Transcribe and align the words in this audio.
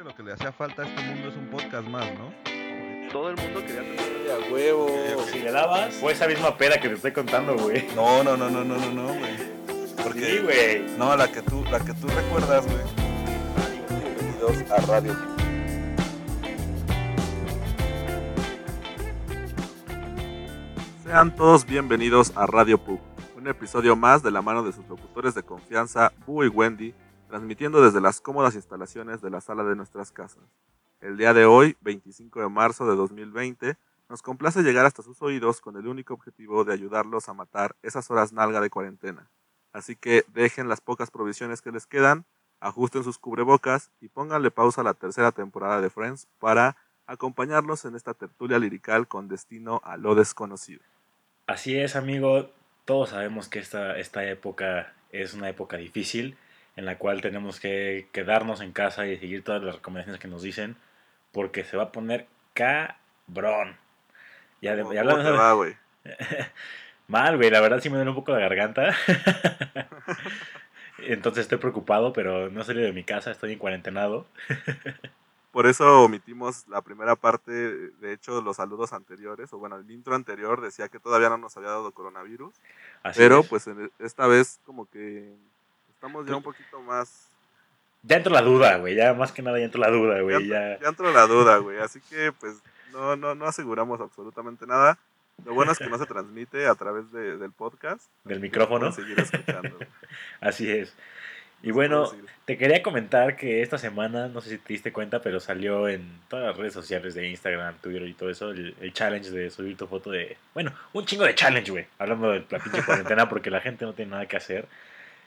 que 0.00 0.04
lo 0.04 0.14
que 0.14 0.22
le 0.22 0.32
hacía 0.32 0.50
falta 0.50 0.80
a 0.80 0.86
este 0.86 1.02
mundo 1.02 1.28
es 1.28 1.36
un 1.36 1.46
podcast 1.48 1.86
más, 1.86 2.06
¿no? 2.14 2.32
Todo 3.12 3.28
el 3.28 3.36
mundo 3.36 3.60
quería 3.60 3.82
tener 3.82 4.30
a 4.30 4.50
huevo. 4.50 4.88
Si 5.30 5.40
le 5.40 5.52
dabas, 5.52 5.94
fue 5.96 6.12
esa 6.12 6.26
misma 6.26 6.56
peda 6.56 6.80
que 6.80 6.88
te 6.88 6.94
estoy 6.94 7.12
contando, 7.12 7.54
güey. 7.54 7.86
No, 7.94 8.24
no, 8.24 8.34
no, 8.34 8.48
no, 8.48 8.64
no, 8.64 8.78
no, 8.78 8.90
no, 8.92 9.08
güey. 9.08 9.36
Porque, 10.02 10.24
Sí, 10.24 10.38
güey. 10.38 10.96
no, 10.96 11.14
la 11.14 11.30
que 11.30 11.42
tú, 11.42 11.62
la 11.70 11.80
que 11.80 11.92
tú 11.92 12.08
recuerdas, 12.08 12.64
güey. 12.66 12.78
Bienvenidos 13.90 14.70
a 14.70 14.80
Radio. 14.86 15.16
Sean 21.04 21.36
todos 21.36 21.66
bienvenidos 21.66 22.32
a 22.36 22.46
Radio 22.46 22.78
Pub, 22.78 23.00
un 23.36 23.48
episodio 23.48 23.96
más 23.96 24.22
de 24.22 24.30
la 24.30 24.40
mano 24.40 24.62
de 24.62 24.72
sus 24.72 24.88
locutores 24.88 25.34
de 25.34 25.42
confianza, 25.42 26.10
Boo 26.26 26.42
y 26.44 26.48
Wendy, 26.48 26.94
transmitiendo 27.30 27.80
desde 27.80 28.00
las 28.00 28.20
cómodas 28.20 28.56
instalaciones 28.56 29.22
de 29.22 29.30
la 29.30 29.40
sala 29.40 29.62
de 29.62 29.76
nuestras 29.76 30.10
casas. 30.10 30.42
El 31.00 31.16
día 31.16 31.32
de 31.32 31.44
hoy, 31.46 31.76
25 31.80 32.40
de 32.40 32.48
marzo 32.48 32.90
de 32.90 32.96
2020, 32.96 33.76
nos 34.08 34.20
complace 34.20 34.62
llegar 34.62 34.84
hasta 34.84 35.04
sus 35.04 35.22
oídos 35.22 35.60
con 35.60 35.76
el 35.76 35.86
único 35.86 36.12
objetivo 36.12 36.64
de 36.64 36.72
ayudarlos 36.72 37.28
a 37.28 37.32
matar 37.32 37.76
esas 37.84 38.10
horas 38.10 38.32
nalga 38.32 38.60
de 38.60 38.68
cuarentena. 38.68 39.30
Así 39.72 39.94
que 39.94 40.24
dejen 40.34 40.68
las 40.68 40.80
pocas 40.80 41.12
provisiones 41.12 41.62
que 41.62 41.70
les 41.70 41.86
quedan, 41.86 42.24
ajusten 42.58 43.04
sus 43.04 43.16
cubrebocas 43.16 43.92
y 44.00 44.08
pónganle 44.08 44.50
pausa 44.50 44.80
a 44.80 44.84
la 44.84 44.94
tercera 44.94 45.30
temporada 45.30 45.80
de 45.80 45.88
Friends 45.88 46.26
para 46.40 46.76
acompañarlos 47.06 47.84
en 47.84 47.94
esta 47.94 48.12
tertulia 48.12 48.58
lirical 48.58 49.06
con 49.06 49.28
destino 49.28 49.80
a 49.84 49.96
lo 49.96 50.16
desconocido. 50.16 50.82
Así 51.46 51.78
es, 51.78 51.94
amigo. 51.94 52.50
Todos 52.84 53.10
sabemos 53.10 53.48
que 53.48 53.60
esta, 53.60 53.96
esta 53.98 54.24
época 54.24 54.94
es 55.12 55.32
una 55.34 55.48
época 55.48 55.76
difícil 55.76 56.36
en 56.76 56.84
la 56.86 56.98
cual 56.98 57.20
tenemos 57.20 57.60
que 57.60 58.06
quedarnos 58.12 58.60
en 58.60 58.72
casa 58.72 59.06
y 59.06 59.18
seguir 59.18 59.42
todas 59.44 59.62
las 59.62 59.74
recomendaciones 59.76 60.20
que 60.20 60.28
nos 60.28 60.42
dicen 60.42 60.76
porque 61.32 61.64
se 61.64 61.76
va 61.76 61.84
a 61.84 61.92
poner 61.92 62.26
cabrón. 62.54 63.76
Ya 64.62 64.76
¿Cómo, 64.78 64.92
ya 64.92 65.02
cómo 65.04 65.22
te 65.22 65.30
va, 65.30 65.52
güey? 65.54 65.76
Mal, 67.08 67.36
güey. 67.36 67.50
La 67.50 67.60
verdad 67.60 67.80
sí 67.80 67.88
me 67.90 67.96
duele 67.96 68.10
un 68.10 68.16
poco 68.16 68.32
la 68.32 68.38
garganta. 68.38 68.94
Entonces 70.98 71.42
estoy 71.42 71.58
preocupado, 71.58 72.12
pero 72.12 72.50
no 72.50 72.62
salí 72.62 72.82
de 72.82 72.92
mi 72.92 73.04
casa, 73.04 73.30
estoy 73.30 73.52
en 73.52 73.58
cuarentenado. 73.58 74.26
Por 75.52 75.66
eso 75.66 76.02
omitimos 76.04 76.68
la 76.68 76.80
primera 76.82 77.16
parte, 77.16 77.50
de 77.50 78.12
hecho 78.12 78.40
los 78.40 78.56
saludos 78.58 78.92
anteriores, 78.92 79.52
o 79.52 79.58
bueno, 79.58 79.76
el 79.76 79.90
intro 79.90 80.14
anterior 80.14 80.60
decía 80.60 80.88
que 80.88 81.00
todavía 81.00 81.28
no 81.28 81.38
nos 81.38 81.56
había 81.56 81.70
dado 81.70 81.90
coronavirus, 81.90 82.54
Así 83.02 83.18
pero 83.18 83.40
es. 83.40 83.48
pues 83.48 83.66
en- 83.66 83.90
esta 83.98 84.28
vez 84.28 84.60
como 84.64 84.88
que 84.88 85.34
estamos 86.00 86.26
ya 86.26 86.36
un 86.36 86.42
poquito 86.42 86.80
más... 86.80 87.26
Ya 88.02 88.16
entró 88.16 88.32
la 88.32 88.40
duda, 88.40 88.78
güey. 88.78 88.94
Ya 88.94 89.12
más 89.12 89.30
que 89.32 89.42
nada 89.42 89.58
ya 89.58 89.66
entró 89.66 89.78
la 89.82 89.90
duda, 89.90 90.20
güey. 90.22 90.48
ya, 90.48 90.70
Ya, 90.76 90.80
ya 90.80 90.88
entró 90.88 91.12
la 91.12 91.26
duda, 91.26 91.58
güey, 91.58 91.78
así 91.78 92.00
que 92.08 92.32
pues 92.32 92.56
no, 92.92 93.14
no, 93.16 93.34
no 93.34 93.44
aseguramos 93.44 94.00
absolutamente 94.00 94.66
nada. 94.66 94.96
Lo 95.44 95.52
bueno 95.54 95.72
es 95.72 95.78
que 95.78 95.86
no 95.88 95.98
se 95.98 96.06
transmite 96.06 96.66
a 96.66 96.74
través 96.74 97.12
de- 97.12 97.36
del 97.36 97.52
podcast. 97.52 98.02
Del 98.24 98.40
micrófono. 98.40 98.90
seguir 98.92 99.20
escuchando. 99.20 99.76
Así 100.40 100.70
es. 100.70 100.94
Y 101.62 101.72
bueno, 101.72 102.10
te 102.46 102.56
quería 102.56 102.82
comentar 102.82 103.36
que 103.36 103.60
esta 103.60 103.76
semana, 103.76 104.28
no 104.28 104.40
sé 104.40 104.48
si 104.48 104.56
te 104.58 104.72
diste 104.72 104.92
cuenta, 104.94 105.20
pero 105.20 105.40
salió 105.40 105.88
en 105.90 106.10
todas 106.28 106.46
las 106.46 106.56
redes 106.56 106.72
sociales 106.72 107.12
de 107.14 107.28
Instagram, 107.28 107.74
Twitter 107.82 108.02
y 108.08 108.14
todo 108.14 108.30
eso, 108.30 108.50
el, 108.50 108.74
el 108.80 108.94
challenge 108.94 109.30
de 109.30 109.50
subir 109.50 109.76
tu 109.76 109.86
foto 109.86 110.10
de... 110.10 110.38
Bueno, 110.54 110.72
un 110.94 111.04
chingo 111.04 111.24
de 111.24 111.34
challenge, 111.34 111.70
güey. 111.70 111.86
Hablando 111.98 112.30
de 112.30 112.46
la 112.48 112.58
pinche 112.60 112.82
cuarentena 112.82 113.28
porque 113.28 113.50
la 113.50 113.60
gente 113.60 113.84
no 113.84 113.92
tiene 113.92 114.12
nada 114.12 114.24
que 114.26 114.38
hacer. 114.38 114.66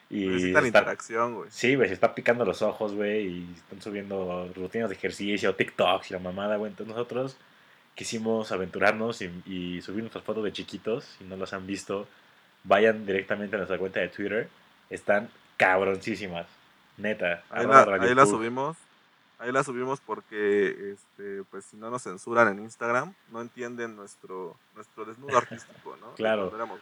Y 0.09 0.51
interacción, 0.51 1.35
güey. 1.35 1.49
Sí, 1.51 1.75
güey, 1.75 1.87
se 1.87 1.93
está 1.95 2.13
picando 2.13 2.45
los 2.45 2.61
ojos, 2.61 2.93
güey, 2.93 3.27
y 3.27 3.53
están 3.55 3.81
subiendo 3.81 4.51
rutinas 4.55 4.89
de 4.89 4.95
ejercicio, 4.95 5.55
TikToks 5.55 6.11
y 6.11 6.13
la 6.13 6.19
mamada, 6.19 6.57
güey. 6.57 6.71
Entonces 6.71 6.95
nosotros 6.95 7.37
quisimos 7.95 8.51
aventurarnos 8.51 9.21
y, 9.21 9.31
y 9.45 9.81
subir 9.81 10.01
nuestras 10.01 10.23
fotos 10.23 10.43
de 10.43 10.51
chiquitos. 10.51 11.05
Si 11.17 11.23
no 11.23 11.35
las 11.35 11.53
han 11.53 11.65
visto, 11.65 12.07
vayan 12.63 13.05
directamente 13.05 13.55
a 13.55 13.59
nuestra 13.59 13.77
cuenta 13.77 14.01
de 14.01 14.09
Twitter. 14.09 14.49
Están 14.89 15.29
cabroncísimas. 15.57 16.47
Neta. 16.97 17.43
Ahí 17.49 17.65
la, 17.65 17.83
ahí 17.99 18.13
la 18.13 18.25
subimos. 18.25 18.77
Ahí 19.39 19.51
la 19.51 19.63
subimos 19.63 19.99
porque, 19.99 20.93
este, 20.93 21.43
pues 21.49 21.65
si 21.65 21.75
no 21.75 21.89
nos 21.89 22.03
censuran 22.03 22.47
en 22.49 22.59
Instagram, 22.63 23.13
no 23.29 23.41
entienden 23.41 23.95
nuestro, 23.95 24.55
nuestro 24.75 25.05
desnudo 25.05 25.37
artístico, 25.37 25.97
¿no? 25.99 26.13
Claro. 26.13 26.51
Éramos. 26.53 26.79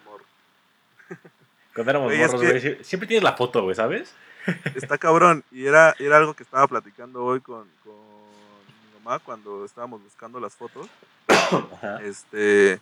Cuando 1.74 1.92
éramos 1.92 2.08
Güey, 2.10 2.22
es 2.22 2.28
morros, 2.28 2.42
que- 2.42 2.48
güey, 2.50 2.62
sie- 2.62 2.84
siempre 2.84 3.08
tienes 3.08 3.24
la 3.24 3.34
foto, 3.34 3.64
güey, 3.64 3.76
¿sabes? 3.76 4.14
Está 4.76 4.98
cabrón. 4.98 5.44
Y 5.52 5.66
era, 5.66 5.96
era 6.00 6.18
algo 6.18 6.34
que 6.34 6.44
estaba 6.44 6.68
platicando 6.68 7.24
hoy 7.24 7.42
con, 7.42 7.68
con 7.84 7.94
mi 7.96 9.00
mamá 9.04 9.20
cuando 9.20 9.64
estábamos 9.66 10.04
buscando 10.04 10.40
las 10.40 10.56
fotos. 10.56 10.88
Ajá. 11.28 12.02
Este, 12.04 12.80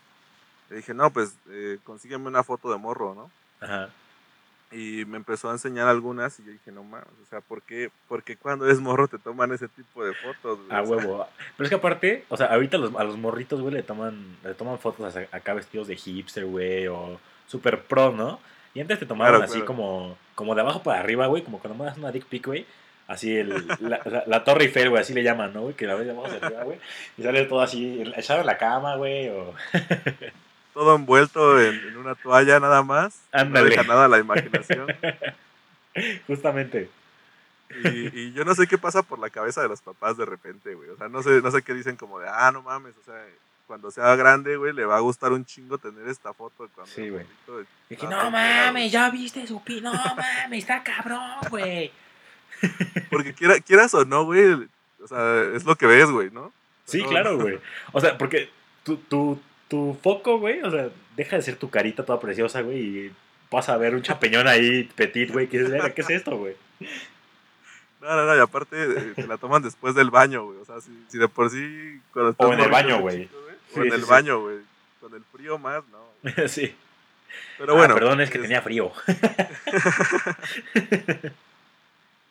le 0.69 0.75
dije, 0.77 0.93
no, 0.93 1.09
pues 1.11 1.35
eh, 1.49 1.77
consígueme 1.83 2.27
una 2.27 2.43
foto 2.43 2.71
de 2.71 2.77
morro, 2.77 3.13
¿no? 3.15 3.31
Ajá. 3.65 3.89
Y 4.71 5.03
me 5.05 5.17
empezó 5.17 5.49
a 5.49 5.53
enseñar 5.53 5.87
algunas 5.87 6.39
y 6.39 6.43
yo 6.45 6.51
dije, 6.51 6.71
no 6.71 6.83
mames, 6.83 7.07
o 7.23 7.25
sea, 7.27 7.41
¿por 7.41 7.63
qué, 7.63 7.89
por 8.07 8.21
qué 8.21 8.37
cuando 8.37 8.65
eres 8.65 8.79
morro 8.79 9.07
te 9.07 9.17
toman 9.17 9.51
ese 9.51 9.67
tipo 9.67 10.05
de 10.05 10.13
fotos? 10.13 10.59
güey? 10.67 10.77
A 10.77 10.83
huevo. 10.83 11.27
Pero 11.57 11.65
es 11.65 11.69
que 11.69 11.75
aparte, 11.75 12.23
o 12.29 12.37
sea, 12.37 12.47
ahorita 12.53 12.77
los- 12.77 12.93
a 12.95 13.03
los 13.03 13.17
morritos, 13.17 13.61
güey, 13.61 13.73
le 13.73 13.81
toman, 13.81 14.37
le 14.43 14.53
toman 14.53 14.77
fotos 14.77 15.15
acá 15.31 15.55
vestidos 15.55 15.87
de 15.87 15.95
hipster, 15.95 16.45
güey, 16.45 16.85
o 16.87 17.19
super 17.47 17.81
pro, 17.83 18.11
¿no? 18.11 18.39
Y 18.73 18.81
antes 18.81 18.99
te 18.99 19.05
tomaban 19.05 19.33
Claro, 19.33 19.45
así 19.45 19.53
claro. 19.53 19.65
como, 19.65 20.17
como 20.35 20.55
de 20.55 20.61
abajo 20.61 20.83
para 20.83 20.99
arriba, 20.99 21.27
güey, 21.27 21.43
como 21.43 21.59
cuando 21.59 21.77
mandas 21.77 21.97
una 21.97 22.11
dick 22.11 22.25
pic, 22.25 22.45
güey. 22.45 22.65
Así 23.07 23.35
el, 23.35 23.49
la, 23.79 24.01
la, 24.05 24.23
la 24.27 24.43
Torre 24.43 24.65
Eiffel, 24.65 24.91
güey, 24.91 25.01
así 25.01 25.13
le 25.13 25.23
llaman, 25.23 25.51
¿no? 25.51 25.61
güey? 25.61 25.73
Que 25.73 25.87
la 25.87 25.95
ves 25.95 26.05
de 26.05 26.11
abajo 26.11 26.27
hacia 26.27 26.45
arriba, 26.45 26.63
güey. 26.63 26.79
Y 27.17 27.23
sale 27.23 27.45
todo 27.45 27.61
así, 27.61 28.03
echado 28.15 28.41
en 28.41 28.45
la 28.45 28.57
cama, 28.57 28.97
güey, 28.97 29.29
o... 29.29 29.55
todo 30.75 30.95
envuelto 30.95 31.59
en, 31.59 31.75
en 31.75 31.97
una 31.97 32.13
toalla 32.13 32.59
nada 32.59 32.83
más. 32.83 33.21
Ándale. 33.31 33.69
No 33.69 33.71
deja 33.71 33.83
nada 33.83 34.05
a 34.05 34.07
la 34.07 34.19
imaginación. 34.19 34.87
Justamente. 36.27 36.89
Y, 37.83 38.19
y 38.19 38.33
yo 38.33 38.45
no 38.45 38.55
sé 38.55 38.67
qué 38.67 38.77
pasa 38.77 39.03
por 39.03 39.19
la 39.19 39.29
cabeza 39.29 39.61
de 39.61 39.69
los 39.69 39.81
papás 39.81 40.15
de 40.15 40.25
repente, 40.25 40.75
güey. 40.75 40.89
O 40.89 40.97
sea, 40.97 41.09
no 41.09 41.21
sé, 41.23 41.41
no 41.41 41.51
sé 41.51 41.61
qué 41.63 41.73
dicen 41.73 41.95
como 41.95 42.19
de, 42.19 42.27
ah, 42.29 42.51
no 42.51 42.61
mames, 42.61 42.95
o 42.97 43.03
sea, 43.03 43.15
cuando 43.69 43.91
sea 43.91 44.15
grande, 44.15 44.57
güey, 44.57 44.73
le 44.73 44.83
va 44.83 44.97
a 44.97 44.99
gustar 44.99 45.31
un 45.31 45.45
chingo 45.45 45.77
tener 45.77 46.07
esta 46.07 46.33
foto 46.33 46.63
de 46.63 46.69
cuando 46.69 46.91
Sí, 46.91 47.07
güey. 47.07 47.23
no 48.09 48.31
mames, 48.31 48.71
güey". 48.73 48.89
ya 48.89 49.11
viste 49.11 49.45
su 49.45 49.63
pi... 49.63 49.79
No 49.79 49.93
mames, 49.93 50.59
está 50.63 50.81
cabrón, 50.81 51.21
güey. 51.51 51.91
Porque 53.11 53.33
quiera- 53.35 53.59
quieras 53.59 53.93
o 53.93 54.05
no, 54.05 54.25
güey, 54.25 54.67
o 55.03 55.07
sea, 55.07 55.43
es 55.55 55.65
lo 55.65 55.75
que 55.75 55.85
ves, 55.85 56.09
güey, 56.09 56.31
¿no? 56.31 56.51
Sí, 56.85 57.03
no- 57.03 57.09
claro, 57.09 57.37
güey. 57.37 57.59
O 57.91 58.01
sea, 58.01 58.17
porque 58.17 58.49
tu, 58.83 58.97
tu, 58.97 59.39
tu 59.67 59.95
foco, 60.01 60.39
güey, 60.39 60.61
o 60.63 60.71
sea, 60.71 60.89
deja 61.15 61.35
de 61.35 61.43
ser 61.43 61.55
tu 61.57 61.69
carita 61.69 62.03
toda 62.03 62.19
preciosa, 62.19 62.61
güey, 62.61 62.79
y 62.79 63.11
vas 63.51 63.69
a 63.69 63.77
ver 63.77 63.93
un 63.93 64.01
champiñón 64.01 64.47
ahí 64.47 64.85
petit, 64.95 65.31
güey, 65.31 65.47
que 65.47 65.59
dices, 65.59 65.71
"Verga, 65.71 65.93
¿qué 65.93 66.01
es 66.01 66.09
esto, 66.09 66.35
güey? 66.37 66.55
No, 68.01 68.15
no, 68.15 68.25
no, 68.25 68.35
y 68.35 68.39
aparte 68.39 68.81
eh, 68.81 69.13
te 69.15 69.27
la 69.27 69.37
toman 69.37 69.61
después 69.61 69.93
del 69.93 70.09
baño, 70.09 70.45
güey. 70.45 70.57
O 70.59 70.65
sea, 70.65 70.79
si, 70.81 70.89
si 71.09 71.17
de 71.19 71.27
por 71.27 71.49
sí. 71.49 71.99
Cuando 72.11 72.33
O 72.37 72.53
en 72.53 72.59
el 72.61 72.69
baño, 72.71 72.99
güey. 73.01 73.29
O 73.75 73.81
en 73.83 73.93
el 73.93 74.05
baño, 74.05 74.41
güey. 74.41 74.57
Con 75.01 75.13
el 75.13 75.23
frío 75.31 75.57
más, 75.57 75.83
no. 75.89 75.99
sí. 76.47 76.75
Pero 77.57 77.73
Ah, 77.73 77.77
bueno. 77.77 77.93
perdón, 77.95 78.21
es 78.21 78.29
que 78.29 78.37
es- 78.37 78.41
tenía 78.43 78.61
frío. 78.61 78.91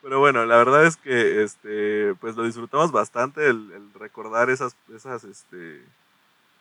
Pero 0.02 0.20
bueno, 0.20 0.46
la 0.46 0.56
verdad 0.56 0.86
es 0.86 0.96
que 0.96 1.42
este, 1.42 2.14
pues 2.20 2.36
lo 2.36 2.44
disfrutamos 2.44 2.92
bastante 2.92 3.46
el, 3.48 3.70
el 3.72 3.92
recordar 3.98 4.48
esas, 4.48 4.76
esas, 4.94 5.24
este, 5.24 5.82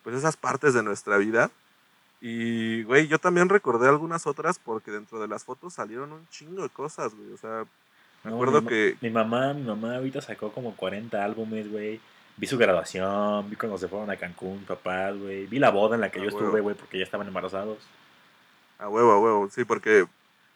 pues 0.02 0.16
esas 0.16 0.36
partes 0.36 0.74
de 0.74 0.82
nuestra 0.82 1.16
vida. 1.18 1.50
Y, 2.20 2.82
güey, 2.82 3.06
yo 3.06 3.18
también 3.20 3.48
recordé 3.48 3.88
algunas 3.88 4.26
otras 4.26 4.58
porque 4.58 4.90
dentro 4.90 5.20
de 5.20 5.28
las 5.28 5.44
fotos 5.44 5.74
salieron 5.74 6.12
un 6.12 6.26
chingo 6.30 6.62
de 6.64 6.68
cosas, 6.68 7.14
güey. 7.14 7.32
O 7.32 7.36
sea, 7.38 7.64
me 8.24 8.30
No, 8.30 8.36
acuerdo 8.36 8.60
mi 8.60 8.68
que, 8.68 8.96
Mi 9.00 9.10
mamá, 9.10 9.54
mi 9.54 9.62
mamá 9.62 9.96
ahorita 9.96 10.20
sacó 10.20 10.50
como 10.52 10.74
40 10.74 11.24
álbumes, 11.24 11.70
güey. 11.70 12.00
Vi 12.38 12.46
su 12.46 12.56
graduación, 12.56 13.50
vi 13.50 13.56
cuando 13.56 13.76
se 13.78 13.88
fueron 13.88 14.10
a 14.10 14.16
Cancún, 14.16 14.64
papás, 14.64 15.18
güey. 15.18 15.46
Vi 15.46 15.58
la 15.58 15.70
boda 15.70 15.96
en 15.96 16.00
la 16.00 16.10
que 16.10 16.20
yo 16.20 16.26
huevo. 16.26 16.38
estuve, 16.38 16.60
güey, 16.60 16.76
porque 16.76 16.96
ya 16.98 17.04
estaban 17.04 17.26
embarazados. 17.26 17.78
a 18.78 18.88
huevo, 18.88 19.10
a 19.10 19.18
huevo, 19.18 19.50
sí, 19.50 19.64
porque 19.64 20.06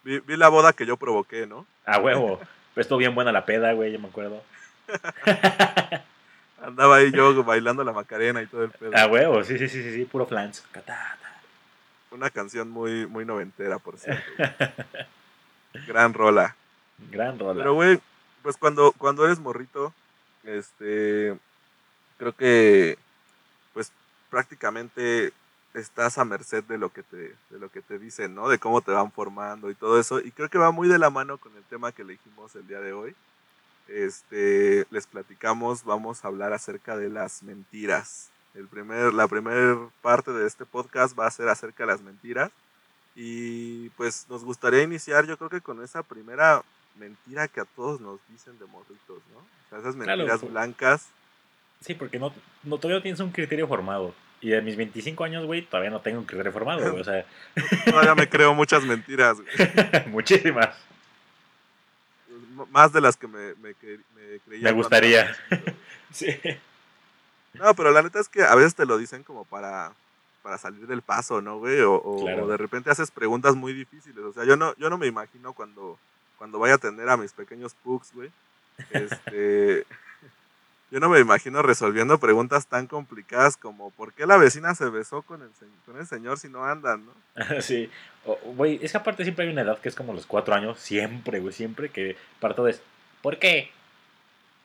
vi, 0.05 0.21
vi 0.21 0.37
la 0.37 0.49
boda 0.49 0.73
que 0.73 0.87
yo 0.87 0.97
provoqué, 0.97 1.47
¿no? 1.47 1.67
A 1.85 1.99
huevo. 1.99 2.39
Pero 2.75 2.83
estuvo 2.83 2.99
bien 2.99 3.17
buena 3.17 3.33
la 3.33 3.45
peda, 3.45 3.73
güey, 3.73 3.93
yo 3.93 3.99
me 3.99 4.09
acuerdo. 4.09 4.45
Andaba 6.63 6.97
ahí 6.97 7.11
yo 7.11 7.43
bailando 7.43 7.83
la 7.83 7.93
Macarena 7.93 8.41
y 8.41 8.47
todo 8.47 8.63
el 8.63 8.71
pedo. 8.71 8.97
A 8.97 9.07
huevo, 9.09 9.43
sí, 9.43 9.59
sí, 9.59 9.69
sí, 9.69 9.83
sí, 9.83 9.93
sí, 9.93 10.05
puro 10.05 10.25
flans. 10.27 10.65
Catata. 10.71 11.19
Una 12.13 12.31
canción 12.31 12.71
muy, 12.71 13.07
muy 13.07 13.25
noventera, 13.25 13.81
por 13.81 13.99
cierto. 13.99 14.23
Gran 15.89 16.15
rola. 16.15 16.55
Gran 17.11 17.39
rola. 17.39 17.59
Pero, 17.59 17.75
güey, 17.75 17.99
pues 18.43 18.57
cuando, 18.57 18.93
cuando 18.93 19.25
eres 19.25 19.41
morrito, 19.41 19.93
este, 20.45 21.37
creo 22.23 22.37
que, 22.37 22.99
pues 23.75 23.91
prácticamente 24.31 25.33
estás 25.75 26.19
a 26.19 26.25
merced 26.25 26.63
de 26.65 26.79
lo 26.79 26.93
que 26.93 27.03
te, 27.03 27.35
de 27.51 27.59
lo 27.59 27.69
que 27.69 27.83
te 27.83 27.99
dicen, 27.99 28.35
¿no? 28.35 28.49
De 28.49 28.61
cómo 28.61 28.81
te 28.81 28.93
van 28.93 29.11
formando 29.11 29.71
y 29.71 29.75
todo 29.75 29.99
eso. 29.99 30.21
Y 30.21 30.31
creo 30.31 30.49
que 30.49 30.59
va 30.59 30.71
muy 30.71 30.87
de 30.87 31.01
la 31.01 31.11
mano 31.11 31.39
con 31.39 31.57
el 31.57 31.65
tema 31.65 31.91
que 31.91 32.03
elegimos 32.03 32.55
el 32.55 32.69
día 32.69 32.81
de 32.81 32.93
hoy. 32.93 33.17
este, 33.89 34.87
les 34.91 35.07
platicamos, 35.09 35.83
vamos 35.83 36.25
a 36.25 36.29
hablar 36.29 36.53
acerca 36.53 36.97
de 36.97 37.09
las 37.09 37.43
mentiras. 37.43 38.31
El 38.55 38.69
primer, 38.69 39.13
la 39.13 39.27
primera 39.27 39.77
parte 40.01 40.31
de 40.31 40.47
este 40.47 40.65
podcast 40.65 41.19
va 41.19 41.27
a 41.27 41.31
ser 41.31 41.49
acerca 41.49 41.83
de 41.85 41.93
las 41.93 42.03
mentiras. 42.03 42.53
Y 43.17 43.89
pues 43.91 44.27
nos 44.29 44.45
gustaría 44.45 44.83
iniciar, 44.83 45.27
yo 45.27 45.37
creo 45.37 45.51
que 45.51 45.61
con 45.61 45.83
esa 45.83 46.05
primera 46.05 46.63
mentira 46.95 47.49
que 47.49 47.61
a 47.61 47.65
todos 47.65 48.01
nos 48.01 48.21
dicen 48.29 48.59
de 48.61 48.67
morritos, 48.67 49.21
¿no? 49.33 49.39
O 49.39 49.69
sea, 49.71 49.79
esas 49.81 49.97
mentiras 49.97 50.41
blancas. 50.49 51.09
Sí, 51.85 51.95
porque 51.95 52.19
no, 52.19 52.33
no 52.63 52.79
todavía 52.79 52.99
no 52.99 53.03
tienes 53.03 53.21
un 53.21 53.31
criterio 53.31 53.67
formado. 53.69 54.15
Y 54.41 54.49
de 54.51 54.61
mis 54.63 54.77
25 54.77 55.23
años, 55.25 55.45
güey, 55.47 55.63
todavía 55.63 55.91
no 55.91 56.01
tengo 56.01 56.19
un 56.19 56.25
criterio 56.25 56.53
formado, 56.53 56.81
güey. 56.91 57.01
O 57.01 57.05
sea, 57.05 57.25
Todavía 57.85 58.15
me 58.15 58.29
creo 58.29 58.55
muchas 58.55 58.83
mentiras, 58.85 59.39
güey. 59.41 60.07
muchísimas. 60.07 60.75
Más 62.71 62.93
de 62.93 63.01
las 63.01 63.17
que 63.17 63.27
me, 63.27 63.55
me, 63.57 63.69
me 63.71 64.39
creía. 64.47 64.63
Me 64.65 64.73
gustaría. 64.73 65.37
chiquito. 65.51 65.73
Sí. 66.13 66.29
No, 67.55 67.73
pero 67.75 67.91
la 67.91 68.03
neta 68.03 68.21
es 68.21 68.29
que 68.29 68.43
a 68.43 68.55
veces 68.55 68.75
te 68.75 68.85
lo 68.85 68.99
dicen 68.99 69.23
como 69.23 69.47
para, 69.47 69.93
para 70.43 70.59
salir 70.59 70.87
del 70.87 71.01
paso, 71.01 71.41
¿no, 71.41 71.59
güey? 71.59 71.81
O, 71.81 71.95
o- 71.95 72.23
Claro. 72.25 72.45
o 72.45 72.49
de 72.49 72.59
repente 72.59 72.91
haces 72.91 73.11
preguntas 73.11 73.55
muy 73.57 73.73
difíciles. 73.73 74.19
O 74.23 74.33
sea, 74.33 74.45
yo 74.45 74.57
no, 74.57 74.75
yo 74.77 74.91
no 74.91 74.99
me 74.99 75.07
imagino 75.07 75.55
cuando, 75.55 75.99
cuando 76.37 76.59
vaya 76.59 76.75
a 76.75 76.77
atender 76.77 77.09
a 77.09 77.17
mis 77.17 77.33
pequeños 77.33 77.75
pugs, 77.83 78.13
güey. 78.13 78.31
Este, 78.91 79.87
yo 80.93 81.01
no 81.01 81.09
me 81.09 81.21
imagino 81.21 81.63
resolviendo 81.63 82.21
preguntas 82.21 82.67
tan 82.67 82.87
complicadas 82.87 83.57
como 83.57 83.91
¿por 83.93 84.13
qué 84.13 84.27
la 84.27 84.37
vecina 84.37 84.75
se 84.75 84.91
besó 84.91 85.23
con 85.23 85.41
el, 85.41 85.49
con 85.87 85.99
el 85.99 86.07
señor 86.07 86.39
si 86.39 86.51
no 86.51 86.67
andan, 86.67 87.07
no? 87.07 87.13
Sí. 87.63 87.89
Güey, 88.55 88.79
es 88.83 88.93
que 88.93 88.99
aparte 88.99 89.23
siempre 89.23 89.47
hay 89.47 89.53
una 89.53 89.63
edad 89.63 89.79
que 89.79 89.89
es 89.89 89.95
como 89.95 90.13
los 90.13 90.27
4 90.27 90.55
años. 90.55 90.79
Siempre, 90.79 91.41
güey, 91.41 91.55
siempre 91.55 91.89
que 91.89 92.15
parto 92.39 92.65
de... 92.65 92.77
¿Por 93.23 93.39
qué? 93.39 93.71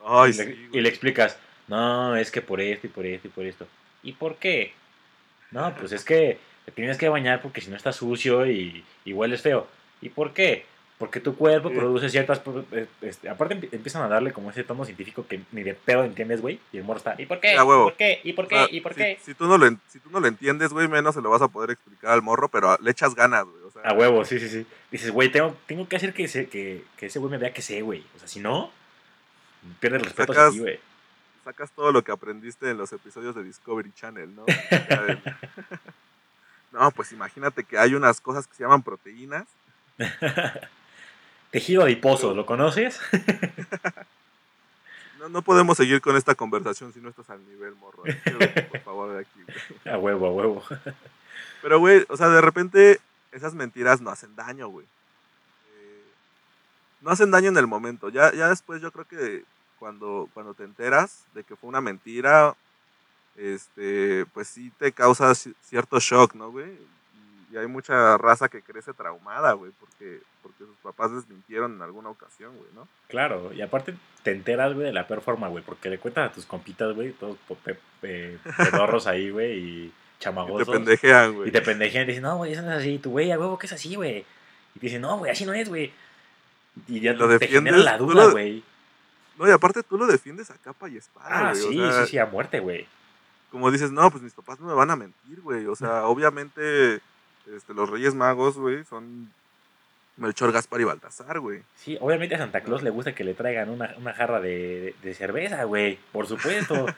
Ay, 0.04 0.32
y, 0.32 0.80
le, 0.80 0.82
y 0.82 0.86
explicas, 0.86 1.38
no, 1.66 2.14
es 2.14 2.30
que 2.30 2.42
por 2.42 2.60
esto 2.60 2.86
y 2.86 2.90
por 2.90 3.06
esto 3.06 3.28
y 3.28 3.30
por 3.30 3.46
esto. 3.46 3.66
¿Y 4.02 4.12
por 4.12 4.36
qué? 4.36 4.74
No, 5.50 5.74
pues 5.76 5.92
es 5.92 6.04
que 6.04 6.38
te 6.66 6.72
tienes 6.72 6.98
que 6.98 7.08
bañar 7.08 7.40
porque 7.40 7.62
si 7.62 7.70
no 7.70 7.76
estás 7.76 7.96
sucio 7.96 8.46
y, 8.46 8.84
y 9.06 9.14
hueles 9.14 9.40
feo. 9.40 9.66
¿Y 10.02 10.10
por 10.10 10.34
qué? 10.34 10.66
Porque 10.98 11.20
tu 11.20 11.36
cuerpo 11.36 11.70
produce 11.70 12.10
ciertas... 12.10 12.42
eh, 12.72 12.88
este, 13.02 13.28
aparte 13.28 13.54
empie- 13.56 13.68
empiezan 13.72 14.02
a 14.02 14.08
darle 14.08 14.32
como 14.32 14.50
ese 14.50 14.64
tono 14.64 14.84
científico 14.84 15.24
que 15.28 15.40
ni 15.52 15.62
de 15.62 15.74
pedo 15.74 16.02
entiendes, 16.02 16.40
güey. 16.40 16.58
Y 16.72 16.78
el 16.78 16.82
morro 16.84 16.98
está, 16.98 17.14
¿y 17.16 17.26
por 17.26 17.38
qué? 17.38 17.50
A. 17.56 17.62
¿Y 17.62 17.66
por 17.66 17.94
qué? 17.96 18.20
¿Y 18.24 18.32
por 18.32 18.44
O 18.46 18.48
qué? 18.48 18.54
sea, 18.56 18.68
¿Y 18.72 18.80
por 18.80 18.94
qué? 18.96 19.18
Si, 19.22 19.34
tú 19.34 19.46
no 19.46 19.56
lo, 19.58 19.68
si 19.86 20.00
tú 20.00 20.10
no 20.10 20.18
lo 20.18 20.26
entiendes, 20.26 20.72
güey, 20.72 20.88
menos 20.88 21.14
se 21.14 21.22
lo 21.22 21.30
vas 21.30 21.40
a 21.40 21.46
poder 21.48 21.70
explicar 21.70 22.10
al 22.10 22.22
morro, 22.22 22.48
pero 22.48 22.76
le 22.82 22.90
echas 22.90 23.14
ganas, 23.14 23.44
güey. 23.44 23.62
O 23.62 23.70
sea, 23.70 23.82
A 23.82 23.94
huevo, 23.94 24.24
sí, 24.24 24.40
sí, 24.40 24.48
sí. 24.48 24.66
Dices, 24.90 25.12
güey, 25.12 25.30
tengo, 25.30 25.56
tengo 25.66 25.86
que 25.86 25.94
hacer 25.94 26.12
que, 26.12 26.26
se- 26.26 26.48
que, 26.48 26.82
que 26.96 27.06
ese 27.06 27.20
güey 27.20 27.30
me 27.30 27.38
vea 27.38 27.52
que 27.52 27.62
sé, 27.62 27.80
güey. 27.82 28.04
O 28.16 28.18
sea, 28.18 28.26
si 28.26 28.40
no, 28.40 28.72
pierde 29.78 29.98
el 29.98 30.04
respeto 30.04 30.32
Sacas- 30.32 30.52
ti, 30.52 30.58
güey. 30.58 30.80
sacas 31.44 31.70
todo 31.70 31.92
lo 31.92 32.02
que 32.02 32.10
aprendiste 32.10 32.68
en 32.70 32.76
los 32.76 32.92
episodios 32.92 33.36
de 33.36 33.44
Discovery 33.44 33.92
Channel, 33.92 34.34
¿no? 34.34 34.44
No, 36.72 36.90
pues 36.90 37.12
imagínate 37.12 37.64
que 37.64 37.78
hay 37.78 37.94
unas 37.94 38.20
cosas 38.20 38.46
que 38.46 38.54
se 38.54 38.62
llaman 38.62 38.82
proteínas. 38.82 39.46
Tejido 41.50 41.82
adiposo, 41.82 42.34
¿lo 42.34 42.46
conoces? 42.46 43.00
No, 45.18 45.28
no 45.28 45.42
podemos 45.42 45.76
seguir 45.76 46.00
con 46.00 46.14
esta 46.16 46.36
conversación 46.36 46.92
si 46.92 47.00
no 47.00 47.08
estás 47.08 47.28
al 47.30 47.44
nivel, 47.48 47.74
morro. 47.74 48.04
Por 48.70 48.80
favor, 48.82 49.12
de 49.14 49.20
aquí, 49.22 49.40
güey. 49.42 49.58
A 49.94 49.98
huevo, 49.98 50.26
a 50.28 50.30
huevo. 50.30 50.62
Pero, 51.60 51.80
güey, 51.80 52.06
o 52.08 52.16
sea, 52.16 52.28
de 52.28 52.40
repente 52.40 53.00
esas 53.32 53.52
mentiras 53.52 54.00
no 54.00 54.10
hacen 54.10 54.36
daño, 54.36 54.68
güey. 54.68 54.86
Eh, 54.86 56.02
no 57.00 57.10
hacen 57.10 57.32
daño 57.32 57.48
en 57.48 57.56
el 57.56 57.66
momento. 57.66 58.10
Ya, 58.10 58.32
ya 58.32 58.48
después 58.48 58.80
yo 58.80 58.92
creo 58.92 59.06
que 59.06 59.42
cuando, 59.80 60.28
cuando 60.34 60.54
te 60.54 60.62
enteras 60.62 61.24
de 61.34 61.42
que 61.42 61.56
fue 61.56 61.68
una 61.68 61.80
mentira, 61.80 62.54
este, 63.36 64.24
pues 64.32 64.46
sí 64.46 64.70
te 64.78 64.92
causa 64.92 65.30
ci- 65.32 65.54
cierto 65.64 65.98
shock, 65.98 66.34
¿no, 66.34 66.52
güey? 66.52 66.78
Y, 67.50 67.56
hay 67.56 67.66
mucha 67.66 68.16
raza 68.18 68.48
que 68.48 68.62
crece 68.62 68.92
traumada, 68.92 69.52
güey, 69.54 69.72
porque, 69.80 70.20
porque 70.42 70.64
sus 70.64 70.76
papás 70.82 71.10
les 71.12 71.28
mintieron 71.28 71.74
en 71.76 71.82
alguna 71.82 72.10
ocasión, 72.10 72.54
güey, 72.56 72.68
¿no? 72.74 72.86
Claro, 73.08 73.52
y 73.52 73.62
aparte 73.62 73.94
te 74.22 74.32
enteras, 74.32 74.74
güey, 74.74 74.86
de 74.86 74.92
la 74.92 75.06
peor 75.06 75.20
forma, 75.22 75.48
güey, 75.48 75.64
porque 75.64 75.88
le 75.90 75.98
cuentas 75.98 76.30
a 76.30 76.34
tus 76.34 76.44
compitas, 76.46 76.94
güey, 76.94 77.12
todos 77.12 77.36
pedorros 78.00 79.06
ahí, 79.06 79.30
güey, 79.30 79.52
y 79.58 79.84
Y 79.86 79.88
te 79.88 80.24
chamagosos. 80.24 80.68
pendejean, 80.68 81.34
güey. 81.34 81.48
Y 81.48 81.52
te 81.52 81.60
pendejean 81.62 82.02
y 82.02 82.06
te 82.06 82.12
dicen, 82.12 82.22
no, 82.24 82.36
güey, 82.38 82.52
eso 82.52 82.62
no 82.62 82.72
es 82.72 82.78
así. 82.78 82.98
Tú, 82.98 83.10
güey, 83.12 83.30
a 83.32 83.38
huevo 83.38 83.58
que 83.58 83.66
es 83.66 83.72
así, 83.72 83.94
güey. 83.94 84.24
Y 84.74 84.78
te 84.80 84.86
dicen, 84.86 85.00
no, 85.02 85.18
güey, 85.18 85.30
así 85.30 85.44
no 85.46 85.52
es, 85.54 85.68
güey. 85.68 85.92
Y 86.86 87.00
ya 87.00 87.12
Lo 87.14 87.38
te 87.38 87.46
genera 87.48 87.76
la 87.78 87.96
duda, 87.98 88.26
lo- 88.26 88.30
güey. 88.32 88.62
No, 89.38 89.46
y 89.48 89.52
aparte 89.52 89.82
tú 89.84 89.96
lo 89.96 90.06
defiendes 90.06 90.50
a 90.50 90.54
capa 90.58 90.88
y 90.88 90.96
espada, 90.96 91.28
Ah, 91.30 91.52
güey. 91.52 91.64
o 91.64 91.68
sí, 91.70 91.76
sea, 91.78 92.04
sí, 92.04 92.10
sí, 92.10 92.18
a 92.18 92.26
muerte, 92.26 92.58
güey. 92.60 92.86
como 93.50 93.70
dices, 93.70 93.90
no, 93.92 94.10
pues 94.10 94.22
mis 94.22 94.34
papás 94.34 94.58
no 94.60 94.66
me 94.66 94.74
van 94.74 94.90
a 94.90 94.96
mentir, 94.96 95.40
güey. 95.40 95.64
O 95.66 95.76
sea, 95.76 96.04
obviamente 96.06 97.00
este, 97.54 97.74
los 97.74 97.88
Reyes 97.90 98.14
Magos, 98.14 98.56
güey, 98.58 98.84
son 98.84 99.30
Melchor, 100.16 100.52
Gaspar 100.52 100.80
y 100.80 100.84
Baltasar, 100.84 101.38
güey. 101.40 101.62
Sí, 101.76 101.96
obviamente 102.00 102.34
a 102.34 102.38
Santa 102.38 102.62
Claus 102.62 102.82
le 102.82 102.90
gusta 102.90 103.14
que 103.14 103.24
le 103.24 103.34
traigan 103.34 103.70
una, 103.70 103.94
una 103.98 104.12
jarra 104.14 104.40
de, 104.40 104.94
de 105.02 105.14
cerveza, 105.14 105.64
güey. 105.64 105.98
Por 106.12 106.26
supuesto. 106.26 106.86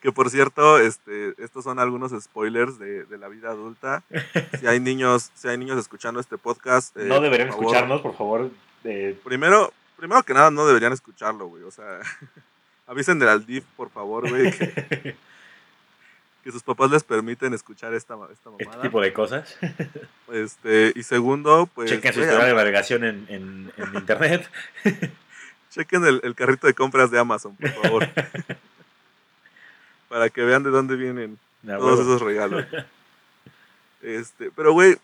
Que 0.00 0.10
por 0.12 0.30
cierto, 0.30 0.78
este, 0.78 1.34
estos 1.36 1.64
son 1.64 1.78
algunos 1.78 2.10
spoilers 2.18 2.78
de, 2.78 3.04
de 3.04 3.18
la 3.18 3.28
vida 3.28 3.50
adulta. 3.50 4.02
Si 4.58 4.66
hay 4.66 4.80
niños, 4.80 5.30
si 5.34 5.48
hay 5.48 5.58
niños 5.58 5.78
escuchando 5.78 6.20
este 6.20 6.38
podcast, 6.38 6.96
eh, 6.96 7.04
no 7.04 7.20
deberían 7.20 7.48
por 7.50 7.58
escucharnos, 7.58 8.00
por 8.00 8.16
favor. 8.16 8.50
eh, 8.84 9.18
Primero, 9.24 9.72
primero 9.98 10.22
que 10.22 10.32
nada, 10.32 10.50
no 10.50 10.66
deberían 10.66 10.92
escucharlo, 10.94 11.48
güey. 11.48 11.64
O 11.64 11.70
sea, 11.70 12.00
avisen 12.86 13.18
del 13.18 13.28
Aldif, 13.28 13.64
por 13.76 13.90
favor, 13.90 14.26
güey, 14.30 14.52
que, 14.56 15.16
que 16.44 16.52
sus 16.52 16.62
papás 16.62 16.90
les 16.90 17.02
permiten 17.02 17.54
escuchar 17.54 17.94
esta, 17.94 18.14
esta 18.30 18.50
este 18.50 18.64
mamada. 18.66 18.82
tipo 18.82 19.00
de 19.00 19.12
cosas. 19.12 19.56
Este, 20.32 20.92
y 20.96 21.02
segundo, 21.04 21.68
pues. 21.74 21.90
Chequen 21.90 22.12
su 22.12 22.20
historial 22.20 22.48
de 22.48 22.54
navegación 22.54 23.04
en, 23.04 23.26
en, 23.28 23.72
en 23.76 23.94
internet. 23.94 24.50
Chequen 25.70 26.04
el, 26.04 26.20
el 26.24 26.34
carrito 26.34 26.66
de 26.66 26.74
compras 26.74 27.10
de 27.10 27.20
Amazon, 27.20 27.54
por 27.56 27.70
favor. 27.70 28.08
Para 30.08 30.30
que 30.30 30.42
vean 30.42 30.64
de 30.64 30.70
dónde 30.70 30.96
vienen 30.96 31.38
todos 31.64 32.00
esos 32.00 32.20
regalos. 32.20 32.64
Este, 34.02 34.50
pero 34.50 34.72
güey, 34.72 34.96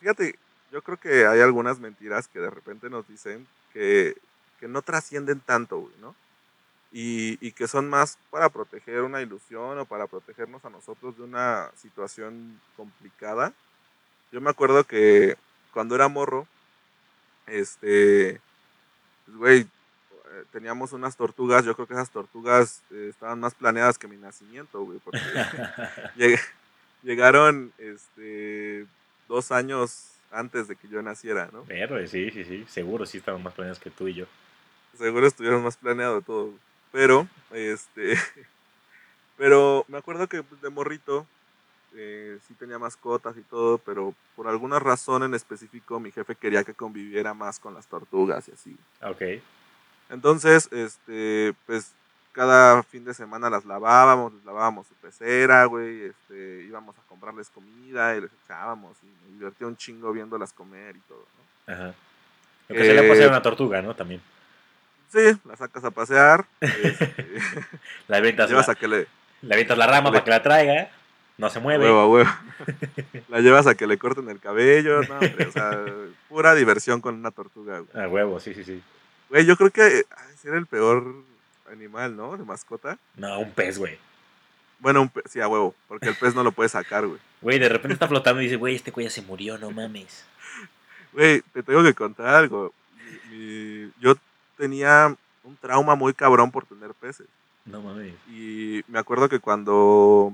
fíjate, 0.00 0.38
yo 0.70 0.82
creo 0.82 0.98
que 0.98 1.26
hay 1.26 1.40
algunas 1.40 1.78
mentiras 1.78 2.28
que 2.28 2.40
de 2.40 2.50
repente 2.50 2.90
nos 2.90 3.08
dicen 3.08 3.46
que, 3.72 4.16
que 4.60 4.68
no 4.68 4.82
trascienden 4.82 5.40
tanto, 5.40 5.78
güey, 5.78 5.94
¿no? 6.00 6.14
Y, 6.90 7.38
y 7.46 7.52
que 7.52 7.68
son 7.68 7.88
más 7.88 8.18
para 8.30 8.48
proteger 8.48 9.02
una 9.02 9.20
ilusión 9.20 9.78
o 9.78 9.84
para 9.84 10.06
protegernos 10.06 10.64
a 10.64 10.70
nosotros 10.70 11.16
de 11.18 11.22
una 11.24 11.70
situación 11.76 12.58
complicada. 12.76 13.52
Yo 14.32 14.40
me 14.40 14.50
acuerdo 14.50 14.84
que 14.84 15.36
cuando 15.72 15.94
era 15.94 16.08
morro, 16.08 16.46
este, 17.46 18.40
pues, 19.26 19.36
güey, 19.36 19.60
eh, 19.60 20.44
teníamos 20.52 20.92
unas 20.92 21.16
tortugas, 21.16 21.64
yo 21.64 21.74
creo 21.74 21.86
que 21.86 21.94
esas 21.94 22.10
tortugas 22.10 22.82
eh, 22.90 23.08
estaban 23.10 23.40
más 23.40 23.54
planeadas 23.54 23.98
que 23.98 24.08
mi 24.08 24.16
nacimiento, 24.16 24.82
güey, 24.82 24.98
porque 24.98 25.20
lleg- 26.16 26.40
llegaron 27.02 27.72
este, 27.78 28.86
dos 29.28 29.50
años 29.52 30.12
antes 30.30 30.68
de 30.68 30.76
que 30.76 30.88
yo 30.88 31.00
naciera, 31.02 31.48
¿no? 31.52 31.64
Pero 31.98 32.06
sí, 32.06 32.30
sí, 32.30 32.44
sí. 32.44 32.64
Seguro 32.68 33.06
sí 33.06 33.18
estaban 33.18 33.42
más 33.42 33.54
planeados 33.54 33.78
que 33.78 33.90
tú 33.90 34.08
y 34.08 34.14
yo. 34.14 34.26
Seguro 34.96 35.26
estuvieron 35.26 35.62
más 35.62 35.76
planeado 35.76 36.20
todo. 36.20 36.52
Pero, 36.98 37.28
este, 37.52 38.14
pero 39.38 39.84
me 39.86 39.98
acuerdo 39.98 40.26
que 40.26 40.42
de 40.60 40.68
morrito 40.68 41.28
eh, 41.94 42.40
sí 42.48 42.54
tenía 42.54 42.76
mascotas 42.80 43.36
y 43.36 43.42
todo, 43.42 43.78
pero 43.78 44.14
por 44.34 44.48
alguna 44.48 44.80
razón 44.80 45.22
en 45.22 45.32
específico 45.32 46.00
mi 46.00 46.10
jefe 46.10 46.34
quería 46.34 46.64
que 46.64 46.74
conviviera 46.74 47.34
más 47.34 47.60
con 47.60 47.72
las 47.72 47.86
tortugas 47.86 48.48
y 48.48 48.50
así. 48.50 48.76
Ok. 49.02 49.40
Entonces, 50.10 50.68
este, 50.72 51.54
pues 51.66 51.92
cada 52.32 52.82
fin 52.82 53.04
de 53.04 53.14
semana 53.14 53.48
las 53.48 53.64
lavábamos, 53.64 54.34
les 54.34 54.44
lavábamos 54.44 54.88
su 54.88 54.94
pecera, 54.94 55.66
güey, 55.66 56.02
este, 56.02 56.64
íbamos 56.64 56.98
a 56.98 57.02
comprarles 57.08 57.48
comida 57.50 58.16
y 58.16 58.22
les 58.22 58.30
echábamos 58.44 58.96
y 59.04 59.06
me 59.06 59.34
divertía 59.34 59.68
un 59.68 59.76
chingo 59.76 60.12
viéndolas 60.12 60.52
comer 60.52 60.96
y 60.96 61.00
todo, 61.06 61.24
¿no? 61.68 61.74
Ajá. 61.74 61.94
Lo 62.68 62.74
que 62.74 62.82
se 62.84 62.92
le 62.92 63.00
Eh, 63.02 63.06
puede 63.06 63.20
hacer 63.20 63.28
una 63.28 63.42
tortuga, 63.42 63.80
¿no? 63.82 63.94
También. 63.94 64.20
Sí, 65.10 65.38
la 65.46 65.56
sacas 65.56 65.82
a 65.84 65.90
pasear, 65.90 66.44
este, 66.60 67.14
La 68.08 68.18
avientas, 68.18 68.50
la, 68.50 68.60
a 68.60 68.74
que 68.74 68.88
le, 68.88 69.06
le 69.42 69.54
avientas 69.54 69.78
la 69.78 69.86
rama 69.86 70.10
para 70.10 70.22
que 70.24 70.30
la 70.30 70.42
traiga. 70.42 70.90
No 71.38 71.48
se 71.50 71.60
mueve. 71.60 71.84
huevo, 71.84 72.08
huevo. 72.12 72.30
la 73.28 73.40
llevas 73.40 73.66
a 73.66 73.74
que 73.76 73.86
le 73.86 73.96
corten 73.96 74.28
el 74.28 74.40
cabello, 74.40 75.02
no, 75.02 75.14
hombre, 75.14 75.46
o 75.46 75.52
sea, 75.52 75.84
pura 76.28 76.54
diversión 76.54 77.00
con 77.00 77.14
una 77.14 77.30
tortuga, 77.30 77.78
güey. 77.78 78.04
A 78.04 78.08
huevo, 78.08 78.40
sí, 78.40 78.52
sí, 78.54 78.64
sí. 78.64 78.82
Güey, 79.30 79.46
yo 79.46 79.56
creo 79.56 79.70
que 79.70 80.04
ese 80.34 80.48
era 80.48 80.58
el 80.58 80.66
peor 80.66 81.14
animal, 81.72 82.16
¿no? 82.16 82.36
De 82.36 82.44
mascota. 82.44 82.98
No, 83.16 83.38
un 83.38 83.52
pez, 83.52 83.78
güey. 83.78 83.98
Bueno, 84.80 85.00
un 85.02 85.08
pe- 85.08 85.22
sí, 85.26 85.40
a 85.40 85.48
huevo, 85.48 85.74
porque 85.86 86.08
el 86.08 86.16
pez 86.16 86.34
no 86.34 86.42
lo 86.42 86.52
puedes 86.52 86.72
sacar, 86.72 87.06
güey. 87.06 87.20
Güey, 87.40 87.58
de 87.58 87.68
repente 87.68 87.94
está 87.94 88.08
flotando 88.08 88.40
y 88.40 88.44
dice, 88.44 88.56
güey, 88.56 88.74
este 88.74 88.90
güey 88.90 89.06
ya 89.06 89.10
se 89.10 89.22
murió, 89.22 89.56
no 89.58 89.70
mames. 89.70 90.24
Güey, 91.12 91.42
te 91.52 91.62
tengo 91.62 91.82
que 91.84 91.94
contar 91.94 92.26
algo. 92.34 92.74
Mi- 93.30 93.36
mi- 93.36 93.92
yo 94.00 94.16
tenía 94.58 95.16
un 95.44 95.56
trauma 95.56 95.94
muy 95.94 96.12
cabrón 96.12 96.50
por 96.50 96.66
tener 96.66 96.92
peces. 96.92 97.26
No 97.64 97.80
mames. 97.80 98.14
Y 98.28 98.82
me 98.88 98.98
acuerdo 98.98 99.28
que 99.28 99.38
cuando, 99.38 100.32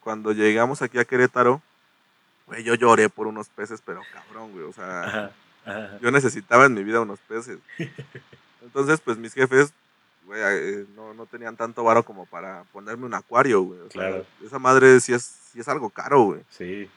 cuando 0.00 0.32
llegamos 0.32 0.82
aquí 0.82 0.98
a 0.98 1.04
Querétaro, 1.04 1.60
güey, 2.46 2.62
yo 2.62 2.74
lloré 2.74 3.08
por 3.08 3.26
unos 3.26 3.48
peces, 3.48 3.82
pero 3.84 4.00
cabrón, 4.12 4.52
güey. 4.52 4.64
O 4.64 4.72
sea, 4.72 5.02
Ajá. 5.04 5.30
Ajá. 5.64 5.98
yo 6.00 6.10
necesitaba 6.12 6.66
en 6.66 6.74
mi 6.74 6.84
vida 6.84 7.00
unos 7.00 7.18
peces. 7.20 7.58
Entonces, 8.62 9.00
pues 9.00 9.16
mis 9.16 9.32
jefes, 9.32 9.72
güey, 10.24 10.40
eh, 10.44 10.86
no, 10.96 11.14
no 11.14 11.26
tenían 11.26 11.56
tanto 11.56 11.82
varo 11.84 12.02
como 12.02 12.26
para 12.26 12.64
ponerme 12.72 13.06
un 13.06 13.14
acuario, 13.14 13.62
güey. 13.62 13.80
O 13.80 13.90
sea, 13.90 14.08
Claro. 14.08 14.26
esa 14.44 14.58
madre 14.58 15.00
sí 15.00 15.12
es, 15.12 15.22
sí 15.22 15.60
es 15.60 15.68
algo 15.68 15.88
caro, 15.90 16.22
güey. 16.22 16.40
Sí. 16.50 16.88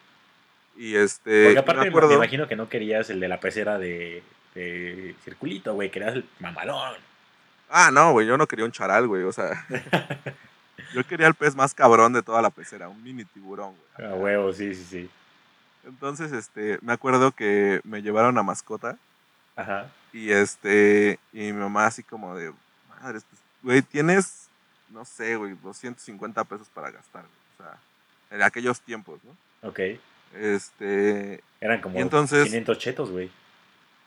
Y 0.75 0.96
este, 0.96 1.46
Porque 1.46 1.60
aparte 1.60 1.82
me, 1.82 1.88
acuerdo, 1.89 2.13
imagino 2.13 2.48
que 2.48 2.56
no 2.56 2.70
querías 2.70 3.10
el 3.10 3.20
de 3.20 3.28
la 3.28 3.39
pecera 3.39 3.78
de, 3.78 4.24
de 4.60 5.16
circulito, 5.24 5.74
güey. 5.74 5.89
Querías 5.89 6.16
el 6.16 6.30
mamalón. 6.39 6.98
ah, 7.70 7.89
no, 7.92 8.12
güey, 8.12 8.28
yo 8.28 8.38
no 8.38 8.48
quería 8.48 8.66
un 8.66 8.72
charal, 8.72 9.08
güey. 9.08 9.24
O 9.24 9.32
sea, 9.32 9.66
yo 10.94 11.06
quería 11.08 11.28
el 11.28 11.34
pez 11.36 11.56
más 11.56 11.74
cabrón 11.74 12.13
de 12.13 12.22
toda 12.24 12.42
la 12.42 12.50
pecera, 12.50 12.89
un 12.89 13.01
mini 13.04 13.25
tiburón, 13.25 13.75
güey. 13.98 14.10
A 14.10 14.16
huevo, 14.16 14.54
sí, 14.54 14.74
sí, 14.75 14.84
sí. 14.86 15.10
Entonces, 15.86 16.32
este, 16.32 16.78
me 16.82 16.94
acuerdo 16.94 17.32
que 17.32 17.80
me 17.84 18.01
llevaron 18.01 18.38
a 18.38 18.44
mascota 18.44 18.98
Ajá. 19.56 19.89
y 20.13 20.32
este, 20.32 21.20
y 21.32 21.39
mi 21.39 21.54
mamá 21.54 21.86
así 21.86 22.04
como 22.04 22.36
de, 22.36 22.51
madres, 23.01 23.24
pues, 23.30 23.42
güey, 23.63 23.82
tienes, 23.82 24.50
no 24.89 25.06
sé, 25.06 25.36
güey, 25.38 25.56
250 25.63 26.44
pesos 26.44 26.68
para 26.74 26.92
gastar, 26.92 27.24
güey. 27.24 27.34
O 27.60 27.63
sea, 27.63 27.80
en 28.38 28.42
aquellos 28.44 28.82
tiempos, 28.82 29.20
¿no? 29.24 29.68
Ok. 29.68 29.80
Este, 30.36 31.42
Eran 31.62 31.82
como 31.82 31.98
entonces- 31.98 32.46
500 32.46 32.78
chetos, 32.78 33.10
güey. 33.12 33.32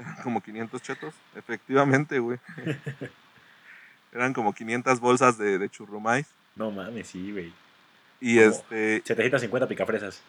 como 0.22 0.40
500 0.40 0.82
chetos, 0.82 1.14
efectivamente, 1.34 2.18
güey. 2.18 2.38
Eran 4.12 4.32
como 4.34 4.52
500 4.52 5.00
bolsas 5.00 5.38
de, 5.38 5.58
de 5.58 5.70
churrumais. 5.70 6.26
No 6.54 6.70
mames, 6.70 7.08
sí, 7.08 7.32
güey. 7.32 7.52
Y 8.20 8.36
¿Cómo? 8.38 8.50
este, 8.50 9.02
750 9.04 9.66
picafresas. 9.68 10.22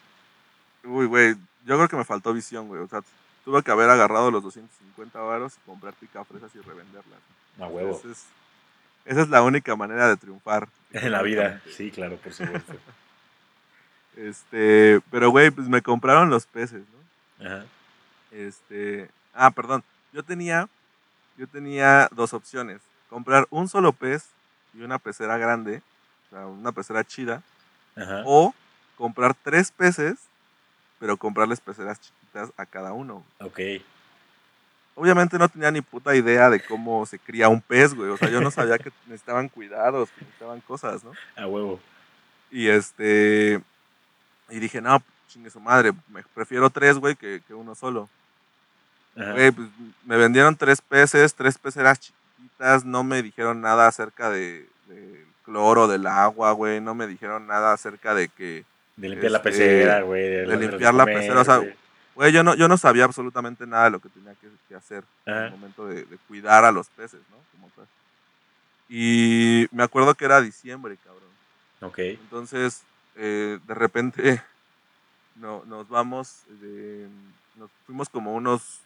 uy, 0.84 1.06
güey, 1.06 1.34
yo 1.66 1.76
creo 1.76 1.88
que 1.88 1.96
me 1.96 2.04
faltó 2.04 2.32
visión, 2.32 2.66
güey. 2.68 2.82
O 2.82 2.88
sea, 2.88 3.02
tuve 3.44 3.62
que 3.62 3.70
haber 3.70 3.90
agarrado 3.90 4.30
los 4.30 4.42
250 4.42 5.18
varos 5.20 5.54
y 5.56 5.66
comprar 5.66 5.94
picafresas 5.94 6.54
y 6.54 6.60
revenderlas. 6.60 7.18
A 7.60 7.66
huevo. 7.66 7.96
Esa 7.98 8.08
es, 8.10 8.24
esa 9.04 9.22
es 9.22 9.28
la 9.28 9.42
única 9.42 9.76
manera 9.76 10.08
de 10.08 10.16
triunfar. 10.16 10.68
En 10.92 11.10
la 11.10 11.22
vida. 11.22 11.60
Sí, 11.76 11.90
claro, 11.90 12.16
por 12.16 12.32
supuesto. 12.32 12.72
Este, 14.16 15.00
pero 15.10 15.30
güey, 15.30 15.50
pues 15.50 15.68
me 15.68 15.82
compraron 15.82 16.30
los 16.30 16.46
peces, 16.46 16.82
¿no? 17.40 17.46
Ajá. 17.46 17.64
Este, 18.30 19.08
ah, 19.34 19.50
perdón. 19.50 19.82
Yo 20.12 20.22
tenía, 20.22 20.68
yo 21.36 21.46
tenía 21.46 22.08
dos 22.12 22.32
opciones. 22.32 22.80
Comprar 23.10 23.46
un 23.50 23.68
solo 23.68 23.92
pez 23.92 24.28
y 24.74 24.82
una 24.82 24.98
pecera 24.98 25.36
grande, 25.38 25.82
o 26.26 26.30
sea, 26.30 26.46
una 26.46 26.72
pecera 26.72 27.04
chida, 27.04 27.42
Ajá. 27.96 28.22
o 28.24 28.54
comprar 28.96 29.34
tres 29.34 29.70
peces, 29.70 30.16
pero 30.98 31.16
comprarles 31.16 31.60
peceras 31.60 32.00
chiquitas 32.00 32.50
a 32.56 32.66
cada 32.66 32.92
uno. 32.92 33.24
Ok. 33.40 33.60
Obviamente 34.96 35.38
no 35.38 35.48
tenía 35.48 35.70
ni 35.72 35.80
puta 35.80 36.14
idea 36.14 36.50
de 36.50 36.60
cómo 36.64 37.04
se 37.04 37.18
cría 37.18 37.48
un 37.48 37.60
pez, 37.60 37.94
güey. 37.94 38.10
O 38.10 38.16
sea, 38.16 38.30
yo 38.30 38.40
no 38.40 38.50
sabía 38.50 38.78
que 38.78 38.92
necesitaban 39.06 39.48
cuidados, 39.48 40.10
que 40.10 40.20
necesitaban 40.20 40.60
cosas, 40.60 41.02
¿no? 41.02 41.12
A 41.36 41.46
huevo. 41.46 41.80
Y 42.50 42.68
este. 42.68 43.60
Y 44.50 44.58
dije, 44.60 44.80
no, 44.80 45.02
chingue 45.26 45.50
su 45.50 45.58
madre, 45.58 45.92
me 46.08 46.22
prefiero 46.34 46.70
tres, 46.70 46.98
güey, 46.98 47.16
que, 47.16 47.42
que 47.46 47.54
uno 47.54 47.74
solo. 47.74 48.08
Güey, 49.16 49.52
pues 49.52 49.68
me 50.04 50.16
vendieron 50.16 50.56
tres 50.56 50.80
peces, 50.80 51.34
tres 51.34 51.56
peceras 51.58 52.00
chiquitas, 52.00 52.84
no 52.84 53.04
me 53.04 53.22
dijeron 53.22 53.60
nada 53.60 53.86
acerca 53.86 54.30
de, 54.30 54.68
del 54.88 55.24
cloro 55.44 55.86
del 55.88 56.06
agua, 56.06 56.52
güey, 56.52 56.80
no 56.80 56.94
me 56.94 57.06
dijeron 57.06 57.46
nada 57.46 57.72
acerca 57.72 58.14
de 58.14 58.28
que, 58.28 58.64
De 58.96 59.08
limpiar 59.08 59.32
la 59.32 59.38
este, 59.38 59.50
pecera, 59.50 60.00
güey. 60.02 60.22
De, 60.22 60.46
de 60.46 60.56
limpiar 60.56 60.94
la 60.94 61.04
comer, 61.04 61.18
pecera, 61.20 61.40
o 61.40 61.44
sea, 61.44 61.60
güey. 62.14 62.32
yo 62.32 62.42
no, 62.42 62.54
yo 62.56 62.66
no 62.68 62.76
sabía 62.76 63.04
absolutamente 63.04 63.66
nada 63.66 63.84
de 63.84 63.90
lo 63.90 64.00
que 64.00 64.08
tenía 64.08 64.34
que, 64.34 64.48
que 64.68 64.74
hacer 64.74 65.04
en 65.26 65.34
el 65.34 65.50
momento 65.52 65.86
de, 65.86 66.04
de 66.04 66.18
cuidar 66.28 66.64
a 66.64 66.72
los 66.72 66.88
peces, 66.88 67.20
¿no? 67.30 67.36
Como 67.52 67.70
tal. 67.76 67.86
Y 68.88 69.66
me 69.72 69.82
acuerdo 69.82 70.14
que 70.14 70.24
era 70.24 70.40
diciembre, 70.40 70.96
cabrón. 71.04 71.30
Ok. 71.80 71.98
Entonces, 71.98 72.82
eh, 73.16 73.58
de 73.66 73.74
repente, 73.74 74.42
no, 75.36 75.62
nos 75.66 75.88
vamos, 75.88 76.42
de- 76.60 77.08
nos 77.56 77.70
fuimos 77.86 78.08
como 78.08 78.34
unos 78.34 78.80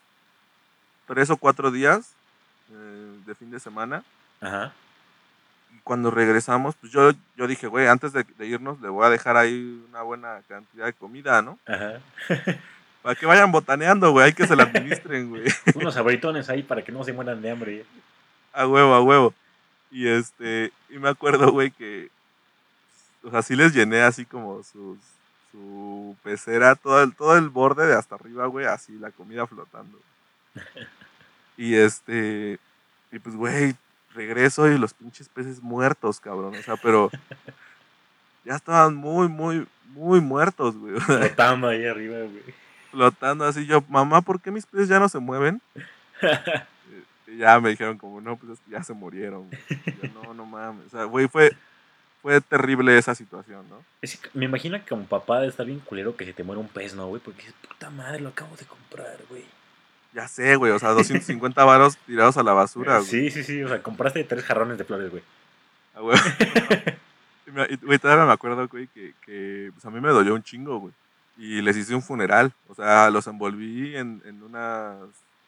tres 1.09 1.31
o 1.31 1.37
cuatro 1.37 1.73
días 1.73 2.13
eh, 2.71 3.19
de 3.27 3.35
fin 3.35 3.51
de 3.51 3.59
semana. 3.59 4.05
Ajá. 4.41 4.73
Y 5.75 5.81
cuando 5.81 6.11
regresamos, 6.11 6.77
pues 6.77 6.93
yo, 6.93 7.11
yo 7.37 7.47
dije, 7.49 7.67
güey, 7.67 7.89
antes 7.89 8.13
de, 8.13 8.25
de 8.25 8.47
irnos, 8.47 8.81
le 8.81 8.89
voy 8.89 9.07
a 9.07 9.11
dejar 9.11 9.37
ahí 9.37 9.85
una 9.89 10.03
buena 10.03 10.41
cantidad 10.47 10.87
de 10.87 10.93
comida, 10.93 11.43
¿no? 11.43 11.59
Ajá. 11.67 12.01
Para 13.03 13.15
que 13.15 13.27
vayan 13.27 13.51
botaneando, 13.51 14.11
güey, 14.11 14.27
hay 14.27 14.33
que 14.33 14.47
se 14.47 14.57
la 14.57 14.65
administren, 14.65 15.31
güey. 15.31 15.45
Unos 15.75 15.97
abritones 15.97 16.51
ahí 16.51 16.63
para 16.63 16.83
que 16.83 16.93
no 16.93 17.05
se 17.05 17.13
mueran 17.13 17.41
de 17.41 17.51
hambre. 17.51 17.87
A 18.53 18.67
huevo, 18.67 18.93
a 18.93 19.01
huevo. 19.01 19.35
Y 19.91 20.09
este, 20.09 20.73
y 20.91 20.99
me 20.99 21.09
acuerdo, 21.09 21.51
güey, 21.53 21.71
que, 21.71 22.11
o 23.23 23.31
sea, 23.31 23.43
sí 23.43 23.57
les 23.57 23.73
llené 23.73 24.03
así 24.03 24.25
como 24.25 24.63
sus, 24.63 24.99
su 25.53 26.17
pecera, 26.23 26.75
todo 26.75 27.03
el, 27.03 27.15
todo 27.15 27.37
el 27.39 27.49
borde 27.49 27.87
de 27.87 27.95
hasta 27.95 28.17
arriba, 28.17 28.47
güey, 28.47 28.67
así 28.67 28.93
la 28.99 29.11
comida 29.11 29.47
flotando. 29.47 29.99
Y 31.59 31.75
este, 31.75 32.59
y 33.13 33.19
pues, 33.19 33.37
güey, 33.37 33.75
regreso 34.15 34.67
y 34.71 34.79
los 34.79 34.95
pinches 34.95 35.29
peces 35.29 35.61
muertos, 35.61 36.21
cabrón, 36.21 36.55
o 36.57 36.63
sea, 36.63 36.77
pero 36.77 37.11
ya 38.45 38.55
estaban 38.55 38.95
muy, 38.95 39.29
muy, 39.29 39.67
muy 39.89 40.21
muertos, 40.21 40.77
güey, 40.77 40.99
Flotando 41.01 41.69
ahí 41.69 41.85
arriba, 41.85 42.19
güey. 42.19 42.55
flotando 42.91 43.45
así. 43.45 43.67
Yo, 43.67 43.85
mamá, 43.89 44.23
¿por 44.23 44.41
qué 44.41 44.51
mis 44.51 44.65
peces 44.65 44.89
ya 44.89 44.99
no 44.99 45.09
se 45.09 45.19
mueven? 45.19 45.61
Y 47.31 47.37
ya 47.37 47.61
me 47.61 47.69
dijeron 47.69 47.99
como, 47.99 48.23
no, 48.23 48.37
pues 48.37 48.59
ya 48.69 48.83
se 48.83 48.95
murieron. 48.95 49.51
yo, 49.51 50.09
no, 50.15 50.33
no 50.33 50.47
mames. 50.47 50.87
O 50.87 50.89
sea, 50.89 51.05
güey, 51.05 51.29
fue, 51.29 51.55
fue 52.23 52.41
terrible 52.41 52.97
esa 52.97 53.15
situación, 53.15 53.69
¿no? 53.69 53.85
Es 54.01 54.17
que 54.17 54.31
me 54.33 54.47
imagino 54.47 54.79
que 54.79 54.87
como 54.87 55.05
papá 55.05 55.37
debe 55.37 55.51
estar 55.51 55.67
bien 55.67 55.81
culero 55.81 56.17
que 56.17 56.25
se 56.25 56.33
te 56.33 56.43
muera 56.43 56.59
un 56.59 56.69
pez, 56.69 56.95
¿no, 56.95 57.07
güey? 57.09 57.21
Porque 57.23 57.41
dices, 57.43 57.55
puta 57.69 57.91
madre, 57.91 58.21
lo 58.21 58.31
acabo 58.31 58.57
de 58.57 58.65
comprar, 58.65 59.19
güey. 59.29 59.45
Ya 60.15 60.27
sé, 60.27 60.57
güey, 60.57 60.73
o 60.73 60.79
sea, 60.79 60.91
250 60.91 61.65
varos 61.65 61.97
tirados 62.07 62.37
a 62.39 62.43
la 62.43 62.53
basura, 62.55 62.99
güey. 62.99 63.09
Sí, 63.09 63.31
sí, 63.31 63.45
sí. 63.45 63.63
O 63.63 63.69
sea, 63.69 63.83
compraste 63.83 64.25
tres 64.25 64.45
jarrones 64.45 64.79
de 64.79 64.85
flores, 64.85 65.11
güey. 65.11 65.23
Ah, 65.95 66.01
güey. 66.01 66.19
Güey, 67.83 67.99
todavía 67.99 68.27
me 68.27 68.33
acuerdo, 68.33 68.69
güey, 68.69 68.89
que, 68.89 69.15
que 69.25 69.71
pues 69.73 69.83
a 69.87 69.91
mí 69.91 70.01
me 70.01 70.11
dolió 70.11 70.35
un 70.35 70.43
chingo, 70.43 70.79
güey. 70.81 70.93
Y 71.39 71.63
les 71.63 71.79
hice 71.79 71.95
un 71.95 72.03
funeral. 72.03 72.53
O 72.69 72.75
sea, 72.75 73.09
los 73.11 73.27
envolví 73.27 73.97
en, 73.97 74.21
en 74.27 74.43
unas... 74.43 74.97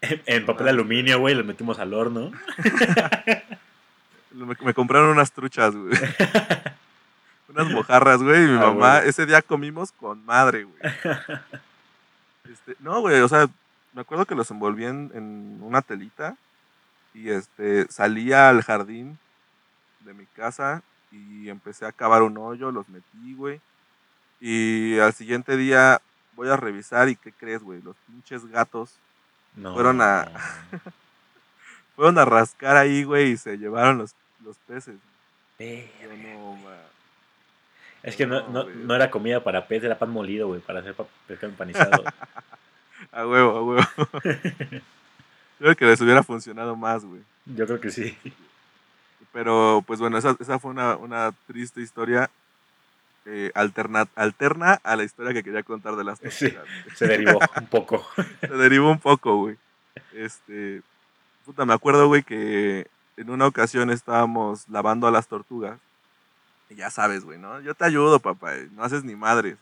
En, 0.01 0.23
en 0.25 0.47
papel 0.47 0.65
de 0.65 0.71
aluminio, 0.71 1.19
güey, 1.21 1.35
los 1.35 1.45
metimos 1.45 1.79
al 1.79 1.93
horno. 1.93 2.33
Me, 4.33 4.57
me 4.65 4.75
compraron 4.75 5.11
unas 5.11 5.33
truchas, 5.33 5.75
güey. 5.75 5.93
unas 7.49 7.69
mojarras, 7.69 8.23
güey. 8.23 8.45
Y 8.45 8.47
mi 8.47 8.57
Ah, 8.57 8.61
mamá, 8.69 8.99
güey. 8.99 9.09
ese 9.11 9.27
día 9.27 9.43
comimos 9.43 9.93
con 9.93 10.25
madre, 10.25 10.65
güey. 10.65 10.79
Este, 12.51 12.77
no, 12.81 13.01
güey, 13.01 13.21
o 13.21 13.29
sea, 13.29 13.49
me 13.93 14.03
acuerdo 14.03 14.27
que 14.27 14.35
los 14.35 14.51
envolví 14.51 14.85
en, 14.85 15.11
en 15.15 15.59
una 15.63 15.83
telita. 15.83 16.37
Y 17.13 17.31
este, 17.31 17.91
salía 17.91 18.49
al 18.49 18.63
jardín 18.63 19.19
de 20.01 20.15
mi 20.15 20.27
casa 20.27 20.83
y 21.11 21.49
empecé 21.49 21.85
a 21.87 21.93
cavar 21.93 22.23
un 22.23 22.39
hoyo, 22.39 22.71
los 22.71 22.89
metí, 22.89 23.35
güey. 23.35 23.61
Y 24.41 24.99
al 25.01 25.13
siguiente 25.13 25.57
día 25.57 26.01
voy 26.37 26.49
a 26.49 26.57
revisar 26.57 27.09
y 27.09 27.17
¿qué 27.17 27.33
crees, 27.33 27.63
güey? 27.63 27.83
Los 27.83 27.97
pinches 28.07 28.47
gatos 28.47 28.95
No. 29.57 29.75
Fueron 29.75 30.01
a- 30.01 30.29
fueron 31.97 32.17
a 32.19 32.25
rascar 32.25 32.77
ahí, 32.77 33.03
güey, 33.05 33.33
y 33.33 33.37
se 33.37 33.59
llevaron 33.59 33.99
los, 33.99 34.15
los 34.45 34.57
peces. 34.59 34.97
Verga. 35.59 35.91
Yo 36.01 36.17
no, 36.39 36.55
ma. 36.57 36.77
Es 38.03 38.17
que 38.17 38.27
no, 38.27 38.49
No, 38.49 38.65
no, 38.65 38.95
era 38.95 39.11
comida 39.11 39.43
para 39.43 39.67
pez, 39.67 39.83
era 39.85 39.99
pan 39.99 40.11
molido, 40.11 40.47
güey, 40.47 40.61
para 40.61 40.81
hacer 40.81 40.95
pescado 41.27 41.51
empanizado. 41.51 42.05
A 43.13 43.27
huevo, 43.27 43.57
a 43.57 43.63
huevo. 43.63 43.87
Yo 44.25 44.81
creo 45.59 45.77
que 45.77 45.85
les 45.87 46.01
hubiera 46.01 46.23
funcionado 46.23 46.77
más, 46.77 47.05
güey. 47.05 47.23
Yo 47.47 47.67
creo 47.67 47.81
que 47.81 47.91
sí. 47.91 48.17
Pero, 49.33 49.83
pues 49.87 50.01
bueno, 50.01 50.19
esa, 50.19 50.37
esa 50.39 50.59
fue 50.59 50.71
una, 50.71 50.97
una 50.97 51.33
triste 51.47 51.81
historia 51.81 52.31
eh, 53.27 53.51
alterna, 53.55 54.09
alterna 54.15 54.81
a 54.83 54.97
la 54.97 55.05
historia 55.05 55.33
que 55.33 55.43
quería 55.43 55.63
contar 55.63 55.97
de 55.97 56.05
las 56.05 56.21
tortugas. 56.21 56.65
Se 56.95 57.07
derivó 57.07 57.39
un 57.57 57.67
poco. 57.67 58.07
Se 58.41 58.49
derivó 58.49 58.91
un 58.91 58.99
poco, 58.99 59.37
güey. 59.37 59.57
Este, 60.13 60.83
puta, 61.45 61.65
me 61.65 61.75
acuerdo, 61.75 62.09
güey, 62.09 62.23
que 62.23 62.87
en 63.17 63.31
una 63.31 63.47
ocasión 63.47 63.91
estábamos 63.91 64.69
lavando 64.69 65.07
a 65.07 65.11
las 65.11 65.29
tortugas. 65.29 65.79
Y 66.69 66.77
ya 66.77 66.91
sabes, 66.91 67.25
güey, 67.25 67.39
¿no? 67.39 67.61
Yo 67.61 67.75
te 67.75 67.85
ayudo, 67.85 68.21
papá. 68.21 68.57
y 68.57 68.69
No 68.73 68.85
haces 68.85 69.05
ni 69.05 69.17
madres. 69.17 69.57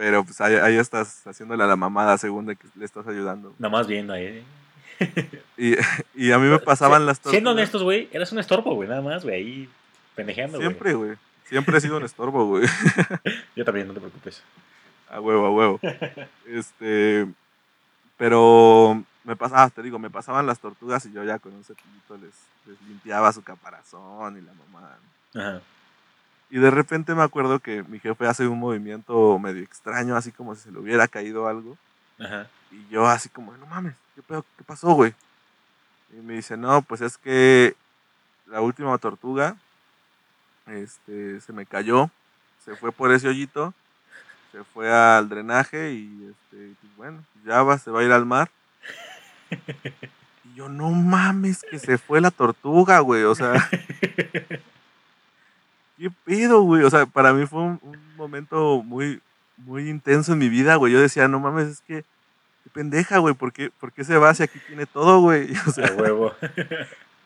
Pero 0.00 0.24
pues 0.24 0.40
ahí, 0.40 0.54
ahí 0.54 0.76
estás 0.76 1.26
haciéndole 1.26 1.62
a 1.62 1.66
la 1.66 1.76
mamada 1.76 2.16
según 2.16 2.46
de 2.46 2.56
que 2.56 2.66
le 2.74 2.86
estás 2.86 3.06
ayudando. 3.06 3.54
Nomás 3.58 3.86
viendo 3.86 4.14
ahí. 4.14 4.42
Y, 5.58 5.74
y 6.14 6.32
a 6.32 6.38
mí 6.38 6.48
me 6.48 6.58
pasaban 6.58 7.04
las 7.04 7.18
tortugas. 7.18 7.32
Siendo 7.32 7.50
honestos, 7.50 7.82
güey, 7.82 8.08
eras 8.10 8.32
un 8.32 8.38
estorbo, 8.38 8.74
güey, 8.74 8.88
nada 8.88 9.02
más, 9.02 9.24
güey, 9.24 9.34
ahí 9.34 9.68
pendejeando, 10.14 10.56
güey. 10.56 10.66
Siempre, 10.66 10.94
güey. 10.94 11.16
Siempre 11.44 11.76
he 11.76 11.80
sido 11.82 11.98
un 11.98 12.04
estorbo, 12.04 12.46
güey. 12.46 12.66
Yo 13.56 13.62
también, 13.66 13.88
no 13.88 13.92
te 13.92 14.00
preocupes. 14.00 14.42
A 15.10 15.20
huevo, 15.20 15.44
a 15.44 15.50
huevo. 15.50 15.80
Este. 16.46 17.26
Pero 18.16 19.04
me 19.24 19.36
pasaba, 19.36 19.68
te 19.68 19.82
digo, 19.82 19.98
me 19.98 20.08
pasaban 20.08 20.46
las 20.46 20.60
tortugas 20.60 21.04
y 21.04 21.12
yo 21.12 21.24
ya 21.24 21.38
con 21.38 21.52
un 21.52 21.62
cepillito 21.64 22.16
les, 22.16 22.34
les 22.66 22.80
limpiaba 22.88 23.32
su 23.34 23.42
caparazón 23.42 24.38
y 24.38 24.40
la 24.40 24.52
mamá. 24.54 24.96
Ajá. 25.34 25.60
Y 26.50 26.58
de 26.58 26.70
repente 26.70 27.14
me 27.14 27.22
acuerdo 27.22 27.60
que 27.60 27.84
mi 27.84 28.00
jefe 28.00 28.26
hace 28.26 28.46
un 28.46 28.58
movimiento 28.58 29.38
medio 29.38 29.62
extraño, 29.62 30.16
así 30.16 30.32
como 30.32 30.54
si 30.54 30.62
se 30.62 30.72
le 30.72 30.78
hubiera 30.78 31.06
caído 31.06 31.46
algo. 31.46 31.78
Ajá. 32.18 32.48
Y 32.70 32.88
yo 32.88 33.06
así 33.06 33.28
como, 33.28 33.56
no 33.56 33.66
mames, 33.66 33.94
¿qué, 34.14 34.22
pedo? 34.22 34.44
¿Qué 34.56 34.64
pasó, 34.64 34.92
güey? 34.92 35.14
Y 36.12 36.20
me 36.20 36.34
dice, 36.34 36.56
no, 36.56 36.82
pues 36.82 37.00
es 37.00 37.16
que 37.16 37.76
la 38.46 38.60
última 38.60 38.96
tortuga 38.98 39.56
este, 40.66 41.40
se 41.40 41.52
me 41.52 41.66
cayó, 41.66 42.10
se 42.64 42.76
fue 42.76 42.92
por 42.92 43.12
ese 43.12 43.28
hoyito, 43.28 43.74
se 44.52 44.64
fue 44.64 44.92
al 44.92 45.28
drenaje 45.28 45.92
y 45.92 46.30
este, 46.30 46.74
pues 46.80 46.96
bueno, 46.96 47.24
ya 47.44 47.62
va, 47.62 47.78
se 47.78 47.90
va 47.90 48.00
a 48.00 48.04
ir 48.04 48.12
al 48.12 48.26
mar. 48.26 48.50
Y 50.42 50.54
yo, 50.54 50.68
no 50.68 50.90
mames, 50.90 51.62
que 51.70 51.78
se 51.78 51.96
fue 51.96 52.20
la 52.20 52.32
tortuga, 52.32 52.98
güey, 53.00 53.22
o 53.22 53.34
sea, 53.36 53.70
¿qué 56.00 56.10
pedo, 56.24 56.62
güey? 56.62 56.82
O 56.82 56.90
sea, 56.90 57.04
para 57.04 57.34
mí 57.34 57.44
fue 57.46 57.60
un, 57.60 57.78
un 57.82 58.16
momento 58.16 58.82
muy, 58.82 59.20
muy 59.58 59.90
intenso 59.90 60.32
en 60.32 60.38
mi 60.38 60.48
vida, 60.48 60.76
güey. 60.76 60.94
Yo 60.94 61.00
decía, 61.00 61.28
no 61.28 61.40
mames, 61.40 61.68
es 61.68 61.80
que, 61.82 62.04
qué 62.64 62.70
pendeja, 62.72 63.18
güey, 63.18 63.34
¿por 63.34 63.52
qué, 63.52 63.70
por 63.78 63.92
qué 63.92 64.02
se 64.02 64.16
va 64.16 64.32
si 64.34 64.42
aquí 64.42 64.58
tiene 64.66 64.86
todo, 64.86 65.20
güey? 65.20 65.52
O 65.66 65.70
sea, 65.70 65.92
huevo. 65.92 66.34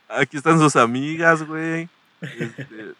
aquí 0.08 0.36
están 0.36 0.58
sus 0.58 0.74
amigas, 0.74 1.44
güey. 1.44 1.88
Este, 2.20 2.94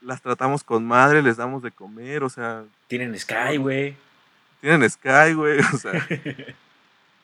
las 0.00 0.20
tratamos 0.20 0.64
con 0.64 0.84
madre, 0.84 1.22
les 1.22 1.36
damos 1.36 1.62
de 1.62 1.70
comer, 1.70 2.24
o 2.24 2.28
sea, 2.28 2.64
Tienen 2.88 3.16
Sky, 3.18 3.58
güey. 3.58 3.96
tienen 4.60 4.88
Sky, 4.88 5.34
güey, 5.34 5.60
o 5.60 5.78
sea, 5.78 6.06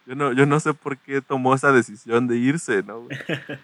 yo 0.07 0.15
no, 0.15 0.33
yo 0.33 0.47
no 0.47 0.61
sé 0.61 0.75
por 0.75 0.99
qué 0.99 1.23
tomó 1.23 1.55
esa 1.55 1.73
decisión 1.73 2.29
de 2.29 2.37
irse, 2.37 2.83
¿no, 2.83 3.03
güey? 3.03 3.19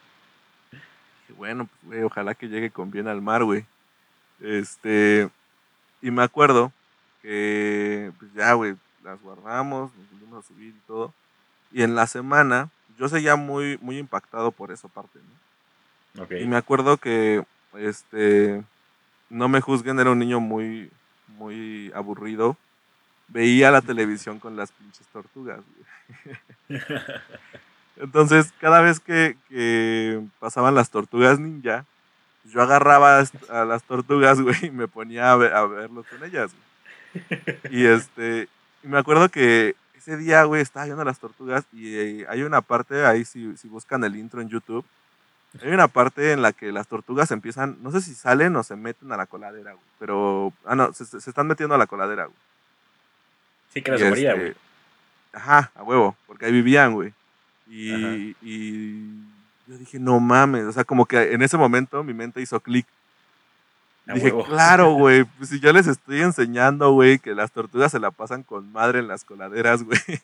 Bueno, 1.37 1.67
pues, 1.67 1.85
güey, 1.85 2.03
ojalá 2.05 2.35
que 2.35 2.47
llegue 2.49 2.71
con 2.71 2.93
bien 2.93 3.09
al 3.09 3.21
mar, 3.21 3.43
güey. 3.43 3.65
Este, 4.43 5.31
y 6.03 6.11
me 6.11 6.23
acuerdo 6.23 6.73
que, 7.23 8.13
pues 8.19 8.33
ya, 8.35 8.53
güey, 8.55 8.75
las 9.05 9.21
guardamos, 9.23 9.95
nos 9.95 10.11
volvimos 10.11 10.45
a 10.45 10.49
subir 10.49 10.75
y 10.77 10.87
todo. 10.87 11.15
Y 11.71 11.83
en 11.83 11.95
la 11.95 12.07
semana, 12.07 12.69
yo 12.99 13.09
seguía 13.09 13.37
muy, 13.37 13.79
muy 13.81 13.99
impactado 13.99 14.51
por 14.51 14.73
esa 14.73 14.89
parte, 14.89 15.21
¿no? 16.17 16.25
Ok. 16.25 16.33
Y 16.41 16.47
me 16.47 16.57
acuerdo 16.57 16.97
que, 16.97 17.45
este, 17.79 18.63
no 19.31 19.49
me 19.49 19.61
juzguen, 19.61 20.01
era 20.01 20.11
un 20.11 20.19
niño 20.19 20.41
muy, 20.41 20.91
muy 21.29 21.93
aburrido. 21.95 22.57
Veía 23.29 23.71
la 23.71 23.81
televisión 23.81 24.41
con 24.41 24.57
las 24.57 24.73
pinches 24.73 25.07
tortugas. 25.07 25.61
güey. 26.69 26.81
Entonces, 27.97 28.53
cada 28.61 28.81
vez 28.81 28.99
que, 28.99 29.37
que 29.49 30.21
pasaban 30.41 30.75
las 30.75 30.91
tortugas 30.91 31.39
ninja, 31.39 31.87
yo 32.45 32.63
agarraba 32.63 33.25
a 33.49 33.65
las 33.65 33.83
tortugas, 33.85 34.41
güey, 34.43 34.67
y 34.67 34.71
me 34.71 34.89
ponía 34.89 35.33
a, 35.33 35.37
ver, 35.37 35.55
a 35.55 35.67
verlos 35.67 36.07
con 36.07 36.25
ellas. 36.25 36.53
güey. 36.53 37.61
Y 37.71 37.87
este, 37.87 38.49
y 38.83 38.89
me 38.89 38.99
acuerdo 38.99 39.29
que 39.29 39.77
ese 39.97 40.17
día, 40.17 40.45
güey, 40.45 40.63
estaba 40.63 40.87
viendo 40.87 41.05
las 41.05 41.19
tortugas 41.19 41.65
y 41.73 41.95
eh, 41.95 42.27
hay 42.29 42.43
una 42.43 42.61
parte 42.61 43.05
ahí, 43.05 43.25
si, 43.25 43.57
si 43.57 43.69
buscan 43.69 44.03
el 44.05 44.17
intro 44.17 44.41
en 44.41 44.49
YouTube, 44.49 44.85
hay 45.61 45.69
una 45.69 45.87
parte 45.87 46.33
en 46.33 46.43
la 46.43 46.53
que 46.53 46.73
las 46.73 46.89
tortugas 46.89 47.31
empiezan, 47.31 47.77
no 47.83 47.93
sé 47.93 48.01
si 48.01 48.15
salen 48.15 48.57
o 48.57 48.63
se 48.63 48.75
meten 48.75 49.13
a 49.13 49.17
la 49.17 49.27
coladera, 49.27 49.73
güey, 49.73 49.85
pero, 49.99 50.53
ah, 50.65 50.75
no, 50.75 50.93
se, 50.93 51.05
están 51.17 51.47
metiendo 51.47 51.75
a 51.75 51.79
la 51.79 51.87
coladera, 51.87 52.25
güey. 52.25 52.37
Sí, 53.73 53.83
que 53.83 53.97
su 53.97 54.05
María, 54.07 54.33
este, 54.33 54.41
güey. 54.41 54.55
Ajá, 55.33 55.71
a 55.75 55.83
huevo, 55.83 56.17
porque 56.27 56.47
ahí 56.47 56.53
vivían, 56.53 56.95
güey. 56.95 57.13
Y 57.69 58.35
yo 59.67 59.79
dije, 59.79 59.99
no 59.99 60.21
mames, 60.21 60.65
o 60.65 60.73
sea, 60.73 60.85
como 60.85 61.07
que 61.07 61.33
en 61.33 61.43
ese 61.43 61.57
momento 61.57 62.03
mi 62.05 62.15
mente 62.15 62.41
hizo 62.41 62.61
clic. 62.61 62.87
Dije, 64.07 64.27
huevo. 64.33 64.45
claro, 64.45 64.93
güey, 64.95 65.25
pues 65.25 65.51
si 65.51 65.61
yo 65.61 65.73
les 65.73 65.87
estoy 65.87 66.23
enseñando, 66.23 66.91
güey, 66.93 67.19
que 67.19 67.35
las 67.35 67.53
tortugas 67.53 67.93
se 67.93 68.01
la 68.01 68.11
pasan 68.11 68.43
con 68.43 68.71
madre 68.73 68.99
en 68.99 69.09
las 69.09 69.25
coladeras, 69.25 69.83
güey. 69.85 70.01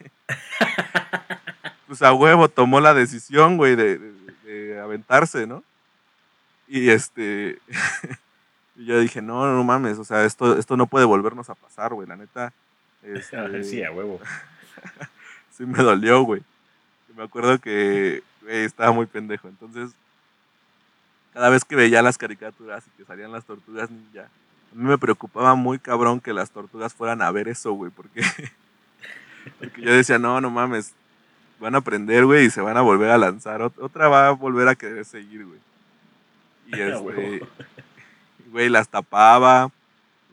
pues 1.86 2.02
a 2.02 2.12
huevo 2.12 2.48
tomó 2.48 2.80
la 2.80 2.94
decisión, 2.94 3.56
güey, 3.56 3.76
de, 3.76 3.98
de- 3.98 4.18
de 4.48 4.80
aventarse, 4.80 5.46
¿no? 5.46 5.62
Y 6.66 6.88
este, 6.90 7.58
y 8.76 8.84
yo 8.86 8.98
dije, 9.00 9.20
no, 9.22 9.46
no 9.52 9.64
mames, 9.64 9.98
o 9.98 10.04
sea, 10.04 10.24
esto, 10.24 10.58
esto 10.58 10.76
no 10.76 10.86
puede 10.86 11.04
volvernos 11.04 11.50
a 11.50 11.54
pasar, 11.54 11.94
güey, 11.94 12.08
la 12.08 12.16
neta. 12.16 12.52
este, 13.02 13.64
Sí, 13.64 13.82
a 13.82 13.90
huevo. 13.92 14.20
sí 15.50 15.64
me 15.66 15.82
dolió, 15.82 16.22
güey. 16.22 16.42
Me 17.16 17.24
acuerdo 17.24 17.58
que 17.58 18.22
güey, 18.48 18.64
estaba 18.64 18.92
muy 18.92 19.06
pendejo. 19.06 19.48
Entonces, 19.48 19.90
cada 21.32 21.48
vez 21.50 21.64
que 21.64 21.76
veía 21.76 22.02
las 22.02 22.18
caricaturas 22.18 22.84
y 22.86 22.90
que 22.96 23.04
salían 23.04 23.30
las 23.32 23.44
tortugas 23.44 23.90
ninja, 23.90 24.22
a 24.22 24.74
mí 24.74 24.84
me 24.84 24.98
preocupaba 24.98 25.54
muy 25.54 25.78
cabrón 25.78 26.20
que 26.20 26.32
las 26.32 26.50
tortugas 26.50 26.94
fueran 26.94 27.22
a 27.22 27.30
ver 27.30 27.48
eso, 27.48 27.72
güey, 27.72 27.90
porque, 27.90 28.22
porque 29.58 29.82
yo 29.82 29.92
decía, 29.92 30.18
no, 30.18 30.40
no 30.40 30.50
mames, 30.50 30.94
van 31.60 31.74
a 31.74 31.78
aprender, 31.78 32.24
güey, 32.24 32.46
y 32.46 32.50
se 32.50 32.60
van 32.60 32.76
a 32.76 32.80
volver 32.82 33.10
a 33.10 33.18
lanzar. 33.18 33.60
Ot- 33.60 33.78
Otra 33.80 34.08
va 34.08 34.28
a 34.28 34.30
volver 34.32 34.68
a 34.68 34.74
querer 34.74 35.04
seguir, 35.04 35.44
güey. 35.46 35.58
Y 36.66 36.72
este, 36.80 37.42
güey, 38.50 38.68
las 38.68 38.88
tapaba, 38.88 39.70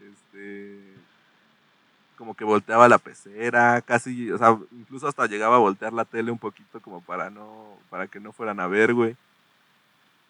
este, 0.02 0.80
como 2.16 2.36
que 2.36 2.44
volteaba 2.44 2.88
la 2.88 2.98
pecera, 2.98 3.82
casi, 3.82 4.32
o 4.32 4.38
sea, 4.38 4.58
incluso 4.72 5.08
hasta 5.08 5.28
llegaba 5.28 5.56
a 5.56 5.60
voltear 5.60 5.94
la 5.94 6.06
tele 6.06 6.32
un 6.32 6.38
poquito 6.38 6.80
como 6.80 7.02
para 7.02 7.30
no, 7.30 7.78
para 7.90 8.08
que 8.08 8.20
no 8.20 8.32
fueran 8.32 8.60
a 8.60 8.68
ver, 8.68 8.94
güey. 8.94 9.16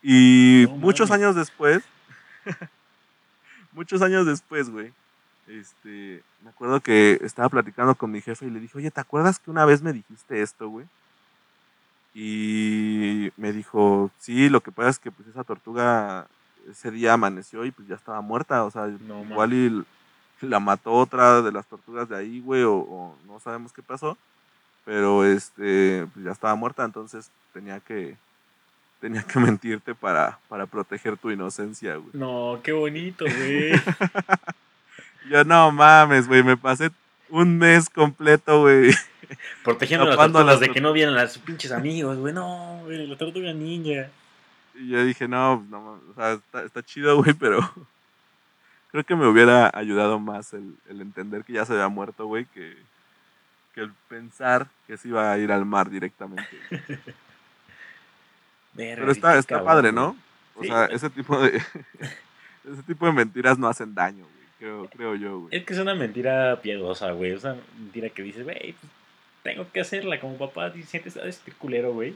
Y 0.02 0.66
No 0.70 0.76
muchos 0.78 1.12
años 1.12 1.36
después, 1.36 1.84
muchos 3.72 4.02
años 4.02 4.26
después, 4.26 4.70
güey, 4.70 4.92
este, 5.48 6.24
me 6.44 6.50
acuerdo 6.50 6.80
que 6.80 7.20
estaba 7.22 7.50
platicando 7.50 7.96
con 7.96 8.12
mi 8.12 8.22
jefe 8.22 8.46
y 8.46 8.50
le 8.50 8.60
dije, 8.60 8.78
oye, 8.78 8.92
¿te 8.92 9.02
acuerdas 9.02 9.40
que 9.40 9.52
una 9.52 9.66
vez 9.66 9.82
me 9.82 9.94
dijiste 9.94 10.42
esto, 10.42 10.70
güey? 10.70 10.86
Y 12.14 13.32
me 13.38 13.52
dijo, 13.52 14.10
sí, 14.20 14.50
lo 14.50 14.62
que 14.62 14.72
pasa 14.72 14.90
es 14.90 15.00
que 15.00 15.12
pues 15.12 15.28
esa 15.28 15.44
tortuga 15.44 16.28
ese 16.70 16.90
día 16.90 17.14
amaneció 17.14 17.66
y 17.66 17.72
pues 17.72 17.88
ya 17.88 17.96
estaba 17.96 18.22
muerta, 18.22 18.64
o 18.64 18.72
sea, 18.72 18.88
No 18.88 19.24
igual 19.24 19.54
y 19.54 19.86
la 20.42 20.60
mató 20.60 20.92
otra 20.94 21.42
de 21.42 21.52
las 21.52 21.66
tortugas 21.66 22.10
de 22.10 22.18
ahí, 22.18 22.40
güey, 22.42 22.64
o, 22.64 22.76
o 22.76 23.18
no 23.28 23.40
sabemos 23.40 23.72
qué 23.72 23.82
pasó, 23.82 24.18
pero 24.84 25.26
este, 25.26 26.08
pues 26.14 26.26
ya 26.26 26.32
estaba 26.32 26.56
muerta, 26.56 26.84
entonces 26.84 27.30
tenía 27.54 27.80
que, 27.80 28.16
tenía 29.00 29.24
que 29.24 29.40
mentirte 29.40 29.96
para, 29.96 30.40
para 30.48 30.66
proteger 30.66 31.18
tu 31.18 31.32
inocencia, 31.32 31.96
güey. 31.96 32.12
No, 32.14 32.60
qué 32.64 32.72
bonito, 32.72 33.26
güey. 33.38 33.72
Yo 35.30 35.44
no 35.44 35.72
mames, 35.72 36.28
güey, 36.28 36.44
me 36.44 36.58
pasé 36.58 36.92
un 37.30 37.58
mes 37.58 37.90
completo, 37.90 38.62
güey. 38.62 38.92
Protegiendo 39.64 40.06
a 40.06 40.10
las 40.10 40.18
tortugas 40.18 40.46
las 40.46 40.60
de 40.60 40.70
que 40.70 40.82
no 40.82 40.94
vieran 40.94 41.18
a 41.18 41.28
sus 41.28 41.42
pinches 41.42 41.72
amigos, 41.72 42.18
güey. 42.18 42.34
No, 42.34 42.82
güey, 42.84 43.08
la 43.08 43.18
tortuga 43.18 43.52
ninja. 43.54 44.10
Y 44.76 44.90
yo 44.90 45.04
dije, 45.04 45.28
no, 45.28 45.58
pues, 45.60 45.70
no 45.72 45.82
mames, 45.82 46.04
o 46.12 46.14
sea, 46.14 46.34
está, 46.34 46.64
está 46.64 46.84
chido, 46.84 47.18
güey, 47.18 47.34
pero 47.34 47.60
creo 48.96 49.04
que 49.04 49.16
me 49.18 49.28
hubiera 49.28 49.70
ayudado 49.78 50.20
más 50.20 50.54
el, 50.54 50.74
el 50.90 51.02
entender 51.02 51.44
que 51.44 51.52
ya 51.52 51.66
se 51.66 51.74
había 51.74 51.90
muerto, 51.90 52.28
güey, 52.28 52.46
que, 52.46 52.78
que 53.74 53.82
el 53.82 53.92
pensar 54.08 54.70
que 54.88 54.96
se 54.96 55.10
iba 55.10 55.30
a 55.30 55.38
ir 55.38 55.52
al 55.52 55.66
mar 55.66 55.90
directamente. 55.90 56.58
Pero 58.74 59.12
está, 59.12 59.34
qué 59.34 59.40
está 59.40 59.62
padre. 59.66 59.92
¿no? 59.92 60.16
O 60.56 60.62
Sí, 60.62 60.70
sea, 60.70 60.86
ese 60.86 61.10
tipo 61.10 61.38
de 61.42 61.58
ese 62.72 62.84
tipo 62.88 63.06
de 63.06 63.12
mentiras 63.12 63.60
no 63.60 63.68
hacen 63.68 63.94
daño, 63.94 64.24
güey, 64.24 64.48
creo, 64.60 64.90
creo 64.90 65.16
yo, 65.16 65.40
güey. 65.42 65.58
Es 65.58 65.66
que 65.66 65.74
es 65.74 65.80
una 65.80 65.94
mentira 65.94 66.62
piadosa, 66.62 67.12
güey. 67.12 67.32
Es 67.34 67.44
una 67.44 67.58
mentira 67.78 68.08
que 68.10 68.24
dices, 68.24 68.46
güey, 68.46 68.76
pues, 68.80 68.92
tengo 69.44 69.70
que 69.74 69.82
hacerla 69.82 70.22
como 70.22 70.38
papá. 70.38 70.72
Y 70.74 70.84
sientes 70.84 71.18
a 71.18 71.26
este 71.26 71.52
culero, 71.52 71.92
güey. 71.92 72.16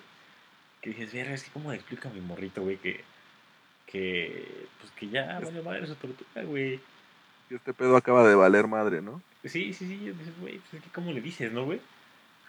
Que 0.79 0.91
dices, 0.91 1.11
verga, 1.11 1.33
es 1.33 1.43
que 1.43 1.51
cómo 1.51 1.71
le 1.71 1.75
explico 1.75 2.07
a 2.07 2.11
mi 2.13 2.21
morrito, 2.21 2.61
güey, 2.61 2.77
que, 2.77 3.03
que, 3.91 4.67
pues 4.79 4.91
que 4.93 5.09
ya 5.09 5.39
vale 5.43 5.61
madre 5.61 5.87
su 5.87 5.95
tortuga, 5.95 6.43
güey. 6.43 6.79
Que 7.47 7.55
Este 7.55 7.73
pedo 7.73 7.97
acaba 7.97 8.27
de 8.27 8.35
valer 8.35 8.67
madre, 8.67 9.01
¿no? 9.01 9.21
Sí, 9.43 9.73
sí, 9.73 9.87
sí. 9.87 9.97
Dices, 9.97 10.39
güey, 10.39 10.59
pues 10.59 10.73
es 10.75 10.81
que 10.83 10.89
cómo 10.91 11.11
le 11.11 11.21
dices, 11.21 11.51
¿no, 11.51 11.65
güey? 11.65 11.79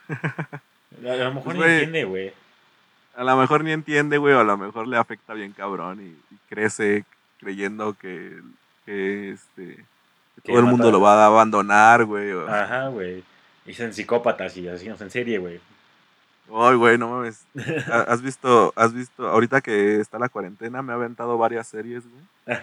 A, 0.10 1.12
a 1.12 1.16
lo 1.16 1.34
mejor 1.34 1.54
Pues, 1.56 1.68
ni 1.68 1.72
entiende, 1.74 2.04
güey. 2.04 2.32
A 3.14 3.24
lo 3.24 3.36
mejor 3.36 3.64
ni 3.64 3.72
entiende, 3.72 4.18
güey, 4.18 4.34
o 4.34 4.40
a 4.40 4.44
lo 4.44 4.56
mejor 4.56 4.86
le 4.88 4.96
afecta 4.96 5.34
bien 5.34 5.52
cabrón 5.52 6.00
y, 6.00 6.34
y 6.34 6.38
crece 6.48 7.04
creyendo 7.38 7.94
que, 7.94 8.40
que 8.84 9.30
este 9.30 9.84
que 10.34 10.40
todo 10.52 10.58
el 10.58 10.66
mundo 10.66 10.90
lo 10.90 11.00
va 11.00 11.22
a 11.22 11.26
abandonar, 11.26 12.04
güey. 12.04 12.32
o- 12.32 12.48
Ajá, 12.48 12.88
güey. 12.88 13.22
Y 13.66 13.72
son 13.74 13.92
psicópatas 13.92 14.56
y 14.56 14.66
asesinos 14.68 15.00
en 15.00 15.10
serie, 15.10 15.38
güey. 15.38 15.60
Ay, 16.52 16.74
güey, 16.76 16.98
no 16.98 17.08
mames. 17.10 17.44
Ha- 17.88 18.02
¿Has 18.12 18.22
visto, 18.22 18.72
has 18.76 18.92
visto, 18.92 19.28
ahorita 19.28 19.60
que 19.60 20.00
está 20.00 20.18
la 20.18 20.28
cuarentena, 20.28 20.82
me 20.82 20.92
ha 20.92 20.96
aventado 20.96 21.36
varias 21.38 21.66
series, 21.68 22.04
güey. 22.08 22.58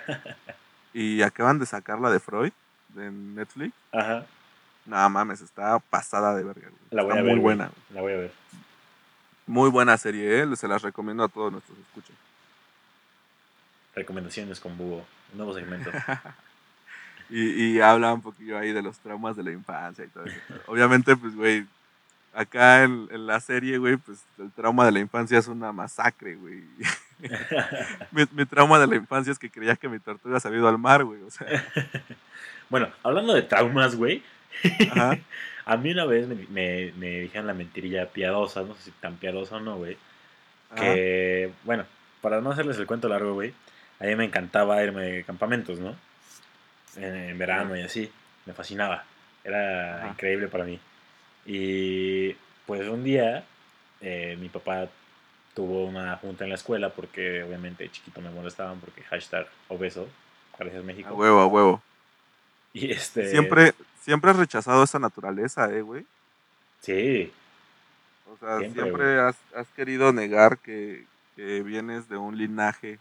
Y 0.93 1.21
acaban 1.21 1.59
de 1.59 1.65
sacar 1.67 1.99
la 1.99 2.09
de 2.09 2.19
Freud, 2.19 2.51
de 2.89 3.11
Netflix. 3.11 3.73
Ajá. 3.91 4.25
No 4.85 5.09
mames, 5.09 5.41
está 5.41 5.77
pasada 5.79 6.33
de 6.35 6.43
verga, 6.43 6.69
güey. 6.69 6.81
La 6.91 7.03
voy 7.03 7.11
está 7.11 7.19
a 7.19 7.23
ver. 7.23 7.33
muy 7.33 7.41
buena. 7.41 7.65
güey. 7.67 7.81
La 7.93 8.01
voy 8.01 8.13
a 8.13 8.17
ver. 8.17 8.31
Muy 9.45 9.69
buena 9.69 9.95
serie, 9.97 10.41
¿eh? 10.41 10.55
Se 10.55 10.67
las 10.67 10.81
recomiendo 10.81 11.23
a 11.23 11.27
todos 11.27 11.51
nuestros 11.51 11.77
escuchas. 11.77 12.15
Recomendaciones 13.95 14.59
con 14.59 14.77
Búho. 14.77 15.05
Un 15.31 15.37
nuevo 15.37 15.53
segmento. 15.53 15.91
Y, 17.29 17.75
y 17.75 17.81
habla 17.81 18.13
un 18.13 18.21
poquillo 18.21 18.57
ahí 18.57 18.71
de 18.71 18.81
los 18.81 18.97
traumas 18.99 19.35
de 19.35 19.43
la 19.43 19.51
infancia 19.51 20.05
y 20.05 20.07
todo 20.07 20.23
eso. 20.23 20.39
Obviamente, 20.67 21.13
pues, 21.17 21.35
güey, 21.35 21.67
acá 22.37 22.83
en, 22.83 23.07
en 23.11 23.25
la 23.25 23.39
serie, 23.39 23.79
güey, 23.79 23.97
pues 23.97 24.23
el 24.37 24.51
trauma 24.51 24.85
de 24.85 24.91
la 24.91 24.99
infancia 24.99 25.39
es 25.39 25.47
una 25.47 25.71
masacre, 25.71 26.35
güey. 26.35 26.63
mi, 28.11 28.25
mi 28.31 28.45
trauma 28.45 28.77
de 28.77 28.85
la 28.85 28.95
infancia 28.95 29.31
es 29.31 29.39
que 29.39 29.49
creía 29.49 29.75
que 29.75 29.89
mi 29.89 29.97
tortuga 29.97 30.39
se 30.39 30.47
había 30.47 30.59
ido 30.59 30.67
al 30.67 30.77
mar, 30.77 31.03
güey. 31.03 31.23
O 31.23 31.31
sea, 31.31 31.47
bueno, 32.69 32.89
hablando 33.01 33.33
de 33.33 33.41
traumas, 33.41 33.95
güey. 33.95 34.23
ajá. 34.91 35.17
A 35.65 35.75
mí 35.75 35.91
una 35.91 36.05
vez 36.05 36.29
me, 36.29 36.35
me, 36.49 36.93
me 36.93 37.19
dijeron 37.19 37.45
la 37.45 37.53
mentirilla 37.53 38.07
piadosa, 38.07 38.61
no 38.61 38.73
sé 38.75 38.83
si 38.83 38.91
tan 38.91 39.17
piadosa 39.17 39.57
o 39.57 39.59
no, 39.59 39.75
güey. 39.75 39.97
ajá. 40.69 40.81
Que, 40.81 41.51
bueno, 41.65 41.85
para 42.21 42.39
no 42.39 42.51
hacerles 42.51 42.77
el 42.77 42.87
cuento 42.87 43.09
largo, 43.09 43.33
güey, 43.33 43.53
a 43.99 44.05
mí 44.05 44.15
me 44.15 44.23
encantaba 44.23 44.81
irme 44.81 45.01
de 45.01 45.23
campamentos, 45.25 45.79
¿no? 45.79 45.93
En, 46.95 47.13
en 47.15 47.37
verano 47.37 47.75
y 47.75 47.81
así. 47.81 48.09
Me 48.45 48.53
fascinaba. 48.53 49.03
Era 49.43 50.07
increíble 50.09 50.47
para 50.47 50.63
mí. 50.63 50.79
Y 51.47 52.33
pues 52.65 52.87
un 52.89 53.03
día 53.05 53.45
eh, 54.01 54.37
mi 54.39 54.49
papá 54.49 54.89
tuvo 55.55 55.85
una 55.85 56.17
junta 56.17 56.43
en 56.43 56.51
la 56.51 56.55
escuela 56.55 56.89
porque 56.89 57.41
obviamente 57.41 57.85
de 57.85 57.91
chiquito 57.91 58.21
me 58.21 58.29
molestaban 58.29 58.79
porque 58.79 59.01
hashtag 59.03 59.47
obeso, 59.69 60.07
gracias 60.59 60.83
México. 60.83 61.09
A 61.09 61.13
huevo, 61.13 61.39
a 61.39 61.47
huevo. 61.47 61.81
Y 62.73 62.91
este... 62.91 63.31
Siempre, 63.31 63.73
siempre 64.01 64.29
has 64.31 64.37
rechazado 64.37 64.83
esa 64.83 64.99
naturaleza, 64.99 65.73
eh, 65.73 65.81
güey. 65.81 66.05
Sí, 66.81 67.31
O 68.31 68.37
sea, 68.37 68.59
Siempre, 68.59 68.83
siempre, 68.83 69.19
has, 69.19 69.35
has 69.55 69.67
querido 69.69 70.13
negar 70.13 70.59
que, 70.59 71.05
que 71.35 71.63
vienes 71.63 72.07
de 72.07 72.17
un 72.17 72.37
linaje. 72.37 72.99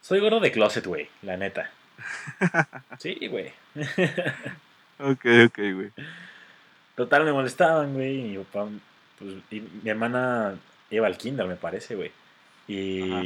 soy 0.00 0.20
gordo 0.20 0.40
de 0.40 0.52
closet, 0.52 0.86
güey, 0.86 1.08
la 1.22 1.36
neta. 1.36 1.70
Sí, 2.98 3.18
güey. 3.28 3.52
Ok, 4.98 5.26
ok, 5.48 5.58
güey. 5.74 5.92
Total, 6.96 7.24
me 7.24 7.32
molestaban, 7.32 7.94
güey. 7.94 8.18
Y 8.20 8.22
mi 8.22 8.38
papá, 8.44 8.68
pues, 9.18 9.34
y 9.50 9.60
mi 9.60 9.90
hermana 9.90 10.56
iba 10.90 11.06
al 11.06 11.16
kinder, 11.16 11.46
me 11.46 11.56
parece, 11.56 11.94
güey. 11.94 12.10
Y, 12.66 13.12
Ajá. 13.12 13.22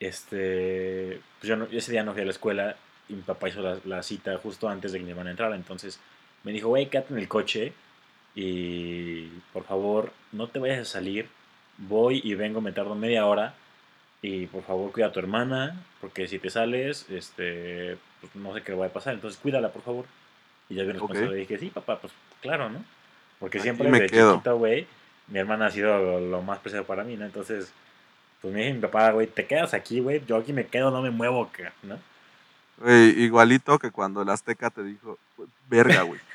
este, 0.00 1.20
pues 1.40 1.48
yo, 1.48 1.56
no- 1.56 1.66
ese 1.70 1.90
día 1.92 2.04
no 2.04 2.12
fui 2.12 2.22
a 2.22 2.24
la 2.26 2.30
escuela 2.30 2.76
y 3.08 3.14
mi 3.14 3.22
papá 3.22 3.48
hizo 3.48 3.60
la, 3.62 3.78
la 3.84 4.02
cita 4.02 4.36
justo 4.38 4.68
antes 4.68 4.92
de 4.92 4.98
que 4.98 5.04
mi 5.04 5.10
hermana 5.10 5.30
entrara. 5.30 5.56
Entonces 5.56 5.98
me 6.44 6.52
dijo, 6.52 6.68
güey, 6.68 6.86
quédate 6.88 7.12
en 7.14 7.18
el 7.20 7.28
coche 7.28 7.72
y 8.34 9.26
por 9.52 9.64
favor 9.64 10.12
no 10.32 10.48
te 10.48 10.58
vayas 10.58 10.80
a 10.80 10.84
salir. 10.84 11.28
Voy 11.78 12.20
y 12.22 12.34
vengo, 12.34 12.60
me 12.60 12.72
tardo 12.72 12.94
media 12.94 13.26
hora. 13.26 13.54
Y 14.22 14.46
por 14.46 14.62
favor 14.64 14.92
cuida 14.92 15.06
a 15.06 15.12
tu 15.12 15.20
hermana, 15.20 15.76
porque 16.00 16.26
si 16.26 16.38
te 16.38 16.50
sales, 16.50 17.06
este, 17.10 17.96
pues 18.20 18.34
no 18.34 18.54
sé 18.54 18.62
qué 18.62 18.72
va 18.74 18.86
a 18.86 18.90
pasar. 18.90 19.14
Entonces 19.14 19.38
cuídala, 19.40 19.70
por 19.70 19.82
favor. 19.82 20.04
Y 20.68 20.74
ya 20.74 20.82
bien 20.82 20.94
responsable 20.94 21.30
le 21.30 21.36
dije, 21.36 21.58
sí, 21.58 21.66
papá, 21.70 21.98
pues 22.00 22.12
claro, 22.40 22.68
¿no? 22.70 22.84
Porque 23.38 23.60
siempre 23.60 23.88
me 23.88 24.00
de 24.00 24.06
quedo. 24.08 24.32
chiquito, 24.32 24.56
güey, 24.56 24.86
mi 25.28 25.38
hermana 25.38 25.66
ha 25.66 25.70
sido 25.70 25.98
lo, 25.98 26.20
lo 26.20 26.42
más 26.42 26.58
preciado 26.60 26.86
para 26.86 27.04
mí, 27.04 27.16
¿no? 27.16 27.24
Entonces, 27.24 27.72
pues 28.40 28.52
me 28.52 28.60
dije 28.60 28.74
mi 28.74 28.80
papá, 28.80 29.10
güey, 29.10 29.26
te 29.26 29.46
quedas 29.46 29.74
aquí, 29.74 30.00
güey, 30.00 30.22
yo 30.26 30.36
aquí 30.36 30.52
me 30.52 30.66
quedo, 30.66 30.90
no 30.90 31.02
me 31.02 31.10
muevo, 31.10 31.50
¿no? 31.82 31.98
Güey, 32.78 33.22
igualito 33.22 33.78
que 33.78 33.90
cuando 33.90 34.22
el 34.22 34.28
Azteca 34.28 34.70
te 34.70 34.84
dijo, 34.84 35.18
verga, 35.68 36.02
güey. 36.02 36.20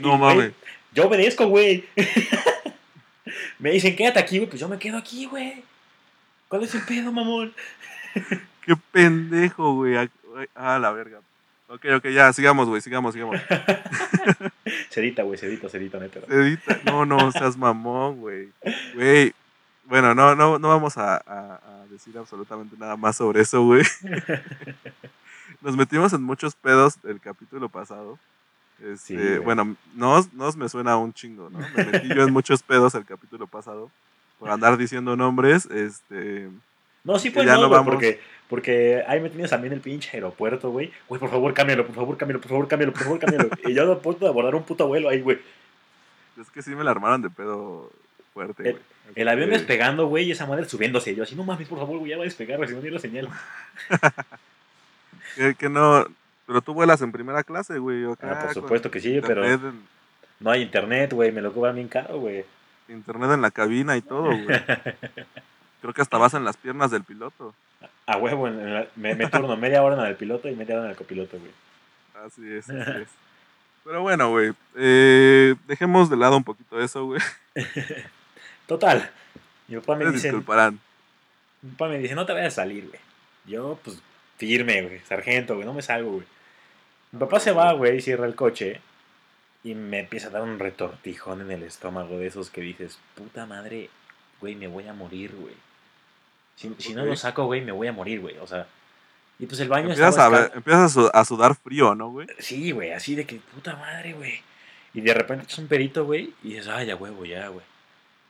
No 0.00 0.16
y, 0.16 0.18
mames. 0.18 0.52
Yo 0.92 1.06
obedezco, 1.06 1.46
güey. 1.46 1.84
me 3.60 3.70
dicen, 3.70 3.94
quédate 3.94 4.18
aquí, 4.18 4.38
güey, 4.38 4.48
pues 4.48 4.60
yo 4.60 4.68
me 4.68 4.78
quedo 4.78 4.98
aquí, 4.98 5.26
güey. 5.26 5.62
¿Cuál 6.48 6.64
es 6.64 6.74
el 6.74 6.82
pedo, 6.82 7.12
mamón? 7.12 7.54
Qué 8.66 8.74
pendejo, 8.90 9.74
güey. 9.74 9.96
Ah, 9.96 10.08
güey. 10.24 10.48
Ah, 10.56 10.78
la 10.80 10.90
verga. 10.90 11.20
Ok, 11.68 11.84
ok, 11.96 12.06
ya, 12.08 12.32
sigamos, 12.32 12.68
güey, 12.68 12.80
sigamos, 12.80 13.12
sigamos. 13.12 13.38
Sedita, 14.90 15.22
güey, 15.22 15.38
sedita, 15.38 15.68
sedita, 15.68 15.98
neta. 15.98 16.20
Edita. 16.28 16.80
No, 16.86 17.04
no, 17.04 17.30
seas 17.32 17.56
mamón, 17.56 18.20
güey. 18.20 18.48
Güey. 18.94 19.34
Bueno, 19.84 20.14
no, 20.14 20.34
no, 20.34 20.58
no 20.58 20.68
vamos 20.68 20.96
a, 20.98 21.16
a- 21.16 21.60
a 21.62 21.86
decir 21.90 22.16
absolutamente 22.18 22.76
nada 22.78 22.96
más 22.96 23.16
sobre 23.16 23.40
eso, 23.42 23.62
güey. 23.64 23.82
Nos 25.60 25.76
metimos 25.76 26.12
en 26.12 26.22
muchos 26.22 26.54
pedos 26.54 26.98
el 27.04 27.20
capítulo 27.20 27.68
pasado. 27.68 28.18
Este, 28.80 29.36
Sí, 29.36 29.38
bueno, 29.38 29.76
nos, 29.94 30.32
nos 30.32 30.56
me 30.56 30.68
suena 30.68 30.96
un 30.96 31.12
chingo, 31.12 31.50
¿no? 31.50 31.58
Me 31.76 31.84
metí 31.84 32.08
yo 32.08 32.22
en 32.22 32.32
muchos 32.32 32.62
pedos 32.62 32.94
el 32.94 33.04
capítulo 33.04 33.46
pasado. 33.46 33.90
Por 34.38 34.50
andar 34.50 34.76
diciendo 34.76 35.16
nombres, 35.16 35.66
este. 35.66 36.48
No, 37.08 37.18
sí 37.18 37.30
pues 37.30 37.46
ya 37.46 37.54
no, 37.54 37.62
no 37.62 37.68
güey, 37.68 37.78
vamos. 37.78 37.92
porque, 37.94 38.20
porque 38.48 39.02
ahí 39.08 39.18
me 39.20 39.30
tienes 39.30 39.50
también 39.50 39.72
el 39.72 39.80
pinche 39.80 40.10
aeropuerto, 40.12 40.70
güey. 40.70 40.92
Güey, 41.08 41.18
por 41.18 41.30
favor, 41.30 41.54
cámbialo, 41.54 41.86
por 41.86 41.94
favor, 41.94 42.16
cámbialo, 42.18 42.40
por 42.40 42.50
favor, 42.50 42.68
cámbialo, 42.68 42.92
por 42.92 43.02
favor, 43.02 43.18
cámbialo. 43.18 43.48
y 43.66 43.74
yo 43.74 43.90
a 43.92 43.98
punto 44.00 44.24
de 44.26 44.30
abordar 44.30 44.54
un 44.54 44.62
puto 44.64 44.86
vuelo 44.86 45.08
ahí, 45.08 45.20
güey. 45.22 45.38
Es 46.40 46.50
que 46.50 46.62
sí 46.62 46.74
me 46.74 46.84
la 46.84 46.90
armaron 46.90 47.22
de 47.22 47.30
pedo 47.30 47.90
fuerte, 48.34 48.62
El- 48.62 48.72
güey. 48.74 48.84
El 49.14 49.26
avión 49.28 49.48
Eh, 49.48 49.52
despegando, 49.54 50.06
güey, 50.06 50.26
y 50.26 50.32
esa 50.32 50.44
madre 50.46 50.68
subiéndose. 50.68 51.14
Yo 51.14 51.22
así, 51.22 51.34
no 51.34 51.42
mames, 51.44 51.66
por 51.66 51.78
favor, 51.78 51.98
güey, 51.98 52.10
ya 52.10 52.18
va 52.18 52.24
a 52.24 52.26
despegar, 52.26 52.58
güey, 52.58 52.68
si 52.68 52.74
no 52.74 52.82
ni 52.82 52.90
la 52.90 52.98
señal. 53.00 53.28
Que, 55.34 55.54
que 55.54 55.68
no. 55.68 56.04
Pero 56.46 56.60
tú 56.62 56.74
vuelas 56.74 57.00
en 57.02 57.12
primera 57.12 57.42
clase, 57.44 57.78
güey. 57.78 58.04
Ah, 58.22 58.40
por 58.44 58.54
supuesto 58.54 58.90
que 58.90 59.00
sí, 59.00 59.20
pero 59.26 59.44
en- 59.44 59.82
no 60.40 60.50
hay 60.50 60.62
internet, 60.62 61.12
güey, 61.12 61.32
me 61.32 61.40
lo 61.42 61.52
cobran 61.52 61.74
bien 61.76 61.88
caro, 61.88 62.18
güey. 62.18 62.44
internet 62.88 63.30
en 63.32 63.42
la 63.42 63.50
cabina 63.50 63.96
y 63.96 64.02
todo, 64.02 64.24
güey. 64.24 64.46
Creo 65.80 65.94
que 65.94 66.02
hasta 66.02 66.18
vas 66.18 66.34
en 66.34 66.44
las 66.44 66.56
piernas 66.56 66.90
del 66.90 67.04
piloto. 67.04 67.54
A 68.06 68.16
huevo, 68.16 68.48
en 68.48 68.74
la- 68.74 68.86
me, 68.96 69.14
me 69.14 69.28
turno 69.28 69.56
media 69.56 69.82
hora 69.82 69.96
en 70.02 70.08
el 70.10 70.16
piloto 70.16 70.48
y 70.48 70.56
media 70.56 70.74
hora 70.76 70.84
en 70.86 70.90
el 70.90 70.96
copiloto, 70.96 71.38
güey. 71.38 71.52
Así 72.26 72.50
es, 72.52 72.68
así 72.68 73.02
es. 73.02 73.08
Pero 73.84 74.02
bueno, 74.02 74.30
güey. 74.30 74.52
eh, 74.76 75.54
dejemos 75.66 76.10
de 76.10 76.16
lado 76.16 76.36
un 76.36 76.44
poquito 76.44 76.80
eso, 76.80 77.04
güey. 77.06 77.20
Total. 78.66 79.10
Mi 79.68 79.76
papá 79.76 79.96
me 79.96 80.04
Me 80.06 80.12
dice, 80.12 80.28
disculparán. 80.28 80.78
mi 81.62 81.70
papá 81.72 81.88
me 81.88 81.98
dice, 81.98 82.14
no 82.14 82.26
te 82.26 82.32
vayas 82.32 82.54
a 82.54 82.62
salir, 82.62 82.88
güey. 82.88 83.00
Yo, 83.46 83.78
pues, 83.84 84.02
firme, 84.36 84.82
güey, 84.82 85.00
sargento, 85.00 85.54
güey, 85.54 85.66
no 85.66 85.74
me 85.74 85.82
salgo, 85.82 86.12
güey. 86.12 86.26
Mi 87.12 87.18
papá 87.20 87.40
se 87.40 87.52
va, 87.52 87.72
güey, 87.72 88.00
cierra 88.00 88.26
el 88.26 88.34
coche 88.34 88.80
y 89.64 89.74
me 89.74 90.00
empieza 90.00 90.28
a 90.28 90.30
dar 90.30 90.42
un 90.42 90.58
retortijón 90.58 91.40
en 91.40 91.50
el 91.50 91.62
estómago 91.62 92.18
de 92.18 92.26
esos 92.26 92.50
que 92.50 92.60
dices, 92.60 92.98
puta 93.14 93.46
madre, 93.46 93.88
güey, 94.40 94.54
me 94.54 94.66
voy 94.68 94.86
a 94.86 94.92
morir, 94.92 95.34
güey. 95.34 95.54
Si, 96.58 96.74
si 96.78 96.92
no 96.94 97.04
lo 97.04 97.14
saco, 97.16 97.44
güey, 97.44 97.60
me 97.60 97.70
voy 97.72 97.86
a 97.86 97.92
morir, 97.92 98.20
güey. 98.20 98.36
O 98.38 98.46
sea, 98.46 98.66
y 99.38 99.46
pues 99.46 99.60
el 99.60 99.68
baño 99.68 99.88
Empiezas, 99.90 100.18
a, 100.18 100.28
ver- 100.28 100.50
empiezas 100.56 100.82
a, 100.82 100.88
su- 100.88 101.10
a 101.14 101.24
sudar 101.24 101.54
frío, 101.54 101.94
¿no, 101.94 102.10
güey? 102.10 102.26
Sí, 102.40 102.72
güey, 102.72 102.90
así 102.92 103.14
de 103.14 103.24
que 103.26 103.36
puta 103.54 103.76
madre, 103.76 104.14
güey. 104.14 104.40
Y 104.94 105.00
de 105.00 105.14
repente 105.14 105.44
echas 105.44 105.58
un 105.60 105.68
perito, 105.68 106.04
güey, 106.04 106.32
y 106.42 106.54
dices, 106.54 106.66
ay, 106.66 106.86
ya 106.88 106.96
huevo, 106.96 107.24
ya, 107.24 107.46
güey. 107.48 107.64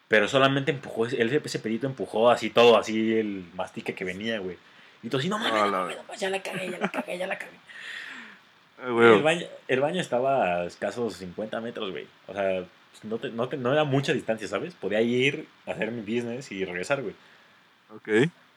Pero 0.08 0.28
solamente 0.28 0.70
empujó, 0.70 1.06
ese- 1.06 1.20
él, 1.22 1.40
ese 1.42 1.58
perito 1.58 1.86
empujó 1.86 2.30
así 2.30 2.50
todo, 2.50 2.76
así 2.76 3.16
el 3.16 3.46
mastique 3.54 3.94
que 3.94 4.04
venía, 4.04 4.38
güey. 4.40 4.58
Y 5.02 5.08
tú 5.08 5.16
así, 5.16 5.28
no 5.30 5.38
mames, 5.38 5.62
no 5.62 5.70
mames, 5.70 5.96
no 5.96 6.14
ya 6.14 6.28
la 6.28 6.42
cagué, 6.42 6.70
ya 6.70 6.78
la 6.78 6.88
cagué, 6.90 7.18
ya 7.18 7.26
la 7.26 7.38
cagué. 7.38 7.52
Eh, 8.80 9.14
el, 9.16 9.22
baño, 9.24 9.44
el 9.66 9.80
baño 9.80 10.00
estaba 10.00 10.60
a 10.60 10.64
escasos 10.66 11.16
50 11.16 11.60
metros, 11.60 11.90
güey. 11.90 12.06
O 12.28 12.32
sea, 12.32 12.62
no, 13.02 13.18
te- 13.18 13.30
no, 13.30 13.48
te- 13.48 13.56
no 13.56 13.72
era 13.72 13.82
mucha 13.82 14.12
distancia, 14.12 14.46
¿sabes? 14.46 14.74
Podía 14.74 15.00
ir, 15.00 15.48
hacer 15.66 15.90
mi 15.90 16.00
business 16.02 16.52
y 16.52 16.64
regresar, 16.64 17.02
güey. 17.02 17.14
Ok. 17.94 18.08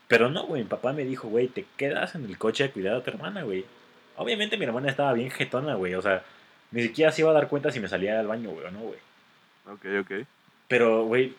Pero 0.08 0.30
no, 0.30 0.46
güey, 0.46 0.64
mi 0.64 0.68
papá 0.68 0.92
me 0.94 1.06
dijo, 1.06 1.28
güey, 1.30 1.48
te 1.48 1.66
quedas 1.78 2.16
en 2.16 2.26
el 2.26 2.38
coche 2.38 2.66
a 2.66 2.72
cuidar 2.72 2.96
a 2.96 3.04
tu 3.04 3.10
hermana, 3.12 3.44
güey. 3.44 3.66
Obviamente 4.18 4.58
mi 4.58 4.66
hermana 4.66 4.90
estaba 4.90 5.14
bien 5.14 5.32
jetona, 5.32 5.76
güey. 5.76 5.96
O 5.96 6.02
sea, 6.02 6.24
ni 6.72 6.82
siquiera 6.84 7.12
se 7.12 7.22
iba 7.22 7.32
a 7.32 7.34
dar 7.34 7.48
cuenta 7.48 7.72
si 7.72 7.80
me 7.80 7.88
salía 7.88 8.20
al 8.20 8.28
baño, 8.28 8.50
güey, 8.50 8.66
o 8.66 8.72
no, 8.72 8.80
güey. 8.80 9.00
Ok, 9.68 9.86
ok. 10.02 10.28
Pero, 10.68 11.06
güey, 11.06 11.34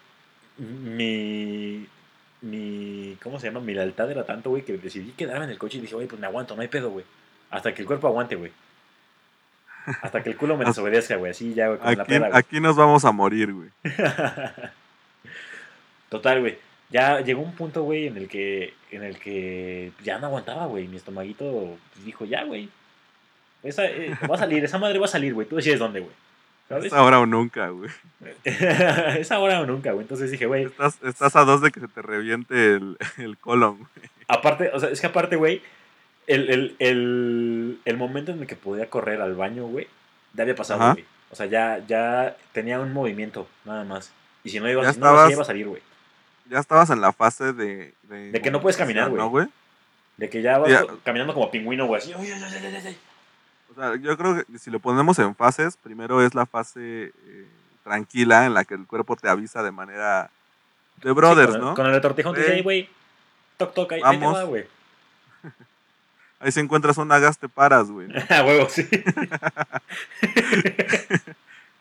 mi... 0.58 1.86
Mi... 2.40 3.16
¿Cómo 3.22 3.38
se 3.38 3.46
llama? 3.48 3.60
Mi 3.60 3.74
lealtad 3.74 4.10
era 4.10 4.24
tanto, 4.24 4.50
güey, 4.50 4.64
que 4.64 4.76
decidí 4.78 5.12
quedarme 5.12 5.44
en 5.44 5.50
el 5.50 5.58
coche 5.58 5.78
y 5.78 5.82
dije, 5.82 5.94
güey, 5.94 6.06
pues 6.08 6.20
me 6.20 6.26
aguanto, 6.26 6.56
no 6.56 6.62
hay 6.62 6.68
pedo, 6.68 6.90
güey. 6.90 7.04
Hasta 7.50 7.72
que 7.74 7.82
el 7.82 7.86
cuerpo 7.86 8.08
aguante, 8.08 8.34
güey. 8.36 8.50
Hasta 10.00 10.22
que 10.22 10.30
el 10.30 10.36
culo 10.36 10.56
me 10.56 10.64
desobedezca, 10.66 11.16
güey. 11.16 11.32
Así 11.32 11.54
ya, 11.54 11.68
güey, 11.68 11.78
con 11.78 11.94
la 11.96 12.02
Aquí, 12.02 12.12
peda, 12.12 12.28
güey. 12.28 12.38
aquí 12.38 12.60
nos 12.60 12.74
vamos 12.76 13.04
a 13.04 13.12
morir, 13.12 13.52
güey. 13.52 13.68
Total, 16.08 16.40
güey. 16.40 16.58
Ya 16.92 17.20
llegó 17.20 17.40
un 17.42 17.54
punto, 17.54 17.82
güey, 17.82 18.06
en 18.06 18.16
el 18.18 18.28
que 18.28 18.74
en 18.90 19.02
el 19.02 19.18
que 19.18 19.92
ya 20.04 20.18
no 20.18 20.26
aguantaba, 20.26 20.66
güey. 20.66 20.86
Mi 20.88 20.96
estomaguito 20.96 21.76
dijo, 22.04 22.24
ya, 22.26 22.44
güey. 22.44 22.68
Esa, 23.62 23.86
eh, 23.86 24.16
va 24.30 24.34
a 24.34 24.38
salir, 24.38 24.62
esa 24.64 24.78
madre 24.78 24.98
va 24.98 25.06
a 25.06 25.08
salir, 25.08 25.32
güey. 25.34 25.46
Tú 25.48 25.56
decides 25.56 25.78
dónde, 25.78 26.00
güey. 26.00 26.12
¿Sabes? 26.68 26.86
Es 26.86 26.92
ahora 26.92 27.20
o 27.20 27.26
nunca, 27.26 27.68
güey. 27.68 27.90
es 28.44 29.32
ahora 29.32 29.60
o 29.60 29.66
nunca, 29.66 29.92
güey. 29.92 30.02
Entonces 30.02 30.30
dije, 30.30 30.46
güey, 30.46 30.64
Estás, 30.64 30.98
estás 31.02 31.34
a 31.36 31.44
dos 31.44 31.60
de 31.62 31.70
que 31.70 31.80
se 31.80 31.88
te 31.88 32.02
reviente 32.02 32.74
el, 32.74 32.96
el 33.18 33.36
colon, 33.38 33.78
güey. 33.78 33.88
aparte, 34.28 34.70
o 34.72 34.80
sea, 34.80 34.90
es 34.90 35.00
que 35.00 35.06
aparte, 35.06 35.36
güey, 35.36 35.62
el, 36.26 36.50
el, 36.50 36.76
el, 36.78 37.78
el 37.84 37.96
momento 37.96 38.32
en 38.32 38.40
el 38.40 38.46
que 38.46 38.56
podía 38.56 38.88
correr 38.90 39.20
al 39.20 39.34
baño, 39.34 39.66
güey, 39.66 39.86
ya 40.34 40.42
había 40.42 40.54
pasado, 40.54 40.92
güey. 40.92 41.04
O 41.30 41.36
sea, 41.36 41.46
ya, 41.46 41.82
ya 41.86 42.36
tenía 42.52 42.78
un 42.80 42.92
movimiento, 42.92 43.48
nada 43.64 43.84
más. 43.84 44.12
Y 44.44 44.50
si 44.50 44.60
no 44.60 44.68
iba, 44.70 44.92
si 44.92 44.98
no 45.00 45.06
lo 45.06 45.12
hacía, 45.12 45.18
estabas- 45.20 45.32
iba 45.32 45.42
a 45.42 45.46
salir, 45.46 45.66
güey. 45.68 45.82
Ya 46.50 46.58
estabas 46.58 46.90
en 46.90 47.00
la 47.00 47.12
fase 47.12 47.52
de... 47.52 47.94
De, 48.02 48.32
De 48.32 48.42
que 48.42 48.50
no 48.50 48.60
puedes 48.60 48.76
caminar, 48.76 49.08
güey. 49.08 49.20
¿No, 49.22 49.30
güey? 49.30 49.46
De 50.16 50.28
que 50.28 50.42
ya 50.42 50.58
vas 50.58 50.68
Ya. 50.70 50.84
caminando 51.04 51.32
como 51.34 51.50
pingüino, 51.50 51.86
güey. 51.86 52.02
O 52.02 53.74
sea, 53.74 53.96
yo 53.96 54.16
creo 54.18 54.44
que 54.44 54.58
si 54.58 54.70
lo 54.70 54.78
ponemos 54.80 55.18
en 55.18 55.34
fases, 55.34 55.76
primero 55.78 56.22
es 56.24 56.34
la 56.34 56.44
fase 56.46 57.12
eh, 57.26 57.46
tranquila 57.84 58.44
en 58.46 58.52
la 58.54 58.64
que 58.64 58.74
el 58.74 58.86
cuerpo 58.86 59.16
te 59.16 59.28
avisa 59.30 59.62
de 59.62 59.70
manera 59.72 60.30
de 61.02 61.10
brothers, 61.12 61.52
Sí, 61.54 61.58
con 61.58 61.62
el- 61.62 61.68
¿no? 61.70 61.74
Con 61.74 61.86
el 61.86 61.92
retortijón 61.92 62.34
te 62.34 62.40
dice, 62.40 62.50
Güey. 62.50 62.58
"Ey, 62.58 62.62
güey, 62.62 62.88
toc, 63.56 63.72
toc, 63.74 63.92
ahí, 63.92 64.00
ahí 64.04 64.18
te 64.18 64.26
va, 64.26 64.42
güey. 64.44 64.66
Ahí 66.40 66.52
si 66.52 66.60
encuentras 66.60 66.98
un 66.98 67.08
gas 67.08 67.38
te 67.38 67.48
paras, 67.48 67.90
güey. 67.90 68.08
¿no? 68.08 68.20
A 68.28 68.44
huevo, 68.44 68.68
sí. 68.68 68.86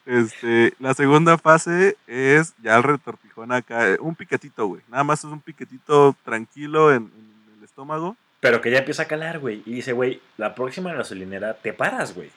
Este, 0.06 0.74
la 0.80 0.94
segunda 0.94 1.38
fase 1.38 1.96
es 2.08 2.54
ya 2.64 2.76
el 2.76 2.84
retortijón 2.84 3.52
acá, 3.52 3.88
eh, 3.90 3.98
un 4.00 4.16
piquetito, 4.16 4.66
güey. 4.68 4.82
Nada 4.90 5.04
más 5.04 5.20
es 5.20 5.26
un 5.26 5.40
piquetito 5.40 6.16
tranquilo 6.26 6.92
en, 6.92 7.04
en 7.04 7.58
el 7.60 7.64
estómago. 7.64 8.16
Pero 8.40 8.60
que 8.62 8.72
ya 8.72 8.80
empieza 8.80 9.04
a 9.04 9.08
calar, 9.08 9.38
güey. 9.40 9.62
Y 9.66 9.74
dice, 9.76 9.94
güey, 9.94 10.20
la 10.38 10.56
próxima 10.56 10.92
gasolinera 10.94 11.54
te 11.54 11.74
paras, 11.74 12.16
güey. 12.16 12.32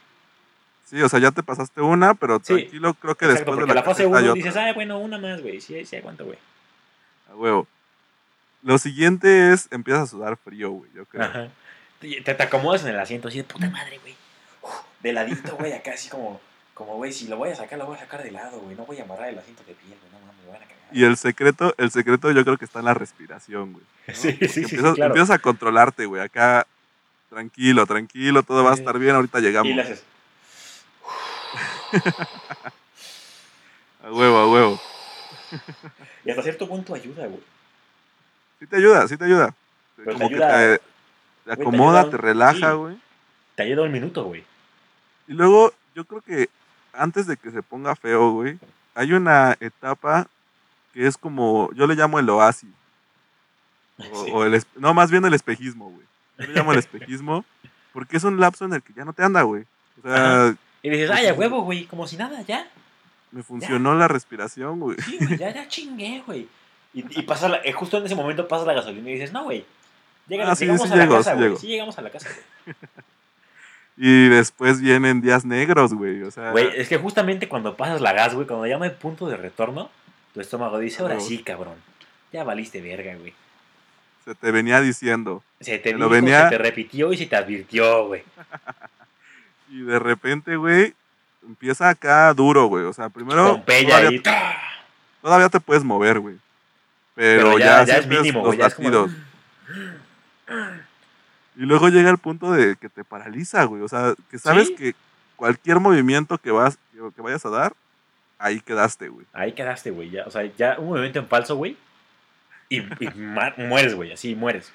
Sí, 0.84 1.00
o 1.00 1.08
sea, 1.08 1.18
ya 1.18 1.30
te 1.30 1.42
pasaste 1.42 1.80
una, 1.80 2.12
pero 2.14 2.38
Sí. 2.44 2.54
tranquilo, 2.56 2.92
creo 2.94 3.14
que 3.14 3.24
Exacto, 3.24 3.52
después 3.52 3.66
de 3.68 3.74
la, 3.74 3.80
la 3.80 3.82
fase 3.82 4.02
caseta 4.04 4.18
hay 4.18 4.24
1 4.24 4.32
otra. 4.32 4.44
dices, 4.44 4.56
ah, 4.58 4.72
bueno, 4.74 4.98
una 4.98 5.18
más, 5.18 5.40
güey. 5.40 5.60
Sí, 5.62 5.82
sí, 5.86 5.96
aguanto, 5.96 6.26
güey. 6.26 6.38
A 7.30 7.34
huevo. 7.34 7.66
Lo 8.62 8.76
siguiente 8.78 9.52
es, 9.52 9.68
empiezas 9.70 10.02
a 10.02 10.06
sudar 10.06 10.36
frío, 10.36 10.70
güey, 10.70 10.90
yo 10.94 11.06
creo. 11.06 11.24
Ajá. 11.24 11.48
Te, 12.00 12.20
te 12.20 12.42
acomodas 12.42 12.82
en 12.84 12.90
el 12.90 13.00
asiento 13.00 13.28
así 13.28 13.38
de 13.38 13.44
puta 13.44 13.70
madre, 13.70 13.98
güey. 14.02 14.14
De 15.00 15.12
ladito, 15.14 15.56
güey, 15.56 15.72
acá 15.72 15.92
así 15.94 16.10
como, 16.10 16.38
como, 16.74 16.96
güey, 16.96 17.12
si 17.12 17.28
lo 17.28 17.36
voy 17.36 17.50
a 17.50 17.56
sacar, 17.56 17.78
lo 17.78 17.86
voy 17.86 17.96
a 17.96 18.00
sacar 18.00 18.22
de 18.22 18.30
lado, 18.32 18.58
güey. 18.60 18.76
No 18.76 18.84
voy 18.84 18.98
a 18.98 19.04
amarrar 19.04 19.28
el 19.28 19.38
asiento 19.38 19.62
de 19.64 19.74
piel, 19.74 19.96
güey. 20.00 20.12
No 20.12 20.18
mames, 20.26 20.44
me 20.44 20.52
van 20.52 20.62
a 20.62 20.66
cagar. 20.66 20.76
Y 20.92 21.04
el 21.04 21.16
secreto, 21.16 21.74
el 21.78 21.90
secreto 21.90 22.30
yo 22.32 22.44
creo 22.44 22.56
que 22.58 22.64
está 22.64 22.80
en 22.80 22.84
la 22.86 22.94
respiración, 22.94 23.72
güey. 23.72 23.84
¿no? 24.08 24.14
Sí, 24.14 24.32
sí, 24.32 24.48
sí, 24.48 24.60
empiezas, 24.62 24.94
claro. 24.94 25.12
empiezas 25.14 25.30
a 25.30 25.38
controlarte, 25.38 26.06
güey. 26.06 26.20
Acá, 26.22 26.66
tranquilo, 27.30 27.86
tranquilo, 27.86 28.42
todo 28.42 28.62
va 28.64 28.72
a 28.72 28.74
estar 28.74 28.98
bien, 28.98 29.14
ahorita 29.14 29.40
llegamos. 29.40 29.70
Y 29.70 29.74
le 29.74 29.82
haces, 29.82 30.02
A 34.04 34.12
huevo, 34.12 34.36
a 34.36 34.50
huevo. 34.50 34.80
y 36.24 36.30
hasta 36.30 36.42
cierto 36.42 36.68
punto 36.68 36.94
ayuda, 36.94 37.26
güey. 37.26 37.40
Sí 38.60 38.66
te 38.66 38.76
ayuda, 38.76 39.08
sí 39.08 39.16
te 39.16 39.24
ayuda. 39.24 39.54
Pero 39.96 40.12
te 40.12 40.16
Como 40.18 40.28
que 40.28 40.34
ayuda- 40.36 40.48
te, 40.58 40.78
te 40.78 40.84
te 41.44 41.52
acomoda, 41.62 42.00
ayuda 42.00 42.10
te 42.10 42.16
un- 42.16 42.22
relaja, 42.22 42.70
sí. 42.72 42.76
güey. 42.76 42.96
Te 43.54 43.62
ayuda 43.62 43.82
un 43.82 43.92
minuto, 43.92 44.24
güey. 44.24 44.44
Y 45.28 45.32
luego, 45.32 45.72
yo 45.94 46.04
creo 46.04 46.20
que 46.20 46.48
antes 46.96 47.26
de 47.26 47.36
que 47.36 47.50
se 47.50 47.62
ponga 47.62 47.94
feo, 47.96 48.30
güey, 48.32 48.58
hay 48.94 49.12
una 49.12 49.56
etapa 49.60 50.26
que 50.92 51.06
es 51.06 51.16
como, 51.18 51.70
yo 51.74 51.86
le 51.86 51.94
llamo 51.94 52.18
el 52.18 52.28
oasis. 52.30 52.70
O, 53.98 54.24
Sí. 54.24 54.30
o 54.32 54.44
el, 54.44 54.62
no, 54.76 54.92
más 54.94 55.10
bien 55.10 55.24
el 55.24 55.34
espejismo, 55.34 55.90
güey. 55.90 56.06
Yo 56.38 56.46
le 56.48 56.54
llamo 56.54 56.72
el 56.72 56.78
espejismo 56.78 57.44
porque 57.92 58.16
es 58.16 58.24
un 58.24 58.40
lapso 58.40 58.64
en 58.64 58.72
el 58.74 58.82
que 58.82 58.92
ya 58.92 59.04
no 59.04 59.12
te 59.12 59.22
anda, 59.22 59.42
güey. 59.42 59.64
O 60.02 60.08
sea, 60.08 60.54
Y 60.82 60.90
dices, 60.90 61.10
ay, 61.10 61.26
a 61.28 61.34
huevo, 61.34 61.62
güey, 61.62 61.86
como 61.86 62.06
si 62.06 62.16
nada, 62.16 62.42
ya. 62.42 62.68
me 63.30 63.42
funcionó 63.42 63.94
la 63.94 64.06
respiración, 64.08 64.78
güey. 64.80 64.96
Sí, 65.00 65.18
güey, 65.20 65.38
ya, 65.38 65.52
ya 65.52 65.66
chingué, 65.68 66.22
güey. 66.26 66.48
Y, 66.92 67.18
y 67.20 67.22
pasa 67.22 67.48
la- 67.48 67.58
eh, 67.64 67.72
justo 67.72 67.98
en 67.98 68.06
ese 68.06 68.14
momento 68.14 68.46
pasa 68.46 68.64
la 68.64 68.72
gasolina 68.74 69.10
y 69.10 69.14
dices, 69.14 69.32
no, 69.32 69.44
güey. 69.44 69.64
Llega, 70.28 70.50
Ah, 70.50 70.54
sí, 70.54 70.64
llegamos 70.64 70.88
sí 70.88 70.92
a 70.94 70.96
la 70.96 71.08
casa, 71.08 71.32
sí 71.34 71.38
güey. 71.38 71.56
Sí, 71.56 71.66
llegamos 71.66 71.98
a 71.98 72.02
la 72.02 72.10
casa, 72.10 72.28
güey. 72.64 72.76
Y 73.96 74.28
después 74.28 74.80
vienen 74.80 75.20
días 75.20 75.44
negros, 75.44 75.94
güey. 75.94 76.22
O 76.22 76.30
sea, 76.30 76.50
Güey, 76.50 76.68
es 76.74 76.88
que 76.88 76.98
justamente 76.98 77.48
cuando 77.48 77.76
pasas 77.76 78.00
la 78.00 78.12
gas, 78.12 78.34
güey, 78.34 78.46
cuando 78.46 78.66
ya 78.66 78.76
no 78.76 78.84
hay 78.84 78.90
punto 78.90 79.28
de 79.28 79.36
retorno, 79.36 79.90
tu 80.32 80.40
estómago 80.40 80.78
dice, 80.78 81.02
ahora 81.02 81.20
sí, 81.20 81.38
cabrón. 81.42 81.74
Ya 82.32 82.42
valiste 82.42 82.80
verga, 82.80 83.14
güey. 83.16 83.32
se 84.24 84.34
te 84.34 84.50
venía 84.50 84.80
diciendo. 84.80 85.44
Se 85.60 85.78
te 85.78 85.90
Te 85.90 85.94
dijo, 85.96 86.08
venía- 86.08 86.44
se 86.48 86.56
te 86.56 86.62
repitió 86.62 87.12
y 87.12 87.16
se 87.18 87.26
te 87.26 87.36
advirtió, 87.36 88.06
güey. 88.08 88.22
Y 89.70 89.80
de 89.82 89.98
repente, 89.98 90.54
güey, 90.56 90.94
empieza 91.46 91.88
acá 91.88 92.32
duro, 92.34 92.66
güey. 92.66 92.84
O 92.84 92.92
sea, 92.92 93.08
primero 93.08 93.60
todavía, 93.66 93.96
ahí. 93.96 94.22
todavía 95.20 95.48
te 95.48 95.58
puedes 95.60 95.82
mover, 95.82 96.20
güey. 96.20 96.36
Pero, 97.14 97.44
Pero 97.54 97.58
ya- 97.58 97.84
ya, 97.84 97.84
ya 97.84 97.96
es 97.98 98.06
mínimo, 98.06 98.38
los 98.40 98.46
güey, 98.48 98.58
ya 98.58 98.66
es 98.66 98.74
como- 98.74 98.88
latidos. 98.90 99.10
Y 101.56 101.60
luego 101.62 101.88
llega 101.88 102.10
el 102.10 102.18
punto 102.18 102.52
de 102.52 102.76
que 102.76 102.88
te 102.88 103.04
paraliza, 103.04 103.64
güey. 103.64 103.82
O 103.82 103.88
sea, 103.88 104.14
que 104.30 104.38
sabes 104.38 104.68
Sí. 104.68 104.74
que 104.74 104.94
cualquier 105.36 105.78
movimiento 105.80 106.38
que, 106.38 106.50
vas, 106.50 106.78
que, 107.14 107.22
vayas 107.22 107.44
a 107.46 107.50
dar, 107.50 107.72
ahí 108.38 108.60
quedaste, 108.60 109.08
güey. 109.08 109.26
Ahí 109.32 109.52
quedaste, 109.52 109.90
güey. 109.90 110.10
Ya, 110.10 110.24
o 110.26 110.30
sea, 110.30 110.44
ya 110.56 110.76
un 110.78 110.88
movimiento 110.88 111.18
en 111.20 111.28
falso, 111.28 111.56
güey. 111.56 111.76
Y, 112.68 112.80
mueres, 113.56 113.94
güey. 113.94 114.12
Así 114.12 114.34
mueres. 114.34 114.72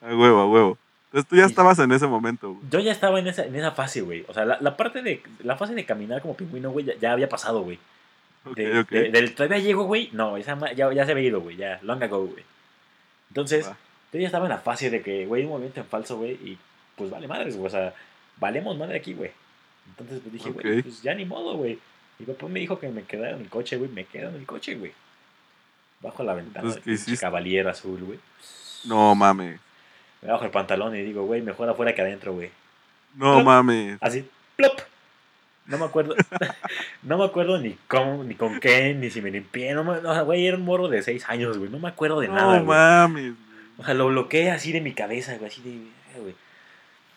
A 0.00 0.14
huevo, 0.14 0.40
a 0.40 0.46
huevo. 0.46 0.78
Entonces 1.06 1.28
tú 1.28 1.36
ya 1.36 1.44
estabas 1.44 1.78
en 1.78 1.92
ese 1.92 2.06
momento, 2.06 2.52
güey. 2.54 2.62
Yo 2.70 2.78
ya 2.80 2.92
estaba 2.92 3.18
en 3.18 3.26
esa, 3.26 3.44
en 3.44 3.54
esa 3.54 3.72
fase, 3.72 4.00
güey. 4.00 4.24
O 4.28 4.34
sea, 4.34 4.44
la, 4.44 4.58
la 4.60 4.76
parte 4.76 5.02
de. 5.02 5.22
La 5.42 5.56
fase 5.56 5.74
de 5.74 5.84
caminar 5.84 6.22
como 6.22 6.36
pingüino, 6.36 6.70
güey, 6.70 6.86
ya, 6.86 6.94
ya 7.00 7.12
había 7.12 7.28
pasado, 7.28 7.62
güey. 7.62 7.78
Ok, 8.44 8.56
De- 8.56 8.78
ok. 8.80 8.88
de- 8.90 9.10
del 9.10 9.34
todavía 9.34 9.58
llego, 9.58 9.84
güey. 9.84 10.08
No, 10.12 10.36
esa 10.36 10.56
ya, 10.74 10.92
ya 10.92 11.04
se 11.04 11.12
había 11.12 11.24
ido, 11.28 11.40
güey. 11.40 11.56
Ya, 11.56 11.78
long 11.82 12.02
ago, 12.02 12.26
güey. 12.26 12.44
Entonces. 13.28 13.68
Ya 14.20 14.26
estaba 14.26 14.46
en 14.46 14.50
la 14.50 14.58
fase 14.58 14.90
de 14.90 15.02
que, 15.02 15.26
güey, 15.26 15.44
un 15.44 15.50
movimiento 15.50 15.80
en 15.80 15.86
falso, 15.86 16.16
güey. 16.18 16.32
Y 16.32 16.58
pues 16.96 17.10
vale 17.10 17.26
madres, 17.28 17.56
güey. 17.56 17.66
O 17.66 17.70
sea, 17.70 17.94
valemos 18.38 18.76
madre 18.76 18.98
aquí, 18.98 19.14
güey. 19.14 19.30
Entonces 19.88 20.20
pues, 20.20 20.32
dije, 20.32 20.50
güey, 20.50 20.82
pues 20.82 21.02
ya 21.02 21.14
ni 21.14 21.24
modo, 21.24 21.56
güey. 21.56 21.78
Mi 22.18 22.26
papá 22.26 22.46
me 22.48 22.60
dijo 22.60 22.78
que 22.78 22.88
me 22.88 23.02
quedara 23.04 23.36
en 23.36 23.42
el 23.42 23.48
coche, 23.48 23.76
güey. 23.76 23.90
Me 23.90 24.04
quedo 24.04 24.28
en 24.28 24.36
el 24.36 24.46
coche, 24.46 24.74
güey. 24.76 24.92
Bajo 26.00 26.22
la 26.24 26.34
ventana. 26.34 26.74
Cavalier 27.20 27.68
azul, 27.68 28.02
güey. 28.02 28.18
No 28.84 29.14
mames. 29.14 29.60
Me 30.20 30.30
bajo 30.30 30.44
el 30.44 30.50
pantalón 30.50 30.94
y 30.96 31.02
digo, 31.02 31.24
güey, 31.24 31.42
mejor 31.42 31.68
afuera 31.68 31.94
que 31.94 32.02
adentro, 32.02 32.32
güey. 32.32 32.50
No 33.16 33.34
Plop. 33.34 33.44
mames. 33.44 33.98
Así, 34.00 34.28
plop. 34.56 34.80
No 35.66 35.78
me 35.78 35.84
acuerdo. 35.84 36.14
no 37.02 37.18
me 37.18 37.24
acuerdo 37.24 37.58
ni 37.58 37.76
cómo, 37.88 38.24
ni 38.24 38.34
con 38.34 38.58
qué, 38.60 38.94
ni 38.94 39.10
si 39.10 39.22
me 39.22 39.30
limpié. 39.30 39.74
No, 39.74 39.84
me- 39.84 40.00
no, 40.00 40.24
güey, 40.24 40.46
era 40.46 40.56
un 40.56 40.64
morro 40.64 40.88
de 40.88 41.02
6 41.02 41.28
años, 41.28 41.56
güey. 41.58 41.70
No 41.70 41.78
me 41.78 41.88
acuerdo 41.88 42.20
de 42.20 42.28
nada, 42.28 42.58
No 42.58 42.64
güey. 42.64 42.78
mames, 42.78 43.34
güey. 43.34 43.51
O 43.78 43.84
sea, 43.84 43.94
lo 43.94 44.06
bloqueé 44.08 44.50
así 44.50 44.72
de 44.72 44.80
mi 44.80 44.92
cabeza, 44.94 45.36
güey. 45.36 45.50
Así 45.50 45.62
de. 45.62 45.70
eh, 45.70 46.20
güey. 46.20 46.34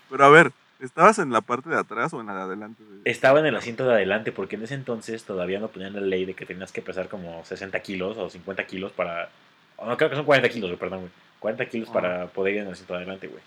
Pero 0.10 0.26
a 0.26 0.30
ver, 0.30 0.52
¿estabas 0.80 1.20
en 1.20 1.32
la 1.32 1.42
parte 1.42 1.70
de 1.70 1.78
atrás 1.78 2.14
o 2.14 2.22
en 2.22 2.28
la 2.28 2.36
de 2.36 2.42
adelante? 2.42 2.84
güey? 2.84 3.00
Estaba 3.06 3.40
en 3.40 3.46
el 3.46 3.56
asiento 3.56 3.86
de 3.86 3.94
adelante 3.94 4.32
porque 4.32 4.56
en 4.56 4.64
ese 4.64 4.74
entonces 4.76 5.24
todavía 5.24 5.60
no 5.60 5.68
ponían 5.70 5.94
la 5.94 6.02
ley 6.02 6.26
de 6.26 6.34
que 6.34 6.46
tenías 6.46 6.72
que 6.72 6.82
pesar 6.82 7.10
como 7.10 7.44
60 7.44 7.80
kilos 7.82 8.18
o 8.18 8.30
50 8.30 8.66
kilos 8.66 8.92
para. 8.92 9.30
o 9.78 9.88
no, 9.88 9.98
creo 9.98 10.10
que 10.10 10.16
son 10.16 10.26
40 10.26 10.50
kilos, 10.50 10.70
güey, 10.70 10.80
perdón, 10.80 11.00
güey. 11.00 11.12
40 11.40 11.66
kilos 11.68 11.90
para 11.90 12.28
poder 12.28 12.56
ir 12.56 12.62
en 12.62 12.68
el 12.68 12.74
asiento 12.74 12.94
de 12.94 12.98
adelante, 13.00 13.28
güey. 13.28 13.42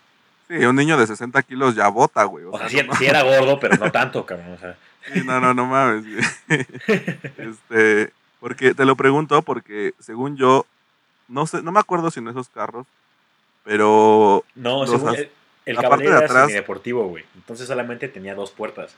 Sí, 0.48 0.64
un 0.64 0.76
niño 0.76 0.96
de 0.96 1.06
60 1.06 1.42
kilos 1.42 1.74
ya 1.74 1.88
bota, 1.88 2.24
güey. 2.24 2.44
O 2.44 2.52
O 2.52 2.58
sea, 2.58 2.68
sea, 2.68 2.80
sí, 2.82 2.86
no 2.86 2.94
sí 2.94 3.06
era 3.06 3.22
gordo, 3.22 3.58
pero 3.60 3.76
no 3.76 3.90
tanto, 3.92 4.24
cabrón. 4.24 4.52
O 4.52 4.58
sea, 4.58 4.76
Sí, 5.12 5.22
no, 5.24 5.40
no, 5.40 5.52
no 5.54 5.66
mames. 5.66 6.04
güey. 6.06 6.24
este, 7.38 8.12
porque 8.40 8.74
te 8.74 8.84
lo 8.84 8.96
pregunto 8.96 9.42
porque 9.42 9.94
según 9.98 10.36
yo, 10.36 10.64
no 11.28 11.46
sé, 11.46 11.62
no 11.62 11.72
me 11.72 11.80
acuerdo 11.80 12.10
si 12.10 12.20
en 12.20 12.28
esos 12.28 12.48
carros, 12.48 12.86
pero 13.64 14.44
no, 14.54 14.80
Los 14.80 14.90
según, 14.90 15.08
as- 15.10 15.18
el, 15.18 15.30
el 15.66 15.76
la 15.76 15.88
parte 15.88 16.04
de 16.04 16.10
era 16.10 16.18
atrás- 16.26 16.46
semideportivo, 16.46 17.06
güey. 17.08 17.24
Entonces 17.34 17.66
solamente 17.66 18.08
tenía 18.08 18.34
dos 18.34 18.50
puertas. 18.50 18.94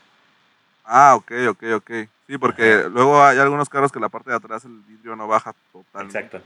ah, 0.85 1.15
ok, 1.15 1.31
ok, 1.49 1.63
ok. 1.75 1.91
Sí, 2.27 2.37
porque 2.37 2.85
luego 2.89 3.21
hay 3.23 3.37
algunos 3.39 3.67
carros 3.69 3.91
que 3.91 3.99
la 3.99 4.07
parte 4.09 4.29
de 4.29 4.37
atrás 4.37 4.63
el 4.65 4.79
vidrio 4.87 5.15
no 5.17 5.27
baja 5.27 5.53
totalmente. 5.73 6.17
Exacto. 6.17 6.41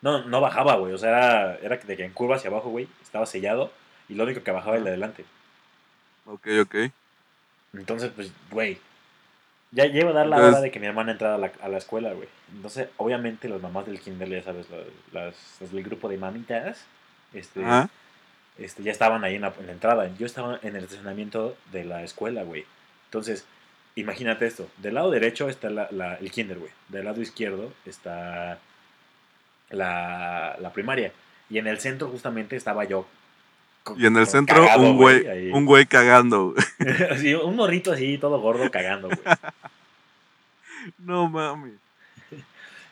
No, 0.00 0.24
no 0.26 0.40
bajaba, 0.40 0.76
güey. 0.76 0.92
O 0.92 0.98
sea, 0.98 1.08
era, 1.10 1.54
era 1.56 1.76
de 1.78 1.96
que 1.96 2.04
en 2.04 2.12
curva 2.12 2.36
hacia 2.36 2.50
abajo, 2.50 2.68
güey, 2.68 2.86
estaba 3.02 3.26
sellado. 3.26 3.72
Y 4.08 4.14
lo 4.14 4.24
único 4.24 4.42
que 4.44 4.50
bajaba 4.52 4.72
era 4.72 4.78
el 4.78 4.84
de 4.84 4.90
adelante. 4.90 5.24
Ok, 6.26 6.46
ok. 6.62 6.74
Entonces, 7.72 8.12
pues, 8.14 8.30
güey. 8.50 8.78
Ya 9.74 9.86
lleva 9.86 10.10
a 10.10 10.12
dar 10.14 10.26
la 10.26 10.36
Entonces- 10.36 10.54
hora 10.54 10.62
de 10.62 10.70
que 10.70 10.80
mi 10.80 10.86
hermana 10.86 11.12
entrara 11.12 11.34
a 11.34 11.38
la, 11.38 11.52
a 11.60 11.68
la 11.68 11.78
escuela, 11.78 12.12
güey. 12.12 12.28
Entonces, 12.54 12.88
obviamente, 12.96 13.48
las 13.48 13.60
mamás 13.60 13.86
del 13.86 13.98
kinder, 14.00 14.28
ya 14.28 14.42
sabes, 14.42 14.66
la- 14.70 15.20
las, 15.20 15.34
las 15.60 15.72
del 15.72 15.82
grupo 15.82 16.08
de 16.08 16.16
mamitas, 16.16 16.84
este, 17.32 17.60
este, 18.58 18.82
ya 18.84 18.92
estaban 18.92 19.24
ahí 19.24 19.34
en 19.34 19.42
la, 19.42 19.52
en 19.58 19.66
la 19.66 19.72
entrada. 19.72 20.08
Yo 20.16 20.26
estaba 20.26 20.58
en 20.62 20.76
el 20.76 20.84
estacionamiento 20.84 21.56
de 21.72 21.84
la 21.84 22.04
escuela, 22.04 22.44
güey. 22.44 22.64
Entonces, 23.06 23.44
imagínate 23.96 24.46
esto. 24.46 24.68
Del 24.78 24.94
lado 24.94 25.10
derecho 25.10 25.48
está 25.48 25.70
la, 25.70 25.88
la- 25.90 26.14
el 26.16 26.30
kinder, 26.30 26.58
güey. 26.58 26.70
Del 26.88 27.04
lado 27.06 27.20
izquierdo 27.20 27.72
está 27.84 28.58
la, 29.70 30.56
la 30.60 30.72
primaria. 30.72 31.12
Y 31.50 31.58
en 31.58 31.66
el 31.66 31.80
centro 31.80 32.08
justamente 32.08 32.56
estaba 32.56 32.84
yo. 32.84 33.06
Y 33.96 34.06
en 34.06 34.16
el 34.16 34.26
centro 34.26 34.62
cagado, 34.64 34.90
un 34.90 34.96
güey, 34.96 35.50
un 35.52 35.66
güey 35.66 35.86
cagando. 35.86 36.54
un 37.44 37.56
morrito 37.56 37.92
así, 37.92 38.16
todo 38.18 38.40
gordo, 38.40 38.70
cagando, 38.70 39.08
güey. 39.08 39.20
No 40.98 41.28
mames. 41.28 41.74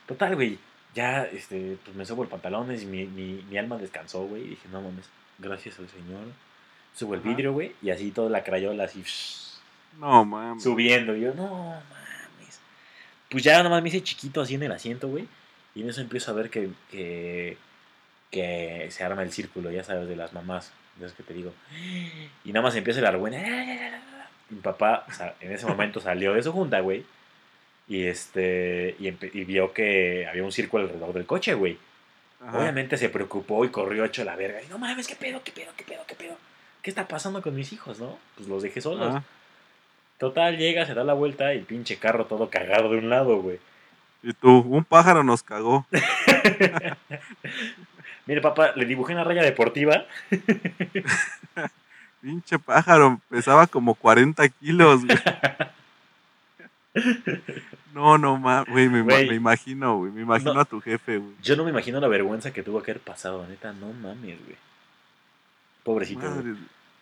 Total, 0.06 0.34
güey. 0.34 0.58
Ya, 0.94 1.24
este, 1.24 1.76
pues 1.84 1.96
me 1.96 2.04
subo 2.04 2.22
el 2.22 2.28
pantalón 2.28 2.74
y 2.74 2.84
mi, 2.86 3.06
mi, 3.06 3.44
mi 3.48 3.58
alma 3.58 3.76
descansó, 3.78 4.24
güey. 4.24 4.42
Y 4.44 4.48
dije, 4.50 4.68
no 4.70 4.80
mames, 4.80 5.04
gracias 5.38 5.78
al 5.78 5.88
Señor. 5.88 6.24
Subo 6.94 7.14
el 7.14 7.20
vidrio, 7.20 7.52
güey. 7.52 7.74
Y 7.82 7.90
así 7.90 8.10
toda 8.10 8.28
la 8.30 8.44
crayola 8.44 8.84
así 8.84 9.02
No 9.98 10.24
mames. 10.24 10.62
subiendo. 10.62 11.16
Y 11.16 11.22
yo, 11.22 11.34
no 11.34 11.48
mames. 11.48 12.60
Pues 13.30 13.42
ya 13.44 13.62
nomás 13.62 13.82
me 13.82 13.88
hice 13.88 14.02
chiquito 14.02 14.40
así 14.42 14.54
en 14.54 14.62
el 14.62 14.72
asiento, 14.72 15.08
güey. 15.08 15.26
Y 15.74 15.82
en 15.82 15.88
eso 15.90 16.00
empiezo 16.02 16.30
a 16.30 16.34
ver 16.34 16.50
que, 16.50 16.70
que, 16.90 17.56
que 18.30 18.88
se 18.90 19.04
arma 19.04 19.22
el 19.22 19.32
círculo, 19.32 19.70
ya 19.70 19.84
sabes, 19.84 20.08
de 20.08 20.16
las 20.16 20.32
mamás. 20.34 20.72
De 20.96 21.10
que 21.12 21.22
te 21.22 21.34
digo. 21.34 21.52
Y 22.44 22.52
nada 22.52 22.62
más 22.62 22.76
empieza 22.76 23.00
el 23.00 23.06
argüena. 23.06 24.00
Mi 24.50 24.60
papá 24.60 25.04
o 25.08 25.12
sea, 25.12 25.34
en 25.40 25.52
ese 25.52 25.66
momento 25.66 26.00
salió 26.00 26.34
de 26.34 26.42
su 26.42 26.52
junta, 26.52 26.80
güey. 26.80 27.04
Y 27.88 28.04
este 28.04 28.94
y, 28.98 29.10
vio 29.44 29.72
que 29.72 30.26
había 30.26 30.44
un 30.44 30.52
círculo 30.52 30.84
alrededor 30.84 31.12
del 31.12 31.26
coche, 31.26 31.54
güey. 31.54 31.78
Obviamente 32.52 32.96
se 32.96 33.08
preocupó 33.08 33.64
y 33.64 33.68
corrió 33.68 34.04
hecho 34.04 34.24
la 34.24 34.36
verga. 34.36 34.62
Y 34.62 34.68
no 34.68 34.78
mames, 34.78 35.06
qué 35.06 35.14
pedo, 35.14 35.42
qué 35.44 35.52
pedo, 35.52 35.70
qué 35.76 35.84
pedo, 35.84 36.02
qué 36.06 36.14
pedo. 36.14 36.36
¿Qué 36.82 36.90
está 36.90 37.06
pasando 37.06 37.40
con 37.40 37.54
mis 37.54 37.72
hijos, 37.72 38.00
no? 38.00 38.18
Pues 38.36 38.48
los 38.48 38.62
dejé 38.62 38.80
solos. 38.80 39.14
Ajá. 39.14 39.24
Total, 40.18 40.56
llega, 40.56 40.86
se 40.86 40.94
da 40.94 41.02
la 41.02 41.14
vuelta 41.14 41.52
y 41.52 41.58
el 41.58 41.64
pinche 41.64 41.96
carro 41.98 42.26
todo 42.26 42.48
cagado 42.48 42.90
de 42.90 42.98
un 42.98 43.10
lado, 43.10 43.42
güey. 43.42 43.58
Y 44.22 44.32
tú, 44.34 44.58
un 44.60 44.84
pájaro 44.84 45.24
nos 45.24 45.42
cagó. 45.42 45.84
Mire, 48.26 48.40
papá, 48.40 48.70
le 48.76 48.84
dibujé 48.86 49.14
una 49.14 49.24
raya 49.24 49.42
deportiva. 49.42 50.04
Pinche 52.20 52.58
pájaro, 52.60 53.20
pesaba 53.28 53.66
como 53.66 53.94
40 53.94 54.48
kilos, 54.48 55.04
güey. 55.04 55.18
No, 57.94 58.16
no 58.18 58.36
mames, 58.38 58.68
güey, 58.70 58.88
me, 58.88 59.00
ima- 59.00 59.14
Güey. 59.14 59.28
me 59.30 59.34
imagino, 59.34 59.96
güey, 59.98 60.12
me 60.12 60.22
imagino 60.22 60.54
No. 60.54 60.60
a 60.60 60.64
tu 60.66 60.80
jefe, 60.80 61.18
güey. 61.18 61.34
Yo 61.42 61.56
no 61.56 61.64
me 61.64 61.70
imagino 61.70 62.00
la 62.00 62.08
vergüenza 62.08 62.52
que 62.52 62.62
tuvo 62.62 62.82
que 62.82 62.90
haber 62.90 63.02
pasado, 63.02 63.46
neta, 63.46 63.72
no 63.72 63.92
mames, 63.92 64.38
güey. 64.44 64.56
Pobrecito, 65.82 66.20
güey. 66.20 66.32
Madre. 66.44 66.54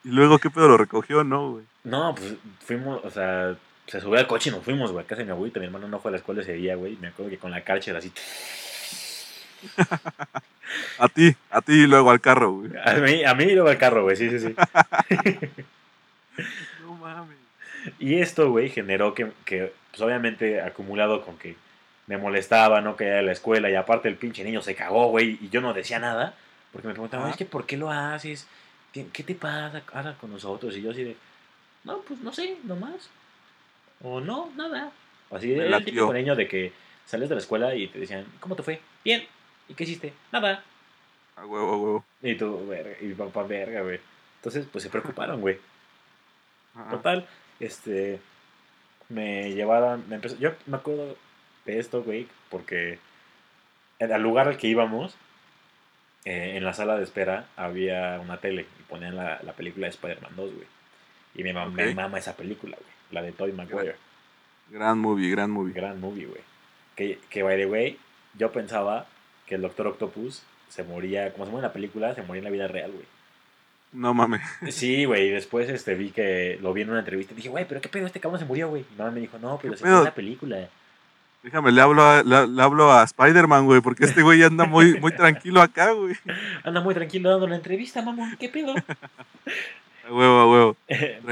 Y 0.04 0.08
luego, 0.10 0.38
¿qué 0.38 0.48
pedo 0.50 0.68
lo 0.68 0.76
recogió, 0.76 1.22
no, 1.24 1.50
güey? 1.52 1.64
No, 1.84 2.14
pues 2.14 2.34
fuimos, 2.60 3.04
o 3.04 3.10
sea, 3.10 3.56
se 3.90 4.00
subió 4.00 4.20
al 4.20 4.26
coche 4.28 4.50
y 4.50 4.52
nos 4.52 4.62
fuimos, 4.62 4.92
güey. 4.92 5.04
a 5.04 5.08
Casa 5.08 5.20
de 5.20 5.26
mi 5.26 5.32
abuelita, 5.32 5.58
mi 5.58 5.66
hermano 5.66 5.88
no 5.88 5.98
fue 5.98 6.10
a 6.10 6.12
la 6.12 6.18
escuela 6.18 6.42
ese 6.42 6.52
día, 6.52 6.76
güey. 6.76 6.96
Me 6.96 7.08
acuerdo 7.08 7.30
que 7.30 7.38
con 7.38 7.50
la 7.50 7.62
cárcel 7.62 7.96
así. 7.96 8.12
A 10.98 11.08
ti, 11.08 11.34
a 11.50 11.60
ti 11.62 11.72
y 11.72 11.86
luego 11.88 12.12
al 12.12 12.20
carro, 12.20 12.52
güey. 12.52 12.70
A 12.84 12.94
mí, 12.94 13.24
a 13.24 13.34
mí 13.34 13.44
y 13.44 13.54
luego 13.54 13.70
al 13.70 13.78
carro, 13.78 14.04
güey, 14.04 14.14
sí, 14.14 14.30
sí, 14.30 14.38
sí. 14.38 14.54
No 16.84 16.94
mames. 16.94 17.36
Y 17.98 18.20
esto, 18.20 18.50
güey, 18.50 18.68
generó 18.68 19.12
que, 19.12 19.32
que, 19.44 19.72
pues 19.90 20.00
obviamente 20.00 20.60
acumulado 20.60 21.24
con 21.24 21.36
que 21.38 21.56
me 22.06 22.18
molestaba, 22.18 22.80
no 22.80 22.94
quería 22.96 23.14
ir 23.14 23.18
a 23.18 23.22
la 23.22 23.32
escuela 23.32 23.68
y 23.68 23.74
aparte 23.74 24.08
el 24.08 24.14
pinche 24.14 24.44
niño 24.44 24.62
se 24.62 24.76
cagó, 24.76 25.08
güey, 25.08 25.38
y 25.40 25.48
yo 25.48 25.60
no 25.60 25.74
decía 25.74 25.98
nada, 25.98 26.34
porque 26.70 26.86
me 26.86 26.94
preguntaban, 26.94 27.30
es 27.30 27.36
que 27.36 27.46
¿por 27.46 27.66
qué 27.66 27.76
lo 27.76 27.90
haces? 27.90 28.46
¿Qué, 28.92 29.02
te 29.02 29.34
pasa? 29.34 29.82
Habla 29.92 30.14
con 30.14 30.30
nosotros. 30.30 30.76
Y 30.76 30.82
yo 30.82 30.92
así 30.92 31.02
de, 31.02 31.16
no, 31.82 31.98
pues 32.02 32.20
no 32.20 32.32
sé, 32.32 32.58
nomás. 32.62 33.10
O 34.02 34.20
no, 34.20 34.50
nada. 34.56 34.90
Así 35.30 35.52
era 35.52 35.64
el 35.78 35.84
típico 35.84 36.12
niño 36.12 36.34
de 36.36 36.48
que 36.48 36.72
sales 37.06 37.28
de 37.28 37.34
la 37.34 37.40
escuela 37.40 37.74
y 37.74 37.86
te 37.88 37.98
decían, 37.98 38.24
¿cómo 38.40 38.56
te 38.56 38.62
fue? 38.62 38.80
Bien. 39.04 39.26
¿Y 39.68 39.74
qué 39.74 39.84
hiciste? 39.84 40.12
Nada. 40.32 40.62
A 41.36 41.46
huevo, 41.46 41.72
a 41.72 41.76
huevo. 41.76 42.04
Y 42.22 42.34
tú, 42.34 42.66
verga, 42.66 42.96
y 43.00 43.12
papá, 43.14 43.42
verga, 43.44 43.82
güey. 43.82 44.00
Entonces, 44.36 44.66
pues 44.70 44.82
se 44.84 44.90
preocuparon, 44.90 45.40
güey. 45.40 45.58
Total, 46.90 47.26
este, 47.58 48.20
me 49.08 49.52
llevaron, 49.52 50.04
me 50.08 50.16
empezó, 50.16 50.36
yo 50.38 50.52
me 50.66 50.76
acuerdo 50.76 51.16
de 51.66 51.78
esto, 51.78 52.02
güey, 52.02 52.26
porque 52.48 52.98
al 54.00 54.22
lugar 54.22 54.48
al 54.48 54.56
que 54.56 54.68
íbamos, 54.68 55.14
eh, 56.24 56.54
en 56.56 56.64
la 56.64 56.72
sala 56.74 56.96
de 56.96 57.04
espera, 57.04 57.46
había 57.56 58.18
una 58.20 58.38
tele 58.38 58.66
y 58.78 58.82
ponían 58.84 59.16
la, 59.16 59.40
la 59.42 59.52
película 59.52 59.86
de 59.86 59.90
Spider-Man 59.90 60.32
2, 60.36 60.54
güey. 60.54 60.66
Y 61.34 61.42
me, 61.42 61.52
mam- 61.54 61.70
me 61.72 61.94
mama 61.94 62.18
esa 62.18 62.36
película, 62.36 62.76
güey, 62.76 62.92
la 63.10 63.22
de 63.22 63.32
Tobey 63.32 63.52
Maguire. 63.52 63.96
Gran 64.70 64.98
movie, 64.98 65.30
gran 65.30 65.50
movie. 65.50 65.72
Gran 65.72 66.00
movie, 66.00 66.26
güey. 66.26 66.40
Que, 66.96 67.18
que, 67.28 67.42
by 67.42 67.56
the 67.56 67.66
way, 67.66 67.98
yo 68.38 68.52
pensaba 68.52 69.06
que 69.46 69.56
el 69.56 69.62
Doctor 69.62 69.88
Octopus 69.88 70.42
se 70.68 70.84
moría, 70.84 71.32
como 71.32 71.44
se 71.44 71.50
muere 71.50 71.66
en 71.66 71.68
la 71.68 71.72
película, 71.72 72.14
se 72.14 72.22
moría 72.22 72.38
en 72.40 72.44
la 72.44 72.50
vida 72.50 72.68
real, 72.68 72.92
güey. 72.92 73.06
No 73.92 74.14
mames. 74.14 74.42
Sí, 74.68 75.04
güey, 75.04 75.26
y 75.26 75.30
después 75.30 75.68
este, 75.68 75.94
vi 75.96 76.10
que 76.10 76.58
lo 76.62 76.72
vi 76.72 76.82
en 76.82 76.90
una 76.90 77.00
entrevista 77.00 77.32
y 77.32 77.36
dije, 77.36 77.48
güey, 77.48 77.66
pero 77.66 77.80
qué 77.80 77.88
pedo, 77.88 78.06
este 78.06 78.20
cabrón 78.20 78.38
se 78.38 78.46
murió, 78.46 78.68
güey. 78.68 78.82
Y 78.82 78.92
mi 78.92 78.98
mamá 78.98 79.10
me 79.10 79.20
dijo, 79.20 79.38
no, 79.40 79.58
pero 79.60 79.72
¿Qué 79.72 79.78
se 79.78 79.84
murió 79.84 79.98
en 79.98 80.04
la 80.04 80.14
película. 80.14 80.68
Déjame, 81.42 81.72
le 81.72 81.80
hablo 81.80 82.04
a, 82.04 82.22
le, 82.22 82.46
le 82.46 82.62
hablo 82.62 82.92
a 82.92 83.02
Spider-Man, 83.02 83.64
güey, 83.64 83.80
porque 83.80 84.04
este 84.04 84.22
güey 84.22 84.42
anda 84.42 84.66
muy, 84.66 85.00
muy 85.00 85.10
tranquilo 85.12 85.60
acá, 85.62 85.90
güey. 85.92 86.14
Anda 86.64 86.82
muy 86.82 86.94
tranquilo 86.94 87.30
dando 87.30 87.48
la 87.48 87.56
entrevista, 87.56 88.02
mamón, 88.02 88.36
qué 88.38 88.48
pedo. 88.48 88.74
A 90.10 90.12
huevo, 90.12 90.38
a 90.40 90.50
huevo. 90.50 90.76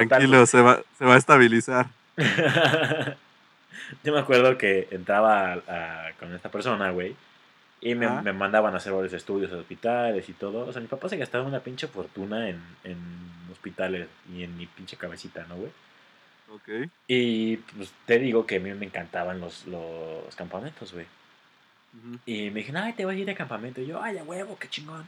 Tranquilo, 0.08 0.46
se 0.46 0.60
va, 0.62 0.80
se 0.98 1.04
va 1.04 1.14
a 1.14 1.18
estabilizar. 1.18 1.88
Yo 4.04 4.12
me 4.12 4.18
acuerdo 4.20 4.56
que 4.58 4.88
entraba 4.90 5.52
a- 5.54 5.62
a- 6.08 6.12
con 6.18 6.34
esta 6.34 6.50
persona, 6.50 6.90
güey, 6.90 7.16
y 7.80 7.94
me, 7.94 8.06
me 8.22 8.32
mandaban 8.32 8.74
a 8.74 8.78
hacer 8.78 8.92
varios 8.92 9.12
estudios 9.12 9.50
en 9.52 9.58
hospitales 9.58 10.28
y 10.28 10.32
todo. 10.32 10.66
O 10.66 10.72
sea, 10.72 10.80
mi 10.82 10.88
papá 10.88 11.08
se 11.08 11.16
gastaba 11.16 11.44
una 11.44 11.60
pinche 11.60 11.86
fortuna 11.88 12.48
en, 12.48 12.60
en 12.84 12.98
hospitales 13.50 14.08
y 14.34 14.42
en 14.42 14.56
mi 14.56 14.66
pinche 14.66 14.96
cabecita, 14.96 15.44
¿no, 15.48 15.56
güey? 15.56 15.70
Ok. 16.54 16.90
Y 17.06 17.56
pues 17.58 17.92
te 18.06 18.18
digo 18.18 18.46
que 18.46 18.56
a 18.56 18.60
mí 18.60 18.72
me 18.74 18.86
encantaban 18.86 19.40
los, 19.40 19.66
los 19.66 20.34
campamentos, 20.36 20.92
güey. 20.92 21.06
Y 22.26 22.50
me 22.50 22.60
dijeron, 22.60 22.82
ay, 22.82 22.92
te 22.92 23.04
vas 23.04 23.14
a 23.14 23.18
ir 23.18 23.26
de 23.26 23.34
campamento. 23.34 23.80
Y 23.80 23.86
yo, 23.86 24.02
ay, 24.02 24.18
a 24.18 24.22
huevo, 24.22 24.56
qué 24.58 24.68
chingón. 24.68 25.06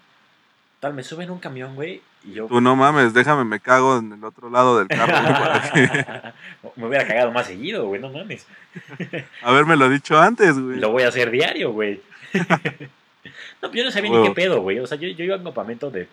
Tal, 0.81 0.95
me 0.95 1.03
suben 1.03 1.31
un 1.31 1.39
camión, 1.39 1.75
güey, 1.75 2.01
y 2.25 2.33
yo... 2.33 2.47
Tú 2.47 2.63
no 2.63 2.75
mames, 2.75 3.13
déjame, 3.13 3.45
me 3.45 3.61
cago 3.61 3.99
en 3.99 4.15
el 4.15 4.25
otro 4.25 4.49
lado 4.49 4.79
del 4.79 4.89
carro, 4.89 5.13
para 5.13 5.71
que... 5.73 6.71
me 6.77 6.87
hubiera 6.87 7.07
cagado 7.07 7.31
más 7.33 7.47
seguido, 7.47 7.87
güey, 7.87 8.01
no 8.01 8.09
mames. 8.09 8.47
Habérmelo 9.43 9.91
dicho 9.91 10.19
antes, 10.19 10.59
güey. 10.59 10.79
Lo 10.79 10.91
voy 10.91 11.03
a 11.03 11.09
hacer 11.09 11.31
diario, 11.31 11.73
güey. 11.73 12.01
no, 13.63 13.71
yo 13.73 13.85
no 13.85 13.91
sabía 13.91 14.11
ni 14.11 14.23
qué 14.27 14.31
pedo, 14.31 14.63
güey. 14.63 14.79
O 14.79 14.87
sea, 14.87 14.97
yo, 14.97 15.09
yo 15.09 15.23
iba 15.23 15.37
a 15.37 15.43
campamento 15.43 15.91
de, 15.91 16.09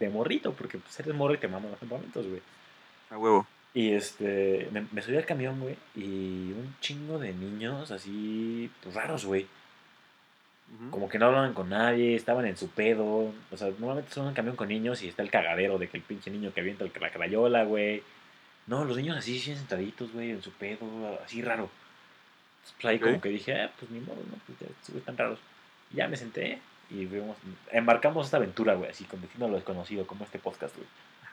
de 0.00 0.08
morrito, 0.08 0.52
porque 0.52 0.78
pues 0.78 0.98
eres 0.98 1.14
morro 1.14 1.34
y 1.34 1.38
te 1.38 1.46
maman 1.46 1.70
los 1.70 1.78
campamentos, 1.78 2.26
güey. 2.26 2.42
A 3.10 3.18
huevo. 3.18 3.46
Y 3.72 3.92
este, 3.92 4.68
me, 4.72 4.84
me 4.90 5.00
subí 5.00 5.16
al 5.16 5.26
camión, 5.26 5.60
güey, 5.60 5.76
y 5.94 6.52
un 6.52 6.74
chingo 6.80 7.20
de 7.20 7.32
niños 7.32 7.92
así, 7.92 8.68
pues 8.82 8.96
raros, 8.96 9.24
güey. 9.24 9.46
Como 10.90 11.08
que 11.08 11.18
no 11.18 11.26
hablaban 11.26 11.54
con 11.54 11.70
nadie, 11.70 12.14
estaban 12.14 12.46
en 12.46 12.56
su 12.56 12.68
pedo. 12.68 13.32
O 13.50 13.56
sea, 13.56 13.68
normalmente 13.78 14.12
son 14.12 14.26
un 14.26 14.34
camión 14.34 14.54
con 14.56 14.68
niños 14.68 15.02
y 15.02 15.08
está 15.08 15.22
el 15.22 15.30
cagadero 15.30 15.78
de 15.78 15.88
que 15.88 15.96
el 15.96 16.02
pinche 16.02 16.30
niño 16.30 16.52
que 16.52 16.60
avienta 16.60 16.84
el- 16.84 16.92
la 17.00 17.10
crayola, 17.10 17.64
güey. 17.64 18.02
No, 18.66 18.84
los 18.84 18.96
niños 18.96 19.16
así, 19.16 19.38
sentaditos, 19.40 20.12
güey, 20.12 20.30
en 20.32 20.42
su 20.42 20.52
pedo, 20.52 21.18
así 21.24 21.40
raro. 21.42 21.70
Pues 22.74 22.84
ahí 22.84 22.98
como 22.98 23.20
que 23.20 23.30
dije, 23.30 23.60
ah, 23.62 23.70
pues 23.78 23.90
ni 23.90 24.00
modo, 24.00 24.18
¿no? 24.30 24.36
Pues 24.46 24.58
ya, 24.60 24.66
estos 24.66 24.94
están 24.96 25.16
raros. 25.16 25.38
Y 25.92 25.96
ya 25.96 26.06
me 26.08 26.16
senté 26.18 26.58
y 26.90 27.06
vimos, 27.06 27.36
embarcamos 27.72 28.26
esta 28.26 28.36
aventura, 28.36 28.74
güey, 28.74 28.90
así 28.90 29.04
con 29.04 29.20
destino 29.22 29.46
a 29.46 29.48
lo 29.48 29.54
desconocido, 29.56 30.06
como 30.06 30.24
este 30.24 30.38
podcast, 30.38 30.76
güey. 30.76 30.88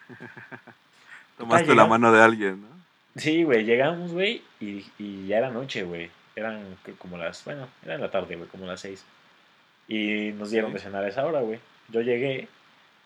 Tomaste 1.38 1.76
la 1.76 1.86
mano 1.86 2.12
de 2.12 2.22
alguien, 2.22 2.62
¿no? 2.62 2.68
Sí, 3.18 3.44
güey, 3.44 3.64
llegamos, 3.66 4.12
güey, 4.14 4.42
y, 4.60 4.86
y 4.98 5.28
ya 5.28 5.38
era 5.40 5.50
noche, 5.50 5.84
güey. 5.84 6.10
Eran 6.36 6.64
como 6.98 7.18
las, 7.18 7.44
bueno, 7.46 7.68
era 7.84 7.96
en 7.96 8.02
la 8.02 8.12
tarde, 8.12 8.36
güey, 8.36 8.50
como 8.50 8.66
las 8.66 8.82
seis. 8.82 9.04
Y 9.88 10.32
nos 10.34 10.50
dieron 10.52 10.74
de 10.74 10.80
cenar 10.80 11.04
a 11.04 11.08
esa 11.10 11.26
hora, 11.26 11.42
güey. 11.42 11.60
Yo 11.90 12.02
llegué, 12.02 12.48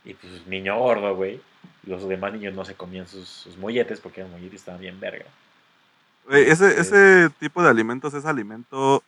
y 0.06 0.14
pues 0.14 0.48
niño 0.48 0.78
gordo, 0.78 1.16
güey. 1.16 1.42
Los 1.86 2.08
demás 2.08 2.34
niños 2.34 2.54
no 2.54 2.64
se 2.66 2.76
comían 2.76 3.08
sus, 3.08 3.28
sus 3.28 3.58
molletes 3.58 4.00
porque 4.00 4.22
los 4.22 4.30
molletes 4.30 4.60
estaban 4.62 4.80
bien 4.82 5.00
verga. 5.00 5.26
Güey, 6.28 6.50
ese, 6.50 6.72
Sí. 6.72 6.80
ese 6.82 7.30
tipo 7.40 7.62
de 7.64 7.70
alimentos 7.70 8.14
es 8.14 8.26
alimento 8.26 9.04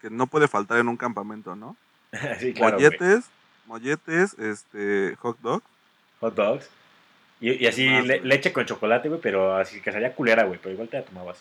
que 0.00 0.10
no 0.10 0.26
puede 0.26 0.46
faltar 0.46 0.78
en 0.78 0.88
un 0.88 0.96
campamento, 0.96 1.56
¿no? 1.56 1.76
sí, 2.38 2.52
claro, 2.52 2.76
güey. 2.78 2.84
molletes, 2.90 3.24
molletes, 3.66 4.38
este, 4.38 5.16
hot 5.20 5.38
dog. 5.40 5.62
Hot 6.20 6.34
dogs. 6.34 6.68
Y, 7.40 7.52
y 7.64 7.66
así 7.66 7.88
le- 7.88 8.20
leche 8.20 8.52
con 8.52 8.66
chocolate, 8.66 9.08
güey, 9.08 9.20
pero 9.20 9.56
así 9.56 9.80
que 9.80 9.92
salía 9.92 10.14
culera, 10.14 10.44
güey, 10.44 10.58
pero 10.62 10.72
igual 10.74 10.88
te 10.88 10.98
la 10.98 11.04
tomabas. 11.04 11.38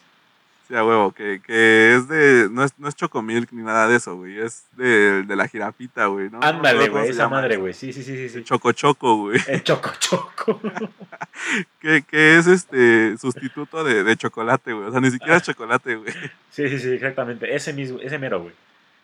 Sí, 0.67 0.75
a 0.75 0.83
huevo, 0.83 1.13
que, 1.13 1.41
que 1.45 1.95
es 1.95 2.09
de, 2.09 2.49
no 2.51 2.61
es, 2.63 2.77
no 2.77 2.89
es 2.89 2.95
chocomilk 2.95 3.53
ni 3.53 3.63
nada 3.63 3.87
de 3.87 3.95
eso, 3.95 4.17
güey, 4.17 4.37
es 4.37 4.65
de, 4.75 5.23
de 5.23 5.35
la 5.37 5.47
jirafita, 5.47 6.07
güey, 6.07 6.29
¿no? 6.29 6.39
Ándale, 6.41 6.89
güey, 6.89 7.07
esa 7.09 7.23
llama 7.23 7.37
madre, 7.37 7.55
güey. 7.55 7.73
Sí, 7.73 7.93
sí, 7.93 8.03
sí, 8.03 8.27
sí. 8.27 8.39
El 8.39 8.43
choco 8.43 8.73
choco, 8.73 9.15
güey, 9.15 9.39
El 9.47 9.63
choco 9.63 9.91
choco. 9.97 10.59
que, 11.79 12.01
que 12.01 12.37
es 12.37 12.47
este 12.47 13.17
sustituto 13.17 13.85
de, 13.85 14.03
de 14.03 14.17
chocolate, 14.17 14.73
güey, 14.73 14.87
o 14.87 14.91
sea, 14.91 14.99
ni 14.99 15.09
siquiera 15.09 15.37
es 15.37 15.43
chocolate, 15.43 15.95
güey. 15.95 16.11
sí, 16.51 16.67
sí, 16.67 16.79
sí, 16.79 16.89
exactamente. 16.91 17.55
Ese 17.55 17.71
mismo, 17.71 17.99
ese 18.01 18.17
mero, 18.19 18.41
güey. 18.41 18.53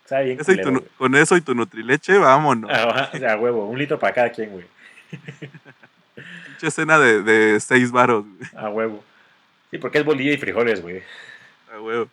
Sabe 0.05 0.25
bien 0.25 0.37
tu 0.39 0.43
culero, 0.43 0.71
nu- 0.71 0.83
con 0.97 1.15
eso 1.15 1.37
y 1.37 1.41
tu 1.41 1.55
nutrileche, 1.55 2.17
vámonos. 2.17 2.69
Ajá, 2.69 3.09
o 3.13 3.17
sea, 3.17 3.37
huevo, 3.37 3.69
un 3.69 3.79
litro 3.79 3.97
para 3.97 4.13
cada 4.13 4.29
quien, 4.33 4.49
güey. 4.49 4.65
Pinche 6.45 6.71
cena 6.71 6.99
de, 6.99 7.23
de 7.23 7.59
seis 7.61 7.89
varos, 7.91 8.25
güey, 8.25 8.49
A 8.65 8.69
huevo. 8.69 9.03
Sí, 9.71 9.77
porque 9.77 9.99
es 9.99 10.05
bolilla 10.05 10.33
y 10.33 10.37
frijoles, 10.37 10.81
güey. 10.81 11.01
A 11.73 11.81
huevo. 11.81 12.09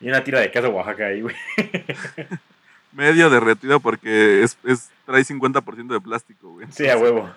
Y 0.00 0.08
una 0.08 0.24
tira 0.24 0.40
de 0.40 0.50
queso 0.50 0.70
Oaxaca 0.70 1.06
ahí, 1.06 1.20
güey. 1.20 1.36
Medio 2.92 3.30
derretido 3.30 3.80
porque 3.80 4.42
es, 4.42 4.58
es 4.64 4.90
trae 5.06 5.22
50% 5.22 5.88
de 5.88 6.00
plástico, 6.00 6.52
güey. 6.52 6.66
Sí, 6.70 6.88
a 6.88 6.96
huevo. 6.96 7.30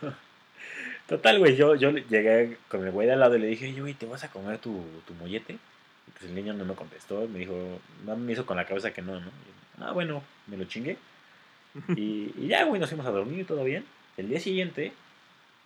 Total, 1.07 1.37
güey, 1.37 1.55
yo, 1.55 1.75
yo 1.75 1.91
llegué 1.91 2.57
con 2.69 2.83
el 2.85 2.91
güey 2.91 3.07
de 3.07 3.13
al 3.13 3.19
lado 3.19 3.35
y 3.35 3.39
le 3.39 3.47
dije, 3.47 3.69
oye, 3.69 3.81
güey, 3.81 3.93
¿te 3.93 4.05
vas 4.05 4.23
a 4.23 4.31
comer 4.31 4.57
tu, 4.57 4.83
tu 5.05 5.13
mollete? 5.15 5.53
Y 5.53 6.11
pues 6.11 6.23
el 6.23 6.35
niño 6.35 6.53
no 6.53 6.65
me 6.65 6.75
contestó, 6.75 7.27
me 7.27 7.39
dijo, 7.39 7.79
me 8.05 8.31
hizo 8.31 8.45
con 8.45 8.57
la 8.57 8.65
cabeza 8.65 8.93
que 8.93 9.01
no, 9.01 9.19
¿no? 9.19 9.29
Ah, 9.79 9.91
bueno, 9.91 10.23
me 10.47 10.57
lo 10.57 10.65
chingué. 10.65 10.97
Y, 11.97 12.31
y 12.37 12.47
ya, 12.47 12.65
güey, 12.65 12.79
nos 12.79 12.89
fuimos 12.89 13.07
a 13.07 13.11
dormir 13.11 13.39
y 13.39 13.43
todo 13.45 13.63
bien. 13.63 13.83
El 14.15 14.29
día 14.29 14.39
siguiente, 14.39 14.93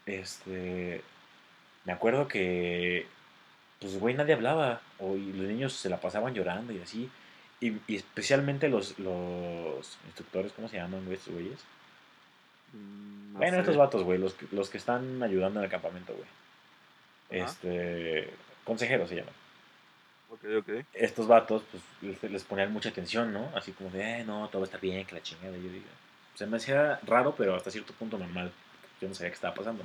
este, 0.05 1.01
me 1.83 1.91
acuerdo 1.91 2.29
que, 2.29 3.05
pues, 3.79 3.99
güey, 3.99 4.15
nadie 4.15 4.33
hablaba. 4.33 4.81
O, 4.99 5.15
y 5.15 5.33
los 5.33 5.47
niños 5.47 5.73
se 5.73 5.89
la 5.89 5.99
pasaban 5.99 6.33
llorando 6.33 6.73
y 6.73 6.79
así. 6.81 7.09
Y, 7.59 7.73
y 7.87 7.95
especialmente 7.95 8.69
los, 8.69 8.97
los 8.99 9.97
instructores, 10.05 10.51
¿cómo 10.53 10.67
se 10.67 10.77
llaman, 10.77 11.03
güey, 11.05 11.17
estos 11.17 11.33
güeyes? 11.33 11.59
Mm, 12.73 13.33
no 13.33 13.39
bueno, 13.39 13.55
sé. 13.55 13.59
estos 13.61 13.77
vatos, 13.77 14.03
güey, 14.03 14.19
los, 14.19 14.33
que- 14.33 14.47
los 14.51 14.69
que 14.69 14.77
están 14.77 15.21
ayudando 15.23 15.59
en 15.59 15.65
el 15.65 15.71
campamento, 15.71 16.13
güey. 16.13 16.27
Este, 17.29 18.33
consejeros 18.63 19.09
se 19.09 19.15
llaman. 19.17 19.33
Ok, 20.29 20.43
ok. 20.59 20.69
Estos 20.93 21.27
vatos, 21.27 21.63
pues, 21.71 22.21
les, 22.31 22.43
ponían 22.43 22.71
mucha 22.71 22.89
atención, 22.89 23.33
¿no? 23.33 23.49
Así 23.55 23.71
como 23.71 23.89
de, 23.89 24.19
eh, 24.19 24.23
no, 24.25 24.49
todo 24.49 24.63
estar 24.63 24.79
bien, 24.79 25.05
que 25.05 25.15
la 25.15 25.23
chingada. 25.23 25.55
Yo 25.55 25.69
digo, 25.69 25.85
se 26.35 26.45
me 26.45 26.57
hacía 26.57 26.99
raro, 27.03 27.33
pero 27.35 27.55
hasta 27.55 27.71
cierto 27.71 27.93
punto 27.93 28.17
normal. 28.17 28.51
Yo 29.01 29.07
no 29.07 29.13
sabía 29.15 29.29
qué 29.31 29.35
estaba 29.35 29.53
pasando. 29.53 29.83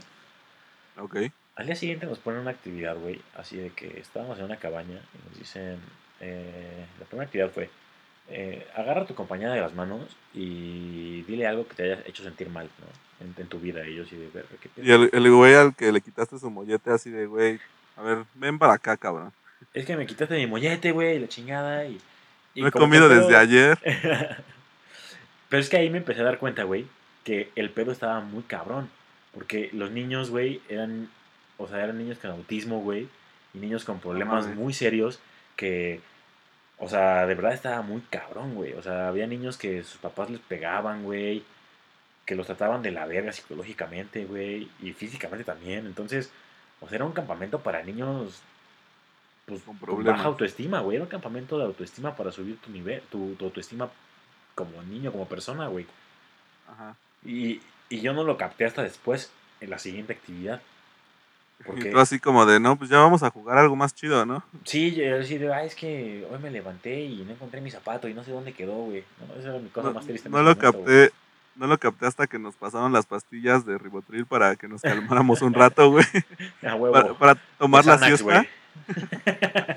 Ok. 0.96 1.16
Al 1.56 1.66
día 1.66 1.76
siguiente 1.76 2.06
nos 2.06 2.18
ponen 2.18 2.40
una 2.40 2.50
actividad, 2.50 2.96
güey, 2.96 3.20
así 3.36 3.56
de 3.58 3.70
que 3.70 4.00
estábamos 4.00 4.38
en 4.38 4.46
una 4.46 4.56
cabaña 4.56 5.00
y 5.14 5.28
nos 5.28 5.38
dicen, 5.38 5.78
eh, 6.20 6.86
la 6.98 7.04
primera 7.06 7.26
actividad 7.26 7.50
fue, 7.50 7.68
eh, 8.30 8.66
agarra 8.74 9.02
a 9.02 9.06
tu 9.06 9.14
compañera 9.14 9.52
de 9.52 9.60
las 9.60 9.74
manos 9.74 10.16
y 10.32 11.22
dile 11.22 11.46
algo 11.46 11.66
que 11.68 11.74
te 11.74 11.82
haya 11.84 12.02
hecho 12.06 12.22
sentir 12.22 12.48
mal, 12.48 12.68
¿no? 12.80 13.26
En, 13.26 13.34
en 13.36 13.46
tu 13.48 13.60
vida. 13.60 13.86
Y 13.86 13.96
yo 13.96 14.04
así 14.04 14.16
de, 14.16 14.28
ver, 14.28 14.46
¿qué 14.60 14.68
pedo?". 14.70 14.86
Y 14.86 14.90
el, 14.92 15.10
el 15.12 15.30
güey 15.30 15.54
al 15.54 15.74
que 15.74 15.92
le 15.92 16.00
quitaste 16.00 16.38
su 16.38 16.50
mollete 16.50 16.90
así 16.90 17.10
de, 17.10 17.26
güey, 17.26 17.60
a 17.96 18.02
ver, 18.02 18.24
ven 18.34 18.58
para 18.58 18.72
acá, 18.74 18.96
cabrón. 18.96 19.32
Es 19.74 19.84
que 19.84 19.96
me 19.96 20.06
quitaste 20.06 20.34
mi 20.36 20.46
mollete, 20.46 20.92
güey, 20.92 21.18
la 21.18 21.28
chingada. 21.28 21.84
Y, 21.84 22.00
y 22.54 22.62
No 22.62 22.68
he 22.68 22.72
comido 22.72 23.08
pedo- 23.08 23.20
desde 23.20 23.36
ayer. 23.36 23.78
Pero 25.48 25.60
es 25.60 25.68
que 25.68 25.76
ahí 25.76 25.90
me 25.90 25.98
empecé 25.98 26.22
a 26.22 26.24
dar 26.24 26.38
cuenta, 26.38 26.64
güey, 26.64 26.86
que 27.24 27.50
el 27.56 27.70
pedo 27.70 27.92
estaba 27.92 28.20
muy 28.20 28.42
cabrón. 28.44 28.88
Porque 29.34 29.70
los 29.72 29.90
niños, 29.90 30.30
güey, 30.30 30.60
eran, 30.68 31.08
o 31.58 31.68
sea, 31.68 31.82
eran 31.84 31.98
niños 31.98 32.18
con 32.18 32.30
autismo, 32.30 32.80
güey, 32.80 33.08
y 33.54 33.58
niños 33.58 33.84
con 33.84 34.00
problemas 34.00 34.46
muy 34.46 34.72
serios 34.72 35.20
que, 35.56 36.00
o 36.78 36.88
sea, 36.88 37.26
de 37.26 37.34
verdad 37.34 37.52
estaba 37.52 37.82
muy 37.82 38.00
cabrón, 38.02 38.54
güey. 38.54 38.72
O 38.74 38.82
sea, 38.82 39.08
había 39.08 39.26
niños 39.26 39.56
que 39.56 39.84
sus 39.84 39.98
papás 39.98 40.30
les 40.30 40.40
pegaban, 40.40 41.04
güey, 41.04 41.44
que 42.26 42.34
los 42.34 42.46
trataban 42.46 42.82
de 42.82 42.90
la 42.90 43.06
verga 43.06 43.32
psicológicamente, 43.32 44.24
güey, 44.24 44.68
y 44.80 44.92
físicamente 44.92 45.44
también. 45.44 45.86
Entonces, 45.86 46.30
o 46.80 46.88
sea, 46.88 46.96
era 46.96 47.04
un 47.04 47.12
campamento 47.12 47.60
para 47.60 47.82
niños, 47.82 48.42
pues, 49.46 49.62
Con 49.62 50.04
baja 50.04 50.24
autoestima, 50.24 50.80
güey. 50.80 50.96
Era 50.96 51.04
un 51.04 51.10
campamento 51.10 51.58
de 51.58 51.64
autoestima 51.64 52.16
para 52.16 52.32
subir 52.32 52.58
tu 52.58 52.70
nivel, 52.70 53.02
tu, 53.10 53.34
tu 53.34 53.44
autoestima 53.44 53.90
como 54.54 54.82
niño, 54.82 55.12
como 55.12 55.26
persona, 55.28 55.68
güey. 55.68 55.86
Ajá. 56.68 56.96
Y, 57.24 57.60
y 57.88 58.00
yo 58.00 58.12
no 58.12 58.24
lo 58.24 58.36
capté 58.36 58.64
hasta 58.64 58.82
después, 58.82 59.30
en 59.60 59.70
la 59.70 59.78
siguiente 59.78 60.12
actividad. 60.12 60.60
Y 61.62 61.64
Porque, 61.66 61.90
tú 61.90 61.98
así 61.98 62.18
como 62.18 62.44
de, 62.46 62.58
no, 62.60 62.76
pues 62.76 62.90
ya 62.90 62.98
vamos 62.98 63.22
a 63.22 63.30
jugar 63.30 63.56
algo 63.58 63.76
más 63.76 63.94
chido, 63.94 64.26
¿no? 64.26 64.42
sí, 64.64 64.94
yo 64.94 65.20
así 65.20 65.38
de, 65.38 65.52
"Ay, 65.52 65.66
es 65.68 65.74
que 65.74 66.26
hoy 66.30 66.38
me 66.40 66.50
levanté 66.50 67.00
y 67.04 67.22
no 67.24 67.32
encontré 67.32 67.60
mi 67.60 67.70
zapato 67.70 68.08
y 68.08 68.14
no 68.14 68.24
sé 68.24 68.32
dónde 68.32 68.52
quedó, 68.52 68.72
güey. 68.84 69.04
No, 69.28 69.34
esa 69.40 69.50
era 69.50 69.58
mi 69.58 69.68
cosa 69.68 69.88
No, 69.88 69.94
más 69.94 70.06
triste. 70.06 70.28
no 70.28 70.38
lo 70.38 70.42
momento, 70.54 70.72
güey. 70.72 70.84
capté. 71.08 71.14
No 71.54 71.66
lo 71.66 71.76
capté 71.78 72.06
hasta 72.06 72.26
que 72.26 72.38
nos 72.38 72.54
pasaron 72.56 72.92
las 72.94 73.04
pastillas 73.06 73.66
de 73.66 73.76
ribotril 73.76 74.24
para 74.24 74.56
que 74.56 74.66
nos 74.68 74.80
calmáramos 74.80 75.42
un 75.42 75.52
rato, 75.52 75.90
güey. 75.90 76.04
A 76.66 76.74
huevo. 76.74 76.92
Para, 76.94 77.14
para 77.14 77.34
tomar 77.58 77.84
la 77.84 77.98
Xanax, 77.98 78.20
siesta. 78.20 78.46
güey. 78.96 79.76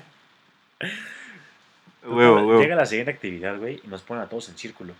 Huevo, 2.04 2.36
huevo. 2.46 2.60
Llega 2.60 2.76
la 2.76 2.86
siguiente 2.86 3.10
actividad, 3.10 3.58
güey, 3.58 3.80
y 3.84 3.88
nos 3.88 4.02
ponen 4.02 4.22
a 4.24 4.28
todos 4.28 4.48
en 4.48 4.56
círculo. 4.56 4.94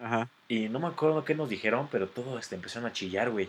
Ajá. 0.00 0.28
Y 0.46 0.68
no 0.68 0.78
me 0.78 0.86
acuerdo 0.86 1.24
qué 1.24 1.34
nos 1.34 1.48
dijeron, 1.48 1.88
pero 1.90 2.06
todos 2.06 2.38
este, 2.40 2.54
empezaron 2.54 2.88
a 2.88 2.92
chillar, 2.92 3.30
güey. 3.30 3.48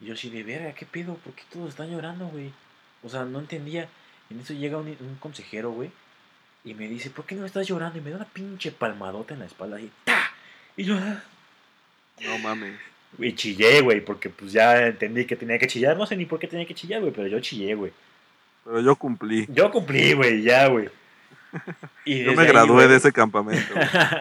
Y 0.00 0.06
yo 0.06 0.14
así 0.14 0.30
de 0.30 0.42
verga, 0.42 0.74
¿qué 0.74 0.86
pedo? 0.86 1.14
¿Por 1.16 1.32
qué 1.34 1.42
todos 1.52 1.70
están 1.70 1.90
llorando, 1.90 2.26
güey? 2.28 2.50
O 3.02 3.08
sea, 3.08 3.24
no 3.24 3.38
entendía. 3.38 3.88
Y 4.30 4.34
en 4.34 4.40
eso 4.40 4.52
llega 4.54 4.78
un, 4.78 4.88
un 4.88 5.16
consejero, 5.20 5.70
güey, 5.70 5.90
y 6.64 6.74
me 6.74 6.88
dice, 6.88 7.10
¿por 7.10 7.26
qué 7.26 7.34
no 7.34 7.44
estás 7.46 7.66
llorando? 7.66 7.98
Y 7.98 8.02
me 8.02 8.10
da 8.10 8.16
una 8.16 8.24
pinche 8.24 8.70
palmadota 8.72 9.34
en 9.34 9.40
la 9.40 9.46
espalda 9.46 9.76
así, 9.76 9.90
¡ta! 10.04 10.30
Y 10.76 10.84
yo, 10.84 10.96
"Ah". 10.96 11.22
No 12.22 12.38
mames. 12.38 12.78
y 13.18 13.32
chillé, 13.34 13.80
güey, 13.80 14.00
porque 14.04 14.30
pues 14.30 14.52
ya 14.52 14.86
entendí 14.86 15.24
que 15.24 15.36
tenía 15.36 15.58
que 15.58 15.66
chillar. 15.66 15.96
No 15.96 16.06
sé 16.06 16.16
ni 16.16 16.24
por 16.26 16.38
qué 16.38 16.46
tenía 16.48 16.66
que 16.66 16.74
chillar, 16.74 17.00
güey, 17.00 17.12
pero 17.12 17.26
yo 17.28 17.38
chillé, 17.40 17.74
güey. 17.74 17.92
Pero 18.64 18.80
yo 18.80 18.96
cumplí. 18.96 19.46
Yo 19.50 19.70
cumplí, 19.70 20.14
güey, 20.14 20.42
ya, 20.42 20.66
güey. 20.68 20.88
Y 22.04 22.24
Yo 22.24 22.32
me 22.34 22.46
gradué 22.46 22.88
de 22.88 22.96
ese 22.96 23.12
campamento. 23.12 23.74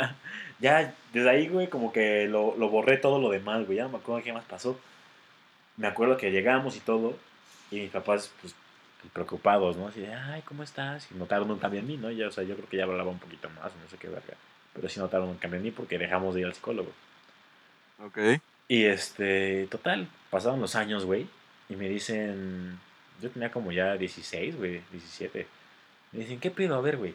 ya, 0.59 0.93
desde 1.13 1.29
ahí, 1.29 1.47
güey, 1.47 1.67
como 1.67 1.91
que 1.91 2.27
lo, 2.27 2.55
lo 2.57 2.69
borré 2.69 2.97
todo 2.97 3.19
lo 3.19 3.29
demás, 3.29 3.65
güey. 3.65 3.77
Ya 3.77 3.83
no 3.85 3.89
me 3.89 3.97
acuerdo 3.97 4.23
qué 4.23 4.33
más 4.33 4.43
pasó. 4.45 4.79
Me 5.77 5.87
acuerdo 5.87 6.17
que 6.17 6.31
llegamos 6.31 6.75
y 6.77 6.79
todo. 6.79 7.17
Y 7.71 7.81
mis 7.81 7.91
papás, 7.91 8.31
pues, 8.41 8.53
preocupados, 9.11 9.75
¿no? 9.75 9.87
Así 9.87 10.01
de, 10.01 10.13
ay, 10.13 10.41
¿cómo 10.43 10.63
estás? 10.63 11.07
Y 11.11 11.15
notaron 11.15 11.49
un 11.51 11.59
cambio 11.59 11.79
en 11.79 11.87
mí, 11.87 11.97
¿no? 11.97 12.11
Ya, 12.11 12.27
o 12.27 12.31
sea, 12.31 12.43
yo 12.43 12.55
creo 12.55 12.69
que 12.69 12.77
ya 12.77 12.83
hablaba 12.83 13.09
un 13.09 13.19
poquito 13.19 13.49
más, 13.49 13.71
no 13.75 13.89
sé 13.89 13.97
qué 13.97 14.07
verga. 14.07 14.35
Pero 14.73 14.89
sí 14.89 14.99
notaron 14.99 15.29
un 15.29 15.37
cambio 15.37 15.57
en 15.57 15.63
mí 15.63 15.71
porque 15.71 15.97
dejamos 15.97 16.35
de 16.35 16.41
ir 16.41 16.47
al 16.47 16.53
psicólogo. 16.53 16.91
Ok. 17.99 18.17
Y 18.67 18.85
este, 18.85 19.67
total, 19.67 20.07
pasaron 20.29 20.61
los 20.61 20.75
años, 20.75 21.05
güey. 21.05 21.27
Y 21.69 21.75
me 21.75 21.89
dicen, 21.89 22.79
yo 23.21 23.29
tenía 23.29 23.51
como 23.51 23.71
ya 23.71 23.97
16, 23.97 24.57
güey, 24.57 24.81
17. 24.91 25.47
Me 26.11 26.19
dicen, 26.19 26.39
¿qué 26.39 26.51
pedo? 26.51 26.75
A 26.75 26.81
ver, 26.81 26.97
güey. 26.97 27.13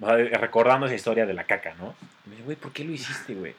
O 0.00 0.06
sea, 0.06 0.16
recordando 0.16 0.86
esa 0.86 0.94
historia 0.94 1.26
de 1.26 1.34
la 1.34 1.44
caca, 1.44 1.74
¿no? 1.78 1.94
Y 2.24 2.28
me 2.28 2.30
dicen, 2.32 2.44
güey, 2.44 2.56
¿por 2.56 2.72
qué 2.72 2.84
lo 2.84 2.92
hiciste, 2.92 3.34
güey? 3.34 3.54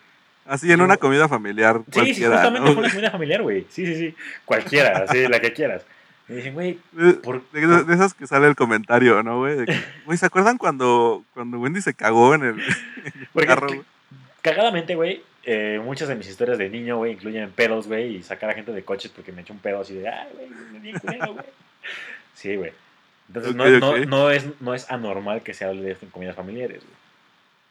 Así 0.46 0.72
en 0.72 0.82
una 0.82 0.98
comida 0.98 1.28
familiar 1.30 1.78
Sí, 1.78 1.84
sí, 1.86 1.92
cualquiera, 1.94 2.34
justamente 2.36 2.60
¿no? 2.70 2.74
fue 2.74 2.84
una 2.84 2.90
comida 2.92 3.12
familiar, 3.12 3.42
güey. 3.42 3.66
Sí, 3.70 3.86
sí, 3.86 3.96
sí. 3.96 4.16
Cualquiera, 4.46 5.06
así, 5.08 5.28
la 5.28 5.40
que 5.40 5.54
quieras. 5.54 5.86
Me 6.28 6.38
dicen, 6.38 6.54
güey, 6.54 6.80
De, 6.94 7.14
por, 7.14 7.42
de- 7.52 7.84
de 7.84 7.94
esas 7.94 8.14
que 8.14 8.26
sale 8.28 8.48
el 8.48 8.56
comentario, 8.56 9.22
¿no, 9.24 9.40
güey? 9.40 9.58
De 9.66 9.84
Güey, 10.06 10.18
¿se 10.18 10.26
acuerdan 10.26 10.58
cuando, 10.58 11.24
cuando 11.34 11.60
Wendy 11.60 11.82
se 11.82 11.94
cagó 11.94 12.34
en 12.36 12.44
el, 12.44 12.60
en 13.06 13.28
el 13.36 13.46
carro, 13.46 13.68
cagadamente, 14.42 14.96
güey, 14.96 15.24
eh, 15.44 15.80
muchas 15.84 16.08
de 16.08 16.16
mis 16.16 16.28
historias 16.28 16.58
de 16.58 16.70
niño, 16.70 16.98
güey, 16.98 17.14
incluyen 17.14 17.52
pedos, 17.52 17.88
güey, 17.88 18.16
y 18.18 18.24
sacar 18.24 18.50
a 18.50 18.54
gente 18.54 18.72
de 18.72 18.84
coches 18.84 19.12
porque 19.14 19.32
me 19.32 19.42
eché 19.42 19.54
un 19.54 19.60
pedo 19.60 19.82
así 19.82 19.94
de, 19.96 20.08
ay, 20.10 20.28
güey, 20.34 20.50
me 20.72 20.80
di 20.80 20.94
culero, 20.94 21.34
güey. 21.34 21.46
Sí, 22.34 22.56
güey. 22.56 22.72
Entonces, 23.28 23.56
no, 23.56 23.64
Ok, 23.66 23.72
no- 23.80 24.06
no 24.06 24.32
es, 24.32 24.46
no 24.62 24.74
es 24.74 24.90
anormal 24.90 25.42
que 25.44 25.54
se 25.54 25.66
hable 25.66 25.82
de 25.84 25.92
esto 25.92 26.06
en 26.06 26.12
comidas 26.12 26.36
familiares, 26.36 26.82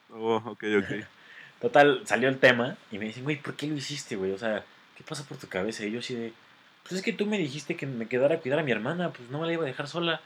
güey. 0.08 0.22
Oh, 0.22 0.36
ok, 0.44 0.64
ok. 0.78 1.04
Total, 1.60 2.00
salió 2.06 2.28
el 2.28 2.38
tema 2.38 2.76
y 2.90 2.98
me 2.98 3.06
dicen, 3.06 3.24
güey, 3.24 3.36
¿por 3.36 3.54
qué 3.54 3.66
lo 3.66 3.74
hiciste, 3.74 4.16
güey? 4.16 4.32
O 4.32 4.38
sea, 4.38 4.64
¿qué 4.96 5.04
pasa 5.04 5.24
por 5.24 5.36
tu 5.36 5.46
cabeza? 5.46 5.84
Y 5.84 5.90
yo 5.92 6.00
así 6.00 6.14
de, 6.14 6.32
pues 6.82 6.94
es 6.94 7.02
que 7.02 7.12
tú 7.12 7.26
me 7.26 7.38
dijiste 7.38 7.76
que 7.76 7.86
me 7.86 8.08
quedara 8.08 8.36
a 8.36 8.38
cuidar 8.38 8.58
a 8.58 8.62
mi 8.62 8.72
hermana, 8.72 9.10
pues 9.10 9.28
no 9.30 9.40
me 9.40 9.46
la 9.46 9.52
iba 9.52 9.64
a 9.64 9.66
dejar 9.66 9.86
sola. 9.86 10.20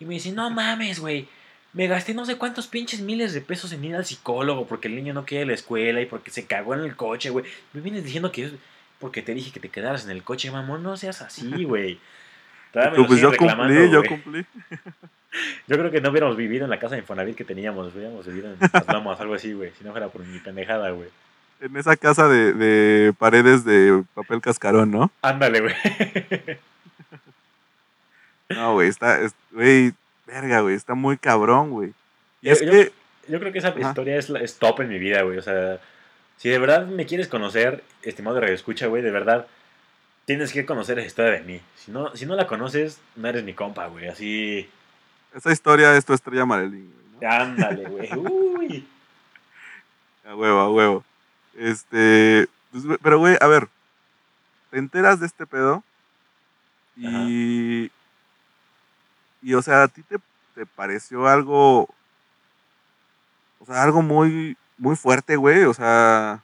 Y 0.00 0.04
me 0.04 0.14
dicen, 0.14 0.34
no 0.34 0.50
mames, 0.50 0.98
güey. 1.00 1.28
Me 1.72 1.86
gasté 1.86 2.14
no 2.14 2.24
sé 2.24 2.36
cuántos 2.36 2.66
pinches 2.66 3.00
miles 3.00 3.32
de 3.32 3.42
pesos 3.42 3.72
en 3.72 3.84
ir 3.84 3.94
al 3.94 4.04
psicólogo 4.04 4.66
porque 4.66 4.88
el 4.88 4.96
niño 4.96 5.14
no 5.14 5.24
quiere 5.24 5.46
la 5.46 5.54
escuela 5.54 6.00
y 6.00 6.06
porque 6.06 6.30
se 6.30 6.46
cagó 6.46 6.74
en 6.74 6.80
el 6.80 6.96
coche, 6.96 7.30
güey. 7.30 7.44
Me 7.72 7.80
vienes 7.80 8.02
diciendo 8.02 8.32
que 8.32 8.50
porque 8.98 9.22
te 9.22 9.34
dije 9.34 9.52
que 9.52 9.60
te 9.60 9.68
quedaras 9.68 10.04
en 10.04 10.10
el 10.10 10.22
coche, 10.22 10.50
mamón. 10.50 10.82
No 10.82 10.96
seas 10.96 11.22
así, 11.22 11.64
güey. 11.64 11.98
Todavía 12.84 13.06
pues 13.06 13.20
yo 13.20 13.30
reclamando, 13.30 13.74
cumplí, 13.74 13.90
yo 13.92 14.04
cumplí. 14.04 14.46
Yo 15.66 15.76
creo 15.76 15.90
que 15.90 16.00
no 16.00 16.08
hubiéramos 16.10 16.34
vivido 16.34 16.64
en 16.64 16.70
la 16.70 16.78
casa 16.78 16.94
de 16.94 17.02
Infonavit 17.02 17.36
que 17.36 17.44
teníamos. 17.44 17.94
Hubiéramos 17.94 18.24
vivido 18.26 18.50
en 18.52 18.56
las 18.58 18.86
lomas, 18.88 19.20
algo 19.20 19.34
así, 19.34 19.52
güey. 19.52 19.70
Si 19.76 19.84
no 19.84 19.90
fuera 19.90 20.08
por 20.08 20.24
mi 20.24 20.38
pendejada, 20.38 20.88
güey. 20.92 21.10
En 21.60 21.76
esa 21.76 21.94
casa 21.96 22.26
de, 22.26 22.54
de 22.54 23.12
paredes 23.12 23.62
de 23.64 24.02
papel 24.14 24.40
cascarón, 24.40 24.90
¿no? 24.90 25.10
Ándale, 25.20 25.60
güey. 25.60 25.74
No, 28.48 28.74
güey, 28.74 28.88
está, 28.88 29.20
es- 29.20 29.34
güey, 29.52 29.92
verga, 30.26 30.60
güey, 30.60 30.74
está 30.74 30.94
muy 30.94 31.16
cabrón, 31.18 31.70
güey. 31.70 31.92
Y 32.40 32.46
Yo- 32.46 32.52
es 32.52 32.60
yo- 32.62 32.70
que, 32.70 32.92
Yo 33.28 33.40
creo 33.40 33.52
que 33.52 33.58
esa 33.58 33.68
Ajá. 33.68 33.80
historia 33.80 34.16
es, 34.16 34.58
top 34.58 34.80
en 34.80 34.88
mi 34.88 34.98
vida, 34.98 35.22
güey. 35.22 35.36
O 35.36 35.42
sea, 35.42 35.80
si 36.36 36.48
de 36.48 36.58
verdad 36.60 36.86
me 36.86 37.06
quieres 37.06 37.26
conocer, 37.28 37.82
estimado 38.02 38.36
de 38.36 38.42
Radio 38.42 38.54
Escucha, 38.54 38.86
güey, 38.86 39.02
de 39.02 39.10
verdad, 39.10 39.48
tienes 40.26 40.52
que 40.52 40.66
conocer 40.66 40.98
esa 40.98 41.06
historia 41.06 41.32
de 41.32 41.40
mí. 41.40 41.60
Si 41.76 41.90
no, 41.90 42.14
si 42.14 42.26
no 42.26 42.36
la 42.36 42.46
conoces, 42.46 43.00
no 43.16 43.28
eres 43.28 43.42
mi 43.44 43.54
compa, 43.54 43.86
güey. 43.86 44.08
Así, 44.08 44.68
esa 45.34 45.50
historia 45.50 45.96
es 45.96 46.04
tu 46.04 46.12
estrella 46.12 46.44
Marilyn, 46.44 46.92
güey, 46.92 47.06
¿no? 47.22 47.30
ándale, 47.30 47.84
güey. 47.88 48.12
Uy. 48.16 48.88
A 50.26 50.34
huevo, 50.34 50.60
a 50.60 50.70
huevo. 50.70 51.04
Este, 51.56 52.46
pues, 52.70 52.84
pero 53.02 53.18
güey, 53.18 53.38
a 53.40 53.46
ver, 53.46 53.68
te 54.70 54.78
enteras 54.78 55.18
de 55.20 55.26
este 55.26 55.46
pedo 55.46 55.82
y, 56.96 57.90
y 59.40 59.54
o 59.54 59.62
sea, 59.62 59.84
¿a 59.84 59.88
ti 59.88 60.02
te, 60.02 60.18
te 60.54 60.66
pareció 60.66 61.26
algo 61.26 61.88
o 63.66 63.72
sea, 63.72 63.82
algo 63.82 64.02
muy, 64.02 64.56
muy 64.78 64.96
fuerte, 64.96 65.36
güey. 65.36 65.64
O 65.64 65.74
sea, 65.74 66.42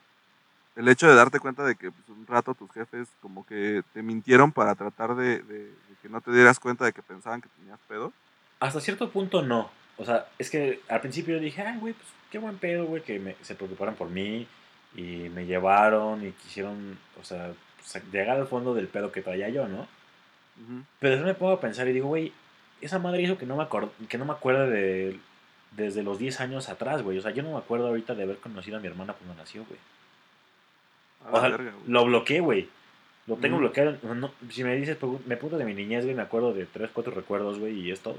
el 0.75 0.87
hecho 0.87 1.07
de 1.07 1.15
darte 1.15 1.39
cuenta 1.39 1.63
de 1.63 1.75
que 1.75 1.91
pues, 1.91 2.09
un 2.09 2.25
rato 2.27 2.53
tus 2.55 2.71
jefes 2.71 3.07
como 3.21 3.45
que 3.45 3.83
te 3.93 4.01
mintieron 4.01 4.51
para 4.51 4.75
tratar 4.75 5.15
de, 5.15 5.39
de- 5.43 5.65
de 5.67 5.95
que 6.01 6.09
no 6.09 6.21
te 6.21 6.31
dieras 6.31 6.59
cuenta 6.59 6.85
de 6.85 6.93
que 6.93 7.01
pensaban 7.01 7.41
que 7.41 7.49
tenías 7.57 7.79
pedo. 7.87 8.11
Hasta 8.59 8.79
cierto 8.81 9.09
punto 9.11 9.41
no. 9.41 9.69
O 9.97 10.05
sea, 10.05 10.27
es 10.39 10.49
que 10.49 10.81
al 10.89 11.01
principio 11.01 11.35
yo 11.35 11.41
dije, 11.41 11.61
ay, 11.61 11.79
güey, 11.79 11.93
pues 11.93 12.07
qué 12.31 12.39
buen 12.39 12.57
pedo, 12.57 12.85
güey, 12.85 13.03
que 13.03 13.19
me- 13.19 13.35
se 13.41 13.55
preocuparon 13.55 13.95
por 13.95 14.09
mí 14.09 14.47
y 14.95 15.29
me 15.29 15.45
llevaron 15.45 16.25
y 16.25 16.31
quisieron, 16.31 16.97
o 17.19 17.23
sea, 17.23 17.53
sa- 17.83 18.01
llegar 18.11 18.37
al 18.39 18.47
fondo 18.47 18.73
del 18.73 18.87
pedo 18.87 19.11
que 19.11 19.21
traía 19.21 19.49
yo, 19.49 19.67
¿no? 19.67 19.81
Ujú. 19.81 20.83
Pero 20.99 21.15
después 21.15 21.25
me 21.33 21.39
pongo 21.39 21.53
a 21.53 21.59
pensar 21.61 21.87
y 21.87 21.93
digo, 21.93 22.07
güey, 22.07 22.33
esa 22.81 22.99
madre 22.99 23.21
hizo 23.21 23.37
que 23.37 23.45
no 23.45 23.55
me, 23.57 23.67
que 24.07 24.17
no 24.17 24.25
me 24.25 24.33
acuerde 24.33 24.69
de 24.69 25.19
desde 25.71 26.03
los 26.03 26.19
10 26.19 26.39
años 26.39 26.69
atrás, 26.69 27.01
güey. 27.01 27.17
O 27.17 27.21
sea, 27.21 27.31
yo 27.31 27.41
no 27.41 27.51
me 27.53 27.57
acuerdo 27.57 27.87
ahorita 27.87 28.13
de 28.13 28.23
haber 28.23 28.37
conocido 28.37 28.77
a 28.77 28.79
mi 28.79 28.87
hermana 28.87 29.13
cuando 29.13 29.33
nació, 29.35 29.65
güey. 29.65 29.79
O 31.31 31.39
sea, 31.39 31.49
verga, 31.49 31.73
lo 31.87 32.05
bloqueé, 32.05 32.39
güey. 32.41 32.69
Lo 33.27 33.37
tengo 33.37 33.57
bloqueado. 33.57 33.97
No, 34.15 34.31
si 34.49 34.63
me 34.63 34.75
dices, 34.75 34.99
pregu- 34.99 35.21
me 35.25 35.35
preguntas 35.37 35.59
de 35.59 35.65
mi 35.65 35.73
niñez, 35.73 36.03
güey, 36.03 36.15
me 36.15 36.23
acuerdo 36.23 36.53
de 36.53 36.65
3, 36.65 36.89
4 36.93 37.13
recuerdos, 37.13 37.57
güey, 37.59 37.79
y 37.79 37.91
es 37.91 38.01
todo. 38.01 38.17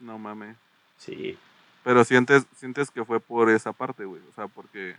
No 0.00 0.18
mames. 0.18 0.56
Sí. 0.98 1.38
Pero 1.84 2.04
sientes, 2.04 2.46
sientes 2.56 2.90
que 2.90 3.04
fue 3.04 3.20
por 3.20 3.48
esa 3.48 3.72
parte, 3.72 4.04
güey. 4.04 4.20
O 4.28 4.32
sea, 4.34 4.48
porque. 4.48 4.96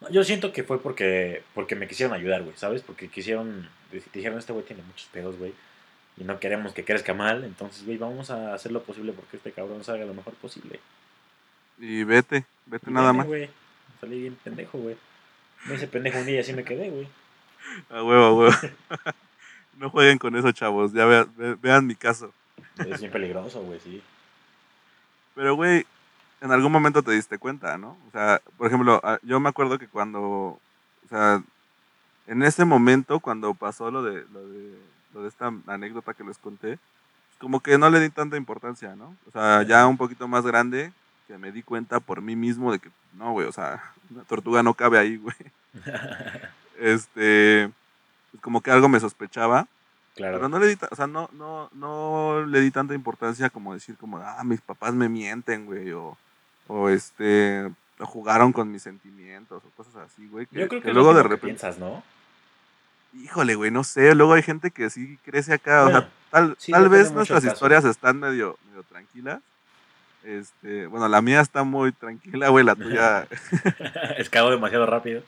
No, 0.00 0.10
Yo 0.10 0.22
siento 0.24 0.52
que 0.52 0.64
fue 0.64 0.80
porque, 0.82 1.42
porque 1.54 1.74
me 1.76 1.88
quisieron 1.88 2.14
ayudar, 2.14 2.42
güey, 2.42 2.56
¿sabes? 2.56 2.82
Porque 2.82 3.08
quisieron, 3.08 3.68
dijeron, 4.12 4.38
este 4.38 4.52
güey 4.52 4.64
tiene 4.64 4.82
muchos 4.82 5.06
pedos, 5.08 5.36
güey, 5.38 5.52
y 6.16 6.24
no 6.24 6.38
queremos 6.40 6.72
que 6.72 6.84
crezca 6.84 7.12
mal, 7.14 7.44
entonces, 7.44 7.84
güey, 7.84 7.96
vamos 7.98 8.30
a 8.30 8.54
hacer 8.54 8.72
lo 8.72 8.82
posible 8.82 9.12
porque 9.12 9.36
este 9.38 9.52
cabrón 9.52 9.84
salga 9.84 10.04
lo 10.06 10.14
mejor 10.14 10.34
posible. 10.34 10.80
Y 11.78 12.04
vete, 12.04 12.44
vete 12.66 12.90
Y 12.90 12.92
nada 12.94 13.08
veme, 13.08 13.18
más. 13.18 13.26
güey, 13.26 13.50
salí 14.00 14.20
bien 14.22 14.36
pendejo, 14.42 14.78
güey. 14.78 14.96
Me 15.66 15.74
hice 15.74 15.86
pendejo 15.86 16.18
un 16.18 16.26
día 16.26 16.36
y 16.36 16.38
así 16.40 16.52
me 16.52 16.64
quedé, 16.64 16.90
güey. 16.90 17.08
A 17.90 18.02
huevo, 18.02 18.24
a 18.24 18.32
huevo. 18.34 18.54
no 19.78 19.90
jueguen 19.90 20.18
con 20.18 20.34
eso, 20.36 20.50
chavos. 20.52 20.92
Ya 20.92 21.04
vea- 21.04 21.26
ve- 21.36 21.56
vean 21.60 21.86
mi 21.86 21.94
caso. 21.94 22.32
Es 22.78 23.00
bien 23.00 23.12
peligroso, 23.12 23.60
güey, 23.62 23.78
sí. 23.80 24.02
Pero, 25.34 25.54
güey, 25.54 25.86
en 26.40 26.50
algún 26.52 26.72
momento 26.72 27.02
te 27.02 27.12
diste 27.12 27.38
cuenta, 27.38 27.76
¿no? 27.78 27.96
O 28.08 28.10
sea, 28.12 28.40
por 28.56 28.66
ejemplo, 28.66 29.00
ah, 29.04 29.18
yo 29.22 29.38
me 29.40 29.48
acuerdo 29.48 29.78
que 29.78 29.88
cuando, 29.88 30.20
o 30.20 30.60
sea, 31.08 31.42
en 32.26 32.42
ese 32.42 32.64
momento, 32.64 33.20
cuando 33.20 33.54
pasó 33.54 33.90
lo 33.90 34.02
de, 34.02 34.24
lo 34.32 34.46
de, 34.48 34.78
lo 35.14 35.22
de 35.22 35.28
esta 35.28 35.52
anécdota 35.66 36.14
que 36.14 36.24
les 36.24 36.38
conté, 36.38 36.78
como 37.38 37.60
que 37.60 37.78
no 37.78 37.88
le 37.90 38.00
di 38.00 38.10
tanta 38.10 38.36
importancia, 38.36 38.94
¿no? 38.96 39.16
O 39.26 39.30
sea, 39.30 39.62
ya 39.62 39.86
un 39.86 39.96
poquito 39.96 40.28
más 40.28 40.44
grande, 40.44 40.92
que 41.30 41.38
me 41.38 41.52
di 41.52 41.62
cuenta 41.62 42.00
por 42.00 42.22
mí 42.22 42.34
mismo 42.34 42.72
de 42.72 42.80
que, 42.80 42.90
no, 43.14 43.30
güey, 43.30 43.46
o 43.46 43.52
sea, 43.52 43.92
una 44.10 44.24
tortuga 44.24 44.64
no 44.64 44.74
cabe 44.74 44.98
ahí, 44.98 45.16
güey. 45.16 45.36
Este, 46.80 47.70
pues 48.30 48.42
como 48.42 48.62
que 48.62 48.70
algo 48.70 48.88
me 48.88 48.98
sospechaba. 48.98 49.68
Claro. 50.16 50.38
Pero 50.38 50.48
no 50.48 50.58
le 50.58 50.66
di, 50.66 50.78
o 50.90 50.96
sea, 50.96 51.06
no, 51.06 51.28
no, 51.34 51.68
no 51.74 52.46
le 52.46 52.60
di 52.60 52.70
tanta 52.70 52.94
importancia 52.94 53.50
como 53.50 53.74
decir 53.74 53.98
como, 53.98 54.16
ah, 54.16 54.42
mis 54.44 54.62
papás 54.62 54.94
me 54.94 55.10
mienten, 55.10 55.66
güey, 55.66 55.92
o, 55.92 56.16
o 56.68 56.88
este, 56.88 57.70
jugaron 57.98 58.50
con 58.50 58.72
mis 58.72 58.82
sentimientos, 58.82 59.62
o 59.62 59.70
cosas 59.76 59.94
así, 59.96 60.26
güey. 60.26 60.46
Que, 60.46 60.60
Yo 60.60 60.68
creo 60.68 60.80
que, 60.80 60.88
que 60.88 60.94
luego 60.94 61.12
de 61.12 61.22
repente, 61.22 61.46
piensas, 61.46 61.78
¿no? 61.78 62.02
híjole, 63.12 63.56
güey, 63.56 63.70
no 63.70 63.84
sé, 63.84 64.14
luego 64.14 64.32
hay 64.32 64.42
gente 64.42 64.70
que 64.70 64.88
sí 64.88 65.18
crece 65.22 65.52
acá, 65.52 65.84
o 65.84 65.90
sea, 65.90 66.10
tal, 66.30 66.56
sí, 66.58 66.72
tal 66.72 66.88
vez 66.88 67.12
nuestras 67.12 67.44
historias 67.44 67.84
están 67.84 68.18
medio, 68.18 68.56
medio 68.68 68.84
tranquilas. 68.84 69.40
Este, 70.24 70.86
bueno, 70.86 71.08
la 71.08 71.22
mía 71.22 71.40
está 71.40 71.64
muy 71.64 71.92
tranquila, 71.92 72.48
güey, 72.50 72.64
la 72.64 72.74
tuya 72.76 73.26
Escaló 74.18 74.50
demasiado 74.50 74.86
rápido. 74.86 75.22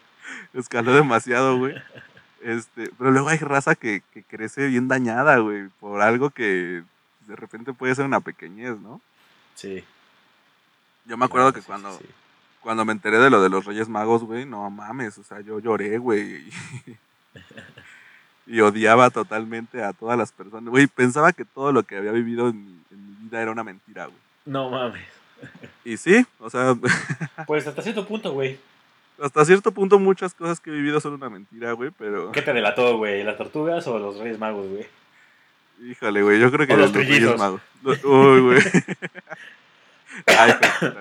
escaló 0.53 0.93
demasiado, 0.95 1.59
güey. 1.59 1.75
Este, 2.43 2.91
pero 2.99 3.11
luego 3.11 3.29
hay 3.29 3.39
raza 3.39 3.75
que, 3.75 4.03
que 4.13 4.23
crece 4.25 4.67
bien 4.67 4.89
dañada, 4.89 5.39
güey, 5.39 5.69
por 5.81 6.03
algo 6.03 6.31
que 6.31 6.83
de 7.27 7.37
repente 7.37 7.73
puede 7.73 7.95
ser 7.95 8.05
una 8.05 8.21
pequeñez, 8.21 8.79
¿no? 8.81 9.01
Sí. 9.55 9.85
Yo 11.07 11.17
me 11.17 11.25
acuerdo 11.25 11.53
Claro, 11.53 11.55
que 11.55 11.61
sí, 11.61 11.67
cuando, 11.67 11.99
sí, 11.99 12.05
cuando 12.61 12.85
me 12.85 12.93
enteré 12.93 13.19
de 13.19 13.31
lo 13.31 13.43
de 13.43 13.49
los 13.49 13.65
Reyes 13.65 13.89
Magos, 13.89 14.25
güey, 14.25 14.45
no 14.45 14.69
mames, 14.71 15.17
o 15.19 15.23
sea, 15.25 15.41
yo 15.41 15.59
lloré, 15.61 15.99
güey. 15.99 16.21
Y, 16.49 16.51
y 18.47 18.61
odiaba 18.61 19.11
totalmente 19.11 19.83
a 19.83 19.93
todas 19.93 20.19
las 20.19 20.33
personas. 20.33 20.69
Güey, 20.71 20.87
pensaba 20.89 21.33
que 21.33 21.45
todo 21.45 21.73
lo 21.73 21.85
que 21.85 21.97
había 21.97 22.13
vivido 22.13 22.49
en 22.49 22.65
mi, 22.65 22.83
en 22.91 23.09
mi 23.09 23.15
vida 23.29 23.41
era 23.41 23.53
una 23.53 23.65
mentira, 23.65 24.07
güey. 24.07 24.19
No 24.45 24.71
mames. 24.71 25.03
Y 25.85 25.97
sí, 25.97 26.25
o 26.39 26.49
sea, 26.49 26.77
Pues 27.47 27.67
hasta 27.67 27.83
cierto 27.83 28.07
punto, 28.07 28.33
güey. 28.33 28.61
hasta 29.21 29.45
cierto 29.45 29.73
punto 29.73 29.99
muchas 29.99 30.33
cosas 30.35 30.61
que 30.61 30.71
he 30.71 30.73
vivido 30.75 31.01
son 31.01 31.15
una 31.15 31.29
mentira, 31.29 31.73
güey, 31.73 31.91
pero... 31.99 32.31
¿Qué 32.31 32.43
te 32.43 32.53
delató, 32.53 32.97
güey? 32.99 33.25
¿Las 33.25 33.37
tortugas 33.37 33.85
o 33.89 33.99
los 33.99 34.19
Reyes 34.19 34.39
Magos, 34.39 34.69
güey? 34.69 34.87
Híjole, 35.91 36.23
güey, 36.23 36.39
yo 36.41 36.53
creo 36.53 36.67
que 36.69 36.75
O 36.75 36.77
los 36.77 36.93
Reyes 36.93 37.09
trillizos. 37.09 37.39
Magos. 37.41 37.61
Uy, 38.05 38.41
güey. 38.41 38.61
Ay, 40.27 40.53
güey. 40.81 40.93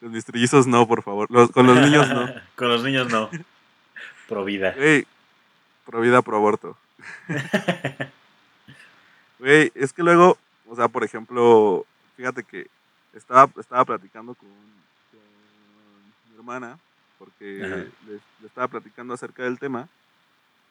Con 0.00 0.10
mis 0.12 0.24
trillizos 0.26 0.66
no, 0.66 0.86
por 0.86 1.02
favor. 1.02 1.26
Los- 1.30 1.50
con 1.50 1.66
los 1.66 1.78
niños 1.80 2.08
no. 2.10 2.30
Con 2.54 2.68
los 2.68 2.82
niños 2.84 3.08
no. 3.10 3.30
Pro 4.28 4.44
vida. 4.44 4.74
Güey, 4.76 5.06
pro 5.86 6.00
vida, 6.02 6.20
pro 6.20 6.36
aborto. 6.36 6.76
Güey, 9.38 9.72
es 9.74 9.92
que 9.92 10.02
luego, 10.02 10.36
o 10.68 10.76
sea, 10.76 10.88
por 10.88 11.04
ejemplo, 11.04 11.84
fíjate 12.16 12.42
que 12.44 12.66
estaba, 13.12 13.50
estaba 13.58 13.84
platicando 13.84 14.34
con, 14.34 14.48
con 14.48 15.20
mi 16.30 16.36
hermana, 16.36 16.78
porque 17.18 17.88
le 18.40 18.46
estaba 18.46 18.68
platicando 18.68 19.14
acerca 19.14 19.42
del 19.44 19.58
tema, 19.58 19.88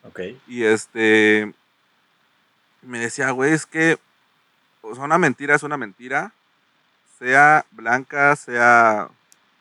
Ok. 0.04 0.20
y 0.48 0.64
este, 0.64 1.54
me 2.82 3.00
decía, 3.00 3.32
güey, 3.32 3.54
es 3.54 3.66
que, 3.66 3.98
o 4.82 4.94
sea, 4.94 5.04
una 5.06 5.18
mentira 5.18 5.56
es 5.56 5.64
una 5.64 5.78
mentira, 5.78 6.32
sea 7.18 7.66
blanca, 7.72 8.36
sea 8.36 9.10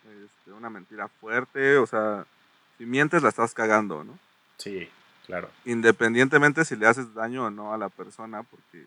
este, 0.05 0.53
una 0.53 0.69
mentira 0.69 1.09
fuerte, 1.09 1.79
o 1.79 1.87
sea, 1.87 2.27
si 2.77 2.85
mientes 2.85 3.23
la 3.23 3.29
estás 3.31 3.55
cagando, 3.55 4.05
¿no? 4.05 4.19
Sí, 4.59 4.89
claro. 5.27 5.51
independientemente 5.65 6.65
si 6.65 6.77
le 6.77 6.87
haces 6.87 7.15
daño 7.15 7.47
o 7.47 7.51
no 7.51 7.73
a 7.73 7.79
la 7.79 7.89
persona, 7.89 8.43
porque 8.43 8.85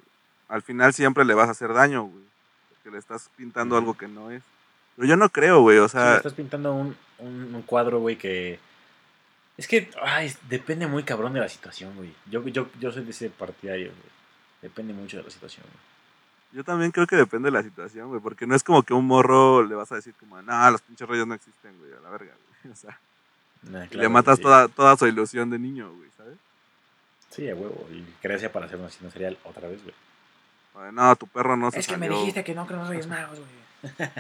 al 0.48 0.62
final 0.62 0.93
siempre 0.93 1.26
le 1.26 1.34
vas 1.34 1.48
a 1.48 1.52
hacer 1.52 1.74
daño, 1.74 2.04
güey. 2.04 2.24
Porque 2.70 2.91
le 2.91 2.98
estás 2.98 3.30
pintando 3.36 3.78
algo 3.78 3.98
que 3.98 4.08
no 4.08 4.32
es. 4.32 4.41
Pero 4.95 5.08
yo 5.08 5.16
no 5.18 5.30
creo, 5.30 5.62
güey, 5.62 5.78
o 5.78 5.88
Sí, 5.88 5.93
sea, 5.93 6.18
estás 6.18 6.34
pintando 6.34 6.74
un, 6.74 6.95
un, 7.20 7.56
un 7.56 7.62
cuadro, 7.64 8.00
güey, 8.00 8.16
que... 8.18 8.60
Es 9.58 9.68
que, 9.68 9.89
ay, 10.04 10.32
depende 10.50 10.86
muy 10.88 11.04
cabrón 11.04 11.34
de 11.34 11.39
la 11.39 11.50
situación, 11.50 11.95
güey. 11.95 12.14
Yo, 12.30 12.45
yo, 12.48 12.70
yo 12.80 12.91
soy 12.91 13.04
de 13.04 13.12
ese 13.12 13.30
partidario, 13.30 13.88
güey. 13.88 14.12
Depende 14.62 14.93
mucho 14.93 15.18
de 15.18 15.24
la 15.24 15.30
situación, 15.32 15.66
güey. 15.66 15.84
yo 16.54 16.64
también 16.64 16.91
creo 16.91 17.08
que 17.08 17.16
depende 17.16 17.48
de 17.48 17.58
la 17.58 17.64
situación, 17.64 18.10
güey, 18.10 18.22
porque 18.22 18.45
no 18.48 18.56
es 18.56 18.64
como 18.64 18.84
que 18.84 18.93
a 18.93 18.98
un 18.98 19.06
morro 19.06 19.64
le 19.64 19.76
vas 19.76 19.91
a 19.91 19.95
decir 19.95 20.14
como, 20.20 20.39
no, 20.41 20.72
los 20.72 20.82
pinches 20.82 21.08
reyes 21.08 21.26
no 21.28 21.34
existen, 21.34 21.78
güey, 21.80 21.91
a 21.93 22.00
la 22.02 22.10
verga, 22.10 22.32
güey. 22.62 22.72
O 22.74 22.76
sea, 22.76 23.00
Nah, 23.64 23.88
claro, 23.88 24.04
le 24.04 24.10
matas 24.10 24.38
sí. 24.38 24.43
toda, 24.43 24.68
toda 24.68 24.95
su 24.98 25.08
ilusión 25.08 25.50
de 25.50 25.58
niño, 25.58 25.91
güey, 25.91 26.10
¿sabes? 26.16 26.38
Sí, 27.32 27.50
a 27.50 27.56
huevo. 27.56 27.88
Y 27.91 28.04
crece 28.22 28.50
para 28.50 28.68
hacer 28.68 28.80
un 28.80 28.86
asesino 28.86 29.10
serial 29.12 29.38
otra 29.43 29.68
vez, 29.68 29.82
güey. 29.84 29.95
No, 30.93 31.15
tu 31.15 31.28
perro 31.28 31.57
no 31.57 31.71
se 31.71 31.80
Es 31.80 31.88
que 31.88 31.97
me 31.97 32.07
salió. 32.07 32.19
dijiste 32.19 32.43
que 32.43 32.53
no 32.55 32.65
creo 32.65 32.80
los 32.80 32.89
Reyes 32.89 33.07
Magos, 33.07 33.39
güey. 33.39 34.09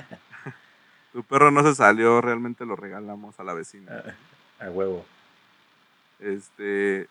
Tu 1.13 1.23
perro 1.23 1.49
no 1.49 1.63
se 1.63 1.73
salió, 1.73 2.21
realmente 2.21 2.65
lo 2.65 2.75
regalamos 2.75 3.39
a 3.39 3.43
la 3.43 3.53
vecina. 3.53 4.03
Ah, 4.59 4.65
A 4.65 4.69
huevo. 4.69 5.03
Este, 6.19 7.07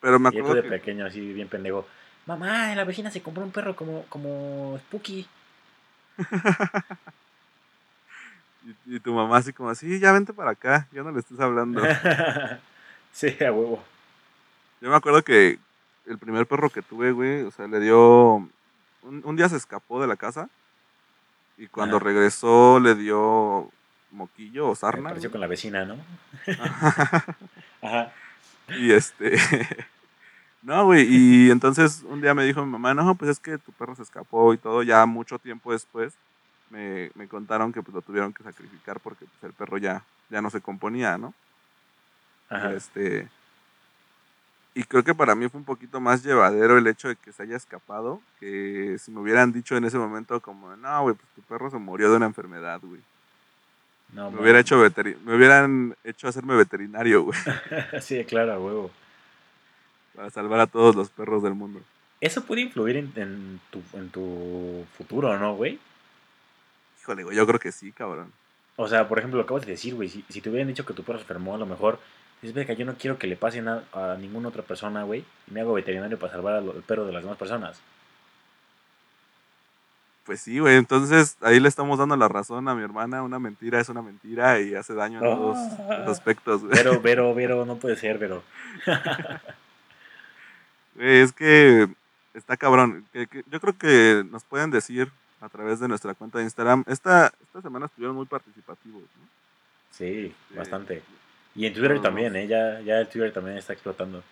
pero 0.00 0.18
me 0.18 0.28
acuerdo 0.28 0.54
de 0.54 0.62
que... 0.62 0.68
pequeño, 0.68 1.06
así 1.06 1.32
bien 1.32 1.48
pendejo. 1.48 1.86
Mamá, 2.26 2.74
la 2.74 2.84
vecina 2.84 3.10
se 3.10 3.22
compró 3.22 3.44
un 3.44 3.52
perro 3.52 3.74
como, 3.76 4.04
como 4.08 4.78
Spooky. 4.78 5.26
Y, 8.86 8.96
y 8.96 9.00
tu 9.00 9.12
mamá 9.14 9.36
así 9.36 9.52
como, 9.52 9.72
sí, 9.76 10.00
ya 10.00 10.10
vente 10.12 10.32
para 10.32 10.50
acá, 10.50 10.88
ya 10.90 11.02
no 11.04 11.12
le 11.12 11.20
estés 11.20 11.38
hablando. 11.38 11.80
sí, 13.12 13.28
a 13.44 13.52
huevo. 13.52 13.80
Yo 14.80 14.90
me 14.90 14.96
acuerdo 14.96 15.22
que 15.22 15.58
el 16.06 16.18
primer 16.18 16.46
perro 16.46 16.70
que 16.70 16.82
tuve, 16.82 17.12
güey, 17.12 17.42
o 17.42 17.50
sea, 17.50 17.66
le 17.66 17.80
dio... 17.80 18.48
Un, 19.02 19.22
un 19.24 19.36
día 19.36 19.48
se 19.48 19.56
escapó 19.56 20.00
de 20.00 20.06
la 20.06 20.16
casa 20.16 20.48
y 21.56 21.68
cuando 21.68 21.96
Ajá. 21.96 22.04
regresó 22.04 22.80
le 22.80 22.94
dio 22.94 23.70
moquillo 24.10 24.68
o 24.68 24.74
sarna. 24.74 25.10
pareció 25.10 25.30
con 25.30 25.40
la 25.40 25.46
vecina, 25.46 25.84
¿no? 25.84 25.96
Ajá. 27.82 28.12
y 28.68 28.92
este... 28.92 29.38
no, 30.62 30.84
güey, 30.86 31.06
y 31.08 31.50
entonces 31.50 32.04
un 32.08 32.20
día 32.20 32.34
me 32.34 32.44
dijo 32.44 32.64
mi 32.64 32.72
mamá, 32.72 32.94
no, 32.94 33.14
pues 33.14 33.30
es 33.30 33.38
que 33.38 33.58
tu 33.58 33.72
perro 33.72 33.94
se 33.94 34.02
escapó 34.02 34.52
y 34.54 34.58
todo, 34.58 34.82
ya 34.82 35.06
mucho 35.06 35.38
tiempo 35.38 35.72
después 35.72 36.14
me, 36.70 37.10
me 37.14 37.28
contaron 37.28 37.72
que 37.72 37.82
pues 37.82 37.94
lo 37.94 38.02
tuvieron 38.02 38.32
que 38.32 38.42
sacrificar 38.42 39.00
porque 39.00 39.24
pues, 39.26 39.44
el 39.44 39.52
perro 39.52 39.78
ya, 39.78 40.02
ya 40.30 40.42
no 40.42 40.50
se 40.50 40.60
componía, 40.60 41.16
¿no? 41.18 41.32
Ajá. 42.48 42.72
Este. 42.72 43.28
Y 44.76 44.84
creo 44.84 45.02
que 45.02 45.14
para 45.14 45.34
mí 45.34 45.48
fue 45.48 45.58
un 45.58 45.64
poquito 45.64 46.02
más 46.02 46.22
llevadero 46.22 46.76
el 46.76 46.86
hecho 46.86 47.08
de 47.08 47.16
que 47.16 47.32
se 47.32 47.44
haya 47.44 47.56
escapado, 47.56 48.20
que 48.38 48.98
si 49.00 49.10
me 49.10 49.20
hubieran 49.20 49.50
dicho 49.50 49.74
en 49.74 49.86
ese 49.86 49.96
momento 49.96 50.38
como, 50.42 50.76
no, 50.76 51.00
güey, 51.02 51.14
pues 51.14 51.26
tu 51.34 51.40
perro 51.40 51.70
se 51.70 51.78
murió 51.78 52.10
de 52.10 52.18
una 52.18 52.26
enfermedad, 52.26 52.78
güey. 52.82 53.00
No, 54.12 54.30
Me, 54.30 54.42
hubiera 54.42 54.60
hecho 54.60 54.76
me 54.76 55.34
hubieran 55.34 55.96
hecho 56.04 56.28
hacerme 56.28 56.54
veterinario, 56.56 57.22
güey, 57.22 57.38
sí, 58.02 58.22
claro, 58.26 58.62
huevo. 58.62 58.90
para 60.14 60.28
salvar 60.28 60.60
a 60.60 60.66
todos 60.66 60.94
los 60.94 61.08
perros 61.08 61.42
del 61.42 61.54
mundo. 61.54 61.80
Eso 62.20 62.44
puede 62.44 62.60
influir 62.60 62.98
en, 62.98 63.10
en 63.16 63.60
tu, 63.70 63.82
en 63.94 64.10
tu 64.10 64.84
futuro, 64.98 65.38
¿no, 65.38 65.54
güey? 65.54 65.78
Híjole, 67.00 67.24
güey, 67.24 67.34
yo 67.34 67.46
creo 67.46 67.58
que 67.58 67.72
sí, 67.72 67.92
cabrón. 67.92 68.30
O 68.76 68.86
sea, 68.86 69.08
por 69.08 69.16
ejemplo, 69.16 69.38
lo 69.38 69.44
acabas 69.44 69.64
de 69.64 69.72
decir, 69.72 69.94
güey. 69.94 70.10
Si, 70.10 70.22
si 70.28 70.42
te 70.42 70.50
hubieran 70.50 70.68
dicho 70.68 70.84
que 70.84 70.92
tu 70.92 71.02
perro 71.02 71.16
se 71.18 71.22
enfermó, 71.22 71.54
a 71.54 71.58
lo 71.58 71.64
mejor 71.64 71.98
dices, 72.42 72.54
verga, 72.54 72.74
yo 72.74 72.84
no 72.86 72.94
quiero 72.96 73.18
que 73.18 73.26
le 73.26 73.36
pase 73.36 73.62
nada 73.62 73.84
a 73.92 74.16
ninguna 74.18 74.48
otra 74.48 74.62
persona, 74.62 75.02
güey. 75.04 75.24
Y 75.48 75.50
me 75.52 75.60
hago 75.60 75.72
veterinario 75.74 76.18
para 76.18 76.32
salvar 76.32 76.54
al, 76.54 76.70
perro 76.86 77.04
de 77.06 77.12
las 77.12 77.22
demás 77.22 77.38
personas. 77.38 77.80
Pues 80.24 80.40
sí, 80.40 80.58
güey, 80.58 80.76
entonces 80.76 81.36
ahí 81.40 81.60
le 81.60 81.68
estamos 81.68 82.00
dando 82.00 82.16
la 82.16 82.26
razón 82.26 82.66
a 82.68 82.74
mi 82.74 82.82
hermana, 82.82 83.22
una 83.22 83.38
mentira 83.38 83.80
es 83.80 83.88
una 83.88 84.02
mentira 84.02 84.60
y 84.60 84.74
hace 84.74 84.92
daño 84.92 85.18
en 85.20 85.24
todos 85.36 85.56
Ah. 85.56 85.98
los 86.00 86.08
aspectos, 86.08 86.62
güey. 86.62 86.72
Pero, 86.74 87.00
pero, 87.00 87.32
pero, 87.34 87.64
no 87.64 87.76
puede 87.76 87.94
ser, 87.94 88.18
pero. 88.18 88.42
Güey, 90.96 91.20
es 91.20 91.32
que 91.32 91.88
está 92.34 92.56
cabrón. 92.56 93.06
Que- 93.12 93.26
que 93.28 93.44
yo 93.50 93.60
creo 93.60 93.76
que 93.78 94.24
nos 94.30 94.42
pueden 94.44 94.70
decir 94.70 95.10
a 95.40 95.48
través 95.48 95.78
de 95.80 95.86
nuestra 95.88 96.14
cuenta 96.14 96.38
de 96.38 96.44
Instagram. 96.44 96.82
Esta, 96.88 97.32
esta 97.42 97.62
semana 97.62 97.86
estuvieron 97.86 98.16
muy 98.16 98.26
participativos, 98.26 99.02
¿no? 99.02 99.28
Sí, 99.92 100.34
Sí. 100.50 100.56
bastante. 100.56 101.02
Y 101.56 101.66
en 101.66 101.72
Twitter 101.74 102.00
también, 102.00 102.36
¿eh? 102.36 102.46
Ya, 102.46 102.80
ya 102.80 102.98
el 103.00 103.08
Twitter 103.08 103.32
también 103.32 103.56
está 103.56 103.72
explotando. 103.72 104.22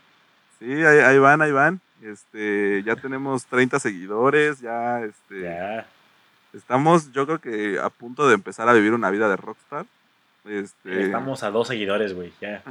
Sí, 0.59 0.70
ahí, 0.85 0.99
ahí 0.99 1.18
van, 1.18 1.41
ahí 1.43 1.53
van. 1.53 1.81
Este, 2.03 2.83
ya 2.85 2.97
tenemos 2.97 3.47
30 3.47 3.79
seguidores, 3.79 4.61
ya 4.61 5.01
este, 5.01 5.41
Ya. 5.43 5.87
estamos, 6.53 7.11
yo 7.12 7.25
creo 7.27 7.41
que 7.41 7.79
a 7.81 7.89
punto 7.89 8.29
de 8.29 8.35
empezar 8.35 8.68
a 8.68 8.72
vivir 8.75 8.93
una 8.93 9.11
vida 9.11 9.29
de 9.29 9.37
rockstar. 9.37 9.87
Este, 10.45 11.05
Estamos 11.05 11.43
a 11.43 11.51
dos 11.51 11.68
seguidores, 11.68 12.12
güey. 12.14 12.33
Ya. 12.41 12.62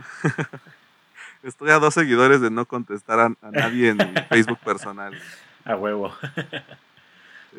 Estoy 1.44 1.72
a 1.72 1.80
dos 1.80 1.94
seguidores 1.96 2.40
de 2.40 2.52
no 2.52 2.66
contestar 2.66 3.20
a, 3.20 3.26
a 3.26 3.52
nadie 3.52 3.90
en 3.90 3.98
mi 3.98 4.14
Facebook 4.30 4.60
personal. 4.60 5.14
A 5.66 5.76
huevo. 5.78 6.14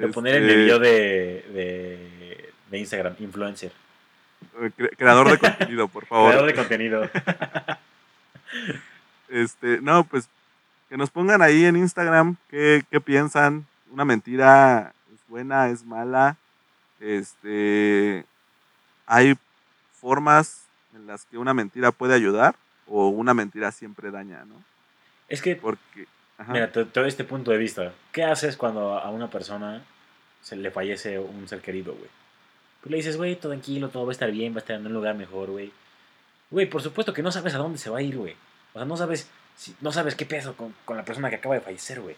A 0.02 0.06
poner 0.12 0.34
en 0.36 0.42
mi 0.44 0.48
Este, 0.50 0.62
video 0.62 0.78
de, 0.78 0.90
de, 1.52 2.52
de 2.70 2.78
Instagram, 2.78 3.14
influencer. 3.18 3.72
Eh, 4.60 4.70
cre- 4.76 4.96
creador 4.96 5.30
de 5.30 5.38
contenido, 5.38 5.88
por 5.88 6.06
favor. 6.06 6.30
Creador 6.30 6.48
de 6.50 6.54
contenido. 6.54 7.10
Este, 9.28 9.80
no, 9.80 10.04
pues 10.04 10.28
que 10.88 10.96
nos 10.96 11.10
pongan 11.10 11.42
ahí 11.42 11.64
en 11.64 11.76
Instagram 11.76 12.36
qué, 12.50 12.84
qué 12.90 13.00
piensan. 13.00 13.66
Una 13.90 14.04
mentira 14.04 14.92
es 15.12 15.20
buena, 15.28 15.68
es 15.70 15.84
mala. 15.84 16.36
Este, 17.00 18.24
hay 19.06 19.34
formas 20.00 20.62
en 20.94 21.06
las 21.06 21.24
que 21.26 21.38
una 21.38 21.54
mentira 21.54 21.90
puede 21.90 22.14
ayudar 22.14 22.54
o 22.86 23.08
una 23.08 23.34
mentira 23.34 23.72
siempre 23.72 24.10
daña, 24.10 24.44
¿no? 24.44 24.54
Es 25.28 25.42
que, 25.42 25.56
Porque, 25.56 26.06
ajá, 26.38 26.52
mira, 26.52 26.66
doy 26.68 27.08
este 27.08 27.24
punto 27.24 27.50
de 27.50 27.58
vista. 27.58 27.92
¿Qué 28.12 28.22
haces 28.22 28.56
cuando 28.56 28.96
a 28.98 29.10
una 29.10 29.28
persona 29.30 29.82
se 30.42 30.54
le 30.56 30.70
fallece 30.70 31.18
un 31.18 31.48
ser 31.48 31.60
querido, 31.60 31.94
güey? 31.94 32.10
Pues 32.84 32.90
le 32.90 32.96
dices, 32.98 33.16
güey, 33.16 33.34
todo 33.36 33.52
tranquilo, 33.52 33.88
todo 33.88 34.04
va 34.04 34.10
a 34.10 34.12
estar 34.12 34.30
bien, 34.30 34.52
va 34.52 34.56
a 34.56 34.60
estar 34.60 34.76
en 34.76 34.86
un 34.86 34.92
lugar 34.92 35.14
mejor, 35.14 35.50
güey. 35.50 35.72
Güey, 36.50 36.66
por 36.68 36.82
supuesto 36.82 37.14
que 37.14 37.22
no 37.22 37.32
sabes 37.32 37.54
a 37.54 37.58
dónde 37.58 37.78
se 37.78 37.88
va 37.88 37.98
a 37.98 38.02
ir, 38.02 38.16
güey. 38.18 38.36
O 38.74 38.78
sea, 38.78 38.84
no 38.84 38.96
sabes, 38.98 39.30
si- 39.56 39.74
no 39.80 39.90
sabes 39.90 40.14
qué 40.14 40.26
peso 40.26 40.54
con, 40.54 40.74
con 40.84 40.98
la 40.98 41.04
persona 41.04 41.30
que 41.30 41.36
acaba 41.36 41.54
de 41.54 41.62
fallecer, 41.62 42.02
güey. 42.02 42.14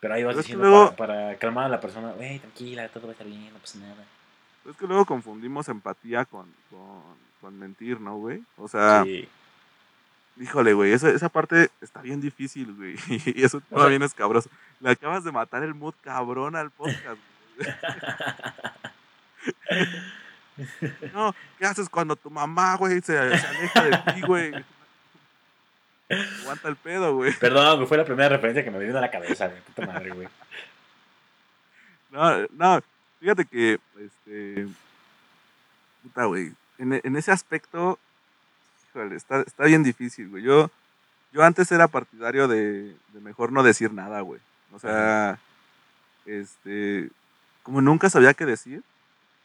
Pero 0.00 0.14
ahí 0.14 0.24
vas 0.24 0.32
Pero 0.32 0.40
es 0.40 0.46
diciendo 0.46 0.68
luego- 0.68 0.96
para, 0.96 1.14
para 1.14 1.36
calmar 1.36 1.66
a 1.66 1.68
la 1.68 1.80
persona, 1.80 2.10
güey, 2.12 2.40
tranquila, 2.40 2.88
todo 2.88 3.04
va 3.04 3.10
a 3.10 3.12
estar 3.12 3.26
bien, 3.28 3.52
no 3.52 3.60
pasa 3.60 3.78
nada. 3.78 4.04
es 4.68 4.76
que 4.76 4.86
luego 4.88 5.04
confundimos 5.06 5.68
empatía 5.68 6.24
con, 6.24 6.52
con, 6.68 7.02
con 7.40 7.56
mentir, 7.58 8.00
¿no, 8.00 8.16
güey? 8.16 8.42
O 8.58 8.66
sea, 8.66 9.04
Sí. 9.04 9.28
híjole, 10.40 10.72
güey, 10.74 10.92
esa, 10.92 11.10
esa 11.10 11.28
parte 11.28 11.70
está 11.80 12.02
bien 12.02 12.20
difícil, 12.20 12.74
güey. 12.74 12.96
Y 13.36 13.44
eso 13.44 13.62
O 13.70 13.78
sea- 13.78 13.88
bien 13.88 14.02
escabroso. 14.02 14.50
Le 14.80 14.90
acabas 14.90 15.22
de 15.22 15.30
matar 15.32 15.62
el 15.62 15.74
mood 15.74 15.94
cabrón 16.02 16.56
al 16.56 16.70
podcast, 16.72 17.20
güey. 17.56 17.68
No, 21.14 21.34
¿qué 21.58 21.64
haces 21.64 21.88
cuando 21.88 22.16
tu 22.16 22.30
mamá, 22.30 22.76
güey, 22.76 23.00
se, 23.00 23.14
se 23.14 23.18
aleja 23.18 23.82
de 23.82 24.12
ti, 24.12 24.20
güey? 24.26 24.52
Aguanta 26.42 26.68
el 26.68 26.76
pedo, 26.76 27.14
güey. 27.14 27.32
Perdón, 27.38 27.76
güey, 27.76 27.88
fue 27.88 27.96
la 27.96 28.04
primera 28.04 28.28
referencia 28.28 28.62
que 28.62 28.70
me 28.70 28.78
vino 28.78 28.98
a 28.98 29.00
la 29.00 29.10
cabeza, 29.10 29.46
güey. 29.46 29.60
Puta 29.62 29.86
madre, 29.86 30.10
güey. 30.10 30.28
No, 32.10 32.46
no, 32.48 32.80
fíjate 33.20 33.44
que, 33.46 33.78
este, 33.98 34.66
puta, 36.02 36.24
güey, 36.24 36.52
en, 36.78 37.00
en 37.02 37.16
ese 37.16 37.30
aspecto, 37.30 37.98
híjole, 38.88 39.16
está, 39.16 39.40
está 39.40 39.64
bien 39.64 39.82
difícil, 39.82 40.28
güey. 40.28 40.42
Yo, 40.42 40.70
yo 41.32 41.42
antes 41.42 41.70
era 41.70 41.88
partidario 41.88 42.48
de, 42.48 42.94
de 43.12 43.20
mejor 43.20 43.52
no 43.52 43.62
decir 43.62 43.92
nada, 43.92 44.20
güey. 44.20 44.40
O 44.72 44.78
sea, 44.78 45.38
este, 46.26 47.10
como 47.62 47.80
nunca 47.80 48.10
sabía 48.10 48.34
qué 48.34 48.44
decir, 48.44 48.82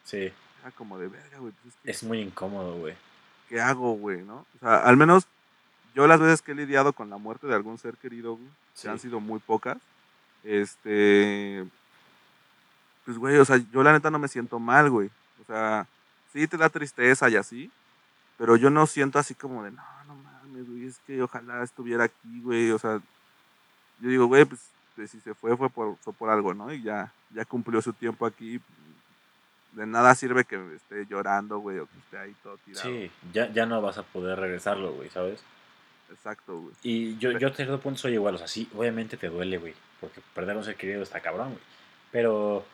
Sí, 0.06 0.32
era 0.62 0.72
como 0.78 0.98
de 0.98 1.08
verga, 1.10 1.38
güey, 1.40 1.52
pues 1.62 1.74
es 1.76 1.82
que- 1.84 1.92
es 1.92 2.04
muy 2.04 2.20
incómodo, 2.22 2.78
güey. 2.78 2.96
¿qué 3.50 3.60
hago, 3.62 3.94
güey, 3.94 4.24
no? 4.24 4.38
O 4.56 4.60
sea, 4.60 4.78
al 4.78 4.98
menos 4.98 5.28
yo 5.94 6.08
las 6.08 6.20
veces 6.20 6.42
que 6.42 6.54
he 6.54 6.56
lidiado 6.56 6.94
con 6.94 7.10
la 7.12 7.18
muerte 7.18 7.46
de 7.48 7.54
algún 7.54 7.78
ser 7.78 7.96
querido, 7.98 8.36
güey, 8.38 8.48
que 8.48 8.82
Sí. 8.82 8.88
han 8.88 8.98
sido 9.00 9.20
muy 9.20 9.40
pocas, 9.40 9.78
este, 10.44 11.66
pues, 13.06 13.18
güey, 13.18 13.38
o 13.38 13.46
sea, 13.46 13.58
yo 13.72 13.84
la 13.84 13.94
neta 13.94 14.10
no 14.10 14.18
me 14.20 14.28
siento 14.28 14.58
mal, 14.60 14.90
güey. 14.90 15.10
O 15.42 15.46
sea, 15.46 15.86
sí 16.34 16.48
te 16.48 16.58
da 16.58 16.70
tristeza 16.70 17.30
y 17.30 17.36
así, 17.36 17.70
pero 18.38 18.56
yo 18.56 18.70
no 18.70 18.88
siento 18.88 19.20
así 19.20 19.36
como 19.36 19.64
de, 19.64 19.72
no, 19.72 19.84
no 20.08 20.16
mames, 20.16 20.68
güey, 20.68 20.86
es 20.88 20.98
que 21.06 21.22
ojalá 21.22 21.64
estuviera 21.64 22.06
aquí, 22.06 22.42
güey, 22.42 22.72
o 22.72 22.80
sea, 22.80 23.00
yo 24.00 24.10
digo, 24.10 24.26
güey, 24.26 24.46
pues, 24.46 24.62
pues, 24.96 25.12
si 25.12 25.20
se 25.22 25.34
fue, 25.36 25.56
fue 25.56 25.70
por, 25.70 25.98
fue 25.98 26.14
por 26.14 26.30
algo, 26.30 26.54
¿no? 26.54 26.74
Y 26.74 26.82
ya, 26.82 27.12
ya 27.32 27.46
cumplió 27.46 27.82
su 27.82 27.94
tiempo 27.94 28.26
aquí, 28.26 28.60
de 29.76 29.86
nada 29.86 30.16
sirve 30.16 30.46
que 30.46 30.56
esté 30.76 31.06
llorando, 31.10 31.60
güey, 31.60 31.80
o 31.80 31.86
que 31.86 31.98
esté 32.00 32.18
ahí 32.18 32.36
todo 32.42 32.58
tirado. 32.60 32.90
Sí, 32.90 33.12
ya, 33.34 33.52
ya 33.52 33.66
no 33.66 33.82
vas 33.82 33.98
a 33.98 34.04
poder 34.04 34.40
regresarlo, 34.40 34.94
güey, 34.94 35.10
¿sabes? 35.10 35.44
Exacto, 36.10 36.62
güey. 36.62 36.74
Y 36.82 37.18
yo, 37.18 37.32
yo 37.38 37.50
a 37.50 37.54
cierto 37.54 37.80
punto 37.80 38.00
soy 38.00 38.14
igual, 38.14 38.36
o 38.36 38.38
sea, 38.38 38.48
sí, 38.48 38.70
obviamente 38.76 39.18
te 39.18 39.28
duele, 39.28 39.58
güey, 39.58 39.74
porque 40.00 40.22
perder 40.34 40.56
a 40.56 40.60
un 40.60 40.64
ser 40.64 40.76
querido 40.76 41.04
está 41.04 41.20
cabrón, 41.20 41.50
güey. 41.50 41.64
Pero, 42.12 42.66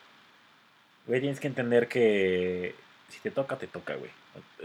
güey, 1.08 1.20
tienes 1.20 1.40
que 1.40 1.48
entender 1.48 1.88
que 1.88 2.76
si 3.10 3.20
te 3.20 3.32
toca, 3.32 3.58
te 3.58 3.68
toca, 3.68 3.96
güey. 3.96 4.12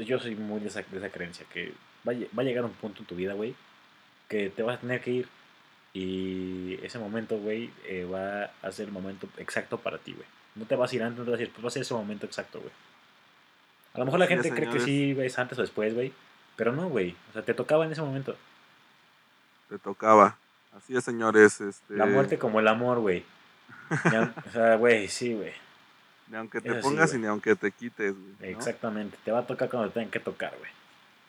Yo 0.04 0.18
soy 0.18 0.34
muy 0.34 0.60
de 0.60 0.68
esa, 0.68 0.82
de 0.82 0.98
esa 0.98 1.10
creencia, 1.10 1.46
que 1.52 1.72
va, 2.06 2.12
a 2.12 2.16
va 2.36 2.42
a 2.42 2.44
llegar 2.44 2.64
un 2.64 2.72
punto 2.72 3.00
en 3.00 3.06
tu 3.06 3.14
vida, 3.14 3.32
güey, 3.32 3.54
que 4.28 4.50
te 4.50 4.62
vas 4.62 4.76
a 4.76 4.80
tener 4.80 5.00
que 5.00 5.10
ir. 5.10 5.28
Y 5.94 6.78
ese 6.82 6.98
momento, 6.98 7.38
güey, 7.38 7.70
eh, 7.86 8.04
va 8.04 8.50
a 8.60 8.70
ser 8.70 8.88
el 8.88 8.92
momento 8.92 9.26
exacto 9.38 9.78
para 9.78 9.96
ti, 9.96 10.12
güey. 10.12 10.26
No 10.56 10.64
te 10.64 10.74
vas 10.74 10.90
a 10.92 10.96
ir 10.96 11.02
antes, 11.02 11.18
no 11.18 11.24
te 11.24 11.30
vas 11.30 11.40
a 11.40 11.42
ir, 11.42 11.50
pues 11.52 11.64
va 11.64 11.68
a 11.68 11.70
ser 11.70 11.82
ese 11.82 11.94
momento 11.94 12.26
exacto, 12.26 12.60
güey. 12.60 12.72
A 13.94 13.98
lo 13.98 14.04
mejor 14.04 14.18
la 14.18 14.26
es, 14.26 14.30
gente 14.30 14.50
cree 14.50 14.68
que 14.70 14.80
sí, 14.80 15.14
ves 15.14 15.38
antes 15.38 15.58
o 15.58 15.62
después, 15.62 15.94
güey. 15.94 16.12
Pero 16.56 16.72
no, 16.72 16.88
güey. 16.88 17.16
O 17.30 17.32
sea, 17.32 17.42
te 17.42 17.54
tocaba 17.54 17.84
en 17.86 17.92
ese 17.92 18.02
momento. 18.02 18.36
Te 19.68 19.78
tocaba. 19.78 20.36
Así 20.76 20.96
es, 20.96 21.04
señores. 21.04 21.60
Este, 21.60 21.94
La 21.94 22.06
muerte 22.06 22.38
como 22.38 22.60
el 22.60 22.68
amor, 22.68 22.98
güey. 23.00 23.24
O 24.46 24.50
sea, 24.50 24.76
güey, 24.76 25.08
sí, 25.08 25.34
güey. 25.34 25.52
Ni 26.28 26.36
aunque 26.36 26.60
te 26.60 26.70
Eso 26.70 26.80
pongas 26.80 27.10
güey. 27.10 27.18
y 27.18 27.22
ni 27.22 27.28
aunque 27.28 27.54
te 27.54 27.70
quites, 27.70 28.14
güey. 28.14 28.52
¿no? 28.52 28.58
Exactamente. 28.58 29.16
Te 29.24 29.30
va 29.30 29.40
a 29.40 29.46
tocar 29.46 29.70
cuando 29.70 29.88
te 29.88 29.94
tengan 29.94 30.10
que 30.10 30.20
tocar, 30.20 30.54
güey. 30.58 30.70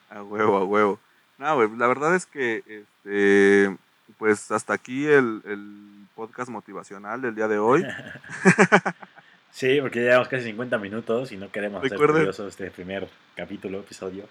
A 0.09 0.23
huevo, 0.23 0.57
a 0.57 0.65
huevo. 0.65 0.99
No, 1.37 1.55
güey, 1.55 1.69
la 1.77 1.87
verdad 1.87 2.15
es 2.15 2.25
que, 2.25 2.63
este, 2.67 3.77
pues 4.17 4.49
hasta 4.51 4.73
aquí 4.73 5.05
el, 5.05 5.41
el 5.45 6.07
podcast 6.15 6.49
motivacional 6.49 7.21
del 7.21 7.35
día 7.35 7.47
de 7.47 7.59
hoy. 7.59 7.85
Sí, 9.51 9.79
porque 9.81 9.99
ya 9.99 10.05
llevamos 10.09 10.27
casi 10.27 10.43
50 10.45 10.77
minutos 10.77 11.31
y 11.31 11.37
no 11.37 11.51
queremos 11.51 11.79
hacer 11.83 11.97
Recuerden- 11.97 12.13
curioso 12.19 12.47
este 12.47 12.69
primer 12.71 13.07
capítulo, 13.35 13.79
episodio. 13.79 14.25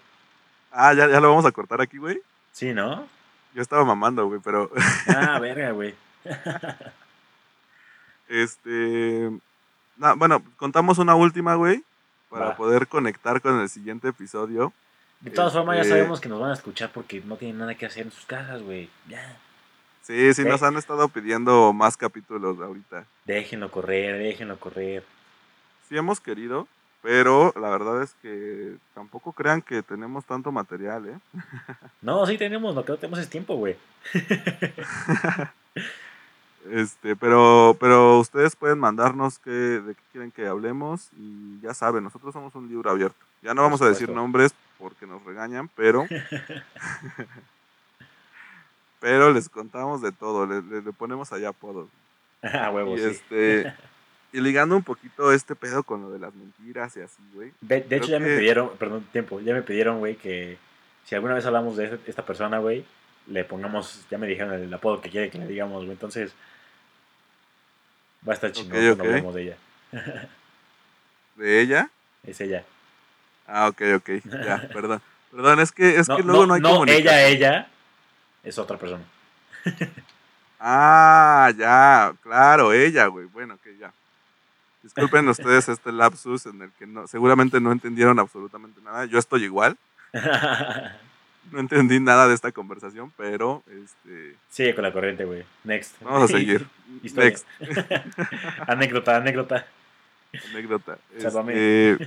Ah, 0.71 0.93
ya, 0.93 1.07
ya 1.07 1.19
lo 1.19 1.29
vamos 1.29 1.45
a 1.45 1.51
cortar 1.51 1.81
aquí, 1.81 1.97
güey. 1.97 2.21
Sí, 2.51 2.73
¿no? 2.73 3.07
Yo 3.53 3.61
estaba 3.61 3.83
mamando, 3.83 4.27
güey, 4.27 4.39
pero, 4.43 4.71
Ah, 5.07 5.39
verga, 5.39 5.71
güey. 5.71 5.95
este, 8.29 9.31
no, 9.97 10.15
bueno, 10.17 10.43
contamos 10.57 10.97
una 10.97 11.15
última, 11.15 11.55
güey, 11.55 11.83
para 12.29 12.47
Va. 12.47 12.55
poder 12.55 12.87
conectar 12.87 13.41
con 13.41 13.59
el 13.59 13.69
siguiente 13.69 14.09
episodio. 14.09 14.73
De 15.21 15.31
todas 15.31 15.53
formas, 15.53 15.75
ya 15.77 15.81
Este- 15.81 15.93
sabemos 15.95 16.19
que 16.21 16.29
nos 16.29 16.39
van 16.39 16.51
a 16.51 16.53
escuchar 16.53 16.91
porque 16.93 17.21
no 17.21 17.37
tienen 17.37 17.57
nada 17.57 17.75
que 17.75 17.85
hacer 17.85 18.03
en 18.05 18.11
sus 18.11 18.25
casas, 18.25 18.61
güey. 18.61 18.89
Ya. 19.07 19.37
Sí, 20.07 20.33
sí, 20.33 20.45
nos 20.45 20.63
han 20.63 20.77
estado 20.77 21.09
pidiendo 21.09 21.73
más 21.73 21.97
capítulos 21.97 22.57
ahorita. 22.61 23.03
Déjenlo 23.25 23.69
correr, 23.69 24.17
déjenlo 24.17 24.57
correr. 24.57 25.03
Sí 25.89 25.97
hemos 25.97 26.21
querido, 26.21 26.65
pero 27.01 27.53
la 27.59 27.69
verdad 27.69 28.01
es 28.01 28.13
que 28.21 28.77
tampoco 28.95 29.33
crean 29.33 29.61
que 29.61 29.83
tenemos 29.83 30.23
tanto 30.23 30.49
material, 30.49 31.09
¿eh? 31.09 31.19
No, 32.01 32.25
sí 32.25 32.37
tenemos, 32.37 32.73
lo 32.73 32.85
que 32.85 32.93
no 32.93 32.97
tenemos 32.97 33.19
es 33.19 33.29
tiempo, 33.29 33.55
güey. 33.55 33.75
Este, 36.69 37.15
pero, 37.15 37.77
pero 37.79 38.19
ustedes 38.19 38.57
pueden 38.57 38.77
mandarnos 38.77 39.39
qué, 39.39 39.51
de 39.51 39.95
qué 39.95 40.01
quieren 40.11 40.31
que 40.31 40.47
hablemos 40.47 41.09
y 41.17 41.61
ya 41.61 41.73
saben, 41.73 42.03
nosotros 42.03 42.33
somos 42.33 42.53
un 42.55 42.67
libro 42.67 42.89
abierto. 42.89 43.15
Ya 43.41 43.53
no 43.53 43.61
vamos 43.61 43.81
a 43.81 43.87
decir 43.87 44.09
nombres 44.09 44.53
porque 44.77 45.05
nos 45.05 45.23
regañan, 45.23 45.69
pero, 45.77 46.05
pero 48.99 49.31
les 49.33 49.49
contamos 49.49 50.01
de 50.01 50.11
todo, 50.11 50.45
le, 50.45 50.61
le- 50.61 50.81
le 50.81 50.93
ponemos 50.93 51.31
allá 51.33 51.49
apodos. 51.49 51.87
A 52.41 52.69
huevo, 52.71 52.95
y 52.95 52.99
sí. 52.99 53.05
este, 53.07 53.73
y 54.33 54.41
ligando 54.41 54.75
un 54.75 54.83
poquito 54.83 55.31
este 55.31 55.55
pedo 55.55 55.83
con 55.83 56.01
lo 56.01 56.11
de 56.11 56.19
las 56.19 56.33
mentiras 56.35 56.95
y 56.97 57.01
así, 57.01 57.21
güey. 57.33 57.51
De, 57.61 57.81
de 57.81 57.95
hecho, 57.97 58.07
ya 58.07 58.19
me 58.19 58.35
pidieron, 58.37 58.71
perdón, 58.77 59.05
tiempo, 59.11 59.39
ya 59.39 59.53
me 59.53 59.61
pidieron, 59.63 59.99
güey, 59.99 60.15
que 60.15 60.57
si 61.05 61.15
alguna 61.15 61.33
vez 61.33 61.45
hablamos 61.45 61.77
de 61.77 61.99
esta 62.05 62.25
persona, 62.25 62.59
güey, 62.59 62.85
le 63.27 63.43
pongamos, 63.43 64.05
ya 64.09 64.17
me 64.17 64.27
dijeron 64.27 64.53
el 64.53 64.73
apodo 64.73 65.01
que 65.01 65.09
quiere 65.09 65.29
que 65.29 65.37
le 65.37 65.47
digamos, 65.47 65.77
güey. 65.83 65.91
Entonces, 65.91 66.33
va 68.27 68.33
a 68.33 68.35
estar 68.35 68.51
chingón 68.51 68.77
Ok, 68.77 68.85
cuando 68.97 69.03
ok. 69.03 69.09
hablemos 69.09 69.35
de 69.35 69.41
ella. 69.43 69.57
¿De 71.35 71.61
ella? 71.61 71.89
Es 72.23 72.41
ella. 72.41 72.63
Ah, 73.47 73.67
ok, 73.69 73.81
ok, 73.97 74.09
ya, 74.43 74.67
perdón. 74.73 75.01
Perdón, 75.31 75.59
es 75.59 75.71
que, 75.71 75.97
es 75.97 76.07
no, 76.09 76.17
que 76.17 76.23
luego 76.23 76.41
no, 76.41 76.47
no, 76.47 76.53
hay 76.55 76.61
no, 76.61 76.69
comunicación. 76.73 77.07
ella, 77.13 77.27
ella, 77.27 77.67
es 78.43 78.57
otra 78.57 78.77
persona. 78.77 79.03
Ah, 80.59 81.51
ya, 81.55 82.15
claro, 82.23 82.73
ella, 82.73 83.05
güey. 83.05 83.27
Bueno, 83.27 83.59
que 83.63 83.77
ya. 83.77 83.93
Disculpen 84.81 85.27
ustedes 85.29 85.69
este 85.69 85.91
lapsus 85.91 86.45
en 86.45 86.61
el 86.63 86.71
que 86.71 86.87
no, 86.87 87.07
seguramente 87.07 87.59
no 87.59 87.71
entendieron 87.71 88.19
absolutamente 88.19 88.81
nada. 88.81 89.05
Yo 89.05 89.19
estoy 89.19 89.43
igual, 89.43 89.77
no 91.51 91.59
entendí 91.59 91.99
nada 91.99 92.27
de 92.27 92.33
esta 92.33 92.51
conversación, 92.51 93.11
pero 93.17 93.63
este, 93.67 94.35
Sigue 94.49 94.73
con 94.73 94.83
la 94.83 94.93
corriente, 94.93 95.25
güey. 95.25 95.43
Next. 95.63 95.95
vamos 96.01 96.23
a 96.23 96.27
seguir. 96.37 96.65
Next, 97.03 97.45
anécdota, 98.67 99.17
anécdota. 99.17 99.67
anécdota. 100.51 100.97
Este, 101.15 101.97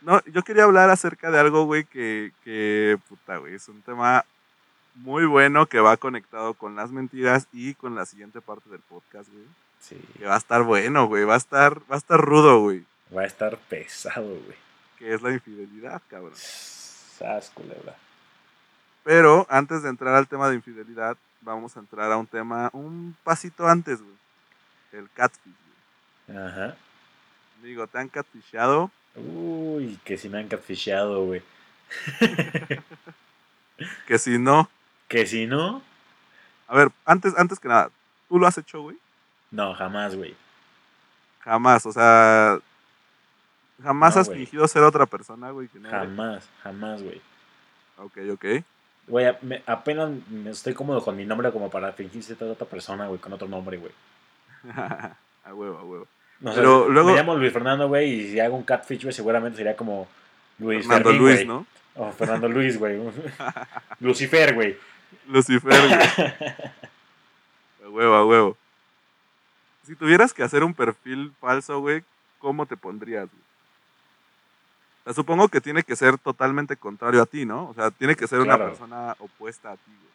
no, 0.00 0.22
yo 0.26 0.42
quería 0.42 0.64
hablar 0.64 0.88
acerca 0.88 1.30
de 1.30 1.38
algo, 1.38 1.64
güey, 1.64 1.84
que, 1.84 2.32
que, 2.44 2.96
puta, 3.08 3.36
güey, 3.36 3.54
es 3.54 3.68
un 3.68 3.82
tema 3.82 4.24
muy 4.94 5.24
bueno 5.26 5.66
que 5.66 5.80
va 5.80 5.96
conectado 5.96 6.54
con 6.54 6.76
las 6.76 6.90
mentiras 6.90 7.46
y 7.52 7.74
con 7.74 7.94
la 7.94 8.06
siguiente 8.06 8.40
parte 8.40 8.68
del 8.70 8.80
podcast, 8.80 9.30
güey. 9.30 9.44
Sí. 9.80 10.00
Que 10.18 10.26
va 10.26 10.34
a 10.34 10.38
estar 10.38 10.62
bueno, 10.62 11.06
güey. 11.06 11.24
Va 11.24 11.34
a 11.34 11.38
estar, 11.38 11.80
va 11.90 11.94
a 11.94 11.98
estar 11.98 12.20
rudo, 12.20 12.60
güey. 12.60 12.84
Va 13.16 13.22
a 13.22 13.26
estar 13.26 13.56
pesado, 13.56 14.28
güey. 14.28 14.56
Que 14.98 15.14
es 15.14 15.22
la 15.22 15.32
infidelidad, 15.32 16.02
cabrón. 16.08 16.34
Sas, 16.34 17.50
culebra. 17.50 17.96
Pero 19.02 19.46
antes 19.48 19.82
de 19.82 19.88
entrar 19.88 20.14
al 20.14 20.28
tema 20.28 20.48
de 20.48 20.56
infidelidad, 20.56 21.16
vamos 21.40 21.76
a 21.76 21.80
entrar 21.80 22.12
a 22.12 22.18
un 22.18 22.26
tema 22.26 22.68
un 22.72 23.16
pasito 23.24 23.66
antes, 23.66 24.02
güey. 24.02 24.14
El 24.92 25.08
catfish, 25.10 25.54
güey. 26.26 26.38
Ajá. 26.38 26.76
Digo, 27.62 27.86
¿te 27.86 27.98
han 27.98 28.08
catfishado? 28.08 28.90
Uy, 29.14 29.98
que 30.04 30.18
si 30.18 30.28
me 30.28 30.38
han 30.38 30.48
catfishado, 30.48 31.24
güey. 31.24 31.42
Que 34.06 34.18
si 34.18 34.38
no. 34.38 34.68
Que 35.10 35.26
si 35.26 35.46
no, 35.46 35.82
A 36.68 36.74
ver, 36.76 36.88
antes, 37.04 37.36
antes 37.36 37.58
que 37.58 37.66
nada, 37.68 37.90
¿tú 38.28 38.38
lo 38.38 38.46
has 38.46 38.56
hecho, 38.56 38.80
güey? 38.80 38.96
no, 39.50 39.74
jamás, 39.74 40.14
güey. 40.14 40.34
Jamás, 41.40 41.84
o 41.86 41.92
sea. 41.92 42.58
Jamás 43.82 44.14
No, 44.14 44.20
has 44.20 44.28
güey. 44.28 44.38
fingido 44.40 44.68
ser 44.68 44.82
otra 44.84 45.06
persona, 45.06 45.50
güey. 45.50 45.66
Que 45.68 45.80
no 45.80 45.88
eres? 45.88 46.00
Jamás, 46.00 46.48
jamás, 46.62 47.02
güey. 47.02 47.20
Ok, 47.98 48.18
ok. 48.32 48.44
Güey, 49.08 49.34
me- 49.42 49.62
apenas 49.66 50.10
me 50.28 50.50
estoy 50.50 50.74
cómodo 50.74 51.02
con 51.02 51.16
mi 51.16 51.24
nombre 51.24 51.50
como 51.50 51.68
para 51.70 51.92
fingir 51.92 52.22
ser 52.22 52.40
otra 52.44 52.66
persona, 52.68 53.06
güey, 53.08 53.18
con 53.18 53.32
otro 53.32 53.48
nombre, 53.48 53.78
güey. 53.78 53.92
a 54.76 55.54
huevo, 55.54 55.78
a 55.78 55.82
huevo. 55.82 56.06
No, 56.40 56.54
Pero 56.54 56.88
luego- 56.88 57.08
Me 57.10 57.16
llamo 57.16 57.34
Luis 57.36 57.52
Fernando, 57.52 57.88
güey, 57.88 58.08
y 58.12 58.30
si 58.32 58.38
hago 58.40 58.56
un 58.56 58.62
catfish, 58.62 59.02
güey, 59.02 59.12
seguramente 59.12 59.56
sería 59.58 59.74
como 59.76 60.06
Luis 60.58 60.86
Fernando 60.86 61.10
Fermín, 61.10 61.22
Luis, 61.26 61.34
güey. 61.36 61.46
¿no? 61.48 61.66
O 61.96 62.12
Fernando 62.12 62.48
Luis, 62.48 62.78
güey. 62.78 62.98
Lucifer, 64.00 64.54
güey. 64.54 64.78
Lucifer, 65.26 65.72
güey. 65.72 66.32
A 67.84 67.88
huevo, 67.88 68.14
a 68.14 68.24
huevo. 68.24 68.56
Si 69.84 69.96
tuvieras 69.96 70.32
que 70.32 70.42
hacer 70.42 70.62
un 70.62 70.74
perfil 70.74 71.32
falso, 71.40 71.80
güey, 71.80 72.04
¿cómo 72.38 72.66
te 72.66 72.76
pondrías, 72.76 73.28
güey? 73.28 73.42
O 75.00 75.04
sea, 75.04 75.14
supongo 75.14 75.48
que 75.48 75.60
tiene 75.60 75.82
que 75.82 75.96
ser 75.96 76.18
totalmente 76.18 76.76
contrario 76.76 77.22
a 77.22 77.26
ti, 77.26 77.46
¿no? 77.46 77.68
O 77.70 77.74
sea, 77.74 77.90
tiene 77.90 78.14
que 78.14 78.28
ser 78.28 78.40
una 78.40 78.58
persona 78.58 79.16
opuesta 79.18 79.72
a 79.72 79.76
ti, 79.76 79.90
güey. 79.90 80.10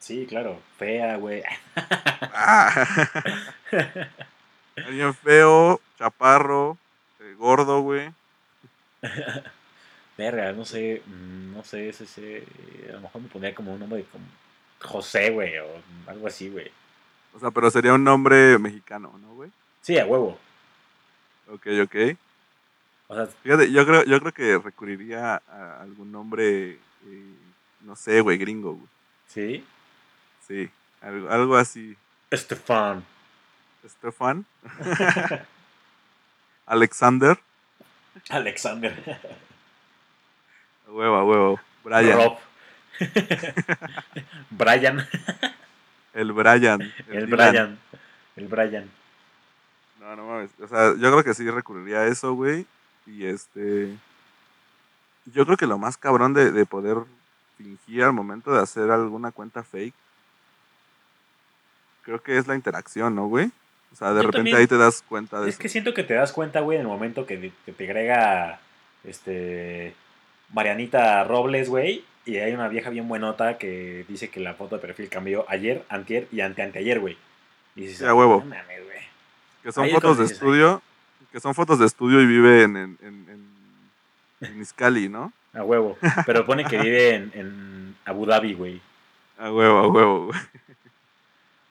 Sí, 0.00 0.26
claro. 0.28 0.60
Fea, 0.76 1.16
güey. 1.16 1.42
Ah. 2.20 2.86
Alguien 4.76 5.14
feo, 5.14 5.80
chaparro, 5.98 6.76
eh, 7.20 7.34
gordo, 7.38 7.80
güey. 7.80 8.12
Verga, 10.18 10.52
no 10.52 10.64
sé, 10.64 11.00
mm, 11.06 11.52
no 11.54 11.62
sé, 11.62 11.88
ese, 11.88 12.04
ese, 12.04 12.44
a 12.90 12.92
lo 12.94 13.00
mejor 13.02 13.22
me 13.22 13.28
pondría 13.28 13.54
como 13.54 13.72
un 13.72 13.78
nombre 13.80 14.04
como 14.10 14.24
José, 14.80 15.30
güey, 15.30 15.56
o 15.58 15.66
algo 16.08 16.26
así, 16.26 16.50
güey. 16.50 16.70
O 17.34 17.38
sea, 17.38 17.52
pero 17.52 17.70
sería 17.70 17.94
un 17.94 18.02
nombre 18.02 18.58
mexicano, 18.58 19.16
¿no, 19.22 19.34
güey? 19.34 19.50
Sí, 19.80 19.96
a 19.96 20.04
huevo. 20.04 20.36
Ok, 21.48 21.66
ok. 21.84 21.94
O 23.06 23.14
sea, 23.14 23.26
Fíjate, 23.26 23.70
yo 23.70 23.86
creo, 23.86 24.04
yo 24.04 24.18
creo 24.20 24.32
que 24.32 24.58
recurriría 24.58 25.36
a 25.48 25.80
algún 25.80 26.10
nombre, 26.10 26.72
eh, 26.72 27.34
no 27.82 27.94
sé, 27.94 28.20
güey, 28.20 28.36
gringo, 28.38 28.74
güey. 28.74 28.88
sí. 29.28 29.64
Sí, 30.46 30.70
algo, 31.02 31.28
algo 31.30 31.56
así. 31.56 31.94
Estefan. 32.30 33.04
Stefan. 33.86 34.46
Alexander. 36.66 37.38
Alexander. 38.30 39.20
Huevo, 40.88 41.24
huevo. 41.24 41.60
Brian. 41.84 42.16
Rob. 42.18 42.38
Brian. 44.50 45.06
El 46.14 46.32
Brian. 46.32 46.92
El. 47.08 47.26
Brian. 47.26 47.78
El 48.36 48.48
Brian. 48.48 48.90
No, 50.00 50.16
no 50.16 50.26
mames. 50.26 50.50
O 50.60 50.66
sea, 50.66 50.94
yo 50.96 51.10
creo 51.10 51.24
que 51.24 51.34
sí 51.34 51.48
recurriría 51.50 51.98
a 52.00 52.06
eso, 52.06 52.32
güey. 52.34 52.66
Y 53.06 53.24
este. 53.26 53.94
Yo 55.26 55.44
creo 55.44 55.56
que 55.56 55.66
lo 55.66 55.78
más 55.78 55.96
cabrón 55.96 56.32
de, 56.34 56.50
de 56.50 56.66
poder 56.66 56.96
fingir 57.58 58.04
al 58.04 58.12
momento 58.12 58.52
de 58.52 58.62
hacer 58.62 58.90
alguna 58.90 59.30
cuenta 59.32 59.62
fake. 59.62 59.94
Creo 62.02 62.22
que 62.22 62.38
es 62.38 62.46
la 62.46 62.54
interacción, 62.54 63.14
¿no, 63.14 63.26
güey? 63.26 63.50
O 63.92 63.96
sea, 63.96 64.08
de 64.08 64.16
Yo 64.22 64.22
repente 64.22 64.36
también- 64.38 64.56
ahí 64.56 64.66
te 64.66 64.78
das 64.78 65.02
cuenta 65.06 65.40
de 65.40 65.48
Es 65.48 65.54
eso. 65.54 65.62
que 65.62 65.68
siento 65.68 65.92
que 65.94 66.04
te 66.04 66.14
das 66.14 66.32
cuenta, 66.32 66.60
güey, 66.60 66.76
en 66.76 66.82
el 66.82 66.88
momento 66.88 67.26
que, 67.26 67.36
te- 67.36 67.52
que 67.66 67.72
te 67.72 67.84
agrega 67.84 68.60
este 69.04 69.94
Marianita 70.52 71.22
Robles, 71.24 71.68
güey, 71.68 72.04
y 72.24 72.36
hay 72.38 72.52
una 72.52 72.68
vieja 72.68 72.90
bien 72.90 73.08
buenota 73.08 73.58
que 73.58 74.04
dice 74.08 74.28
que 74.30 74.40
la 74.40 74.54
foto 74.54 74.76
de 74.76 74.82
perfil 74.82 75.08
cambió 75.08 75.44
ayer, 75.48 75.84
antier 75.88 76.26
y 76.32 76.40
anteanteayer, 76.40 77.00
güey. 77.00 77.16
Y 77.76 77.82
dices, 77.82 78.02
a 78.06 78.14
huevo. 78.14 78.40
"No 78.40 78.46
mames, 78.46 78.84
güey". 78.84 78.98
Que 79.62 79.72
son 79.72 79.84
ahí 79.84 79.92
fotos 79.92 80.18
de 80.18 80.24
estudio. 80.24 80.82
Que 81.32 81.40
son 81.40 81.54
fotos 81.54 81.78
de 81.78 81.86
estudio 81.86 82.20
y 82.22 82.26
vive 82.26 82.62
en, 82.62 82.76
en, 82.76 82.98
en, 83.02 83.48
en- 84.40 84.60
Izcali, 84.62 85.08
¿no? 85.08 85.32
A 85.52 85.62
huevo. 85.62 85.98
Pero 86.26 86.44
pone 86.46 86.64
que 86.64 86.78
vive 86.78 87.14
en, 87.14 87.30
en 87.34 87.96
Abu 88.04 88.24
Dhabi, 88.26 88.54
güey. 88.54 88.80
A 89.38 89.52
huevo, 89.52 89.78
a 89.78 89.88
huevo, 89.88 90.26
güey. 90.26 90.38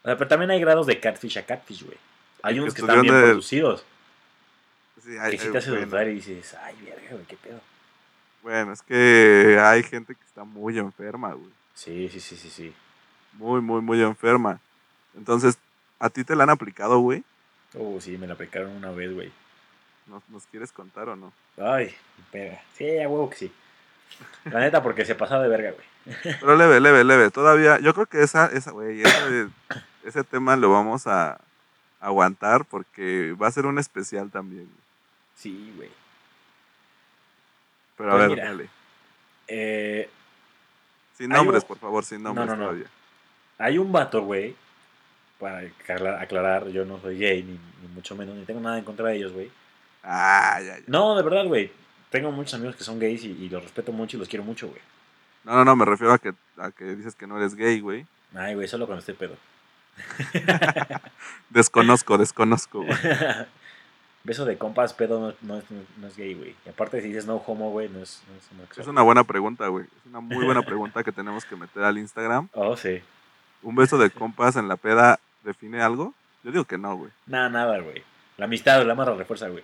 O 0.03 0.05
sea, 0.07 0.17
pero 0.17 0.27
también 0.27 0.51
hay 0.51 0.59
grados 0.59 0.85
de 0.87 0.99
catfish 0.99 1.37
a 1.39 1.45
catfish, 1.45 1.83
güey. 1.83 1.97
Hay 2.43 2.59
unos 2.59 2.73
que 2.73 2.81
están 2.81 3.01
bien 3.01 3.13
de- 3.15 3.21
producidos. 3.23 3.85
Sí, 5.03 5.17
hay- 5.19 5.31
Que 5.31 5.37
si 5.39 5.51
te 5.51 5.69
bueno. 5.71 5.85
dudar 5.87 6.07
y 6.07 6.13
dices, 6.15 6.55
ay, 6.61 6.75
verga, 6.85 7.09
güey, 7.11 7.25
qué 7.25 7.37
pedo. 7.37 7.59
Bueno, 8.47 8.71
es 8.71 8.81
que 8.81 9.59
hay 9.61 9.83
gente 9.83 10.15
que 10.15 10.23
está 10.23 10.45
muy 10.45 10.79
enferma, 10.79 11.33
güey. 11.33 11.51
Sí, 11.73 12.07
sí, 12.07 12.21
sí, 12.21 12.37
sí, 12.37 12.49
sí. 12.49 12.73
Muy, 13.33 13.59
muy, 13.59 13.81
muy 13.81 14.01
enferma. 14.01 14.61
Entonces, 15.17 15.57
¿a 15.99 16.09
ti 16.09 16.23
te 16.23 16.33
la 16.33 16.43
han 16.43 16.49
aplicado, 16.49 16.99
güey? 16.99 17.25
Uh, 17.73 17.99
sí, 17.99 18.17
me 18.17 18.25
la 18.25 18.35
aplicaron 18.35 18.71
una 18.71 18.91
vez, 18.91 19.13
güey. 19.13 19.33
¿Nos, 20.05 20.23
¿Nos 20.29 20.45
quieres 20.45 20.71
contar 20.71 21.09
o 21.09 21.17
no? 21.17 21.33
Ay, 21.57 21.93
pega. 22.31 22.61
Sí, 22.73 22.85
a 22.99 23.09
huevo 23.09 23.29
que 23.29 23.35
sí. 23.35 23.51
La 24.45 24.61
neta, 24.61 24.81
porque 24.81 25.03
se 25.03 25.15
pasaba 25.15 25.43
de 25.43 25.49
verga, 25.49 25.71
güey. 25.71 26.37
Pero 26.39 26.55
leve, 26.55 26.79
leve, 26.79 27.03
leve. 27.03 27.29
Todavía, 27.31 27.79
yo 27.81 27.93
creo 27.93 28.05
que 28.05 28.23
esa, 28.23 28.45
esa, 28.45 28.71
güey, 28.71 29.01
ese, 29.01 29.49
ese 30.05 30.23
tema 30.23 30.55
lo 30.55 30.71
vamos 30.71 31.05
a 31.05 31.37
aguantar 31.99 32.63
porque 32.63 33.33
va 33.33 33.47
a 33.47 33.51
ser 33.51 33.65
un 33.65 33.77
especial 33.77 34.31
también. 34.31 34.67
güey. 34.67 34.85
Sí, 35.35 35.73
güey. 35.75 36.06
Pero 37.97 38.11
a 38.11 38.15
Pues 38.15 38.27
ver, 38.27 38.29
mira. 38.37 38.45
dale. 38.49 38.69
Eh, 39.47 40.09
Sin 41.17 41.29
nombres, 41.29 41.63
un- 41.63 41.67
por 41.67 41.77
favor, 41.79 42.05
sin 42.05 42.21
nombres 42.23 42.47
no, 42.47 42.55
no. 42.55 42.63
todavía. 42.65 42.87
hay 43.57 43.77
un 43.77 43.91
vato, 43.91 44.21
güey. 44.21 44.55
Para 45.39 45.59
aclarar, 45.59 46.21
aclarar, 46.21 46.67
yo 46.69 46.83
no 46.85 46.99
soy 46.99 47.17
gay, 47.19 47.43
ni, 47.43 47.53
ni 47.53 47.87
mucho 47.93 48.15
menos, 48.15 48.35
ni 48.35 48.43
tengo 48.45 48.59
nada 48.59 48.77
en 48.79 48.83
contra 48.83 49.07
de 49.09 49.17
ellos, 49.17 49.33
güey. 49.33 49.51
Ah, 50.03 50.59
ya, 50.61 50.77
ya. 50.79 50.83
No, 50.87 51.15
de 51.15 51.21
verdad, 51.23 51.45
güey. 51.45 51.71
Tengo 52.09 52.31
muchos 52.31 52.53
amigos 52.55 52.75
que 52.75 52.83
son 52.83 52.97
gays 52.99 53.23
y, 53.23 53.31
y 53.31 53.49
los 53.49 53.61
respeto 53.61 53.91
mucho 53.91 54.17
y 54.17 54.19
los 54.19 54.29
quiero 54.29 54.43
mucho, 54.43 54.67
güey. 54.67 54.81
No, 55.43 55.53
no, 55.53 55.65
no, 55.65 55.75
me 55.75 55.85
refiero 55.85 56.13
a 56.13 56.17
que, 56.19 56.33
a 56.57 56.71
que 56.71 56.95
dices 56.95 57.13
que 57.15 57.27
no 57.27 57.37
eres 57.37 57.53
gay, 57.55 57.79
güey. 57.81 58.05
Ay, 58.35 58.55
güey, 58.55 58.67
solo 58.67 58.85
cuando 58.85 58.99
esté 59.01 59.13
pedo. 59.13 59.35
Desconozco, 61.49 62.17
desconozco, 62.17 62.83
güey. 62.83 62.97
Beso 64.27 64.43
de 64.43 64.57
compas, 64.57 64.91
pedo 64.93 65.19
no, 65.21 65.35
no 65.41 65.57
es, 65.57 65.63
no 65.97 66.07
es 66.07 66.17
gay, 66.17 66.33
güey. 66.33 66.53
Y 66.65 66.69
aparte, 66.69 67.01
si 67.01 67.07
dices 67.07 67.25
no 67.25 67.37
homo, 67.37 67.71
güey, 67.71 67.87
no 67.87 68.01
es, 68.01 68.21
no 68.29 68.35
es 68.37 68.43
Es 68.43 68.51
homosexual. 68.51 68.89
una 68.89 69.01
buena 69.01 69.23
pregunta, 69.23 69.67
güey. 69.69 69.85
Es 69.85 70.05
una 70.05 70.19
muy 70.19 70.43
buena 70.43 70.61
pregunta 70.63 71.01
que 71.01 71.13
tenemos 71.13 71.45
que 71.45 71.55
meter 71.55 71.81
al 71.83 71.97
Instagram. 71.97 72.49
Oh, 72.51 72.75
sí. 72.75 73.01
¿Un 73.63 73.75
beso 73.75 73.97
de 73.97 74.09
compas 74.09 74.57
en 74.57 74.67
la 74.67 74.75
peda 74.75 75.17
define 75.43 75.81
algo? 75.81 76.13
Yo 76.43 76.51
digo 76.51 76.65
que 76.65 76.77
no, 76.77 76.97
güey. 76.97 77.09
Nada, 77.25 77.47
nada, 77.47 77.79
güey. 77.79 78.03
La 78.35 78.45
amistad, 78.45 78.85
la 78.85 78.91
amarra 78.93 79.15
refuerza, 79.15 79.47
güey. 79.47 79.63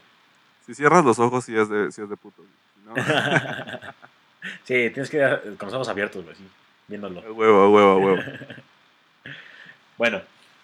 Si 0.65 0.73
cierras 0.73 1.03
los 1.03 1.19
ojos, 1.19 1.43
sí 1.43 1.55
es 1.57 1.67
de, 1.67 1.91
sí 1.91 2.01
es 2.01 2.09
de 2.09 2.15
puto. 2.15 2.41
güey. 2.43 2.95
Si 2.95 3.01
no, 3.01 3.05
sí, 4.63 4.89
tienes 4.91 5.09
que 5.09 5.17
ir 5.17 5.57
con 5.57 5.67
los 5.67 5.73
ojos 5.73 5.89
abiertos, 5.89 6.23
güey, 6.23 6.37
sí, 6.37 6.47
viéndolo. 6.87 7.19
huevo, 7.33 7.69
huevo, 7.69 7.97
huevo. 7.97 8.21
Bueno, 9.97 10.21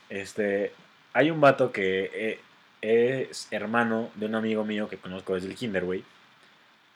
este, 0.10 0.74
hay 1.14 1.30
un 1.32 1.40
vato 1.40 1.72
que 1.72 2.10
eh, 2.14 2.40
es 2.82 3.48
hermano 3.52 4.10
de 4.16 4.26
un 4.28 4.36
amigo 4.36 4.64
mío 4.66 4.88
que 4.90 4.98
conozco 4.98 5.36
desde 5.36 5.48
el 5.50 5.56
kinder, 5.56 5.86
güey, 5.86 6.04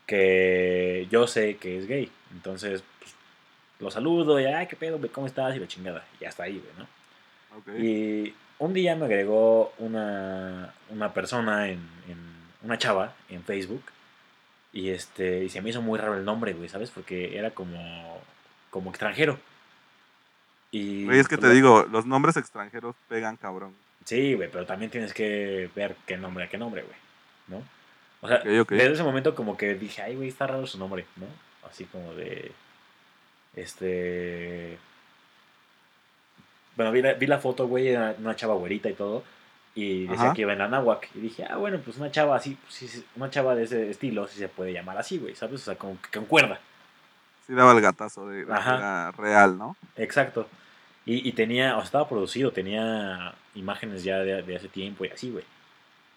que 0.06 1.08
yo 1.12 1.28
sé 1.28 1.58
que 1.58 1.78
es 1.78 1.88
gay. 1.88 2.12
Entonces, 2.32 2.84
pues, 3.00 3.14
lo 3.80 3.92
saludo 3.92 4.40
y, 4.40 4.46
ay, 4.46 4.68
qué 4.68 4.76
pedo, 4.76 4.98
güey, 4.98 5.10
¿cómo 5.10 5.28
estás? 5.28 5.56
Y 5.56 5.60
la 5.60 5.68
chingada. 5.68 6.06
Y 6.20 6.24
ya 6.24 6.30
está 6.30 6.44
ahí, 6.44 6.60
güey, 6.60 6.72
¿no? 6.78 6.88
Y 7.84 8.34
un 8.60 8.74
día 8.74 8.96
me 8.96 9.06
agregó 9.06 9.74
una, 9.78 10.74
una 10.90 11.14
persona 11.14 11.68
en, 11.68 11.80
en- 12.08 12.34
una 12.64 12.78
chava 12.78 13.14
en 13.30 13.44
Facebook 13.44 13.84
y 14.72 14.90
este 14.90 15.44
y 15.44 15.50
se 15.50 15.62
me 15.62 15.70
hizo 15.70 15.82
muy 15.82 16.00
raro 16.00 16.16
el 16.16 16.24
nombre, 16.24 16.54
güey, 16.54 16.70
¿sabes? 16.70 16.90
Porque 16.90 17.38
era 17.38 17.52
como 17.52 18.22
como 18.70 18.90
extranjero. 18.90 19.38
Y 20.72 21.06
Güey, 21.06 21.20
es 21.20 21.28
que 21.28 21.38
pues, 21.38 21.50
te 21.52 21.56
digo, 21.56 21.86
los 21.92 22.06
nombres 22.06 22.38
extranjeros 22.38 22.96
pegan 23.10 23.36
cabrón. 23.36 23.76
Sí, 24.06 24.34
güey, 24.34 24.50
pero 24.52 24.66
también 24.66 24.92
tienes 24.92 25.14
que 25.14 25.70
ver 25.76 25.96
qué 26.06 26.18
nombre 26.18 26.46
a 26.46 26.50
qué 26.50 26.58
nombre, 26.58 26.84
güey, 26.84 26.96
¿no? 27.48 27.64
O 28.22 28.28
sea, 28.28 28.40
desde 28.40 28.94
ese 28.94 29.04
momento 29.04 29.36
como 29.36 29.58
que 29.58 29.76
dije, 29.76 30.02
ay, 30.02 30.16
güey, 30.16 30.30
está 30.30 30.48
raro 30.48 30.66
su 30.68 30.78
nombre, 30.78 31.06
¿no? 31.18 31.26
Así 31.70 31.86
como 31.86 32.14
de, 32.14 32.52
este... 33.56 34.78
Bueno, 36.76 36.92
vi 36.92 37.02
la, 37.02 37.14
vi 37.14 37.28
la 37.28 37.40
foto, 37.40 37.68
güey, 37.68 37.90
era 37.90 38.16
una 38.18 38.36
chava 38.36 38.56
güerita 38.56 38.90
y 38.90 38.94
todo, 38.94 39.24
y 39.76 40.08
decía 40.08 40.26
Ajá. 40.26 40.34
que 40.34 40.42
iba 40.42 40.54
en 40.54 40.60
la 40.60 40.68
náhuac, 40.68 41.10
y 41.16 41.20
dije, 41.20 41.46
ah, 41.48 41.58
bueno, 41.58 41.80
pues 41.80 41.98
una 41.98 42.12
chava 42.12 42.36
así, 42.36 42.58
pues, 42.64 43.04
una 43.16 43.30
chava 43.30 43.56
de 43.56 43.64
ese 43.64 43.92
estilo, 43.92 44.28
sí 44.28 44.40
se 44.40 44.50
puede 44.50 44.74
llamar 44.74 44.98
así, 44.98 45.20
güey, 45.20 45.36
¿sabes? 45.36 45.62
O 45.62 45.66
sea, 45.66 45.76
como 45.76 46.02
que 46.02 46.18
concuerda. 46.18 46.60
Sí 47.46 47.54
daba 47.54 47.74
el 47.74 47.82
gatazo 47.82 48.28
de, 48.28 48.46
Ajá. 48.52 49.12
real, 49.12 49.58
¿no? 49.58 49.76
Exacto. 49.96 50.48
Y, 51.06 51.28
y 51.28 51.32
tenía, 51.34 51.74
o 51.76 51.80
sea, 51.80 51.86
estaba 51.86 52.08
producido, 52.08 52.52
tenía 52.52 53.34
imágenes 53.56 54.04
ya 54.04 54.20
de, 54.20 54.42
de 54.42 54.56
hace 54.56 54.70
tiempo 54.70 55.04
y 55.06 55.10
así, 55.10 55.30
güey. 55.32 55.44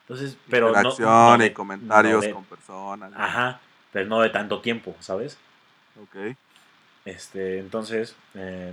Entonces, 0.03 0.37
pero 0.49 0.66
no- 0.66 0.78
Interacción 0.78 1.09
no 1.09 1.39
de- 1.39 1.47
y 1.47 1.51
comentarios 1.51 2.14
no 2.14 2.20
de- 2.20 2.32
con 2.32 2.45
personas. 2.45 3.12
Ajá, 3.16 3.61
pero 3.93 4.07
no 4.09 4.20
de 4.20 4.30
tanto 4.30 4.61
tiempo, 4.61 4.95
¿sabes? 5.01 5.37
Ok. 6.01 6.37
Este, 7.05 7.59
entonces, 7.59 8.14
eh, 8.34 8.72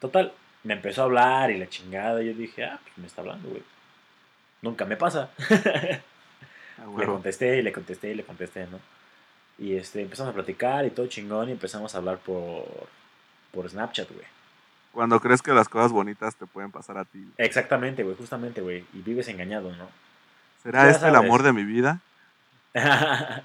total, 0.00 0.32
me 0.64 0.74
empezó 0.74 1.02
a 1.02 1.04
hablar 1.04 1.50
y 1.50 1.58
la 1.58 1.68
chingada, 1.68 2.22
y 2.22 2.26
yo 2.26 2.34
dije, 2.34 2.64
ah, 2.64 2.78
pues 2.82 2.98
me 2.98 3.06
está 3.06 3.20
hablando, 3.22 3.48
güey. 3.48 3.62
Nunca 4.62 4.84
me 4.84 4.96
pasa. 4.96 5.30
Le 6.98 7.06
contesté 7.06 7.56
y 7.58 7.62
le 7.62 7.72
contesté 7.72 8.10
y 8.10 8.14
le 8.14 8.24
contesté, 8.24 8.66
¿no? 8.66 8.78
Y 9.58 9.76
este, 9.76 10.02
empezamos 10.02 10.30
a 10.32 10.34
platicar 10.34 10.84
y 10.84 10.90
todo 10.90 11.06
chingón 11.06 11.48
y 11.48 11.52
empezamos 11.52 11.94
a 11.94 11.98
hablar 11.98 12.18
por, 12.18 12.64
por 13.50 13.68
Snapchat, 13.68 14.10
güey. 14.10 14.26
Cuando 14.96 15.20
crees 15.20 15.42
que 15.42 15.52
las 15.52 15.68
cosas 15.68 15.92
bonitas 15.92 16.36
te 16.36 16.46
pueden 16.46 16.72
pasar 16.72 16.96
a 16.96 17.04
ti. 17.04 17.22
Exactamente, 17.36 18.02
güey, 18.02 18.16
justamente, 18.16 18.62
güey. 18.62 18.86
Y 18.94 19.02
vives 19.02 19.28
engañado, 19.28 19.70
¿no? 19.76 19.88
¿Será 20.62 20.84
Ya 20.86 20.90
este 20.90 21.08
el 21.08 21.16
amor 21.16 21.42
de 21.42 21.52
mi 21.52 21.64
vida? 21.64 22.00
A 22.74 23.42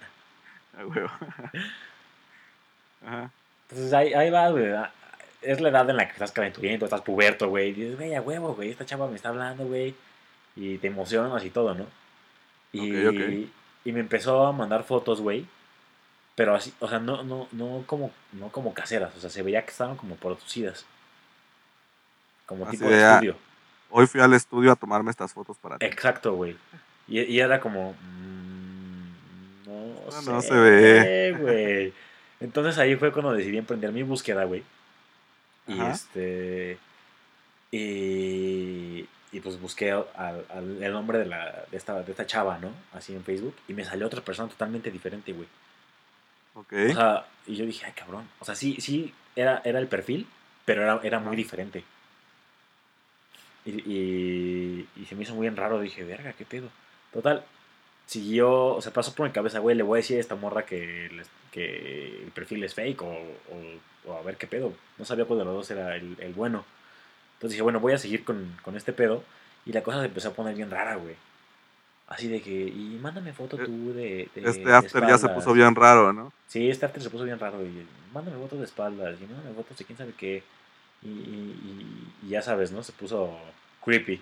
huevo. 0.86 1.10
Ajá. 3.06 3.30
Entonces 3.70 3.94
ahí, 3.94 4.14
ahí 4.14 4.30
va, 4.30 4.50
güey. 4.50 4.72
ah, 4.72 4.92
Es 5.42 5.60
la 5.60 5.68
edad 5.70 5.90
en 5.90 5.98
la 5.98 6.06
que 6.06 6.14
estás 6.14 6.32
calenturiento, 6.32 6.86
estás 6.86 7.02
puberto, 7.02 7.50
güey. 7.50 7.70
Y 7.70 7.74
dices, 7.74 7.98
güey, 7.98 8.16
a 8.16 8.22
huevo, 8.22 8.54
güey, 8.56 8.70
esta 8.72 8.86
chava 8.86 9.08
me 9.10 9.16
está 9.18 9.30
hablando, 9.30 9.66
güey. 9.66 9.94
Y 10.56 10.78
te 10.78 10.88
emocionas 10.88 11.44
y 11.44 11.50
todo, 11.50 11.76
¿no? 11.76 11.86
Y, 12.72 13.06
Ok, 13.06 13.14
ok. 13.14 13.50
y 13.86 13.92
me 13.92 14.00
empezó 14.00 14.46
a 14.48 14.54
mandar 14.54 14.84
fotos, 14.84 15.20
güey. 15.20 15.46
Pero 16.36 16.56
así, 16.56 16.74
o 16.80 16.88
sea, 16.88 17.00
no, 17.00 17.24
no, 17.24 17.48
no, 17.52 17.84
como, 17.86 18.12
no 18.32 18.48
como 18.50 18.74
caseras. 18.74 19.14
O 19.18 19.20
sea, 19.20 19.30
se 19.30 19.42
veía 19.44 19.64
que 19.66 19.72
estaban 19.72 19.98
como 19.98 20.16
producidas. 20.16 20.86
Como 22.52 22.66
Así 22.68 22.78
tipo 22.78 22.90
de, 22.90 23.02
ah, 23.02 23.14
estudio. 23.14 23.38
Hoy 23.92 24.08
fui 24.08 24.20
al 24.20 24.34
estudio 24.34 24.74
a 24.74 24.76
tomarme 24.76 25.10
estas 25.10 25.32
fotos 25.32 25.58
para 25.58 25.78
ti. 25.78 25.86
Exacto, 25.86 26.34
güey. 26.34 26.58
Y, 27.08 27.22
y 27.22 27.40
era 27.40 27.62
como. 27.62 27.94
mm, 27.94 29.66
no, 29.66 29.94
No, 30.06 30.12
sé, 30.12 30.30
no 30.30 30.42
se 30.42 30.54
ve. 30.54 31.36
güey. 31.40 31.94
Entonces 32.42 32.78
ahí 32.78 32.98
fue 32.98 33.14
cuando 33.14 33.32
decidí 33.32 33.58
emprender 33.58 33.94
mi 33.94 34.04
búsqueda, 34.04 34.44
güey. 34.44 34.64
Y 35.68 35.80
Ajá. 35.80 35.92
este. 35.92 36.78
Y. 37.72 39.08
Y 39.34 39.40
pues 39.40 39.58
busqué 39.62 39.92
al, 39.92 40.46
al- 40.50 40.84
el 40.84 40.92
nombre 40.92 41.18
de, 41.20 41.26
la, 41.26 41.64
de, 41.72 41.78
esta, 41.78 42.04
de 42.04 42.12
esta 42.12 42.26
chava, 42.26 42.58
¿no? 42.58 42.70
Así 42.94 43.14
en 43.16 43.24
Facebook. 43.24 43.56
Y 43.70 43.74
me 43.74 43.86
salió 43.86 44.06
otra 44.08 44.20
persona 44.20 44.50
totalmente 44.50 44.92
diferente, 44.92 45.32
güey. 45.32 45.48
Ok. 46.56 46.74
O 46.90 46.94
sea, 46.94 47.26
y 47.48 47.56
yo 47.56 47.66
dije, 47.66 47.86
ay, 47.86 47.94
cabrón. 47.94 48.28
O 48.40 48.46
sea, 48.46 48.56
sí, 48.56 48.76
sí, 48.82 49.14
era, 49.38 49.62
era 49.64 49.80
el 49.80 49.88
perfil, 49.88 50.28
pero 50.66 50.82
era, 50.82 51.00
era 51.04 51.20
muy 51.20 51.38
diferente. 51.38 51.86
Y, 53.66 53.72
y, 53.72 54.88
y 54.96 55.06
se 55.06 55.16
me 55.16 55.24
hizo 55.24 55.34
muy 55.36 55.44
bien 55.44 55.56
raro. 55.58 55.80
Dije, 55.80 56.04
verga, 56.04 56.34
qué 56.34 56.46
pedo. 56.46 56.70
Total, 57.14 57.44
siguió, 58.06 58.52
o 58.76 58.82
sea, 58.82 58.92
pasó 58.94 59.14
por 59.14 59.28
mi 59.28 59.34
cabeza, 59.34 59.60
güey, 59.60 59.76
le 59.76 59.84
voy 59.84 59.98
a 59.98 60.02
decir 60.02 60.18
a 60.18 60.22
esta 60.22 60.36
morra 60.36 60.66
que, 60.66 61.10
les- 61.14 61.30
que 61.52 62.24
el 62.24 62.32
perfil 62.32 62.64
es 62.64 62.74
fake 62.74 63.02
o, 63.02 63.08
o- 63.08 64.10
o 64.12 64.18
a 64.18 64.22
ver 64.24 64.38
qué 64.38 64.48
pedo. 64.48 64.74
No 64.98 65.06
sabía 65.06 65.26
cuál 65.26 65.40
de 65.40 65.46
los 65.46 65.54
dos 65.54 65.72
era 65.72 65.96
el, 65.96 66.16
el 66.20 66.34
bueno. 66.34 66.66
Entonces 67.36 67.52
dije, 67.52 67.62
bueno, 67.64 67.80
voy 67.80 67.94
a 67.94 67.98
seguir 67.98 68.24
con, 68.24 68.56
con 68.64 68.76
este 68.76 68.94
pedo. 68.94 69.24
Y 69.66 69.74
la 69.74 69.84
cosa 69.84 70.00
se 70.00 70.06
empezó 70.08 70.30
a 70.30 70.34
poner 70.34 70.56
bien 70.56 70.72
rara, 70.72 70.96
güey. 70.96 71.16
Así 72.08 72.28
de 72.28 72.42
que, 72.42 72.52
y 72.52 72.98
mándame 73.02 73.32
foto 73.32 73.58
Eh, 73.62 73.66
tú 73.66 73.94
de, 73.94 74.30
de 74.36 74.50
este 74.50 74.64
de 74.66 74.74
after 74.74 75.02
ya 75.02 75.08
se 75.10 75.16
espaldas". 75.16 75.36
puso 75.36 75.54
bien 75.54 75.76
raro, 75.76 76.12
¿no? 76.14 76.34
Sí, 76.48 76.70
este 76.70 76.86
after 76.86 77.02
se 77.02 77.10
puso 77.10 77.24
bien 77.26 77.40
raro. 77.40 77.62
Y 77.64 77.86
mándame 78.14 78.38
fotos 78.38 78.60
de 78.60 78.66
espaldas. 78.66 79.18
Y 79.22 79.26
mándame 79.32 79.56
fotos 79.56 79.78
de 79.78 79.86
quién 79.86 79.98
sabe 79.98 80.14
qué. 80.18 80.44
Y, 81.04 81.08
y- 81.10 82.14
y 82.24 82.30
ya 82.30 82.42
sabes, 82.42 82.72
¿no? 82.72 82.84
Se 82.84 82.92
puso 82.92 83.36
creepy. 83.84 84.22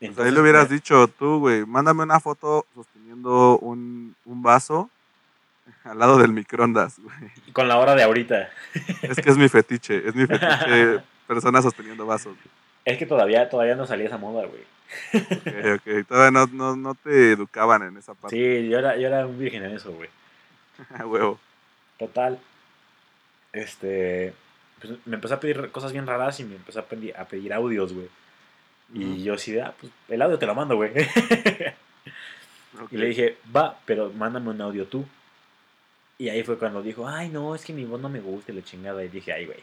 Pues 0.00 0.18
ahí 0.18 0.30
le 0.30 0.40
hubieras 0.40 0.68
dicho 0.68 1.08
tú, 1.08 1.40
güey, 1.40 1.66
mándame 1.66 2.02
una 2.04 2.20
foto 2.20 2.66
sosteniendo 2.74 3.58
un, 3.58 4.14
un 4.26 4.42
vaso 4.42 4.90
al 5.84 5.98
lado 5.98 6.18
del 6.18 6.32
microondas, 6.32 6.98
güey. 7.00 7.52
Con 7.52 7.66
la 7.66 7.78
hora 7.78 7.94
de 7.96 8.04
ahorita. 8.04 8.48
Es 9.02 9.16
que 9.20 9.30
es 9.30 9.36
mi 9.36 9.48
fetiche, 9.48 10.06
es 10.08 10.14
mi 10.14 10.26
fetiche 10.26 11.00
personas 11.26 11.64
sosteniendo 11.64 12.06
vasos. 12.06 12.36
Es 12.84 12.96
que 12.96 13.06
todavía, 13.06 13.48
todavía 13.50 13.74
no 13.74 13.86
salía 13.86 14.06
esa 14.06 14.18
moda, 14.18 14.46
güey. 14.46 14.62
Ok, 15.12 15.80
ok, 15.86 16.06
todavía 16.06 16.30
no, 16.30 16.46
no, 16.46 16.76
no 16.76 16.94
te 16.94 17.32
educaban 17.32 17.82
en 17.82 17.96
esa 17.98 18.14
parte. 18.14 18.36
Sí, 18.36 18.68
yo 18.68 18.78
era, 18.78 18.96
yo 18.96 19.08
era 19.08 19.26
un 19.26 19.38
virgen 19.38 19.64
en 19.64 19.72
eso, 19.74 19.92
güey. 19.92 20.08
A 20.98 21.04
huevo. 21.06 21.38
Total. 21.98 22.38
Este. 23.52 24.32
Pues 24.80 24.94
me 25.04 25.16
empezó 25.16 25.34
a 25.34 25.40
pedir 25.40 25.70
cosas 25.70 25.92
bien 25.92 26.06
raras 26.06 26.38
y 26.40 26.44
me 26.44 26.56
empezó 26.56 26.80
a 26.80 26.84
pedir, 26.84 27.16
a 27.16 27.24
pedir 27.24 27.52
audios, 27.52 27.92
güey. 27.92 28.08
Y 28.94 29.22
yo 29.22 29.34
así 29.34 29.52
de, 29.52 29.62
ah, 29.62 29.74
pues 29.78 29.92
el 30.08 30.22
audio 30.22 30.38
te 30.38 30.46
lo 30.46 30.54
mando, 30.54 30.76
güey. 30.76 30.92
Y 32.90 32.96
le 32.96 33.06
dije, 33.06 33.38
va, 33.54 33.78
pero 33.84 34.10
mándame 34.10 34.50
un 34.50 34.60
audio 34.60 34.86
tú. 34.86 35.04
Y 36.18 36.28
ahí 36.28 36.42
fue 36.42 36.58
cuando 36.58 36.82
dijo, 36.82 37.08
ay, 37.08 37.28
no, 37.28 37.54
es 37.54 37.64
que 37.64 37.72
mi 37.72 37.84
voz 37.84 38.00
no 38.00 38.08
me 38.08 38.20
gusta 38.20 38.52
y 38.52 38.56
la 38.56 38.62
chingada. 38.62 39.02
Y 39.04 39.08
dije, 39.08 39.32
ay, 39.32 39.46
güey. 39.46 39.62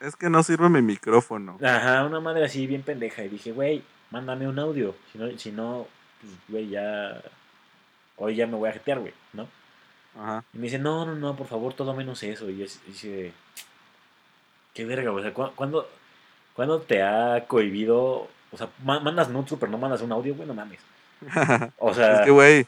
Es 0.00 0.16
que 0.16 0.28
no 0.28 0.42
sirve 0.42 0.68
mi 0.68 0.82
micrófono. 0.82 1.58
Ajá, 1.62 2.04
una 2.04 2.20
madre 2.20 2.44
así 2.44 2.66
bien 2.66 2.82
pendeja. 2.82 3.24
Y 3.24 3.28
dije, 3.28 3.52
güey, 3.52 3.82
mándame 4.10 4.48
un 4.48 4.58
audio. 4.58 4.94
Si 5.12 5.18
no, 5.18 5.38
si 5.38 5.52
no 5.52 5.86
pues, 6.20 6.32
güey, 6.48 6.68
ya. 6.68 7.22
Hoy 8.16 8.36
ya 8.36 8.46
me 8.46 8.56
voy 8.56 8.68
a 8.68 8.72
jetear, 8.72 9.00
güey, 9.00 9.12
¿no? 9.32 9.48
Ajá. 10.16 10.44
Y 10.52 10.58
me 10.58 10.64
dice, 10.64 10.78
no, 10.78 11.04
no, 11.06 11.14
no, 11.14 11.36
por 11.36 11.46
favor, 11.46 11.74
todo 11.74 11.94
menos 11.94 12.22
eso. 12.22 12.48
Y 12.50 12.58
yo 12.58 12.66
dice, 12.86 13.32
qué 14.74 14.84
verga, 14.84 15.10
güey. 15.10 15.22
O 15.22 15.26
sea, 15.26 15.32
¿cu- 15.34 15.52
¿cuándo, 15.54 15.88
cuándo 16.54 16.80
te 16.80 17.02
ha 17.02 17.46
cohibido? 17.46 18.28
O 18.52 18.56
sea, 18.56 18.68
ma- 18.84 19.00
mandas 19.00 19.28
nudes, 19.30 19.54
pero 19.58 19.72
no 19.72 19.78
mandas 19.78 20.02
un 20.02 20.12
audio, 20.12 20.34
güey, 20.34 20.46
no 20.46 20.54
mames. 20.54 20.80
O 21.78 21.94
sea. 21.94 22.16
es 22.16 22.20
que, 22.26 22.30
güey, 22.30 22.66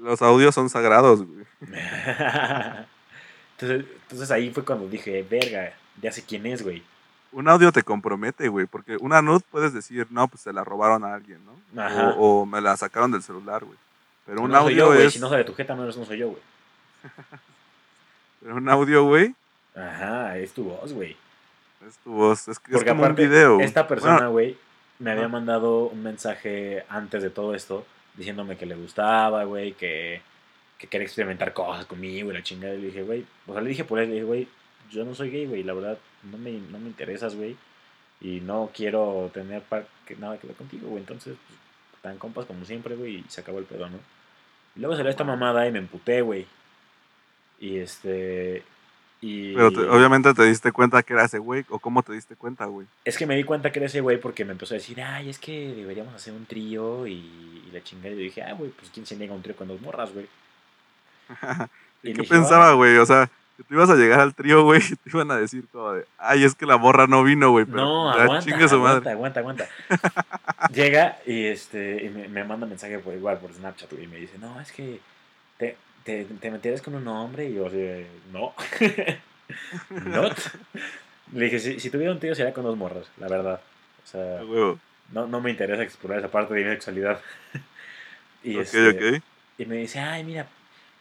los 0.00 0.22
audios 0.22 0.54
son 0.54 0.70
sagrados, 0.70 1.22
güey. 1.24 1.44
entonces, 3.60 3.86
entonces 4.02 4.30
ahí 4.30 4.50
fue 4.50 4.64
cuando 4.64 4.88
dije, 4.88 5.22
verga, 5.28 5.74
ya 6.00 6.12
sé 6.12 6.24
quién 6.24 6.46
es, 6.46 6.62
güey. 6.62 6.82
Un 7.30 7.48
audio 7.48 7.70
te 7.72 7.82
compromete, 7.82 8.48
güey, 8.48 8.66
porque 8.66 8.96
una 9.00 9.20
nud 9.20 9.42
puedes 9.50 9.74
decir, 9.74 10.06
no, 10.10 10.28
pues 10.28 10.40
se 10.42 10.52
la 10.52 10.64
robaron 10.64 11.04
a 11.04 11.12
alguien, 11.14 11.40
¿no? 11.44 11.82
Ajá. 11.82 12.14
O, 12.16 12.40
o 12.42 12.46
me 12.46 12.60
la 12.60 12.76
sacaron 12.76 13.10
del 13.12 13.22
celular, 13.22 13.64
güey. 13.64 13.76
Pero 14.24 14.42
un 14.42 14.50
no 14.50 14.62
soy 14.62 14.74
yo, 14.76 14.84
audio 14.86 14.94
güey. 14.96 15.06
es. 15.08 15.12
Si 15.12 15.18
no 15.20 15.28
sale 15.28 15.44
tu 15.44 15.54
jeta, 15.54 15.74
no, 15.74 15.84
no 15.84 15.92
soy 15.92 16.18
yo, 16.18 16.28
güey. 16.30 16.42
Pero 18.40 18.54
un 18.56 18.68
audio, 18.68 19.04
güey. 19.04 19.34
Ajá, 19.74 20.38
es 20.38 20.52
tu 20.52 20.64
voz, 20.64 20.92
güey. 20.92 21.16
Es 21.88 21.98
tu 21.98 22.12
voz. 22.12 22.48
Es, 22.48 22.58
que 22.58 22.70
es 22.72 22.76
Porque 22.76 22.90
como 22.90 23.04
aparte, 23.04 23.22
un 23.24 23.28
video. 23.30 23.60
esta 23.60 23.86
persona, 23.88 24.14
Bueno, 24.14 24.30
güey, 24.32 24.56
me 24.98 25.10
había 25.12 25.28
mandado 25.28 25.86
un 25.86 26.02
mensaje 26.02 26.84
antes 26.88 27.22
de 27.22 27.30
todo 27.30 27.54
esto, 27.54 27.86
diciéndome 28.16 28.56
que 28.56 28.66
le 28.66 28.74
gustaba, 28.74 29.44
güey, 29.44 29.72
que, 29.72 30.20
que 30.76 30.86
quería 30.88 31.06
experimentar 31.06 31.52
cosas 31.52 31.86
conmigo 31.86 32.30
y 32.30 32.34
la 32.34 32.42
chingada. 32.42 32.74
Y 32.74 32.80
le 32.80 32.86
dije, 32.88 33.02
güey, 33.02 33.24
o 33.46 33.52
sea, 33.52 33.62
le 33.62 33.68
dije 33.70 33.84
por 33.84 33.98
él, 34.00 34.08
le 34.08 34.14
dije, 34.16 34.26
güey, 34.26 34.48
yo 34.90 35.04
no 35.04 35.14
soy 35.14 35.30
gay, 35.30 35.46
güey, 35.46 35.62
la 35.62 35.74
verdad, 35.74 35.98
no 36.24 36.36
me, 36.38 36.52
no 36.52 36.78
me 36.78 36.88
interesas, 36.88 37.34
güey, 37.36 37.56
y 38.20 38.40
no 38.40 38.70
quiero 38.74 39.30
tener 39.32 39.62
que- 40.06 40.16
nada 40.16 40.38
que 40.38 40.46
ver 40.48 40.56
contigo, 40.56 40.88
güey. 40.88 41.00
Entonces, 41.00 41.36
pues, 41.46 41.58
tan 42.02 42.18
compas 42.18 42.46
como 42.46 42.64
siempre, 42.64 42.96
güey, 42.96 43.16
y 43.18 43.24
se 43.28 43.40
acabó 43.40 43.58
el 43.60 43.64
pedo, 43.66 43.88
¿no? 43.88 43.98
Y 44.76 44.80
luego 44.80 44.96
salió 44.96 45.10
esta 45.10 45.24
mamada 45.24 45.66
y 45.66 45.72
me 45.72 45.78
emputé, 45.78 46.20
güey. 46.22 46.46
Y 47.60 47.78
este. 47.78 48.62
Y 49.20 49.52
pero 49.54 49.72
te- 49.72 49.80
obviamente 49.80 50.32
te 50.32 50.44
diste 50.44 50.70
cuenta 50.70 51.02
que 51.02 51.12
era 51.12 51.24
ese 51.24 51.38
güey. 51.38 51.64
¿O 51.70 51.78
cómo 51.80 52.02
te 52.02 52.12
diste 52.12 52.36
cuenta, 52.36 52.66
güey? 52.66 52.86
es 53.04 53.16
que 53.18 53.26
me 53.26 53.34
di 53.36 53.42
cuenta 53.44 53.72
que 53.72 53.78
era 53.80 53.86
ese 53.86 54.00
güey 54.00 54.18
porque 54.20 54.44
me 54.44 54.52
empezó 54.52 54.74
a 54.74 54.78
decir, 54.78 55.00
ay, 55.02 55.28
es 55.30 55.38
que 55.38 55.72
deberíamos 55.74 56.14
hacer 56.14 56.32
un 56.34 56.46
trío 56.46 57.06
y, 57.06 57.12
y 57.14 57.70
la 57.72 57.82
chingada. 57.82 58.10
Y 58.10 58.16
yo 58.16 58.22
dije, 58.22 58.42
ah, 58.42 58.52
güey, 58.52 58.70
pues 58.70 58.90
quién 58.94 59.04
se 59.06 59.16
niega 59.16 59.32
a 59.32 59.36
un 59.36 59.42
trío 59.42 59.56
con 59.56 59.66
dos 59.68 59.80
morras, 59.80 60.12
güey. 60.14 60.26
¿Y 62.02 62.10
Y 62.10 62.12
qué 62.14 62.22
dije, 62.22 62.34
pensaba, 62.34 62.70
"Ah". 62.70 62.74
güey? 62.74 62.96
O 62.98 63.06
sea, 63.06 63.28
que 63.56 63.64
tú 63.64 63.74
ibas 63.74 63.90
a 63.90 63.96
llegar 63.96 64.20
al 64.20 64.34
trío, 64.36 64.62
güey, 64.62 64.80
y 64.88 64.94
te 64.94 65.10
iban 65.10 65.30
a 65.32 65.36
decir 65.36 65.64
como 65.72 65.94
de, 65.94 66.04
ay, 66.18 66.44
es 66.44 66.54
que 66.54 66.64
la 66.64 66.76
morra 66.76 67.08
no 67.08 67.24
vino, 67.24 67.50
güey. 67.50 67.66
No, 67.66 68.10
aguanta, 68.12 68.42
su 68.68 68.76
aguanta, 68.76 68.78
madre. 68.78 69.10
aguanta, 69.10 69.40
aguanta. 69.40 69.68
Llega 70.72 71.18
y, 71.26 71.46
este, 71.46 72.04
y 72.04 72.08
me, 72.08 72.28
me 72.28 72.44
manda 72.44 72.66
mensaje 72.66 72.98
por 73.00 73.14
igual, 73.14 73.38
por 73.38 73.52
Snapchat, 73.52 73.90
güey, 73.92 74.04
y 74.04 74.06
me 74.08 74.16
dice, 74.18 74.38
no, 74.38 74.60
es 74.60 74.70
que 74.70 75.00
te, 75.56 75.76
te, 76.08 76.24
te 76.24 76.50
meterías 76.50 76.80
con 76.80 76.94
un 76.94 77.06
hombre. 77.06 77.50
Y 77.50 77.54
yo 77.54 77.66
así, 77.66 77.76
de, 77.76 78.06
no. 78.32 78.54
Not. 80.06 80.38
Le 81.34 81.44
dije, 81.44 81.58
si, 81.58 81.78
si 81.78 81.90
tuviera 81.90 82.12
un 82.12 82.18
tío 82.18 82.34
sería 82.34 82.54
con 82.54 82.64
dos 82.64 82.78
morras, 82.78 83.06
la 83.18 83.28
verdad. 83.28 83.60
O 84.02 84.06
sea, 84.06 84.40
A 84.40 84.42
no, 85.12 85.26
no 85.26 85.40
me 85.40 85.50
interesa 85.50 85.82
explorar 85.82 86.20
esa 86.20 86.30
parte 86.30 86.54
de 86.54 86.64
mi 86.64 86.70
sexualidad. 86.70 87.20
y, 88.42 88.58
este, 88.58 89.16
ok. 89.16 89.22
y 89.58 89.66
me 89.66 89.76
dice, 89.76 90.00
ay, 90.00 90.24
mira, 90.24 90.46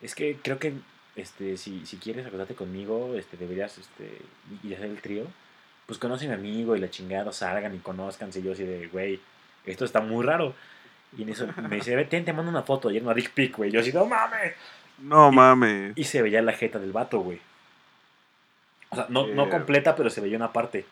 es 0.02 0.14
que 0.14 0.38
creo 0.42 0.60
que 0.60 0.74
este, 1.16 1.56
si, 1.56 1.86
si 1.86 1.98
quieres 1.98 2.26
acostarte 2.26 2.56
conmigo, 2.56 3.16
este, 3.16 3.38
deberías 3.38 3.78
este, 3.78 4.18
y 4.62 4.74
hacer 4.74 4.88
el 4.88 5.02
trío. 5.02 5.24
Pues 5.86 6.00
conoce 6.00 6.26
a 6.26 6.30
mi 6.30 6.34
amigo 6.36 6.76
y 6.76 6.80
la 6.80 6.90
chingada, 6.90 7.32
salgan 7.32 7.74
y 7.74 7.80
conozcan. 7.80 8.30
Y 8.36 8.42
yo 8.42 8.52
así 8.52 8.66
de, 8.66 8.88
güey, 8.88 9.22
esto 9.66 9.86
está 9.86 10.02
muy 10.02 10.26
raro. 10.26 10.54
Y 11.18 11.24
en 11.24 11.30
eso 11.30 11.48
me 11.70 11.78
dice, 11.78 12.04
ten, 12.06 12.26
te 12.26 12.34
mando 12.34 12.52
una 12.52 12.64
foto. 12.64 12.92
Y 12.92 12.98
era 12.98 13.06
una 13.06 13.14
dick 13.14 13.32
pic, 13.32 13.56
güey. 13.56 13.72
Yo 13.72 13.80
así, 13.80 13.94
no 13.94 14.06
mames. 14.06 14.54
No 15.00 15.32
y- 15.32 15.36
mames. 15.36 15.94
Y 15.96 16.04
se 16.04 16.22
veía 16.22 16.42
la 16.42 16.54
jeta 16.54 16.80
del 16.80 16.92
vato, 16.92 17.20
güey. 17.20 17.40
O 18.90 18.96
sea, 18.96 19.06
no, 19.10 19.28
no 19.28 19.46
Eh. 19.46 19.50
completa, 19.50 19.96
pero 19.96 20.10
se 20.10 20.22
veía 20.22 20.38
una 20.38 20.52
parte. 20.54 20.86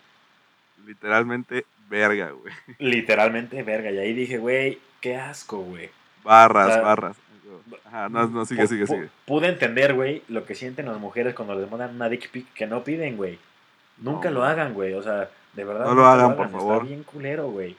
Literalmente, 0.85 1.65
verga, 1.89 2.31
güey. 2.31 2.53
Literalmente, 2.79 3.63
verga. 3.63 3.91
Y 3.91 3.97
ahí 3.97 4.13
dije, 4.13 4.37
güey, 4.37 4.79
qué 5.01 5.15
asco, 5.17 5.57
güey. 5.59 5.89
Barras, 6.23 6.67
O 6.69 6.73
sea, 6.73 6.81
barras. 6.81 7.17
Ajá, 7.85 8.09
no, 8.09 8.27
no, 8.27 8.45
sigue, 8.45 8.67
sigue, 8.67 8.85
sigue. 8.85 9.09
Pude 9.25 9.47
entender, 9.47 9.93
güey, 9.93 10.23
lo 10.27 10.45
que 10.45 10.55
sienten 10.55 10.87
las 10.87 10.99
mujeres 10.99 11.33
cuando 11.33 11.55
les 11.55 11.69
mandan 11.69 11.95
una 11.95 12.09
dick 12.09 12.29
pic 12.29 12.51
que 12.53 12.67
no 12.67 12.83
piden, 12.83 13.15
güey. 13.17 13.39
Nunca 13.97 14.29
No, 14.29 14.35
lo 14.39 14.43
hagan, 14.45 14.73
güey. 14.73 14.93
O 14.93 15.01
sea, 15.01 15.29
de 15.53 15.63
verdad. 15.63 15.85
No 15.85 15.93
lo 15.95 16.01
nunca 16.01 16.13
hagan, 16.13 16.35
por 16.35 16.45
Está 16.47 16.57
favor. 16.57 16.85
bien 16.85 17.03
culero, 17.03 17.47
güey. 17.49 17.77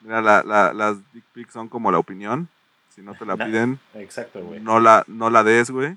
Mira, 0.00 0.20
la, 0.20 0.42
la, 0.42 0.72
las 0.72 0.96
dick 1.12 1.24
pics 1.32 1.52
son 1.52 1.68
como 1.68 1.92
la 1.92 1.98
opinión. 1.98 2.48
Si 2.96 3.02
no 3.02 3.14
te 3.14 3.24
la 3.26 3.36
piden, 3.36 3.78
Exacto, 3.94 4.40
güey. 4.42 4.58
no 4.60 4.80
la, 4.80 5.04
no 5.06 5.30
la 5.30 5.44
des, 5.44 5.70
güey. 5.70 5.96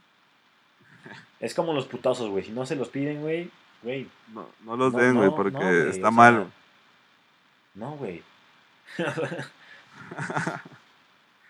Es 1.40 1.54
como 1.56 1.74
los 1.74 1.86
putazos, 1.88 2.30
güey. 2.30 2.44
Si 2.44 2.52
no 2.52 2.66
se 2.66 2.76
los 2.76 2.90
piden, 2.90 3.22
güey, 3.22 3.50
güey. 3.82 4.08
No, 4.34 4.48
no 4.66 4.76
los 4.78 4.94
no- 4.94 5.00
den, 5.00 5.16
güey, 5.16 5.30
no, 5.30 5.36
porque 5.36 5.58
no, 5.58 5.60
güey, 5.62 5.88
está 5.88 5.94
sea, 5.94 6.12
mal. 6.12 6.52
No, 7.74 7.92
güey. 7.92 8.22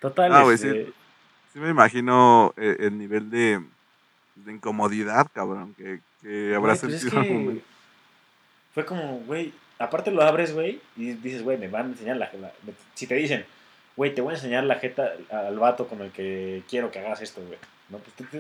Total, 0.01 0.33
Ah, 0.33 0.43
güey, 0.43 0.57
sí. 0.57 0.67
este, 0.67 0.93
Sí 1.53 1.59
me 1.59 1.69
imagino 1.69 2.53
eh, 2.57 2.77
el 2.81 2.97
nivel 2.97 3.29
de, 3.31 3.63
de 4.35 4.51
incomodidad, 4.53 5.27
cabrón, 5.33 5.73
que, 5.75 5.99
que 6.21 6.53
habrá 6.55 6.75
güey, 6.75 6.79
pues 6.81 6.93
es 6.93 7.01
sentido. 7.01 7.21
que. 7.23 7.61
Fue 8.75 8.85
como, 8.85 9.19
güey. 9.21 9.51
Aparte 9.79 10.11
lo 10.11 10.21
abres, 10.21 10.53
güey, 10.53 10.79
y 10.95 11.13
dices, 11.13 11.41
güey, 11.41 11.57
me 11.57 11.69
van 11.69 11.85
a 11.87 11.89
enseñar 11.89 12.17
la, 12.17 12.29
la- 12.39 12.51
Si 12.93 13.07
te 13.07 13.15
dicen, 13.15 13.45
güey, 13.99 14.15
te 14.15 14.21
voy 14.21 14.31
a 14.31 14.35
enseñar 14.37 14.63
la 14.63 14.75
jeta 14.75 15.11
al 15.29 15.59
vato 15.59 15.89
con 15.89 15.99
el 16.01 16.09
que 16.11 16.63
quiero 16.69 16.89
que 16.89 16.99
hagas 16.99 17.21
esto, 17.21 17.41
güey. 17.45 17.59
No, 17.89 17.97
pues 17.97 18.15
tú 18.15 18.23
te. 18.31 18.39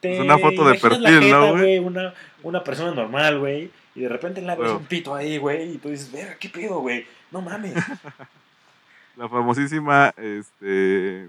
te 0.00 0.14
Es 0.14 0.20
una 0.20 0.36
foto 0.36 0.64
de 0.64 0.74
la 0.74 0.80
perfil, 0.80 1.30
¿no, 1.30 1.52
güey? 1.52 1.78
Una, 1.78 2.12
una 2.42 2.64
persona 2.64 2.90
normal, 2.90 3.38
güey, 3.38 3.70
y 3.94 4.00
de 4.00 4.08
repente 4.08 4.40
abres 4.40 4.70
Huevo. 4.70 4.78
un 4.78 4.86
pito 4.86 5.14
ahí, 5.14 5.38
güey, 5.38 5.74
y 5.74 5.78
tú 5.78 5.90
dices, 5.90 6.10
verga, 6.10 6.34
¿qué 6.40 6.48
pedo, 6.48 6.80
güey? 6.80 7.06
No 7.30 7.40
mames. 7.40 7.74
La 9.16 9.28
famosísima 9.28 10.12
este, 10.16 11.28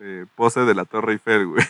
eh, 0.00 0.26
pose 0.34 0.60
de 0.60 0.74
la 0.74 0.84
Torre 0.84 1.12
Eiffel, 1.12 1.46
güey. 1.46 1.64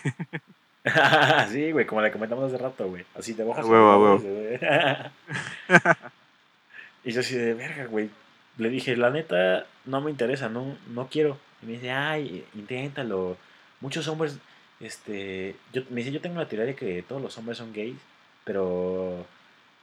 sí, 1.53 1.71
güey, 1.71 1.87
como 1.87 2.01
le 2.01 2.11
comentamos 2.11 2.53
hace 2.53 2.61
rato, 2.61 2.89
güey. 2.89 3.05
Así 3.17 3.35
te 3.35 3.45
bajas. 3.45 3.65
Huevo, 3.67 4.03
huevo. 4.03 4.23
y 7.05 7.13
yo 7.13 7.21
así 7.21 7.37
de 7.37 7.55
verga, 7.55 7.85
güey. 7.87 8.11
Le 8.59 8.69
dije, 8.69 8.97
la 8.97 9.11
neta, 9.11 9.67
no 9.87 10.01
me 10.01 10.11
interesa, 10.11 10.49
no, 10.49 10.77
no 10.89 11.09
quiero. 11.09 11.39
Y 11.63 11.67
me 11.67 11.73
dice, 11.73 11.91
ay, 11.91 12.45
inténtalo. 12.55 13.37
Muchos 13.81 14.07
hombres, 14.09 14.39
este, 14.81 15.57
yo, 15.73 15.83
me 15.91 15.97
dice, 16.01 16.13
yo 16.13 16.21
tengo 16.21 16.39
la 16.39 16.49
teoría 16.49 16.67
de 16.67 16.75
que 16.77 17.03
todos 17.03 17.21
los 17.23 17.37
hombres 17.39 17.59
son 17.59 17.73
gays, 17.73 17.97
pero, 18.45 19.25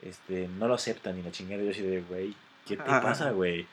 este, 0.01 0.47
no 0.59 0.67
lo 0.67 0.75
aceptan 0.75 1.17
y 1.17 1.23
la 1.23 1.31
chingada. 1.31 1.63
Yo 1.63 1.71
así 1.71 1.81
de, 1.81 2.01
güey, 2.01 2.33
¿qué 2.67 2.77
te 2.77 2.83
pasa, 2.83 3.31
güey? 3.31 3.65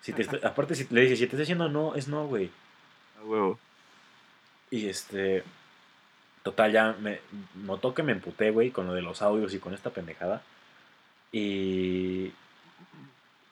Si 0.00 0.12
te 0.12 0.22
estoy- 0.22 0.40
aparte, 0.42 0.74
si 0.74 0.86
le 0.90 1.02
dije, 1.02 1.14
si 1.14 1.20
te 1.20 1.26
estoy 1.26 1.40
diciendo 1.40 1.68
no, 1.68 1.94
es 1.94 2.08
no, 2.08 2.26
güey. 2.26 2.50
A 3.20 3.24
huevo. 3.24 3.58
Y 4.70 4.88
este. 4.88 5.44
Total, 6.42 6.72
ya 6.72 6.96
me 6.98 7.20
notó 7.54 7.94
que 7.94 8.02
me 8.02 8.10
emputé, 8.10 8.50
güey, 8.50 8.70
con 8.72 8.86
lo 8.88 8.94
de 8.94 9.02
los 9.02 9.22
audios 9.22 9.54
y 9.54 9.58
con 9.60 9.74
esta 9.74 9.90
pendejada. 9.90 10.42
Y. 11.30 12.32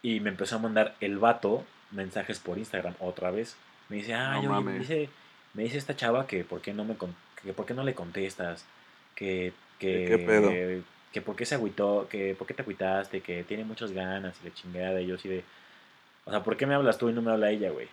Y 0.02 0.20
me 0.20 0.30
empezó 0.30 0.56
a 0.56 0.60
mandar 0.60 0.94
el 1.00 1.18
vato 1.18 1.64
mensajes 1.90 2.38
por 2.38 2.58
Instagram 2.58 2.94
otra 3.00 3.30
vez. 3.30 3.56
Me 3.88 3.96
dice, 3.96 4.14
ah, 4.14 4.40
No 4.42 4.62
me 4.62 4.78
dice, 4.78 5.08
me 5.54 5.64
dice 5.64 5.78
esta 5.78 5.96
chava 5.96 6.26
que 6.26 6.44
por 6.44 6.60
qué 6.60 6.72
no 6.72 6.84
me 6.84 6.96
que 7.42 7.52
por 7.52 7.66
qué 7.66 7.74
no 7.74 7.82
le 7.82 7.94
contestas, 7.94 8.66
que, 9.14 9.52
que, 9.78 10.06
¿Qué 10.06 10.18
pedo? 10.18 10.50
que 11.12 11.22
por 11.22 11.36
qué 11.36 11.44
se 11.44 11.54
agüitó, 11.54 12.06
que 12.08 12.34
por 12.34 12.46
qué 12.46 12.54
te 12.54 12.62
agüitaste, 12.62 13.20
que 13.20 13.42
tiene 13.44 13.64
muchas 13.64 13.92
ganas 13.92 14.36
y 14.42 14.48
la 14.48 14.54
chingada, 14.54 15.00
y 15.00 15.06
yo 15.06 15.16
así 15.16 15.28
de, 15.28 15.44
o 16.24 16.30
sea, 16.30 16.42
¿por 16.42 16.56
qué 16.56 16.66
me 16.66 16.74
hablas 16.74 16.98
tú 16.98 17.08
y 17.08 17.12
no 17.12 17.22
me 17.22 17.32
habla 17.32 17.50
ella, 17.50 17.70
güey? 17.70 17.88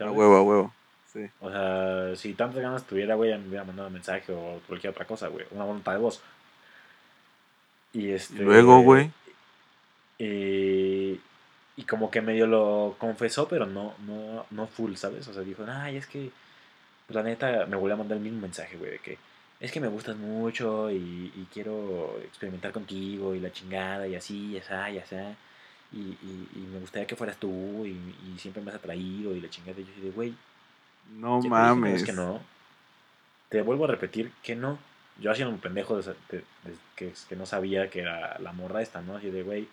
A 0.00 0.10
huevo, 0.10 0.36
a 0.36 0.42
huevo. 0.42 0.74
Sí. 1.12 1.26
O 1.40 1.50
sea, 1.50 2.16
si 2.16 2.34
tantas 2.34 2.60
ganas 2.60 2.84
tuviera, 2.84 3.14
güey, 3.14 3.30
ya 3.30 3.38
me 3.38 3.46
hubiera 3.46 3.64
mandado 3.64 3.86
un 3.86 3.94
mensaje 3.94 4.32
o 4.32 4.60
cualquier 4.66 4.90
otra 4.90 5.04
cosa, 5.04 5.28
güey. 5.28 5.46
Una 5.52 5.64
voluntad 5.64 5.92
de 5.92 5.98
voz. 5.98 6.20
Y 7.92 8.10
este. 8.10 8.42
Luego, 8.42 8.80
güey. 8.80 9.12
Y, 10.18 11.20
y 11.76 11.82
como 11.88 12.10
que 12.10 12.20
medio 12.20 12.46
lo 12.46 12.96
confesó, 12.98 13.48
pero 13.48 13.66
no, 13.66 13.94
no, 14.06 14.46
no 14.50 14.66
full, 14.66 14.94
¿sabes? 14.94 15.26
O 15.28 15.34
sea, 15.34 15.42
dijo, 15.42 15.64
ay, 15.68 15.96
es 15.96 16.06
que. 16.06 16.30
pues, 17.06 17.14
la 17.16 17.22
neta, 17.22 17.66
me 17.66 17.76
volvió 17.76 17.94
a 17.94 17.98
mandar 17.98 18.16
el 18.18 18.24
mismo 18.24 18.40
mensaje, 18.40 18.76
güey, 18.76 18.92
de 18.92 18.98
que. 18.98 19.18
Es 19.60 19.72
que 19.72 19.80
me 19.80 19.88
gustas 19.88 20.16
mucho 20.16 20.90
y, 20.90 20.96
y 21.34 21.48
quiero 21.52 22.18
experimentar 22.24 22.72
contigo 22.72 23.34
y 23.34 23.40
la 23.40 23.52
chingada 23.52 24.06
y 24.06 24.14
así, 24.14 24.52
y 24.52 24.58
así, 24.58 24.72
y 24.94 24.98
así. 24.98 25.16
Y, 25.92 25.98
y, 26.00 26.48
y 26.56 26.58
me 26.72 26.80
gustaría 26.80 27.06
que 27.06 27.16
fueras 27.16 27.36
tú 27.38 27.84
y, 27.86 27.90
y 27.90 28.38
siempre 28.38 28.62
me 28.62 28.70
has 28.70 28.76
atraído 28.76 29.34
y 29.34 29.40
la 29.40 29.48
chingada. 29.48 29.80
Y 29.80 29.84
yo 29.84 30.04
de, 30.04 30.10
güey, 30.10 30.34
No 31.18 31.36
dije 31.38 31.48
mames. 31.50 31.92
vez 31.94 32.04
que 32.04 32.12
no. 32.12 32.40
Te 33.48 33.62
vuelvo 33.62 33.84
a 33.84 33.88
repetir 33.88 34.32
que 34.42 34.56
no. 34.56 34.78
Yo 35.20 35.30
haciendo 35.30 35.54
un 35.54 35.60
pendejo 35.60 35.96
de- 36.00 36.14
de- 36.30 36.44
que, 36.96 37.12
que 37.28 37.36
no 37.36 37.46
sabía 37.46 37.88
que 37.88 38.00
era 38.00 38.36
la 38.40 38.52
morra 38.52 38.82
esta, 38.82 39.00
¿no? 39.00 39.16
Así 39.16 39.30
de, 39.30 39.42
güey. 39.44 39.68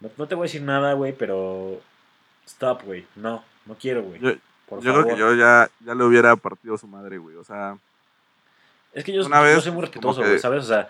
No, 0.00 0.10
no 0.16 0.26
te 0.28 0.34
voy 0.34 0.44
a 0.44 0.46
decir 0.48 0.62
nada, 0.62 0.92
güey, 0.94 1.12
pero. 1.12 1.80
Stop, 2.46 2.84
güey. 2.84 3.06
No, 3.16 3.44
no 3.66 3.74
quiero, 3.74 4.02
güey. 4.02 4.20
Yo, 4.20 4.32
Por 4.68 4.80
yo 4.80 4.92
favor. 4.92 5.04
creo 5.04 5.14
que 5.14 5.20
yo 5.20 5.34
ya, 5.34 5.68
ya 5.84 5.94
le 5.94 6.04
hubiera 6.04 6.34
partido 6.36 6.78
su 6.78 6.86
madre, 6.86 7.18
güey. 7.18 7.36
O 7.36 7.44
sea, 7.44 7.76
Es 8.94 9.04
que 9.04 9.12
yo, 9.12 9.24
una 9.26 9.52
yo 9.52 9.60
soy 9.60 9.72
muy 9.72 9.82
respetuoso, 9.82 10.20
que- 10.22 10.28
güey, 10.28 10.38
¿sabes? 10.38 10.64
O 10.64 10.68
sea. 10.68 10.88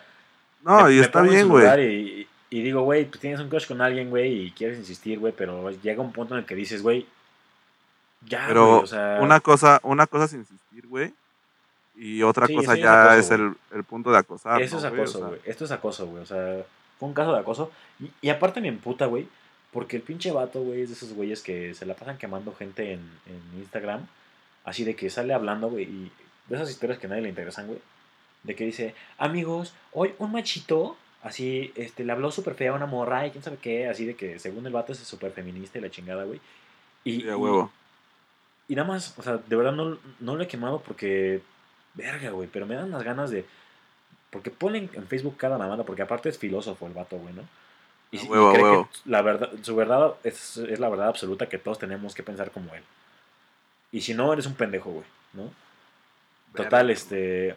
no, 0.62 0.84
me- 0.84 0.92
y 0.92 0.96
me 0.96 1.02
está 1.02 1.22
bien, 1.22 1.48
güey. 1.48 1.66
Y, 1.80 2.28
y 2.50 2.62
digo, 2.62 2.82
güey, 2.82 3.04
pues 3.06 3.20
tienes 3.20 3.40
un 3.40 3.48
crush 3.48 3.66
con 3.66 3.80
alguien, 3.82 4.08
güey, 4.10 4.46
y 4.46 4.50
quieres 4.52 4.78
insistir, 4.78 5.18
güey, 5.18 5.32
pero 5.36 5.70
llega 5.70 6.00
un 6.02 6.12
punto 6.12 6.34
en 6.34 6.40
el 6.40 6.46
que 6.46 6.54
dices, 6.54 6.82
güey. 6.82 7.06
Ya, 8.26 8.44
Pero 8.48 8.66
güey, 8.68 8.82
o 8.84 8.86
sea. 8.86 9.18
una 9.20 9.40
cosa, 9.40 9.80
una 9.84 10.06
cosa 10.06 10.24
es 10.26 10.32
insistir, 10.34 10.86
güey. 10.86 11.12
Y 11.96 12.22
otra 12.22 12.46
Sí, 12.46 12.54
cosa 12.54 12.74
es 12.74 12.80
ya 12.80 13.04
acoso, 13.12 13.18
es 13.18 13.30
el, 13.32 13.54
el 13.72 13.84
punto 13.84 14.10
de 14.12 14.18
acosar. 14.18 14.62
Eso 14.62 14.76
¿no, 14.80 14.86
es 14.86 14.88
güey? 14.90 15.00
O 15.00 15.02
acoso, 15.04 15.18
sea, 15.18 15.28
güey. 15.28 15.40
Esto 15.44 15.64
es 15.64 15.70
acoso, 15.72 16.06
güey. 16.06 16.22
O 16.22 16.26
sea, 16.26 16.62
fue 16.98 17.08
un 17.08 17.14
caso 17.14 17.32
de 17.32 17.40
acoso. 17.40 17.70
Y, 18.00 18.10
y 18.20 18.30
aparte 18.30 18.60
me 18.60 18.68
emputa, 18.68 19.06
güey. 19.06 19.26
Porque 19.72 19.96
el 19.96 20.02
pinche 20.02 20.30
vato, 20.32 20.62
güey, 20.62 20.82
es 20.82 20.88
de 20.88 20.94
esos 20.94 21.12
güeyes 21.12 21.42
que 21.42 21.74
se 21.74 21.84
la 21.86 21.94
pasan 21.94 22.16
quemando 22.18 22.54
gente 22.54 22.92
en, 22.94 23.00
en 23.26 23.58
Instagram. 23.60 24.06
Así 24.64 24.84
de 24.84 24.96
que 24.96 25.10
sale 25.10 25.34
hablando, 25.34 25.68
güey, 25.70 25.84
y 25.84 26.12
de 26.48 26.56
esas 26.56 26.70
historias 26.70 26.98
que 26.98 27.06
a 27.06 27.10
nadie 27.10 27.22
le 27.22 27.28
interesan, 27.28 27.66
güey. 27.66 27.78
De 28.44 28.54
que 28.54 28.64
dice, 28.64 28.94
amigos, 29.18 29.74
hoy 29.92 30.14
un 30.18 30.32
machito, 30.32 30.96
así, 31.22 31.72
este, 31.74 32.04
le 32.04 32.12
habló 32.12 32.30
súper 32.30 32.54
fea 32.54 32.70
a 32.70 32.74
una 32.74 32.86
morra 32.86 33.26
y 33.26 33.30
quién 33.30 33.42
sabe 33.44 33.58
qué, 33.60 33.88
así 33.88 34.06
de 34.06 34.14
que 34.14 34.38
según 34.38 34.66
el 34.66 34.72
vato 34.72 34.92
es 34.92 34.98
súper 34.98 35.32
feminista 35.32 35.78
y 35.78 35.82
la 35.82 35.90
chingada, 35.90 36.24
güey. 36.24 36.40
Y, 37.04 37.20
Sí, 37.20 37.28
a 37.28 37.32
y- 37.32 37.34
huevo. 37.34 37.70
y 38.68 38.74
nada 38.74 38.88
más, 38.88 39.14
o 39.18 39.22
sea, 39.22 39.36
de 39.38 39.56
verdad 39.56 39.72
no, 39.72 39.98
no 40.20 40.36
lo 40.36 40.42
he 40.42 40.48
quemado 40.48 40.80
porque. 40.80 41.42
Verga, 41.94 42.30
güey, 42.30 42.48
pero 42.52 42.64
me 42.66 42.74
dan 42.74 42.90
las 42.90 43.02
ganas 43.02 43.30
de. 43.30 43.44
Porque 44.30 44.50
ponen 44.50 44.90
en 44.92 45.06
Facebook 45.06 45.36
cada 45.36 45.58
mamada, 45.58 45.84
porque 45.84 46.02
aparte 46.02 46.28
es 46.28 46.38
filósofo 46.38 46.86
el 46.86 46.92
vato, 46.92 47.16
güey, 47.16 47.34
¿no? 47.34 47.42
Y, 48.10 48.18
cree 48.18 48.30
huevo. 48.30 48.88
que 48.90 49.10
la 49.10 49.22
verdad, 49.22 49.50
su 49.62 49.76
verdad 49.76 50.14
es, 50.24 50.56
es 50.56 50.80
la 50.80 50.88
verdad 50.88 51.08
absoluta 51.08 51.48
que 51.48 51.58
todos 51.58 51.78
tenemos 51.78 52.14
que 52.14 52.22
pensar 52.22 52.50
como 52.50 52.74
él. 52.74 52.82
Y 53.92 54.00
si 54.00 54.14
no, 54.14 54.32
eres 54.32 54.46
un 54.46 54.54
pendejo, 54.54 54.90
güey, 54.90 55.04
¿no? 55.32 55.50
Total, 56.54 56.86
Verga, 56.86 56.92
este. 56.92 57.56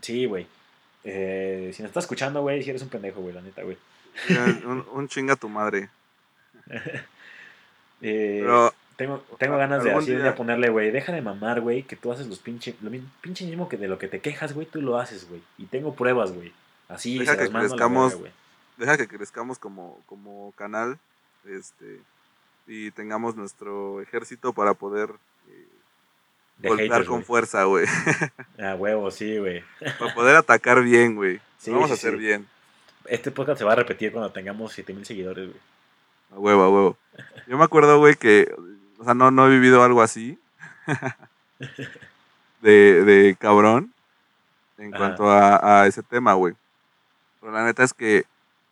Sí, 0.00 0.26
güey. 0.26 0.46
Eh, 1.04 1.70
si 1.72 1.82
me 1.82 1.88
estás 1.88 2.04
escuchando, 2.04 2.42
güey, 2.42 2.62
si 2.62 2.70
eres 2.70 2.82
un 2.82 2.88
pendejo, 2.88 3.20
güey, 3.20 3.34
la 3.34 3.42
neta, 3.42 3.62
güey. 3.62 3.76
Un, 4.64 4.84
un 4.92 5.08
chinga 5.08 5.36
tu 5.36 5.48
madre. 5.48 5.88
Eh, 8.02 8.40
Pero 8.42 8.74
Tengo, 8.96 9.22
tengo 9.38 9.58
ganas 9.58 9.84
de 9.84 9.92
así 9.92 10.12
de 10.12 10.32
ponerle, 10.32 10.70
güey, 10.70 10.90
deja 10.90 11.12
de 11.12 11.20
mamar, 11.20 11.60
güey, 11.60 11.82
que 11.82 11.96
tú 11.96 12.12
haces 12.12 12.26
los 12.28 12.38
pinche, 12.38 12.74
lo 12.80 12.90
pinche 13.20 13.44
mismo 13.44 13.68
que 13.68 13.76
de 13.76 13.88
lo 13.88 13.98
que 13.98 14.08
te 14.08 14.20
quejas, 14.20 14.54
güey, 14.54 14.66
tú 14.66 14.80
lo 14.80 14.98
haces, 14.98 15.28
güey. 15.28 15.42
Y 15.58 15.66
tengo 15.66 15.94
pruebas, 15.94 16.32
güey. 16.32 16.52
Así 16.88 17.18
Deja 17.18 17.32
se 17.32 17.38
que 17.38 17.44
a 17.44 17.60
crezcamos 17.60 18.14
güey. 18.14 18.32
deja 18.76 18.96
que 18.96 19.08
crezcamos 19.08 19.58
como, 19.58 20.00
como 20.06 20.52
canal 20.56 20.98
este 21.44 22.00
y 22.66 22.90
tengamos 22.92 23.36
nuestro 23.36 24.00
ejército 24.00 24.52
para 24.52 24.74
poder 24.74 25.10
eh, 25.48 25.66
golpear 26.68 26.90
haters, 26.90 27.08
con 27.08 27.22
fuerza, 27.22 27.64
güey. 27.64 27.86
Ah, 28.58 28.74
huevo, 28.74 29.10
sí, 29.10 29.36
güey. 29.38 29.62
para 29.98 30.14
poder 30.14 30.36
atacar 30.36 30.82
bien, 30.82 31.14
güey. 31.14 31.40
Sí, 31.58 31.70
Vamos 31.70 31.88
sí, 31.88 31.92
a 31.92 31.94
hacer 31.94 32.12
sí. 32.12 32.18
bien. 32.18 32.46
Este 33.04 33.30
podcast 33.30 33.58
se 33.58 33.64
va 33.64 33.72
a 33.72 33.76
repetir 33.76 34.10
cuando 34.10 34.32
tengamos 34.32 34.72
7000 34.72 35.04
seguidores, 35.04 35.48
güey. 35.48 35.60
A 36.32 36.38
huevo, 36.38 36.62
a 36.62 36.70
huevo. 36.70 36.96
Yo 37.46 37.56
me 37.56 37.64
acuerdo, 37.64 37.98
güey, 37.98 38.16
que, 38.16 38.52
o 38.98 39.04
sea, 39.04 39.14
no, 39.14 39.30
no 39.30 39.46
he 39.46 39.50
vivido 39.50 39.82
algo 39.82 40.02
así. 40.02 40.38
de, 42.62 43.04
de 43.04 43.36
cabrón. 43.38 43.92
En 44.78 44.94
Ajá. 44.94 44.98
cuanto 44.98 45.30
a, 45.30 45.82
a 45.82 45.86
ese 45.86 46.02
tema, 46.02 46.34
güey. 46.34 46.54
Pero 47.40 47.52
la 47.52 47.64
neta 47.64 47.82
es 47.82 47.94
que, 47.94 48.24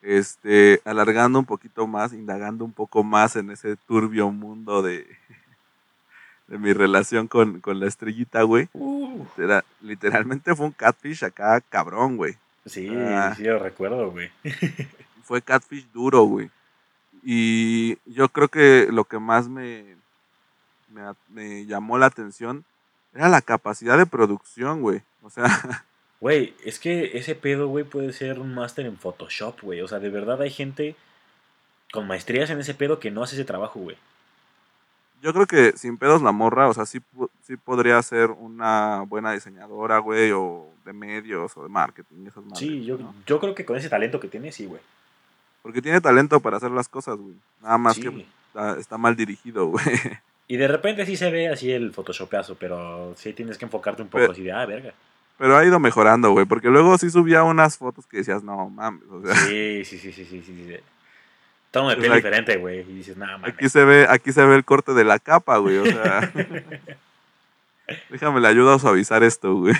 este, 0.02 0.80
alargando 0.84 1.38
un 1.38 1.46
poquito 1.46 1.86
más, 1.86 2.12
indagando 2.12 2.64
un 2.64 2.72
poco 2.72 3.02
más 3.02 3.36
en 3.36 3.50
ese 3.50 3.76
turbio 3.76 4.30
mundo 4.30 4.82
de, 4.82 5.06
de 6.48 6.58
mi 6.58 6.72
relación 6.74 7.26
con, 7.26 7.60
con 7.60 7.80
la 7.80 7.86
estrellita, 7.86 8.42
güey. 8.42 8.68
Uh, 8.74 9.24
Literal- 9.36 9.64
literalmente 9.80 10.54
fue 10.54 10.66
un 10.66 10.72
catfish 10.72 11.24
acá 11.24 11.60
cabrón, 11.62 12.16
güey. 12.18 12.36
sí, 12.66 12.88
Ah. 12.94 13.32
sí 13.36 13.44
lo 13.44 13.58
recuerdo, 13.58 14.10
güey. 14.10 14.30
fue 15.22 15.40
catfish 15.40 15.86
duro, 15.92 16.22
güey. 16.24 16.50
Y 17.22 17.96
yo 18.04 18.28
creo 18.28 18.48
que 18.48 18.88
lo 18.90 19.04
que 19.04 19.18
más 19.18 19.48
me, 19.48 19.96
me, 21.28 21.66
llamó 21.66 21.99
la 21.99 22.07
atención 22.07 22.64
era 23.14 23.28
la 23.28 23.40
capacidad 23.42 23.97
de 23.99 24.07
producción, 24.07 24.80
güey. 24.82 25.03
O 25.22 25.30
sea, 25.30 25.45
Güey, 26.20 26.55
es 26.64 26.78
que 26.78 27.18
ese 27.18 27.34
pedo, 27.34 27.68
güey, 27.68 27.84
puede 27.84 28.12
ser 28.14 28.38
un 28.40 28.55
máster 28.55 28.86
en 28.86 28.97
Photoshop, 28.97 29.61
güey. 29.61 29.82
O 29.82 29.88
sea, 29.88 29.99
de 29.99 30.09
verdad 30.09 30.40
hay 30.40 30.51
gente 30.51 30.97
con 31.92 32.07
maestrías 32.07 32.49
en 32.51 32.59
ese 32.61 32.72
pedo 32.74 32.99
que 32.99 33.11
no 33.11 33.22
hace 33.22 33.34
ese 33.36 33.45
trabajo, 33.45 33.78
güey. 33.80 33.97
yo 35.22 35.32
creo 35.34 35.47
que 35.47 35.76
sin 35.76 35.97
pedos 35.99 36.22
la 36.22 36.32
morra, 36.32 36.68
o 36.68 36.74
sea, 36.74 36.86
sí, 36.86 37.01
sí 37.42 37.57
podría 37.57 38.03
ser 38.03 38.30
una 38.30 39.03
buena 39.07 39.32
diseñadora, 39.32 39.99
güey, 39.99 40.32
o 40.32 40.66
de 40.84 40.92
medios, 40.92 41.57
o 41.57 41.62
de 41.62 41.68
marketing, 41.68 42.26
esas 42.26 42.42
madres, 42.45 42.59
Sí, 42.59 42.84
yo, 42.84 42.97
¿no? 42.99 43.14
yo 43.26 43.38
creo 43.40 43.55
que 43.55 43.64
con 43.64 43.76
ese 43.76 43.88
talento 43.90 44.18
que 44.20 44.28
tiene, 44.28 44.51
sí, 44.53 44.66
güey. 44.66 44.80
Porque 45.62 45.80
tiene 45.82 46.01
talento 46.01 46.40
para 46.40 46.57
hacer 46.59 46.70
las 46.70 46.88
cosas, 46.88 47.16
güey. 47.16 47.34
Nada 47.62 47.78
más 47.78 47.95
Sí. 47.97 48.03
que 48.03 48.26
está, 48.49 48.78
está 48.78 48.99
mal 48.99 49.14
dirigido, 49.16 49.66
güey. 49.68 49.84
Y 50.47 50.57
de 50.57 50.68
repente 50.68 51.07
sí 51.07 51.16
se 51.16 51.30
ve 51.30 51.49
así 51.49 51.72
el 51.72 51.92
photoshopeazo, 51.92 52.57
pero 52.57 53.14
sí 53.16 53.32
tienes 53.32 53.57
que 53.59 53.64
enfocarte 53.64 54.03
un 54.03 54.09
poco 54.09 54.20
Pero- 54.22 54.32
así 54.32 54.42
de, 54.42 54.53
ah, 54.53 54.66
verga. 54.66 54.92
Pero 55.36 55.57
ha 55.57 55.64
ido 55.64 55.80
mejorando, 55.80 56.30
güey, 56.30 56.47
porque 56.47 56.68
luego 56.68 56.97
sí 56.97 57.11
subía 57.11 57.42
unas 57.42 57.76
fotos 57.76 58.07
que 58.07 58.18
decías, 58.18 58.45
no 58.45 58.70
mames, 58.70 59.03
o 59.11 59.20
sea, 59.26 59.34
Sí, 59.34 59.84
sí, 59.84 59.99
sí, 59.99 60.12
sí, 60.12 60.24
sí, 60.24 60.42
sí. 60.42 60.66
sí. 60.68 60.76
Tono 61.72 61.88
de 61.90 61.97
piel 61.97 62.12
diferente, 62.12 62.57
güey. 62.57 62.80
Y 62.80 62.84
dices, 62.95 63.16
nada, 63.16 63.38
mames. 63.38 63.55
Aquí 63.55 63.68
se 63.68 63.84
ve, 63.84 64.07
aquí 64.09 64.30
se 64.32 64.45
ve 64.47 64.55
el 64.55 64.64
corte 64.64 64.95
de 64.95 65.03
la 65.03 65.18
capa, 65.18 65.57
güey. 65.57 65.78
O 65.78 65.86
sea, 65.86 66.32
déjame 68.11 68.40
le 68.40 68.47
ayuda 68.47 68.74
a 68.76 68.78
suavizar 68.78 69.24
esto, 69.24 69.55
güey. 69.57 69.74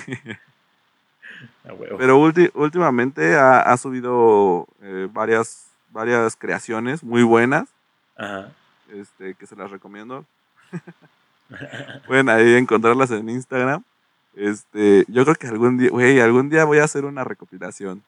Pero 1.97 2.19
ulti- 2.19 2.51
últimamente 2.53 3.35
ha, 3.35 3.61
ha 3.61 3.77
subido 3.77 4.67
eh, 4.81 5.07
varias, 5.11 5.67
varias 5.89 6.35
creaciones 6.35 7.03
muy 7.03 7.23
buenas, 7.23 7.69
Ajá. 8.17 8.51
este, 8.93 9.33
que 9.35 9.47
se 9.47 9.55
las 9.55 9.71
recomiendo. 9.71 10.25
Pueden 12.07 12.29
ahí 12.29 12.55
encontrarlas 12.55 13.11
en 13.11 13.29
Instagram. 13.29 13.83
Este, 14.35 15.05
yo 15.07 15.23
creo 15.23 15.35
que 15.35 15.47
algún 15.47 15.77
día, 15.77 15.89
güey, 15.89 16.19
algún 16.19 16.49
día 16.49 16.65
voy 16.65 16.79
a 16.79 16.83
hacer 16.83 17.05
una 17.05 17.23
recopilación. 17.23 18.03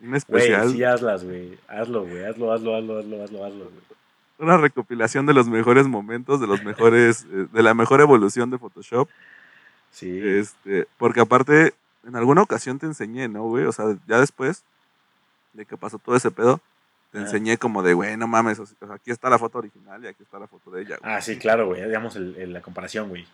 Un 0.00 0.08
Güey, 0.08 0.18
especial, 0.18 0.70
sí, 0.70 0.82
hazlas, 0.82 1.24
güey. 1.24 1.56
Hazlo, 1.68 2.02
güey. 2.02 2.24
Hazlo, 2.24 2.52
hazlo, 2.52 2.76
hazlo, 2.76 2.98
hazlo, 2.98 3.22
hazlo, 3.22 3.44
hazlo, 3.44 3.64
güey. 3.64 3.82
una 4.38 4.56
recopilación 4.56 5.26
de 5.26 5.34
los 5.34 5.48
mejores 5.48 5.86
momentos, 5.86 6.40
de 6.40 6.48
los 6.48 6.62
mejores, 6.64 7.24
eh, 7.32 7.46
de 7.52 7.62
la 7.62 7.72
mejor 7.74 8.00
evolución 8.00 8.50
de 8.50 8.58
Photoshop. 8.58 9.08
Sí. 9.92 10.20
Este, 10.22 10.86
porque 10.98 11.20
aparte, 11.20 11.74
en 12.04 12.16
alguna 12.16 12.42
ocasión 12.42 12.78
te 12.78 12.86
enseñé, 12.86 13.28
¿no, 13.28 13.44
güey? 13.44 13.64
O 13.64 13.72
sea, 13.72 13.96
ya 14.08 14.18
después 14.18 14.64
de 15.52 15.64
que 15.64 15.76
pasó 15.76 15.98
todo 15.98 16.16
ese 16.16 16.30
pedo, 16.30 16.60
te 17.12 17.18
Ajá. 17.18 17.26
enseñé 17.26 17.58
como 17.58 17.82
de, 17.84 17.94
güey, 17.94 18.16
no 18.16 18.26
mames, 18.26 18.58
o 18.58 18.66
sea, 18.66 18.76
aquí 18.90 19.10
está 19.12 19.30
la 19.30 19.38
foto 19.38 19.58
original 19.58 20.02
y 20.02 20.08
aquí 20.08 20.22
está 20.24 20.38
la 20.40 20.48
foto 20.48 20.70
de 20.72 20.82
ella, 20.82 20.96
güey. 21.00 21.12
Ah, 21.14 21.20
sí, 21.20 21.38
claro, 21.38 21.66
güey. 21.66 21.84
Digamos 21.84 22.16
el- 22.16 22.34
el- 22.36 22.52
la 22.52 22.60
comparación, 22.62 23.08
güey. 23.10 23.26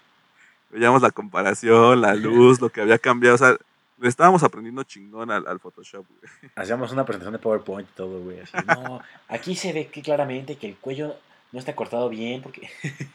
Veíamos 0.71 1.01
la 1.01 1.11
comparación, 1.11 2.01
la 2.03 2.15
luz, 2.15 2.61
lo 2.61 2.69
que 2.69 2.83
había 2.83 2.99
cambiado, 2.99 3.37
o 3.37 3.39
sea, 3.39 3.57
le 4.01 4.09
estábamos 4.09 4.43
aprendiendo 4.43 4.83
chingón 4.83 5.31
al, 5.31 5.47
al 5.47 5.59
Photoshop, 5.61 6.05
güey. 6.07 6.53
Hacíamos 6.57 6.93
una 6.93 7.05
presentación 7.07 7.33
de 7.33 7.39
PowerPoint 7.39 7.89
y 7.89 7.93
todo, 7.95 8.21
güey. 8.21 8.41
Así, 8.41 8.53
no, 8.67 9.01
aquí 9.29 9.55
se 9.57 9.73
ve 9.73 9.87
que 9.87 10.03
claramente 10.03 10.57
que 10.57 10.69
el 10.69 10.77
cuello 10.77 11.17
no 11.53 11.59
está 11.59 11.75
cortado 11.75 12.09
bien 12.09 12.43
porque... 12.43 12.69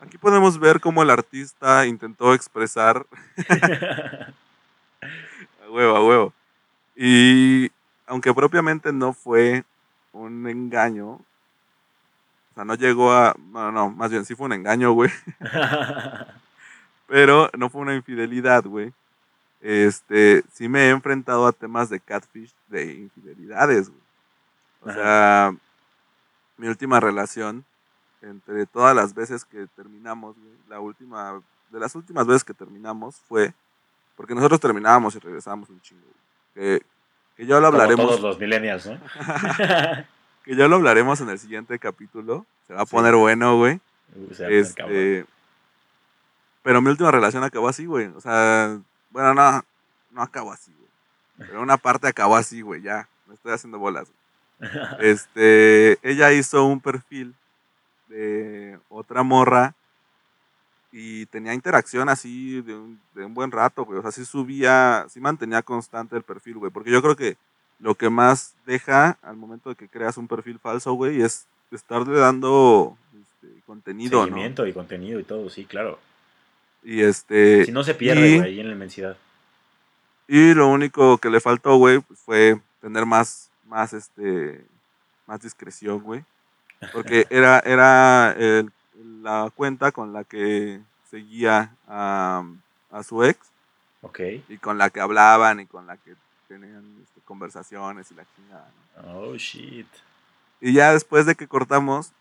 Aquí 0.00 0.16
podemos 0.16 0.60
ver 0.60 0.78
cómo 0.78 1.02
el 1.02 1.10
artista 1.10 1.84
intentó 1.84 2.32
expresar 2.32 3.04
a 5.64 5.70
huevo, 5.70 5.96
a 5.96 6.04
huevo. 6.04 6.32
Y 6.96 7.70
aunque 8.06 8.32
propiamente 8.32 8.92
no 8.92 9.12
fue 9.12 9.64
un 10.12 10.46
engaño, 10.48 11.10
o 11.10 12.54
sea, 12.54 12.64
no 12.64 12.74
llegó 12.74 13.12
a. 13.12 13.34
No, 13.52 13.70
no, 13.70 13.90
más 13.90 14.10
bien 14.10 14.24
sí 14.24 14.34
fue 14.34 14.46
un 14.46 14.52
engaño, 14.52 14.92
güey. 14.92 15.10
Pero 17.06 17.50
no 17.56 17.70
fue 17.70 17.82
una 17.82 17.94
infidelidad, 17.94 18.64
güey. 18.64 18.92
Este, 19.60 20.44
sí 20.52 20.68
me 20.68 20.86
he 20.86 20.90
enfrentado 20.90 21.46
a 21.46 21.52
temas 21.52 21.88
de 21.88 22.00
catfish, 22.00 22.52
de 22.68 22.92
infidelidades, 22.94 23.88
güey. 23.88 24.00
O 24.82 24.90
Ajá. 24.90 24.98
sea, 24.98 25.56
mi 26.56 26.68
última 26.68 27.00
relación, 27.00 27.64
entre 28.20 28.66
todas 28.66 28.94
las 28.94 29.14
veces 29.14 29.44
que 29.44 29.66
terminamos, 29.68 30.36
güey, 30.36 30.52
la 30.68 30.80
última, 30.80 31.40
de 31.70 31.80
las 31.80 31.94
últimas 31.94 32.26
veces 32.26 32.44
que 32.44 32.54
terminamos 32.54 33.16
fue, 33.28 33.54
porque 34.16 34.34
nosotros 34.34 34.60
terminábamos 34.60 35.14
y 35.14 35.18
regresábamos 35.18 35.70
un 35.70 35.80
chingo, 35.80 36.02
güey. 36.02 36.80
Que, 36.80 36.86
que 37.38 37.46
ya 37.46 37.54
lo 37.60 37.66
Como 37.70 37.80
hablaremos, 37.82 38.06
todos 38.06 38.20
los 38.20 38.38
millennials, 38.38 38.84
¿no? 38.86 38.98
que 40.44 40.56
ya 40.56 40.66
lo 40.68 40.76
hablaremos 40.76 41.20
en 41.20 41.28
el 41.30 41.38
siguiente 41.38 41.78
capítulo. 41.78 42.44
Se 42.66 42.74
va 42.74 42.82
a 42.82 42.86
Sí. 42.86 42.90
poner 42.90 43.14
bueno, 43.14 43.56
güey. 43.56 43.80
Uh. 44.16 44.42
Este, 44.50 45.24
pero 46.62 46.82
mi 46.82 46.90
última 46.90 47.10
relación 47.12 47.44
acabó 47.44 47.68
así, 47.68 47.86
güey. 47.86 48.06
O 48.08 48.20
sea, 48.20 48.76
bueno, 49.10 49.34
no, 49.34 49.64
no 50.10 50.22
acabó 50.22 50.52
así, 50.52 50.72
güey. 50.76 51.48
Pero 51.48 51.62
una 51.62 51.76
parte 51.76 52.08
acabó 52.08 52.34
así, 52.36 52.60
güey, 52.60 52.82
ya. 52.82 53.08
Me 53.26 53.34
estoy 53.34 53.52
haciendo 53.52 53.78
bolas. 53.78 54.08
güey. 54.08 54.70
Este, 55.00 55.96
ella 56.02 56.32
hizo 56.32 56.64
un 56.64 56.80
perfil 56.80 57.32
de 58.08 58.76
otra 58.88 59.22
morra 59.22 59.74
y 60.90 61.26
tenía 61.26 61.52
interacción 61.54 62.08
así 62.08 62.62
de 62.62 62.74
un, 62.74 63.00
de 63.14 63.24
un 63.24 63.34
buen 63.34 63.50
rato, 63.50 63.84
güey. 63.84 63.98
O 63.98 64.02
sea, 64.02 64.10
sí 64.10 64.24
subía, 64.24 65.06
sí 65.10 65.20
mantenía 65.20 65.62
constante 65.62 66.16
el 66.16 66.22
perfil, 66.22 66.54
güey. 66.58 66.70
Porque 66.72 66.90
yo 66.90 67.02
creo 67.02 67.14
que 67.16 67.36
lo 67.78 67.94
que 67.94 68.08
más 68.10 68.54
deja 68.66 69.18
al 69.22 69.36
momento 69.36 69.68
de 69.70 69.76
que 69.76 69.88
creas 69.88 70.16
un 70.16 70.26
perfil 70.28 70.58
falso, 70.58 70.92
güey, 70.94 71.20
es 71.20 71.46
estarle 71.70 72.18
dando 72.18 72.96
este, 73.20 73.60
contenido, 73.66 74.20
¿no? 74.20 74.24
Seguimiento 74.24 74.66
y 74.66 74.72
contenido 74.72 75.20
y 75.20 75.24
todo, 75.24 75.50
sí, 75.50 75.64
claro. 75.66 75.98
Y 76.82 77.02
este. 77.02 77.66
Si 77.66 77.72
no 77.72 77.84
se 77.84 77.94
pierde, 77.94 78.28
y- 78.28 78.36
güey, 78.38 78.48
ahí 78.50 78.60
en 78.60 78.68
la 78.68 78.72
inmensidad. 78.74 79.16
Y 80.26 80.54
lo 80.54 80.68
único 80.68 81.18
que 81.18 81.30
le 81.30 81.40
faltó, 81.40 81.76
güey, 81.76 82.00
pues, 82.00 82.18
fue 82.20 82.60
tener 82.80 83.04
más, 83.06 83.50
más, 83.66 83.92
este, 83.92 84.64
más 85.26 85.40
discreción, 85.40 86.00
güey. 86.00 86.24
Porque 86.92 87.26
era, 87.30 87.58
era 87.60 88.32
el- 88.32 88.70
la 89.04 89.50
cuenta 89.54 89.92
con 89.92 90.12
la 90.12 90.24
que 90.24 90.80
seguía 91.10 91.72
a, 91.86 92.44
a 92.90 93.02
su 93.02 93.24
ex 93.24 93.38
Ok. 94.02 94.20
y 94.48 94.58
con 94.58 94.78
la 94.78 94.90
que 94.90 95.00
hablaban 95.00 95.60
y 95.60 95.66
con 95.66 95.86
la 95.86 95.96
que 95.96 96.14
tenían 96.48 96.84
este, 97.02 97.20
conversaciones 97.24 98.10
y 98.10 98.14
la 98.14 98.24
chingada. 98.36 98.70
¿no? 98.96 99.18
Oh, 99.20 99.36
shit. 99.36 99.86
Y 100.60 100.72
ya 100.72 100.92
después 100.92 101.26
de 101.26 101.34
que 101.34 101.46
cortamos, 101.46 102.12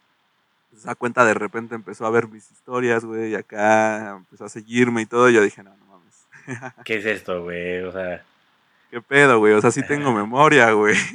esa 0.75 0.95
cuenta 0.95 1.25
de 1.25 1.33
repente 1.33 1.75
empezó 1.75 2.05
a 2.05 2.11
ver 2.11 2.27
mis 2.27 2.51
historias, 2.51 3.03
güey, 3.05 3.31
y 3.31 3.35
acá 3.35 4.17
empezó 4.17 4.45
a 4.45 4.49
seguirme 4.49 5.01
y 5.01 5.05
todo. 5.05 5.29
Y 5.29 5.33
yo 5.33 5.41
dije, 5.41 5.63
no, 5.63 5.71
no 5.75 5.85
mames. 5.85 6.73
¿Qué 6.85 6.97
es 6.97 7.05
esto, 7.05 7.43
güey? 7.43 7.81
O 7.83 7.91
sea. 7.91 8.23
¿Qué 8.91 9.01
pedo, 9.01 9.39
güey? 9.39 9.53
O 9.53 9.61
sea, 9.61 9.71
sí 9.71 9.81
tengo 9.87 10.11
memoria, 10.13 10.71
güey. 10.71 10.95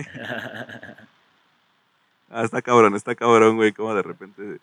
Ah, 2.35 2.45
está 2.45 2.63
cabrón, 2.63 2.95
está 2.97 3.15
cabrón, 3.15 3.57
güey, 3.57 3.73
como 3.73 3.95
de 3.95 4.01
repente 4.01 4.59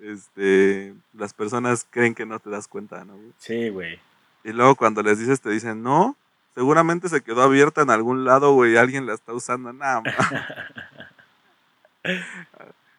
este, 0.00 0.94
las 1.14 1.32
personas 1.34 1.86
creen 1.88 2.14
que 2.14 2.26
no 2.26 2.38
te 2.38 2.50
das 2.50 2.68
cuenta, 2.68 3.04
¿no? 3.04 3.14
güey? 3.14 3.32
sí, 3.38 3.68
güey. 3.68 3.98
Y 4.44 4.52
luego 4.52 4.76
cuando 4.76 5.02
les 5.02 5.18
dices, 5.18 5.40
te 5.40 5.50
dicen, 5.50 5.82
no, 5.82 6.16
seguramente 6.54 7.08
se 7.08 7.20
quedó 7.20 7.42
abierta 7.42 7.82
en 7.82 7.90
algún 7.90 8.24
lado, 8.24 8.52
güey, 8.54 8.76
alguien 8.76 9.04
la 9.04 9.14
está 9.14 9.32
usando. 9.32 9.72
Nada 9.72 10.02
más. 10.02 10.14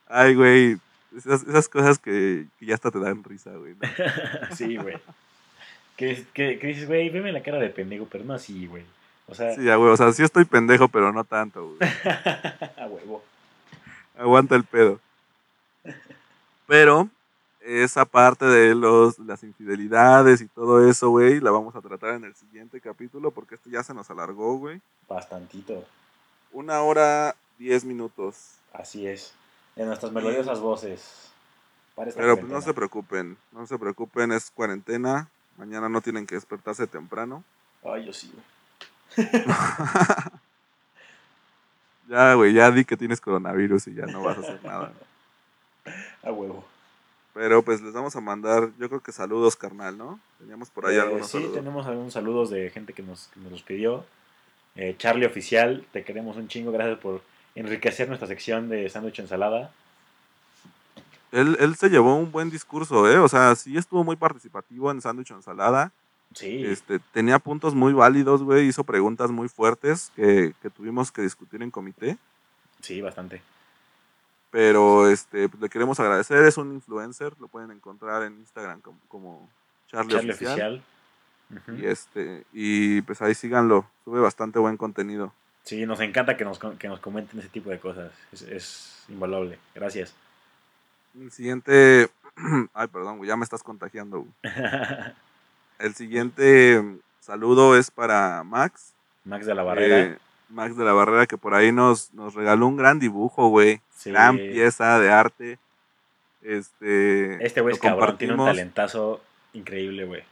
Ay, 0.10 0.36
güey, 0.36 0.78
esas, 1.16 1.44
esas 1.44 1.70
cosas 1.70 2.00
que, 2.00 2.46
que 2.60 2.66
ya 2.66 2.76
hasta 2.76 2.92
te 2.92 3.00
dan 3.00 3.24
risa, 3.24 3.52
güey. 3.52 3.76
¿no? 3.76 4.56
sí, 4.56 4.78
güey. 4.78 4.98
Que, 5.96 6.26
que, 6.34 6.60
que 6.60 6.68
dices, 6.68 6.88
güey, 6.88 7.10
veme 7.10 7.32
la 7.32 7.42
cara 7.42 7.58
de 7.58 7.70
pendejo, 7.70 8.08
pero 8.12 8.24
no 8.24 8.34
así, 8.34 8.68
güey. 8.68 8.84
O 9.28 9.36
sea, 9.36 9.56
Sí, 9.56 9.64
ya, 9.64 9.76
güey, 9.76 9.92
o 9.92 9.98
sea, 9.98 10.12
sí 10.14 10.24
estoy 10.24 10.46
pendejo, 10.46 10.88
pero 10.88 11.12
no 11.12 11.24
tanto, 11.24 11.66
güey. 11.70 11.80
a 12.78 12.86
huevo. 12.88 13.24
Aguanta 14.18 14.56
el 14.56 14.64
pedo. 14.64 15.00
Pero 16.68 17.10
esa 17.62 18.06
parte 18.06 18.46
de 18.46 18.76
los, 18.76 19.18
las 19.20 19.44
infidelidades 19.44 20.42
y 20.42 20.48
todo 20.48 20.88
eso, 20.88 21.10
güey, 21.10 21.40
la 21.40 21.52
vamos 21.52 21.76
a 21.76 21.82
tratar 21.82 22.16
en 22.16 22.26
el 22.26 22.36
siguiente 22.36 22.80
capítulo 22.80 23.32
porque 23.32 23.56
esto 23.56 23.70
ya 23.70 23.84
se 23.84 23.94
nos 23.94 24.10
alargó, 24.10 24.58
güey. 24.58 24.82
Bastantito. 25.08 25.84
Una 26.52 26.82
hora, 26.82 27.36
diez 27.58 27.84
minutos. 27.84 28.60
Así 28.74 29.08
es. 29.08 29.34
En 29.76 29.88
nuestras 29.88 30.12
melodiosas 30.12 30.60
voces. 30.60 31.32
Pero 31.96 32.06
pues 32.06 32.16
no 32.16 32.24
cuarentena. 32.24 32.62
se 32.62 32.74
preocupen, 32.74 33.38
no 33.52 33.66
se 33.66 33.80
preocupen, 33.80 34.32
es 34.32 34.52
cuarentena. 34.52 35.30
Mañana 35.58 35.90
no 35.90 36.02
tienen 36.02 36.28
que 36.28 36.36
despertarse 36.36 36.86
temprano. 36.86 37.44
Ay, 37.84 38.06
yo 38.06 38.14
sí, 38.14 38.32
güey. 38.32 39.28
Ya, 42.08 42.36
güey, 42.36 42.54
ya 42.54 42.72
di 42.72 42.86
que 42.86 42.96
tienes 42.96 43.20
coronavirus 43.20 43.88
y 43.88 43.96
ya 43.96 44.06
no 44.06 44.24
vas 44.24 44.38
a 44.38 44.40
hacer 44.40 44.64
nada. 44.64 44.94
A 46.24 46.32
huevo. 46.32 46.66
Pero 47.34 47.62
pues 47.64 47.82
les 47.82 47.94
vamos 47.94 48.16
a 48.16 48.22
mandar, 48.22 48.70
yo 48.80 48.90
creo 48.90 49.02
que 49.02 49.12
saludos, 49.12 49.56
carnal, 49.56 49.98
¿no? 49.98 50.20
Teníamos 50.40 50.70
por 50.72 50.88
ahí 50.88 50.96
Eh, 50.96 51.02
algunos 51.02 51.28
sí, 51.28 51.34
saludos. 51.34 51.54
tenemos 51.56 51.86
algunos 51.88 52.14
saludos 52.14 52.50
de 52.50 52.70
gente 52.72 52.94
que 52.94 53.04
nos, 53.04 53.28
que 53.28 53.40
nos 53.40 53.52
los 53.52 53.62
pidió. 53.62 54.06
Eh, 54.76 54.96
Charlie 54.98 55.26
Oficial, 55.26 55.86
te 55.92 56.04
queremos 56.04 56.36
un 56.38 56.48
chingo. 56.48 56.72
Gracias 56.72 56.98
por 57.00 57.22
enriquecer 57.56 58.08
nuestra 58.08 58.28
sección 58.28 58.70
de 58.70 58.90
sándwich 58.90 59.20
ensalada. 59.20 59.72
Él, 61.32 61.58
él 61.60 61.76
se 61.76 61.90
llevó 61.90 62.16
un 62.16 62.32
buen 62.32 62.50
discurso, 62.50 63.10
¿eh? 63.12 63.18
O 63.20 63.28
sea, 63.28 63.54
sí 63.56 63.78
estuvo 63.78 64.04
muy 64.04 64.16
participativo 64.16 64.90
en 64.92 65.02
Sándwich 65.02 65.32
Ensalada. 65.32 65.92
Sí, 66.34 66.64
Este, 66.66 67.00
tenía 67.12 67.38
puntos 67.38 67.76
muy 67.76 67.92
válidos, 67.94 68.44
güey. 68.44 68.68
Hizo 68.68 68.84
preguntas 68.86 69.30
muy 69.30 69.50
fuertes 69.50 70.12
que, 70.16 70.54
que 70.62 70.70
tuvimos 70.70 71.12
que 71.12 71.22
discutir 71.22 71.62
en 71.62 71.70
comité. 71.72 72.18
sí, 72.82 73.02
bastante. 73.02 73.42
Pero 74.52 75.10
este, 75.10 75.50
pues, 75.50 75.62
le 75.62 75.70
queremos 75.70 76.00
agradecer. 76.00 76.46
Es 76.46 76.58
un 76.58 76.74
influencer. 76.74 77.34
Lo 77.40 77.48
pueden 77.48 77.72
encontrar 77.72 78.24
en 78.24 78.38
Instagram 78.40 78.82
como, 78.82 79.00
como 79.08 79.50
Charlie, 79.88 80.14
Charlie 80.14 80.32
Oficial. 80.32 80.84
Y, 81.78 81.86
este, 81.86 82.46
y 82.54 83.02
pues 83.02 83.22
ahí 83.22 83.34
síganlo. 83.34 83.86
Sube 84.04 84.20
bastante 84.20 84.60
buen 84.60 84.78
contenido. 84.78 85.34
Sí, 85.64 85.86
nos 85.86 86.00
encanta 86.00 86.38
que 86.38 86.46
nos, 86.46 86.60
que 86.60 86.88
nos 86.88 87.00
comenten 87.00 87.40
ese 87.40 87.50
tipo 87.50 87.70
de 87.70 87.80
cosas. 87.80 88.12
Es, 88.32 88.42
es 88.44 89.06
invaluable. 89.10 89.60
Gracias. 89.76 90.14
El 91.20 91.32
siguiente. 91.32 92.10
Ay, 92.74 92.88
perdón. 92.88 93.24
Ya 93.24 93.36
me 93.36 93.44
estás 93.44 93.64
contagiando. 93.64 94.26
El 95.80 95.94
siguiente 95.94 96.82
mm, 96.82 97.00
saludo 97.20 97.78
es 97.78 97.92
para 97.92 98.44
Max. 98.44 98.94
Max 99.26 99.46
de 99.46 99.56
la 99.56 99.64
Barrera. 99.64 100.00
Eh, 100.00 100.18
Max 100.50 100.78
de 100.78 100.86
la 100.86 100.94
Barrera, 100.94 101.26
que 101.26 101.38
por 101.38 101.54
ahí 101.54 101.72
nos, 101.72 102.14
nos 102.14 102.34
regaló 102.34 102.68
un 102.68 102.78
gran 102.78 103.00
dibujo, 103.00 103.50
güey. 103.50 103.82
Sí. 103.96 104.12
Gran 104.12 104.38
pieza 104.38 105.00
de 105.00 105.12
arte. 105.12 105.60
Este. 106.42 107.46
Este 107.46 107.62
güey 107.62 107.74
es 107.74 107.80
cabrón, 107.80 108.18
tiene 108.18 108.34
un 108.34 108.46
talentazo 108.46 109.22
increíble, 109.54 110.06
güey. 110.06 110.24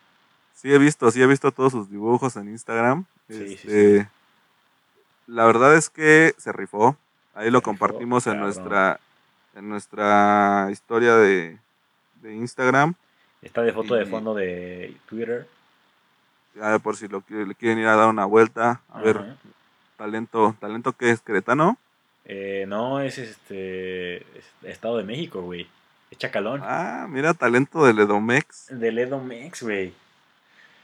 Sí, 0.53 0.73
he 0.73 0.77
visto, 0.77 1.11
sí, 1.11 1.21
he 1.21 1.27
visto 1.27 1.51
todos 1.51 1.73
sus 1.73 1.89
dibujos 1.89 2.35
en 2.37 2.49
Instagram. 2.49 3.05
Sí, 3.29 3.57
sí, 3.57 3.67
Este, 3.67 4.09
La 5.27 5.45
verdad 5.45 5.75
es 5.75 5.89
que 5.89 6.33
se 6.37 6.51
rifó. 6.51 6.97
Ahí 7.33 7.51
lo 7.51 7.59
rifó, 7.59 7.65
compartimos 7.71 8.25
en 8.27 8.39
nuestra, 8.39 8.99
en 9.55 9.67
nuestra 9.67 10.69
historia 10.71 11.15
de, 11.17 11.59
de 12.21 12.35
Instagram. 12.35 12.93
Está 13.41 13.61
de 13.61 13.73
foto 13.73 13.95
de 13.95 14.05
fondo 14.05 14.33
de 14.33 14.95
Twitter. 15.07 15.47
Ya 16.55 16.79
por 16.79 16.95
si 16.95 17.07
lo 17.07 17.21
le 17.27 17.55
quieren 17.55 17.79
ir 17.79 17.87
a 17.87 17.95
dar 17.95 18.07
una 18.07 18.25
vuelta. 18.25 18.81
A 18.89 19.01
ver. 19.01 19.35
Talento, 19.97 20.55
talento 20.59 20.93
que 20.93 21.11
es 21.11 21.21
cretano. 21.21 21.77
Eh, 22.25 22.65
no, 22.67 22.99
es 23.01 23.17
este. 23.17 24.17
es 24.37 24.45
Estado 24.63 24.97
de 24.97 25.03
México, 25.03 25.41
güey. 25.41 25.67
Es 26.11 26.17
Chacalón. 26.17 26.61
Ah, 26.63 27.07
mira, 27.09 27.33
talento 27.33 27.85
del 27.85 27.99
Edomex. 27.99 28.67
Del 28.69 28.99
Edo 28.99 29.19
Mex, 29.19 29.63
güey. 29.63 29.87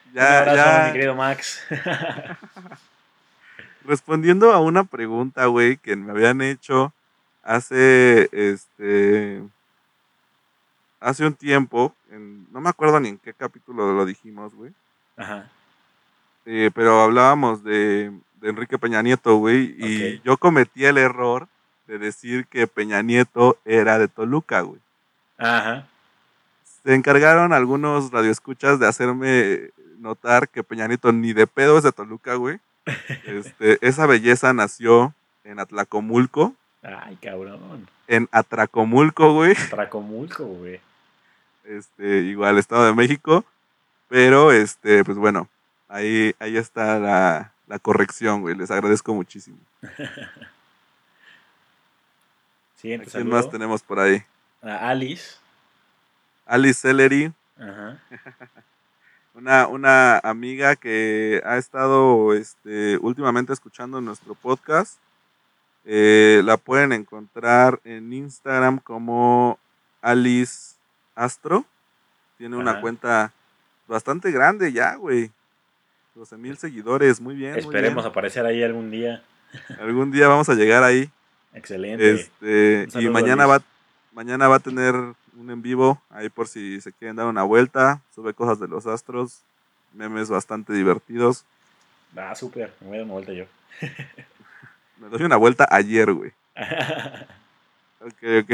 Un 0.07 0.13
Ya, 0.13 0.39
abrazo, 0.39 0.55
ya. 0.57 0.87
mi 0.87 0.93
querido 0.93 1.15
Max. 1.15 1.61
Respondiendo 3.85 4.53
a 4.53 4.59
una 4.59 4.83
pregunta, 4.83 5.45
güey, 5.47 5.77
que 5.77 5.95
me 5.95 6.11
habían 6.11 6.41
hecho 6.41 6.93
hace, 7.43 8.29
este, 8.31 9.41
hace 10.99 11.25
un 11.25 11.33
tiempo, 11.33 11.95
en- 12.11 12.45
no 12.51 12.61
me 12.61 12.69
acuerdo 12.69 12.99
ni 12.99 13.09
en 13.09 13.17
qué 13.17 13.33
capítulo 13.33 13.91
lo 13.93 14.05
dijimos, 14.05 14.53
güey, 14.53 14.71
Ajá. 15.17 15.49
eh, 16.45 16.69
pero 16.75 17.01
hablábamos 17.01 17.63
de, 17.63 18.11
de 18.41 18.49
Enrique 18.49 18.79
Peña 18.79 19.01
Nieto, 19.01 19.37
güey, 19.37 19.75
y 19.77 20.21
yo 20.25 20.35
cometí 20.37 20.85
el 20.85 20.97
error 20.97 21.47
de 21.87 21.99
decir 21.99 22.47
que 22.47 22.67
Peña 22.67 23.01
Nieto 23.01 23.57
era 23.65 23.99
de 23.99 24.07
Toluca, 24.07 24.61
güey. 24.61 24.79
Ajá. 25.37 25.87
Se 26.83 26.95
encargaron 26.95 27.53
algunos 27.53 28.11
radioescuchas 28.11 28.79
de 28.79 28.87
hacerme 28.87 29.69
notar 29.99 30.49
que 30.49 30.63
Peña 30.63 30.87
Nieto 30.87 31.11
ni 31.11 31.33
de 31.33 31.45
pedo 31.45 31.77
es 31.77 31.83
de 31.83 31.91
Toluca, 31.91 32.35
güey. 32.35 32.59
Este, 33.25 33.77
esa 33.87 34.07
belleza 34.07 34.53
nació 34.53 35.13
en 35.43 35.59
Atlacomulco, 35.59 36.55
Ay, 36.81 37.15
cabrón. 37.21 37.87
en 38.07 38.27
Atracomulco, 38.31 39.33
güey. 39.33 39.53
Tracomulco, 39.69 40.45
güey. 40.45 40.81
Este, 41.63 42.21
igual 42.21 42.57
Estado 42.57 42.85
de 42.85 42.93
México. 42.93 43.45
Pero, 44.09 44.51
este, 44.51 45.05
pues 45.05 45.17
bueno, 45.17 45.47
ahí, 45.87 46.33
ahí 46.39 46.57
está 46.57 46.99
la, 46.99 47.50
la 47.71 47.79
corrección, 47.79 48.41
güey. 48.41 48.53
Les 48.53 48.69
agradezco 48.69 49.13
muchísimo. 49.13 49.57
Siguiente 52.75 53.05
¿Quién 53.05 53.23
saludo. 53.23 53.35
más 53.37 53.49
tenemos 53.49 53.81
por 53.81 53.97
ahí? 53.97 54.25
A 54.61 54.89
Alice. 54.89 55.37
Alice 56.45 56.81
Celery, 56.81 57.31
Ajá. 57.57 57.97
una, 59.33 59.67
una 59.67 60.17
amiga 60.17 60.75
que 60.75 61.41
ha 61.45 61.55
estado 61.55 62.33
este, 62.33 62.97
últimamente 62.97 63.53
escuchando 63.53 64.01
nuestro 64.01 64.35
podcast. 64.35 64.97
Eh, 65.85 66.41
la 66.43 66.57
pueden 66.57 66.91
encontrar 66.91 67.79
en 67.85 68.11
Instagram 68.11 68.79
como 68.79 69.57
Alice 70.01 70.75
Astro. 71.15 71.63
Tiene 72.37 72.57
una 72.57 72.81
cuenta 72.81 73.31
bastante 73.87 74.29
grande 74.29 74.73
ya, 74.73 74.95
güey. 74.95 75.31
12 76.15 76.37
mil 76.37 76.57
seguidores, 76.57 77.21
muy 77.21 77.35
bien. 77.35 77.51
muy 77.53 77.59
Esperemos 77.59 78.03
bien. 78.03 78.11
aparecer 78.11 78.45
ahí 78.45 78.63
algún 78.63 78.91
día. 78.91 79.23
Algún 79.79 80.11
día 80.11 80.27
vamos 80.27 80.49
a 80.49 80.53
llegar 80.55 80.83
ahí. 80.83 81.09
Excelente. 81.53 82.11
Este, 82.13 82.87
y 82.99 83.09
mañana 83.09 83.45
va, 83.45 83.61
mañana 84.13 84.47
va 84.47 84.55
a 84.57 84.59
tener 84.59 84.93
un 84.95 85.49
en 85.49 85.61
vivo 85.61 86.01
ahí 86.09 86.29
por 86.29 86.47
si 86.47 86.79
se 86.81 86.91
quieren 86.93 87.15
dar 87.15 87.27
una 87.27 87.43
vuelta. 87.43 88.01
Sube 88.13 88.33
cosas 88.33 88.59
de 88.59 88.67
los 88.67 88.85
astros, 88.87 89.41
memes 89.93 90.29
bastante 90.29 90.73
divertidos. 90.73 91.45
Ah, 92.15 92.35
súper. 92.35 92.73
Me 92.81 92.87
voy 92.87 92.95
a 92.95 92.99
dar 92.99 93.05
una 93.05 93.13
vuelta 93.13 93.33
yo. 93.33 93.45
Me 94.99 95.07
doy 95.09 95.23
una 95.23 95.37
vuelta 95.37 95.67
ayer, 95.71 96.11
güey. 96.13 96.31
Ok, 98.03 98.23
ok. 98.41 98.49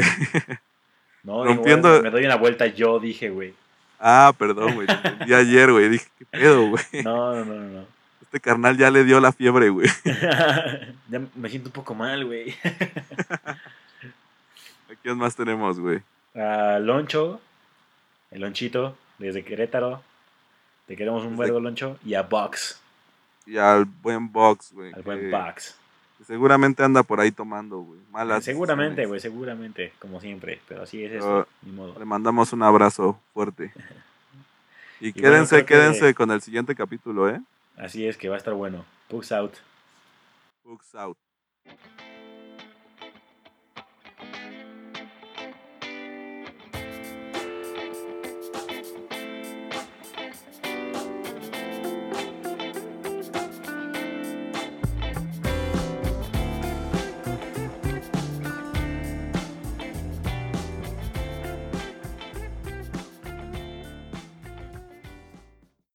no, 1.22 1.42
Rompiendo- 1.42 1.90
digo, 1.92 2.02
me 2.02 2.10
doy 2.10 2.26
una 2.26 2.36
vuelta 2.36 2.66
yo, 2.66 3.00
dije, 3.00 3.30
güey. 3.30 3.54
Ah, 3.98 4.32
perdón, 4.38 4.74
güey. 4.74 4.86
te 4.86 4.92
entendí 4.92 5.34
ayer, 5.34 5.72
güey. 5.72 5.88
Dije, 5.88 6.06
¿qué 6.18 6.24
pedo, 6.26 6.68
güey? 6.68 6.84
No, 7.04 7.34
no, 7.34 7.44
no, 7.44 7.54
no. 7.80 7.84
Este 8.22 8.40
carnal 8.40 8.76
ya 8.76 8.90
le 8.90 9.04
dio 9.04 9.20
la 9.20 9.32
fiebre, 9.32 9.70
güey. 9.70 9.88
ya 10.04 11.20
me 11.34 11.48
siento 11.48 11.68
un 11.70 11.72
poco 11.72 11.94
mal, 11.94 12.24
güey. 12.26 12.54
Aquí 14.88 14.98
¿Quién 15.02 15.16
más 15.18 15.34
tenemos, 15.36 15.78
güey? 15.80 16.00
A 16.34 16.78
Loncho, 16.78 17.40
el 18.30 18.40
Lonchito, 18.42 18.96
desde 19.18 19.44
Querétaro. 19.44 20.02
Te 20.86 20.96
queremos 20.96 21.22
un 21.24 21.30
Desde- 21.32 21.42
vergo, 21.44 21.60
Loncho. 21.60 21.98
Y 22.04 22.14
a 22.14 22.22
Box, 22.22 22.80
Y 23.46 23.56
al 23.58 23.84
buen 23.84 24.30
Box, 24.32 24.72
güey. 24.72 24.92
al 24.92 25.02
buen 25.02 25.30
Box. 25.30 25.76
Seguramente 26.26 26.82
anda 26.82 27.02
por 27.02 27.20
ahí 27.20 27.30
tomando, 27.30 27.78
güey. 27.80 28.00
Malas 28.10 28.44
Seguramente, 28.44 29.02
decisiones. 29.02 29.08
güey, 29.08 29.20
seguramente, 29.20 29.92
como 29.98 30.20
siempre. 30.20 30.60
Pero 30.68 30.82
así 30.82 31.04
es 31.04 31.12
esto, 31.12 31.46
ni 31.62 31.72
modo. 31.72 31.98
Le 31.98 32.04
mandamos 32.04 32.52
un 32.52 32.62
abrazo 32.62 33.20
fuerte. 33.32 33.72
Y, 35.00 35.12
bueno, 35.12 35.28
quédense, 35.28 35.56
que- 35.58 35.64
quédense 35.66 36.12
con 36.14 36.32
el 36.32 36.40
siguiente 36.42 36.74
capítulo, 36.74 37.28
¿eh? 37.28 37.40
Así 37.76 38.04
es 38.08 38.16
que 38.16 38.28
va 38.28 38.34
a 38.34 38.38
estar 38.38 38.52
bueno. 38.54 38.84
Pugs 39.08 39.30
out. 39.30 39.54
Books 40.64 40.92
out. 40.96 41.16